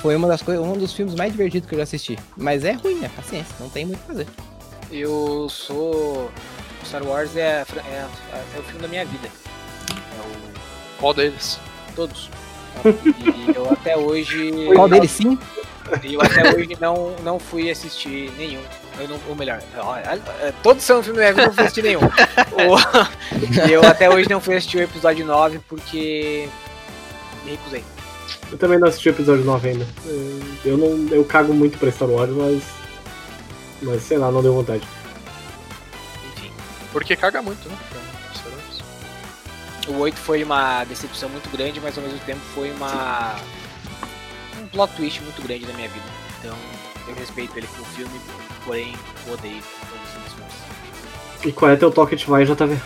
Foi 0.00 0.14
uma 0.16 0.28
das 0.28 0.40
coisas, 0.42 0.64
um 0.64 0.74
dos 0.74 0.92
filmes 0.92 1.14
mais 1.14 1.32
divertidos 1.32 1.68
que 1.68 1.74
eu 1.74 1.78
já 1.78 1.82
assisti. 1.82 2.18
Mas 2.36 2.64
é 2.64 2.72
ruim, 2.72 3.04
é 3.04 3.08
paciência, 3.08 3.54
não 3.58 3.68
tem 3.68 3.84
muito 3.84 3.98
o 3.98 4.00
que 4.02 4.06
fazer. 4.06 4.26
Eu 4.90 5.48
sou. 5.50 6.30
Star 6.90 7.06
Wars 7.06 7.36
é, 7.36 7.64
é, 7.76 8.04
é 8.34 8.58
o 8.58 8.62
filme 8.64 8.82
da 8.82 8.88
minha 8.88 9.04
vida. 9.04 9.28
É 9.88 10.20
o. 10.20 10.98
Qual 10.98 11.14
deles? 11.14 11.60
Todos. 11.94 12.28
E 12.82 13.54
eu 13.54 13.70
até 13.70 13.96
hoje. 13.96 14.52
Qual 14.74 14.88
deles 14.88 15.10
sim? 15.10 15.38
E 16.02 16.14
eu 16.14 16.20
até 16.20 16.54
hoje 16.54 16.76
não, 16.80 17.14
não 17.22 17.38
fui 17.38 17.70
assistir 17.70 18.32
nenhum. 18.36 18.62
Eu 18.98 19.08
não, 19.08 19.20
ou 19.28 19.36
melhor, 19.36 19.60
é, 20.40 20.52
todos 20.62 20.82
são 20.82 21.02
filmes 21.02 21.20
da 21.20 21.32
minha 21.32 21.32
vida, 21.32 21.42
eu 21.42 21.46
não 21.46 21.54
fui 21.54 21.64
assistir 21.64 21.82
nenhum. 21.82 22.00
E 23.68 23.72
eu 23.72 23.84
até 23.84 24.10
hoje 24.10 24.28
não 24.28 24.40
fui 24.40 24.56
assistir 24.56 24.78
o 24.78 24.82
episódio 24.82 25.24
9 25.24 25.60
porque 25.68 26.48
me 27.44 27.52
recusei. 27.52 27.84
Eu 28.50 28.58
também 28.58 28.78
não 28.78 28.88
assisti 28.88 29.08
o 29.08 29.10
episódio 29.10 29.44
9 29.44 29.68
ainda. 29.68 29.86
Eu 30.64 30.76
não. 30.76 31.08
Eu 31.14 31.24
cago 31.24 31.52
muito 31.52 31.78
pra 31.78 31.90
Star 31.92 32.08
Wars, 32.08 32.30
mas. 32.30 32.62
Mas 33.82 34.02
sei 34.02 34.18
lá, 34.18 34.30
não 34.30 34.42
deu 34.42 34.54
vontade. 34.54 34.82
Porque 36.92 37.16
caga 37.16 37.40
muito, 37.40 37.68
né? 37.68 37.76
O 39.88 39.98
8 39.98 40.16
foi 40.18 40.44
uma 40.44 40.84
decepção 40.84 41.28
muito 41.28 41.50
grande, 41.50 41.80
mas 41.80 41.96
ao 41.96 42.04
mesmo 42.04 42.18
tempo 42.20 42.40
foi 42.54 42.70
uma. 42.72 43.36
um 44.60 44.66
plot 44.68 44.94
twist 44.94 45.20
muito 45.22 45.42
grande 45.42 45.66
na 45.66 45.72
minha 45.72 45.88
vida. 45.88 46.04
Então 46.38 46.56
eu 47.08 47.14
respeito 47.14 47.56
ele 47.56 47.66
como 47.68 47.84
filme, 47.86 48.20
porém 48.64 48.94
eu 49.26 49.34
odeio 49.34 49.62
todos 49.88 50.26
os 50.26 50.32
filmes. 50.32 50.70
E 51.44 51.52
qual 51.52 51.70
é 51.70 51.76
teu 51.76 51.90
toque 51.90 52.16
de 52.16 52.26
vai, 52.26 52.44
JV? 52.44 52.78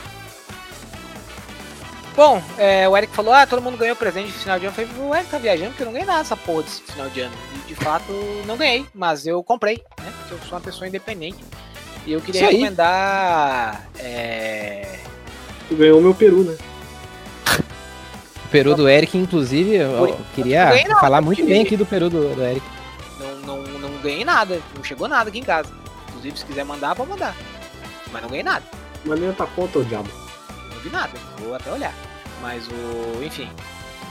Bom, 2.16 2.40
é, 2.56 2.88
o 2.88 2.96
Eric 2.96 3.12
falou, 3.12 3.34
ah, 3.34 3.44
todo 3.44 3.60
mundo 3.60 3.76
ganhou 3.76 3.96
presente 3.96 4.28
de 4.28 4.38
final 4.38 4.56
de 4.60 4.66
ano. 4.66 4.76
Eu 4.78 4.86
falei, 4.86 5.04
o 5.04 5.14
Eric 5.14 5.30
tá 5.30 5.38
viajando 5.38 5.70
porque 5.70 5.82
eu 5.82 5.86
não 5.86 5.92
ganhei 5.92 6.06
nada 6.06 6.20
essa 6.20 6.36
porra 6.36 6.62
desse 6.62 6.80
final 6.82 7.10
de 7.10 7.20
ano. 7.20 7.34
E 7.56 7.58
de 7.66 7.74
fato 7.74 8.12
não 8.46 8.56
ganhei, 8.56 8.86
mas 8.94 9.26
eu 9.26 9.42
comprei, 9.42 9.82
né? 10.00 10.12
Porque 10.20 10.34
eu 10.34 10.38
sou 10.48 10.56
uma 10.56 10.60
pessoa 10.60 10.86
independente. 10.86 11.44
E 12.06 12.12
eu 12.12 12.20
queria 12.20 12.46
recomendar. 12.46 13.86
É... 13.98 14.98
Tu 15.68 15.76
ganhou 15.76 15.98
o 15.98 16.02
meu 16.02 16.14
peru, 16.14 16.44
né? 16.44 16.56
O 18.44 18.48
peru 18.48 18.74
do 18.74 18.88
Eric, 18.88 19.16
inclusive, 19.16 19.76
eu 19.76 20.16
queria 20.34 20.70
não, 20.86 21.00
falar 21.00 21.20
muito 21.20 21.44
bem 21.44 21.62
aqui 21.62 21.76
do 21.76 21.86
peru 21.86 22.08
do, 22.10 22.34
do 22.34 22.42
Eric. 22.42 22.64
Não, 23.18 23.36
não, 23.38 23.62
não 23.78 23.98
ganhei 23.98 24.24
nada, 24.24 24.60
não 24.76 24.84
chegou 24.84 25.08
nada 25.08 25.30
aqui 25.30 25.38
em 25.38 25.44
casa. 25.44 25.72
Inclusive, 26.08 26.38
se 26.38 26.44
quiser 26.44 26.64
mandar, 26.64 26.94
pode 26.94 27.10
mandar. 27.10 27.34
Mas 28.12 28.22
não 28.22 28.28
ganhei 28.28 28.44
nada. 28.44 28.64
Mas 29.04 29.18
nem 29.18 29.32
tá 29.32 29.46
conta, 29.46 29.78
o 29.80 29.84
diabo. 29.84 30.08
Não 30.72 30.80
vi 30.80 30.90
nada, 30.90 31.12
vou 31.38 31.54
até 31.54 31.72
olhar. 31.72 31.94
Mas 32.40 32.68
o. 32.68 33.24
Enfim. 33.24 33.50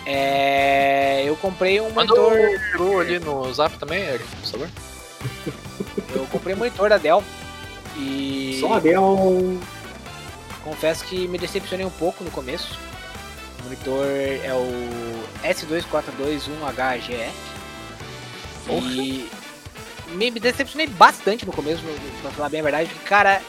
É, 0.05 1.23
eu 1.25 1.35
comprei 1.37 1.79
um 1.79 1.89
monitor. 1.91 2.33
o 2.33 2.71
peru 2.71 2.99
ali 2.99 3.19
no 3.19 3.53
zap 3.53 3.77
também, 3.77 4.03
Eric, 4.03 4.25
por 4.35 4.49
favor. 4.49 4.69
Eu 6.13 6.27
comprei 6.27 6.53
um 6.55 6.57
monitor 6.57 6.89
da 6.89 6.97
Dell. 6.97 7.23
E 7.97 8.57
Só 8.59 8.79
Del. 8.79 9.59
confesso 10.63 11.03
que 11.05 11.27
me 11.27 11.37
decepcionei 11.37 11.85
um 11.85 11.91
pouco 11.91 12.23
no 12.23 12.31
começo. 12.31 12.77
O 13.59 13.63
monitor 13.63 14.05
é 14.43 14.53
o 14.53 15.23
S2421HGF. 15.43 17.31
E 18.69 19.29
me 20.09 20.31
me 20.31 20.39
decepcionei 20.39 20.87
bastante 20.87 21.45
no 21.45 21.51
começo, 21.51 21.83
pra 22.21 22.31
falar 22.31 22.49
bem 22.49 22.59
a 22.59 22.63
verdade, 22.63 22.89
porque, 22.89 23.07
cara, 23.07 23.41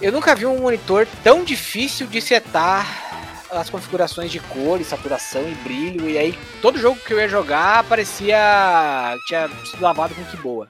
eu 0.00 0.12
nunca 0.12 0.34
vi 0.34 0.46
um 0.46 0.58
monitor 0.58 1.06
tão 1.22 1.44
difícil 1.44 2.06
de 2.06 2.20
setar 2.20 3.04
as 3.50 3.70
configurações 3.70 4.30
de 4.30 4.40
cor, 4.40 4.80
e 4.80 4.84
saturação 4.84 5.42
e 5.48 5.54
brilho, 5.56 6.08
e 6.08 6.18
aí 6.18 6.38
todo 6.60 6.78
jogo 6.78 6.98
que 7.00 7.12
eu 7.12 7.18
ia 7.18 7.28
jogar 7.28 7.84
parecia 7.84 9.16
tinha 9.26 9.48
sido 9.64 9.80
lavado 9.80 10.14
com 10.14 10.24
que 10.24 10.36
boa. 10.36 10.68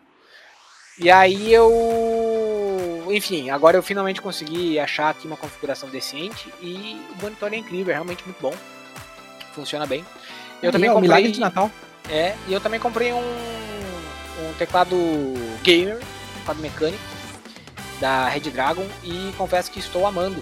E 0.98 1.10
aí 1.10 1.52
eu. 1.52 1.70
Enfim, 3.08 3.50
agora 3.50 3.76
eu 3.76 3.82
finalmente 3.82 4.20
consegui 4.20 4.78
achar 4.78 5.10
aqui 5.10 5.26
uma 5.26 5.36
configuração 5.36 5.88
decente 5.88 6.52
e 6.60 7.00
o 7.18 7.22
monitor 7.22 7.52
é 7.52 7.56
incrível, 7.56 7.90
é 7.92 7.94
realmente 7.94 8.24
muito 8.24 8.40
bom. 8.40 8.54
Funciona 9.54 9.86
bem. 9.86 10.04
Eu 10.62 10.72
também 10.72 10.86
E 10.86 10.88
é 10.88 10.92
o 10.92 10.94
comprei. 10.94 11.08
milagre 11.08 11.32
de 11.32 11.40
Natal. 11.40 11.70
É, 12.08 12.34
e 12.46 12.52
eu 12.52 12.60
também 12.60 12.78
comprei 12.80 13.12
um, 13.12 13.18
um 13.18 14.52
teclado 14.58 14.96
gamer, 15.62 15.98
teclado 16.38 16.60
mecânico, 16.60 17.02
da 18.00 18.28
Red 18.28 18.40
Dragon, 18.50 18.86
e 19.02 19.32
confesso 19.36 19.70
que 19.70 19.78
estou 19.78 20.06
amando. 20.06 20.40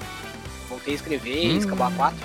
Voltei 0.69 0.93
a 0.95 0.97
escrever, 0.97 1.47
Hum. 1.53 1.59
escabar 1.59 1.93
4. 1.93 2.17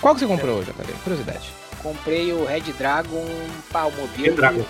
Qual 0.00 0.14
que 0.14 0.20
você 0.20 0.26
comprou 0.26 0.58
hoje? 0.58 0.72
Curiosidade. 1.02 1.50
Comprei 1.82 2.32
o 2.32 2.44
Red 2.44 2.60
Dragon, 2.78 3.24
pá, 3.72 3.84
o 3.84 3.90
modelo. 3.92 4.24
Red 4.24 4.30
Dragon. 4.32 4.64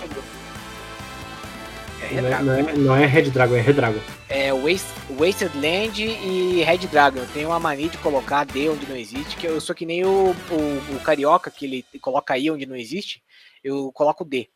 É 2.05 2.21
Red 2.21 2.21
Não 2.21 2.27
é, 2.27 2.31
Dragon. 2.31 2.45
não, 2.45 2.55
é, 2.55 2.73
não 2.77 2.97
é 2.97 3.07
Red 3.07 3.23
Dragon, 3.31 3.57
é 3.57 3.61
Red 3.61 3.73
Dragon. 3.73 4.01
É 4.29 4.53
Waste, 4.53 4.89
Wasted 5.19 5.53
Land 5.55 6.03
e 6.03 6.63
Red 6.63 6.87
Dragon. 6.89 7.21
Eu 7.21 7.27
tenho 7.29 7.49
uma 7.49 7.61
mania 7.61 7.89
de 7.89 7.99
colocar 7.99 8.45
D 8.45 8.69
onde 8.69 8.87
não 8.87 8.97
existe, 8.97 9.37
que 9.37 9.47
eu 9.47 9.61
sou 9.61 9.75
que 9.75 9.87
nem 9.87 10.05
o, 10.05 10.31
o, 10.31 10.97
o 10.97 11.01
carioca, 11.01 11.51
que 11.51 11.65
ele 11.65 11.85
coloca 12.01 12.37
I 12.37 12.51
onde 12.51 12.67
não 12.67 12.77
existe, 12.77 13.23
eu 13.63 13.91
coloco 13.93 14.25
D. 14.25 14.49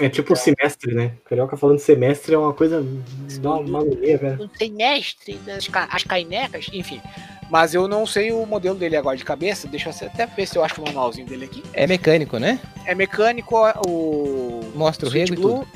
É 0.00 0.08
tipo 0.08 0.36
semestre, 0.36 0.94
né? 0.94 1.12
Carioca 1.24 1.56
falando 1.56 1.78
semestre 1.78 2.34
é 2.34 2.38
uma 2.38 2.52
coisa. 2.52 2.84
dá 3.40 3.54
uma 3.54 3.82
velho. 3.84 4.42
um 4.42 4.48
semestre 4.56 5.34
das 5.38 5.68
as 5.72 6.04
cainecas, 6.04 6.66
enfim. 6.72 7.00
Mas 7.48 7.74
eu 7.74 7.86
não 7.86 8.04
sei 8.06 8.32
o 8.32 8.44
modelo 8.44 8.76
dele 8.76 8.96
agora 8.96 9.16
de 9.16 9.24
cabeça. 9.24 9.68
Deixa 9.68 9.90
eu 9.90 10.08
até 10.08 10.26
ver 10.26 10.46
se 10.46 10.56
eu 10.58 10.64
acho 10.64 10.80
o 10.80 10.84
manualzinho 10.84 11.26
dele 11.26 11.44
aqui. 11.44 11.62
É 11.72 11.86
mecânico, 11.86 12.38
né? 12.38 12.60
É 12.84 12.94
mecânico, 12.94 13.56
o. 13.86 14.60
Mostra 14.74 15.08
o 15.08 15.10
rego 15.10 15.34
e 15.34 15.36
tudo. 15.36 15.68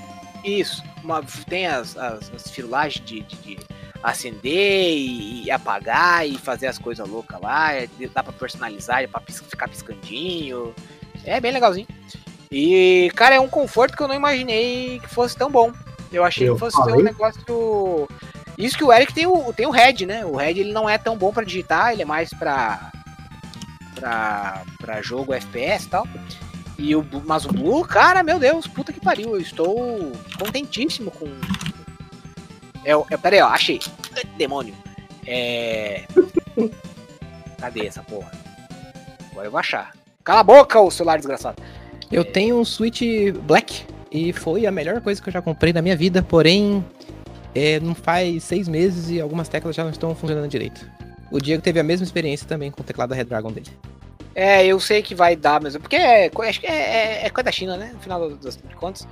Isso. 0.44 0.82
Uma- 1.02 1.22
tem 1.48 1.66
as, 1.66 1.96
as, 1.96 2.30
as 2.34 2.50
filagens 2.50 3.04
de, 3.04 3.20
de- 3.22 3.36
de 3.56 3.58
acender 4.02 4.96
e, 4.96 5.44
e 5.44 5.50
apagar 5.50 6.26
e 6.26 6.38
fazer 6.38 6.66
as 6.66 6.78
coisas 6.78 7.06
loucas 7.08 7.40
lá. 7.40 7.72
é- 7.74 7.88
Dá 8.14 8.22
pra 8.22 8.32
personalizar, 8.32 9.02
dá 9.02 9.08
pra 9.08 9.20
pis- 9.20 9.40
ficar 9.40 9.68
piscandinho. 9.68 10.74
É 11.24 11.40
bem 11.40 11.52
legalzinho. 11.52 11.86
E, 12.50 13.10
cara, 13.14 13.36
é 13.36 13.40
um 13.40 13.48
conforto 13.48 13.96
que 13.96 14.02
eu 14.02 14.08
não 14.08 14.14
imaginei 14.14 14.98
que 15.00 15.08
fosse 15.08 15.36
tão 15.36 15.50
bom. 15.50 15.72
Eu 16.12 16.24
achei 16.24 16.48
Eu 16.48 16.54
que 16.54 16.60
fosse 16.60 16.76
ser 16.76 16.82
um 16.82 16.86
falei. 16.86 17.04
negócio. 17.04 18.08
Isso 18.58 18.76
que 18.76 18.82
o 18.84 18.92
Eric 18.92 19.14
tem 19.14 19.26
o, 19.26 19.52
tem 19.52 19.66
o 19.66 19.70
Red, 19.70 20.04
né? 20.06 20.24
O 20.26 20.34
Red 20.36 20.58
ele 20.58 20.72
não 20.72 20.88
é 20.88 20.98
tão 20.98 21.16
bom 21.16 21.32
pra 21.32 21.44
digitar, 21.44 21.92
ele 21.92 22.02
é 22.02 22.04
mais 22.04 22.30
pra. 22.30 22.90
pra, 23.94 24.62
pra 24.80 25.02
jogo 25.02 25.32
FPS 25.32 25.86
e 25.86 25.88
tal. 25.88 26.06
E 26.82 26.96
o, 26.96 27.06
mas 27.26 27.44
o 27.44 27.48
Blue, 27.52 27.84
cara, 27.84 28.22
meu 28.22 28.38
Deus, 28.38 28.66
puta 28.66 28.90
que 28.92 29.00
pariu. 29.00 29.34
Eu 29.34 29.40
estou 29.40 30.12
contentíssimo 30.38 31.10
com. 31.10 31.26
É, 32.84 32.96
o- 32.96 33.04
é, 33.10 33.16
pera 33.18 33.36
aí, 33.36 33.42
ó, 33.42 33.48
achei. 33.48 33.78
Demônio. 34.38 34.74
É. 35.26 36.04
Cadê 37.60 37.86
essa 37.86 38.02
porra? 38.02 38.30
Agora 39.30 39.46
eu 39.46 39.50
vou 39.50 39.60
achar. 39.60 39.92
Cala 40.24 40.40
a 40.40 40.44
boca, 40.44 40.80
o 40.80 40.90
celular 40.90 41.18
desgraçado. 41.18 41.62
Eu 42.10 42.24
tenho 42.24 42.58
um 42.58 42.64
Switch 42.64 43.02
Black 43.42 43.84
e 44.10 44.32
foi 44.32 44.64
a 44.66 44.70
melhor 44.72 45.00
coisa 45.02 45.20
que 45.20 45.28
eu 45.28 45.32
já 45.32 45.42
comprei 45.42 45.72
na 45.72 45.82
minha 45.82 45.96
vida, 45.96 46.22
porém 46.22 46.84
é, 47.54 47.78
não 47.80 47.94
faz 47.94 48.42
seis 48.44 48.66
meses 48.66 49.10
e 49.10 49.20
algumas 49.20 49.48
teclas 49.48 49.76
já 49.76 49.84
não 49.84 49.90
estão 49.90 50.14
funcionando 50.14 50.48
direito. 50.48 50.84
O 51.30 51.38
Diego 51.38 51.62
teve 51.62 51.78
a 51.78 51.84
mesma 51.84 52.04
experiência 52.04 52.46
também 52.48 52.70
com 52.70 52.80
o 52.80 52.84
teclado 52.84 53.10
da 53.10 53.16
Red 53.16 53.24
Dragon 53.24 53.52
dele. 53.52 53.68
É, 54.34 54.64
eu 54.64 54.78
sei 54.78 55.02
que 55.02 55.14
vai 55.14 55.34
dar 55.34 55.60
mesmo, 55.60 55.80
porque 55.80 55.96
é, 55.96 56.30
acho 56.48 56.60
que 56.60 56.66
é, 56.66 57.22
é, 57.22 57.26
é 57.26 57.30
coisa 57.30 57.46
da 57.46 57.52
China, 57.52 57.76
né? 57.76 57.90
No 57.92 58.00
final 58.00 58.30
das 58.36 58.58
contas. 58.76 59.06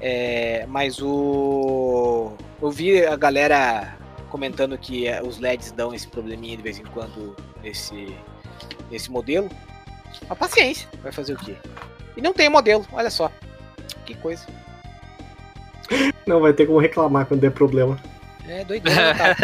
É, 0.00 0.66
mas 0.68 1.00
o. 1.00 2.32
Eu 2.60 2.70
vi 2.70 3.04
a 3.04 3.16
galera 3.16 3.96
comentando 4.30 4.76
que 4.78 5.08
é, 5.08 5.22
os 5.22 5.38
LEDs 5.38 5.72
dão 5.72 5.94
esse 5.94 6.06
probleminha 6.06 6.56
de 6.56 6.62
vez 6.62 6.78
em 6.78 6.84
quando 6.84 7.34
nesse, 7.62 8.14
nesse 8.90 9.10
modelo. 9.10 9.48
A 10.28 10.34
paciência, 10.34 10.88
vai 11.02 11.12
fazer 11.12 11.34
o 11.34 11.36
quê? 11.36 11.54
E 12.16 12.22
não 12.22 12.32
tem 12.32 12.48
modelo, 12.48 12.86
olha 12.92 13.10
só. 13.10 13.30
Que 14.04 14.14
coisa. 14.14 14.46
Não 16.26 16.40
vai 16.40 16.52
ter 16.52 16.66
como 16.66 16.78
reclamar 16.78 17.26
quando 17.26 17.40
der 17.40 17.52
problema. 17.52 17.98
É 18.48 18.64
doideira, 18.64 19.14
tá? 19.14 19.36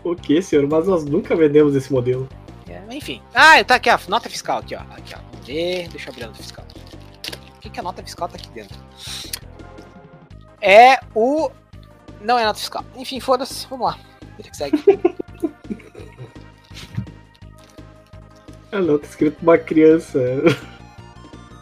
o 0.02 0.14
que, 0.16 0.40
senhor? 0.40 0.66
Mas 0.66 0.86
nós 0.86 1.04
nunca 1.04 1.36
vendemos 1.36 1.74
esse 1.74 1.92
modelo. 1.92 2.28
É, 2.88 2.94
enfim. 2.94 3.22
Ah, 3.34 3.62
tá 3.64 3.76
aqui, 3.76 3.90
ó. 3.90 3.98
Nota 4.08 4.28
fiscal 4.30 4.58
aqui, 4.58 4.74
ó. 4.74 4.80
Aqui, 4.80 5.14
ó. 5.14 5.18
Vamos 5.32 5.46
ver. 5.46 5.88
Deixa 5.88 6.08
eu 6.08 6.12
abrir 6.12 6.24
a 6.24 6.26
nota 6.28 6.38
fiscal. 6.42 6.64
Por 6.64 7.60
que, 7.60 7.70
que 7.70 7.80
a 7.80 7.82
nota 7.82 8.02
fiscal 8.02 8.28
tá 8.28 8.36
aqui 8.36 8.48
dentro? 8.50 8.78
É 10.60 10.98
o. 11.14 11.50
Não 12.20 12.38
é 12.38 12.44
nota 12.44 12.58
fiscal. 12.58 12.84
Enfim, 12.96 13.20
foda-se. 13.20 13.66
Vamos 13.68 13.86
lá. 13.86 13.98
Deixa 14.36 14.50
que 14.50 14.56
segue. 14.56 14.76
Ah 18.70 18.80
não, 18.82 18.98
tá 18.98 19.06
escrito 19.06 19.38
uma 19.42 19.58
criança. 19.58 20.18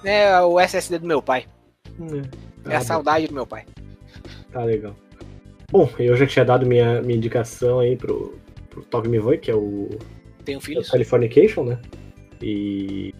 É 0.04 0.40
o 0.40 0.60
SSD 0.60 1.00
do 1.00 1.06
meu 1.06 1.20
pai. 1.20 1.46
É, 2.64 2.70
É 2.72 2.76
a 2.76 2.78
tá, 2.78 2.84
saudade 2.84 3.26
do 3.26 3.34
meu 3.34 3.44
pai. 3.44 3.66
tá 4.52 4.62
legal. 4.62 4.94
Bom, 5.68 5.90
eu 5.98 6.16
já 6.16 6.24
tinha 6.24 6.44
dado 6.44 6.64
minha, 6.64 7.02
minha 7.02 7.16
indicação 7.16 7.80
aí 7.80 7.96
pro, 7.96 8.38
pro 8.70 8.82
Talk 8.84 9.08
Me 9.08 9.18
Voe, 9.18 9.36
que 9.36 9.50
é 9.50 9.54
o 9.56 9.88
Tenho 10.46 10.60
filhos. 10.60 10.88
Californication, 10.88 11.64
né? 11.64 11.78
E 12.40 13.12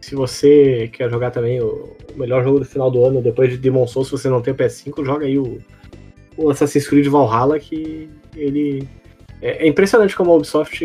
se 0.00 0.14
você 0.14 0.88
quer 0.92 1.10
jogar 1.10 1.32
também 1.32 1.60
o, 1.60 1.96
o 2.14 2.18
melhor 2.18 2.42
jogo 2.44 2.60
do 2.60 2.64
final 2.64 2.90
do 2.90 3.04
ano, 3.04 3.20
depois 3.20 3.50
de 3.50 3.58
Demon 3.58 3.86
Souls, 3.86 4.08
se 4.08 4.12
você 4.12 4.28
não 4.28 4.40
tem 4.40 4.54
o 4.54 4.56
PS5, 4.56 5.04
joga 5.04 5.26
aí 5.26 5.38
o, 5.38 5.58
o 6.36 6.48
Assassin's 6.48 6.88
Creed 6.88 7.06
Valhalla, 7.08 7.58
que 7.58 8.08
ele. 8.36 8.88
É, 9.42 9.66
é 9.66 9.68
impressionante 9.68 10.16
como 10.16 10.30
a 10.30 10.36
Ubisoft. 10.36 10.84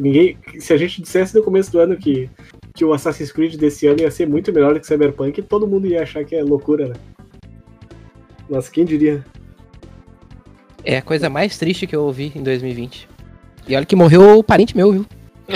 Ninguém. 0.00 0.38
Se 0.58 0.72
a 0.72 0.76
gente 0.76 1.00
dissesse 1.00 1.34
no 1.34 1.42
começo 1.42 1.72
do 1.72 1.78
ano 1.78 1.96
que, 1.96 2.28
que 2.74 2.84
o 2.84 2.92
Assassin's 2.92 3.32
Creed 3.32 3.56
desse 3.56 3.86
ano 3.86 4.02
ia 4.02 4.10
ser 4.10 4.28
muito 4.28 4.52
melhor 4.52 4.74
do 4.74 4.80
que 4.80 4.86
Cyberpunk, 4.86 5.40
todo 5.42 5.66
mundo 5.66 5.86
ia 5.86 6.02
achar 6.02 6.24
que 6.24 6.36
é 6.36 6.42
loucura, 6.42 6.88
né? 6.88 6.94
Mas 8.50 8.68
quem 8.68 8.84
diria? 8.84 9.24
É 10.84 10.98
a 10.98 11.02
coisa 11.02 11.30
mais 11.30 11.56
triste 11.56 11.86
que 11.86 11.96
eu 11.96 12.02
ouvi 12.02 12.32
em 12.34 12.42
2020. 12.42 13.08
E 13.66 13.76
olha 13.76 13.86
que 13.86 13.96
morreu 13.96 14.38
o 14.38 14.44
parente 14.44 14.76
meu, 14.76 14.92
viu? 14.92 15.06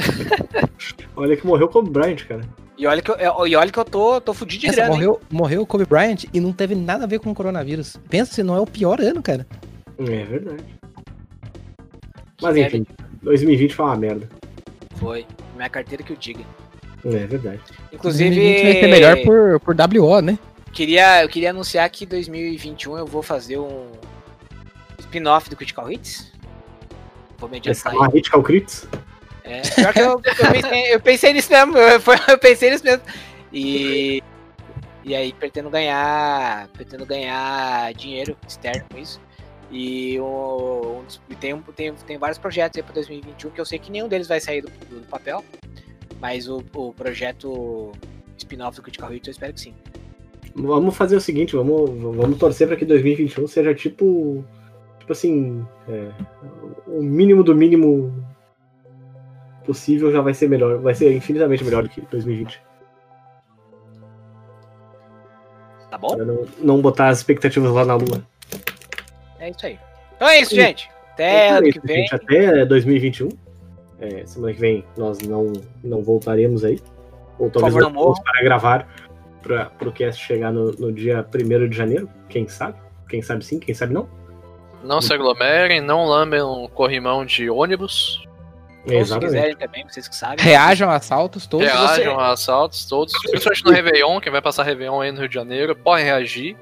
Olha 1.17 1.37
que 1.37 1.47
morreu 1.47 1.69
Kobe 1.69 1.91
Bryant, 1.91 2.25
cara. 2.27 2.43
E 2.79 2.87
olha 2.87 3.01
que 3.01 3.11
eu, 3.11 3.15
eu- 3.17 3.47
e 3.47 3.57
olha 3.57 3.71
que 3.71 3.79
eu 3.79 3.85
tô, 3.85 4.21
tô 4.21 4.35
fudido 4.35 4.61
de 4.61 4.67
Essa, 4.67 4.77
grana. 4.77 4.93
hein? 4.93 5.01
morreu, 5.01 5.21
morreu 5.31 5.63
o 5.63 5.67
Kobe 5.67 5.87
Bryant 5.87 6.25
e 6.33 6.41
não 6.41 6.53
teve 6.53 6.75
nada 6.75 7.05
a 7.05 7.07
ver 7.07 7.19
com 7.21 7.31
o 7.31 7.35
coronavírus. 7.35 7.97
Pensa 8.11 8.35
se 8.35 8.43
não 8.43 8.55
é 8.55 8.61
o 8.61 8.67
pior 8.67 9.01
ano, 9.01 9.23
cara. 9.23 9.47
É 9.99 10.25
verdade. 10.25 10.65
Mas 12.43 12.57
enfim, 12.57 12.87
2020 13.23 13.75
foi 13.75 13.85
uma 13.87 13.97
merda. 13.97 14.29
Foi. 14.97 15.25
Minha 15.55 15.71
carteira 15.71 16.03
que 16.03 16.13
eu 16.13 16.17
diga. 16.17 16.45
É 17.05 17.27
verdade. 17.27 17.61
Inclusive, 17.93 18.35
2020 18.35 18.63
vai 18.63 18.73
ser 18.81 18.89
melhor 18.89 19.17
por, 19.25 19.61
por 19.61 19.75
WO, 19.75 20.21
né? 20.21 20.39
queria, 20.73 21.23
eu 21.23 21.29
queria 21.31 21.51
anunciar 21.51 21.89
que 21.89 22.05
em 22.05 22.09
2021 22.09 22.99
eu 22.99 23.07
vou 23.07 23.23
fazer 23.23 23.57
um 23.59 23.87
spin-off 24.99 25.49
do 25.49 25.57
Critical 25.57 25.91
Hits. 25.91 26.31
Vou 27.39 27.49
me 27.49 27.57
adiantar 27.57 27.95
é. 27.95 28.11
Critical 28.11 28.43
Crits. 28.43 28.87
É, 29.47 29.61
pior 29.61 29.93
que 29.93 30.01
eu, 30.01 30.11
eu, 30.11 30.21
pensei, 30.53 30.95
eu 30.95 31.01
pensei 31.01 31.33
nisso 31.33 31.51
mesmo. 31.53 31.77
Eu, 31.79 32.01
eu 32.29 32.39
pensei 32.39 32.71
nisso 32.71 32.85
mesmo. 32.85 33.03
E, 33.53 34.23
e 35.05 35.15
aí 35.15 35.33
pretendo 35.33 35.71
ganhar. 35.71 36.69
Pretendo 36.69 37.07
ganhar 37.07 37.93
dinheiro 37.95 38.37
externo 38.47 38.85
com 38.91 38.99
isso. 38.99 39.21
E, 39.71 40.21
um 40.21 41.03
e 41.29 41.35
tem, 41.37 41.55
um- 41.55 41.61
tem, 41.63 41.93
tem 41.93 42.19
vários 42.19 42.39
projetos 42.39 42.77
aí 42.77 42.83
para 42.83 42.95
2021 42.95 43.51
que 43.51 43.61
eu 43.61 43.65
sei 43.65 43.79
que 43.79 43.91
nenhum 43.91 44.09
deles 44.09 44.29
vai 44.29 44.41
sair 44.41 44.63
do, 44.63 44.69
do- 44.69 45.07
papel. 45.09 45.45
Mas 46.21 46.49
o, 46.49 46.63
o 46.75 46.93
projeto 46.93 47.93
spin-off 48.39 48.77
do 48.77 48.83
Critical 48.83 49.13
Hits 49.13 49.29
eu 49.29 49.33
espero 49.33 49.53
que 49.53 49.61
sim. 49.61 49.75
Vamos 50.55 50.97
fazer 50.97 51.17
o 51.17 51.21
seguinte, 51.21 51.55
vamos, 51.55 51.91
vamos 52.17 52.39
torcer 52.39 52.67
para 52.67 52.77
que 52.77 52.85
2021 52.85 53.47
seja 53.47 53.75
tipo. 53.75 54.45
Tipo 54.99 55.13
assim. 55.13 55.65
é, 55.89 56.11
o 56.87 57.03
mínimo 57.03 57.45
do 57.45 57.55
mínimo 57.55 58.26
possível 59.67 60.11
já 60.13 60.21
vai 60.21 60.33
ser 60.33 60.49
melhor. 60.49 60.79
Vai 60.79 60.95
ser 60.95 61.13
infinitamente 61.15 61.65
melhor 61.65 61.83
do 61.83 61.89
que 61.89 62.01
2020. 62.01 62.63
Tá 65.91 65.99
bom? 65.99 66.17
Pra 66.17 66.25
não, 66.25 66.47
não 66.59 66.81
botar 66.81 67.09
as 67.09 67.19
expectativas 67.19 67.71
lá 67.73 67.85
na 67.85 67.95
lua. 67.95 68.23
É 69.39 69.51
isso 69.51 69.67
aí. 69.67 69.79
Então 70.15 70.29
é 70.29 70.41
isso, 70.41 70.51
Sim. 70.51 70.57
gente. 70.57 70.91
Até 71.13 71.47
é 71.47 71.51
ano 71.51 71.67
isso, 71.67 71.81
que 71.81 71.87
vem. 71.87 71.97
gente, 71.99 72.15
até 72.15 72.65
2021. 72.65 73.29
É, 73.99 74.27
semana 74.27 74.53
que 74.53 74.61
vem 74.61 74.85
nós 74.97 75.19
não, 75.21 75.53
não 75.83 76.03
voltaremos 76.03 76.65
aí. 76.65 76.81
Ou 77.39 77.51
talvez 77.51 77.75
favor, 77.75 77.93
não 77.93 78.15
para 78.15 78.43
gravar 78.43 78.89
para 79.43 79.89
o 79.89 79.93
cast 79.93 80.23
chegar 80.23 80.53
no, 80.53 80.73
no 80.73 80.93
dia 80.93 81.25
1 81.35 81.69
de 81.69 81.77
janeiro. 81.77 82.09
Quem 82.29 82.49
sabe? 82.49 82.77
Quem 83.09 83.23
sabe 83.23 83.45
sim, 83.45 83.59
quem 83.59 83.75
sabe 83.75 83.95
não. 83.95 84.09
Não 84.83 85.01
se 85.01 85.13
aglomerem, 85.13 85.81
não 85.81 86.05
lambem 86.05 86.43
um 86.43 86.69
corrimão 86.69 87.25
de 87.25 87.49
ônibus, 87.49 88.27
Ou 88.87 89.05
se 89.05 89.19
quiserem 89.19 89.57
também, 89.57 89.85
vocês 89.89 90.07
que 90.07 90.15
sabem. 90.15 90.45
Reajam 90.45 90.89
a 90.89 90.97
assaltos 90.97 91.47
todos. 91.47 91.67
reajam 91.67 92.19
a 92.19 92.33
assaltos 92.33 92.85
todos, 92.85 93.13
principalmente 93.23 93.65
no 93.65 93.73
Réveillon, 93.73 94.21
quem 94.21 94.31
vai 94.31 94.41
passar 94.41 94.63
Réveillon 94.63 95.01
aí 95.01 95.11
no 95.11 95.21
Rio 95.21 95.29
de 95.29 95.35
Janeiro, 95.35 95.75
pode 95.75 96.05
reagir. 96.05 96.57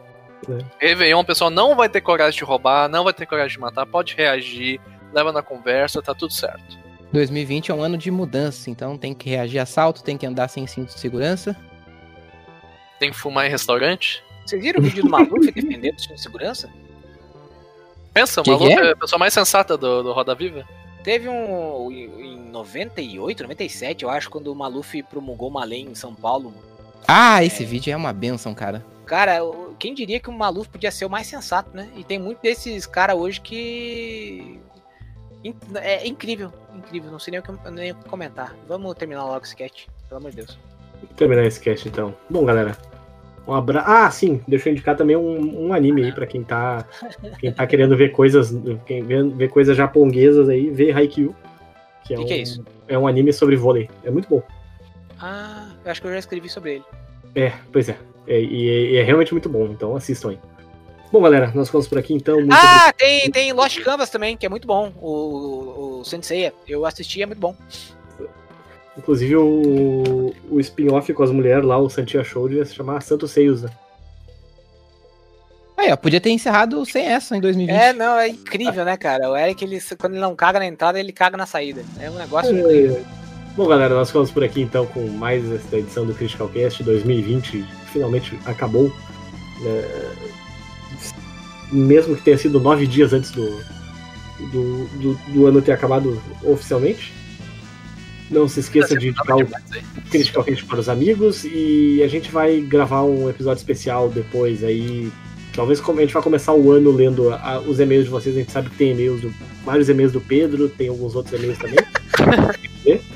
É. 0.48 0.86
Réveillon, 0.88 1.20
o 1.20 1.24
pessoal 1.24 1.51
não 1.51 1.76
vai 1.76 1.88
ter 1.88 2.01
coragem 2.01 2.38
de 2.38 2.44
roubar, 2.44 2.88
não 2.88 3.05
vai 3.05 3.12
ter 3.12 3.26
coragem 3.26 3.56
de 3.56 3.60
matar, 3.60 3.84
pode 3.86 4.14
reagir, 4.14 4.80
leva 5.12 5.32
na 5.32 5.42
conversa, 5.42 6.01
tá 6.01 6.14
tudo 6.14 6.32
certo. 6.32 6.78
2020 7.12 7.70
é 7.70 7.74
um 7.74 7.82
ano 7.82 7.96
de 7.96 8.10
mudança, 8.10 8.70
então 8.70 8.98
tem 8.98 9.14
que 9.14 9.30
reagir 9.30 9.59
a 9.59 9.62
assalto, 9.62 10.02
tem 10.02 10.16
que 10.16 10.26
andar 10.26 10.48
sem 10.48 10.66
cinto 10.66 10.94
de 10.94 11.01
segurança. 11.01 11.56
Tem 12.98 13.10
que 13.10 13.16
fumar 13.16 13.46
em 13.46 13.51
restaurante? 13.51 14.22
Vocês 14.44 14.60
viram 14.60 14.80
o 14.80 14.82
vídeo 14.82 15.05
do 15.05 15.10
Maluf 15.10 15.46
defendendo 15.52 15.96
o 15.96 16.01
cinto 16.01 16.14
de 16.14 16.22
segurança? 16.22 16.70
Pensa, 18.12 18.40
o 18.40 18.44
que 18.44 18.51
é? 18.51 18.72
é 18.72 18.90
a 18.92 18.96
pessoa 18.96 19.18
mais 19.18 19.32
sensata 19.32 19.76
do, 19.76 20.02
do 20.02 20.12
Roda 20.12 20.34
Viva. 20.34 20.64
Teve 21.05 21.28
um. 21.28 21.90
Em 21.93 22.36
98, 22.51 23.43
97, 23.43 24.02
eu 24.05 24.10
acho, 24.10 24.28
quando 24.31 24.48
o 24.51 24.55
Maluf 24.55 25.01
promulgou 25.05 25.48
uma 25.48 25.64
lei 25.64 25.82
em 25.82 25.94
São 25.94 26.14
Paulo. 26.14 26.52
Ah, 27.06 27.44
esse 27.44 27.64
vídeo 27.64 27.93
é 27.93 27.97
uma 27.97 28.12
benção, 28.12 28.55
cara. 28.55 28.85
Cara, 29.05 29.44
o- 29.44 29.74
quem 29.78 29.93
diria 29.94 30.18
que 30.18 30.31
o 30.31 30.32
Maluf 30.32 30.68
podia 30.70 30.90
ser 30.90 31.05
o 31.05 31.10
mais 31.10 31.26
sensato, 31.26 31.70
né? 31.76 31.90
E 31.94 32.02
tem 32.02 32.18
muito 32.18 32.40
desses 32.40 32.86
caras 32.86 33.16
hoje 33.16 33.40
que. 33.40 34.59
É 35.74 36.06
incrível, 36.06 36.51
incrível. 36.74 37.10
Não 37.12 37.18
sei 37.18 37.32
nem 37.32 37.40
o 37.40 37.43
que, 37.43 37.70
nem 37.70 37.93
o 37.93 37.94
que 37.97 38.09
comentar. 38.09 38.56
Vamos 38.66 38.94
terminar 38.94 39.24
logo 39.24 39.36
esse 39.44 39.48
sketch, 39.48 39.85
pelo 40.09 40.20
amor 40.20 40.31
de 40.31 40.39
Deus. 40.39 40.59
terminar 41.16 41.44
esse 41.44 41.60
cast 41.60 41.86
então. 41.86 42.16
Bom, 42.31 42.47
galera. 42.47 42.74
Um 43.47 43.53
abraço. 43.53 43.91
Ah, 43.91 44.11
sim, 44.11 44.41
deixa 44.49 44.69
eu 44.69 44.73
indicar 44.73 44.97
também 44.97 45.16
um, 45.16 45.66
um 45.66 45.73
anime 45.75 46.05
aí 46.05 46.12
pra 46.12 46.27
quem 46.27 46.43
tá, 46.43 46.87
quem 47.39 47.53
tá 47.53 47.66
querendo 47.66 47.97
ver 47.97 48.11
coisas, 48.11 48.55
quem 48.87 49.03
vê, 49.03 49.23
ver 49.23 49.49
coisas 49.49 49.77
japonesas 49.77 50.49
aí, 50.49 50.71
vê 50.71 50.93
Haikyuu. 50.93 51.35
Que 52.05 52.15
é, 52.15 52.16
Que 52.16 52.23
um, 52.23 52.27
que 52.27 52.33
é 52.33 52.37
isso? 52.39 52.65
é 52.89 52.99
um 52.99 53.07
anime 53.07 53.33
sobre 53.33 53.57
vôlei. 53.57 53.89
É 54.03 54.11
muito 54.11 54.29
bom. 54.29 54.43
Ah, 55.21 55.69
eu 55.85 55.91
acho 55.91 56.01
que 56.01 56.07
eu 56.07 56.12
já 56.12 56.19
escrevi 56.19 56.49
sobre 56.49 56.75
ele. 56.77 56.85
É, 57.35 57.53
pois 57.73 57.89
é. 57.89 57.97
É, 58.27 58.41
e, 58.41 58.97
é, 58.97 59.01
é 59.01 59.03
realmente 59.03 59.33
muito 59.33 59.49
bom, 59.49 59.66
então 59.66 59.95
assistam 59.95 60.31
aí. 60.31 60.39
Bom, 61.12 61.23
galera, 61.23 61.53
nós 61.55 61.69
ficamos 61.69 61.87
por 61.87 61.99
aqui 61.99 62.12
então. 62.15 62.39
Ah, 62.51 62.93
tem, 62.93 63.31
tem 63.31 63.53
Lost 63.53 63.79
Canvas 63.83 64.11
também, 64.11 64.37
que 64.37 64.47
é 64.47 64.49
muito 64.49 64.66
bom. 64.66 64.93
O, 65.01 65.11
o, 65.11 66.01
o 66.01 66.05
Sensei, 66.05 66.51
eu 66.66 66.85
assisti, 66.85 67.23
é 67.23 67.27
muito 67.27 67.39
bom. 67.39 67.55
Inclusive 68.97 69.37
o, 69.37 70.33
o 70.51 70.61
spin-off 70.61 71.12
com 71.12 71.23
as 71.23 71.31
mulheres 71.31 71.65
lá, 71.65 71.77
o 71.79 71.91
Santia 71.91 72.23
Show, 72.23 72.49
devia 72.49 72.65
se 72.65 72.75
chamar 72.75 73.03
Santos 73.03 73.33
Seios, 73.33 73.62
né? 73.62 73.71
Aí, 75.77 75.91
ó, 75.93 75.97
podia 75.97 76.21
ter 76.21 76.31
encerrado 76.31 76.85
sem 76.87 77.05
essa 77.05 77.37
em 77.37 77.41
2020. 77.41 77.77
É, 77.77 77.93
não, 77.93 78.16
é 78.16 78.29
incrível, 78.29 78.85
né, 78.85 78.97
cara? 78.97 79.29
O 79.31 79.37
Eric, 79.37 79.65
ele, 79.65 79.81
quando 79.99 80.12
ele 80.12 80.21
não 80.21 80.37
caga 80.37 80.61
na 80.61 80.66
entrada, 80.66 80.99
ele 81.01 81.12
caga 81.12 81.37
na 81.37 81.47
saída. 81.47 81.85
É 82.01 82.09
um 82.09 82.15
negócio 82.15 82.57
incrível. 82.57 83.05
Bom, 83.57 83.66
galera, 83.66 83.95
nós 83.95 84.09
ficamos 84.09 84.31
por 84.31 84.43
aqui 84.43 84.61
então 84.61 84.87
com 84.87 85.07
mais 85.09 85.51
esta 85.53 85.77
edição 85.77 86.07
do 86.07 86.15
Critical 86.15 86.49
Cast 86.49 86.83
2020. 86.83 87.65
Finalmente 87.93 88.39
acabou. 88.47 88.93
É, 89.65 90.12
Mesmo 91.73 92.16
que 92.16 92.23
tenha 92.23 92.39
sido 92.39 92.61
nove 92.61 92.87
dias 92.87 93.12
antes 93.12 93.31
do, 93.33 93.47
do, 94.53 94.87
do, 94.87 95.15
do 95.33 95.47
ano 95.47 95.61
ter 95.61 95.73
acabado 95.73 96.21
oficialmente. 96.45 97.12
Não 98.35 98.48
se 98.48 98.61
esqueça 98.61 98.97
de 98.98 99.09
indicar 99.09 99.36
o 99.36 99.47
Critical 100.11 100.43
Cast 100.44 100.65
para 100.66 100.81
os 100.81 100.89
amigos 100.89 101.44
e 101.44 102.02
a 102.05 102.09
gente 102.09 102.31
vai 102.32 102.61
gravar 102.61 103.02
um 103.05 103.31
episódio 103.31 103.61
especial 103.61 104.09
depois 104.09 104.65
aí. 104.65 105.11
Talvez 105.55 105.81
a 105.81 105.93
gente 106.01 106.12
vai 106.12 106.23
começar 106.23 106.52
o 106.52 106.73
ano 106.73 106.90
lendo 106.90 107.31
a- 107.32 107.61
os 107.61 107.78
e-mails 107.78 108.05
de 108.06 108.11
vocês. 108.11 108.35
A 108.35 108.40
gente 108.40 108.51
sabe 108.51 108.70
que 108.70 108.77
tem 108.77 108.90
e-mails 108.90 109.20
do, 109.20 109.32
vários 109.65 109.89
e-mails 109.89 110.11
do 110.12 110.20
Pedro, 110.20 110.69
tem 110.69 110.89
alguns 110.89 111.15
outros 111.15 111.39
e-mails 111.40 111.59
também. 111.59 111.78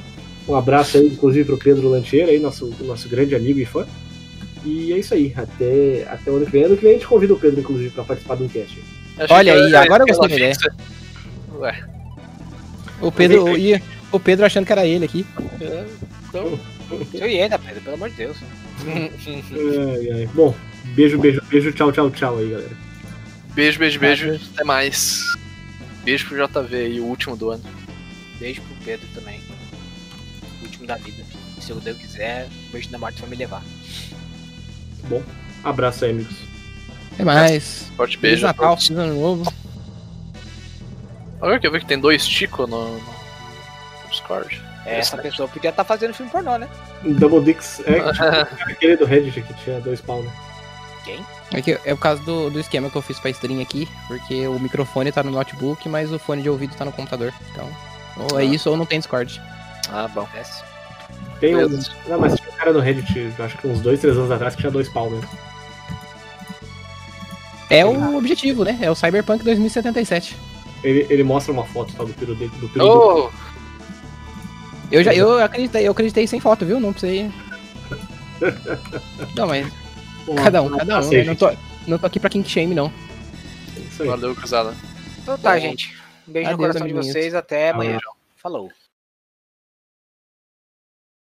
Um 0.48 0.54
abraço 0.54 0.96
aí, 0.96 1.06
inclusive, 1.08 1.44
pro 1.44 1.58
Pedro 1.58 1.90
Lancheira, 1.90 2.30
aí, 2.32 2.38
nosso, 2.38 2.72
nosso 2.80 3.06
grande 3.06 3.34
amigo 3.34 3.58
e 3.60 3.66
fã. 3.66 3.86
E 4.64 4.94
é 4.94 4.98
isso 4.98 5.12
aí, 5.12 5.30
até, 5.36 6.06
até 6.10 6.30
o 6.30 6.36
ano 6.36 6.46
que 6.46 6.52
vem. 6.52 6.64
Ano 6.64 6.74
que 6.74 6.82
vem 6.84 6.92
a 6.92 6.94
gente 6.94 7.06
convida 7.06 7.34
o 7.34 7.38
Pedro, 7.38 7.60
inclusive, 7.60 7.90
pra 7.90 8.02
participar 8.02 8.36
do 8.36 8.48
cast. 8.48 8.82
Olha 9.28 9.52
aí, 9.52 9.74
agora 9.76 10.04
eu 10.04 10.06
gostei 10.06 10.28
da 10.30 10.34
ideia. 10.36 10.54
fixa. 10.54 10.74
Ué, 11.58 11.84
O 13.02 13.12
Pedro 13.12 13.58
ia. 13.58 13.82
O 14.10 14.18
Pedro 14.18 14.46
achando 14.46 14.64
que 14.66 14.72
era 14.72 14.86
ele 14.86 15.04
aqui. 15.04 15.26
é, 15.60 15.86
então. 16.28 16.58
Eu 17.12 17.28
ia 17.28 17.44
ainda, 17.44 17.58
Pedro, 17.58 17.82
pelo 17.82 17.94
amor 17.96 18.10
de 18.10 18.16
Deus. 18.16 18.36
Ai, 18.86 20.10
ai. 20.12 20.26
Bom, 20.32 20.54
beijo, 20.94 21.18
beijo, 21.18 21.42
beijo, 21.48 21.72
tchau, 21.72 21.92
tchau, 21.92 22.10
tchau 22.10 22.38
aí, 22.38 22.50
galera. 22.50 22.76
Beijo, 23.54 23.78
beijo, 23.78 23.98
beijo. 23.98 24.40
Até 24.54 24.64
mais. 24.64 25.22
Beijo 26.04 26.26
pro 26.26 26.36
JV 26.46 26.76
aí, 26.76 27.00
o 27.00 27.04
último 27.04 27.36
do 27.36 27.50
ano. 27.50 27.62
Beijo 28.38 28.62
pro 28.62 28.76
Pedro 28.84 29.06
também. 29.14 29.40
Último 30.62 30.86
da 30.86 30.96
vida. 30.96 31.22
Se 31.60 31.72
o 31.72 31.76
Deus 31.76 31.98
quiser, 31.98 32.48
o 32.68 32.72
beijo 32.72 32.88
da 32.88 32.98
morte 32.98 33.20
vai 33.20 33.28
me 33.30 33.36
levar. 33.36 33.62
Bom, 35.08 35.22
abraço 35.64 36.04
aí, 36.04 36.12
amigos. 36.12 36.36
Até 37.12 37.24
mais. 37.24 37.90
Forte 37.96 38.16
Feliz 38.16 38.40
beijo. 38.40 38.46
a 38.46 38.48
Natal, 38.48 38.76
feliz 38.76 38.98
ano 38.98 39.20
novo. 39.20 39.52
Olha 41.40 41.58
que 41.58 41.66
eu 41.66 41.72
vi 41.72 41.80
que 41.80 41.86
tem 41.86 41.98
dois 41.98 42.26
Tico 42.26 42.66
no, 42.66 42.94
no 42.98 43.17
Discord. 44.28 44.48
Discord. 44.48 44.68
Essa 44.86 45.16
pessoa 45.18 45.48
podia 45.48 45.70
estar 45.70 45.84
fazendo 45.84 46.14
filme 46.14 46.30
pornô, 46.30 46.56
né? 46.58 46.68
Double 47.02 47.40
Dix 47.42 47.80
é 47.86 48.00
tipo, 48.12 48.70
aquele 48.70 48.96
do 48.96 49.04
Reddit 49.04 49.42
que 49.42 49.54
tinha 49.54 49.80
dois 49.80 50.00
pau, 50.00 50.22
né? 50.22 50.30
É, 51.52 51.62
que 51.62 51.72
é 51.72 51.94
por 51.94 52.00
causa 52.00 52.22
do, 52.22 52.50
do 52.50 52.60
esquema 52.60 52.90
que 52.90 52.96
eu 52.96 53.00
fiz 53.02 53.18
pra 53.18 53.30
stream 53.30 53.62
aqui, 53.62 53.88
porque 54.06 54.46
o 54.46 54.58
microfone 54.58 55.10
tá 55.10 55.22
no 55.22 55.30
notebook, 55.30 55.88
mas 55.88 56.12
o 56.12 56.18
fone 56.18 56.42
de 56.42 56.50
ouvido 56.50 56.74
tá 56.76 56.84
no 56.84 56.92
computador. 56.92 57.32
Então, 57.50 57.66
ou 58.30 58.38
é 58.38 58.42
Ah. 58.42 58.44
isso 58.44 58.68
ou 58.68 58.76
não 58.76 58.84
tem 58.84 58.98
Discord. 58.98 59.40
Ah, 59.90 60.06
bom. 60.08 60.22
Acontece. 60.22 60.62
Tem 61.40 61.56
um. 61.56 61.66
Beleza. 61.66 61.90
Não, 62.06 62.20
mas 62.20 62.34
tinha 62.38 62.50
um 62.50 62.56
cara 62.56 62.72
no 62.74 62.80
Reddit, 62.80 63.32
acho 63.38 63.56
que 63.56 63.66
uns 63.66 63.80
dois, 63.80 64.00
três 64.00 64.16
anos 64.18 64.30
atrás, 64.30 64.54
que 64.54 64.60
tinha 64.60 64.70
dois 64.70 64.88
pau 64.90 65.08
mesmo. 65.08 65.28
É 67.70 67.84
o 67.84 68.16
objetivo, 68.16 68.64
né? 68.64 68.78
É 68.80 68.90
o 68.90 68.94
Cyberpunk 68.94 69.42
2077. 69.44 70.36
Ele, 70.82 71.06
ele 71.10 71.22
mostra 71.24 71.52
uma 71.52 71.64
foto 71.64 71.92
tá, 71.94 72.04
do 72.04 72.12
peru 72.14 72.34
dele, 72.34 72.52
do 72.60 72.68
peru 72.68 72.86
Oh, 72.86 73.30
Eu 74.90 75.04
já 75.04 75.14
eu 75.14 75.42
acreditei, 75.42 75.86
eu 75.86 75.92
acreditei 75.92 76.26
sem 76.26 76.40
foto, 76.40 76.64
viu? 76.64 76.80
Não 76.80 76.92
precisei. 76.92 77.30
Não, 79.36 79.46
mas 79.46 79.66
cada 80.36 80.62
um, 80.62 80.70
cada 80.70 80.98
um. 80.98 81.02
Cacete. 81.02 81.16
né? 81.16 81.24
Não 81.24 81.34
tô, 81.34 81.50
não 81.86 81.98
tô 81.98 82.06
aqui 82.06 82.20
pra 82.20 82.30
King 82.30 82.48
Shame, 82.48 82.74
não. 82.74 82.92
Isso 83.76 84.02
aí. 84.02 84.08
valeu, 84.08 84.34
cruzada. 84.34 84.74
Então 85.22 85.36
tá, 85.38 85.54
Bom. 85.54 85.60
gente. 85.60 85.96
Um 86.26 86.32
beijo 86.32 86.48
no 86.50 86.54
Adeus, 86.54 86.72
coração 86.72 86.86
de 86.86 86.94
vocês. 86.94 87.34
Até 87.34 87.70
amanhã. 87.70 87.98
Falou. 88.36 88.70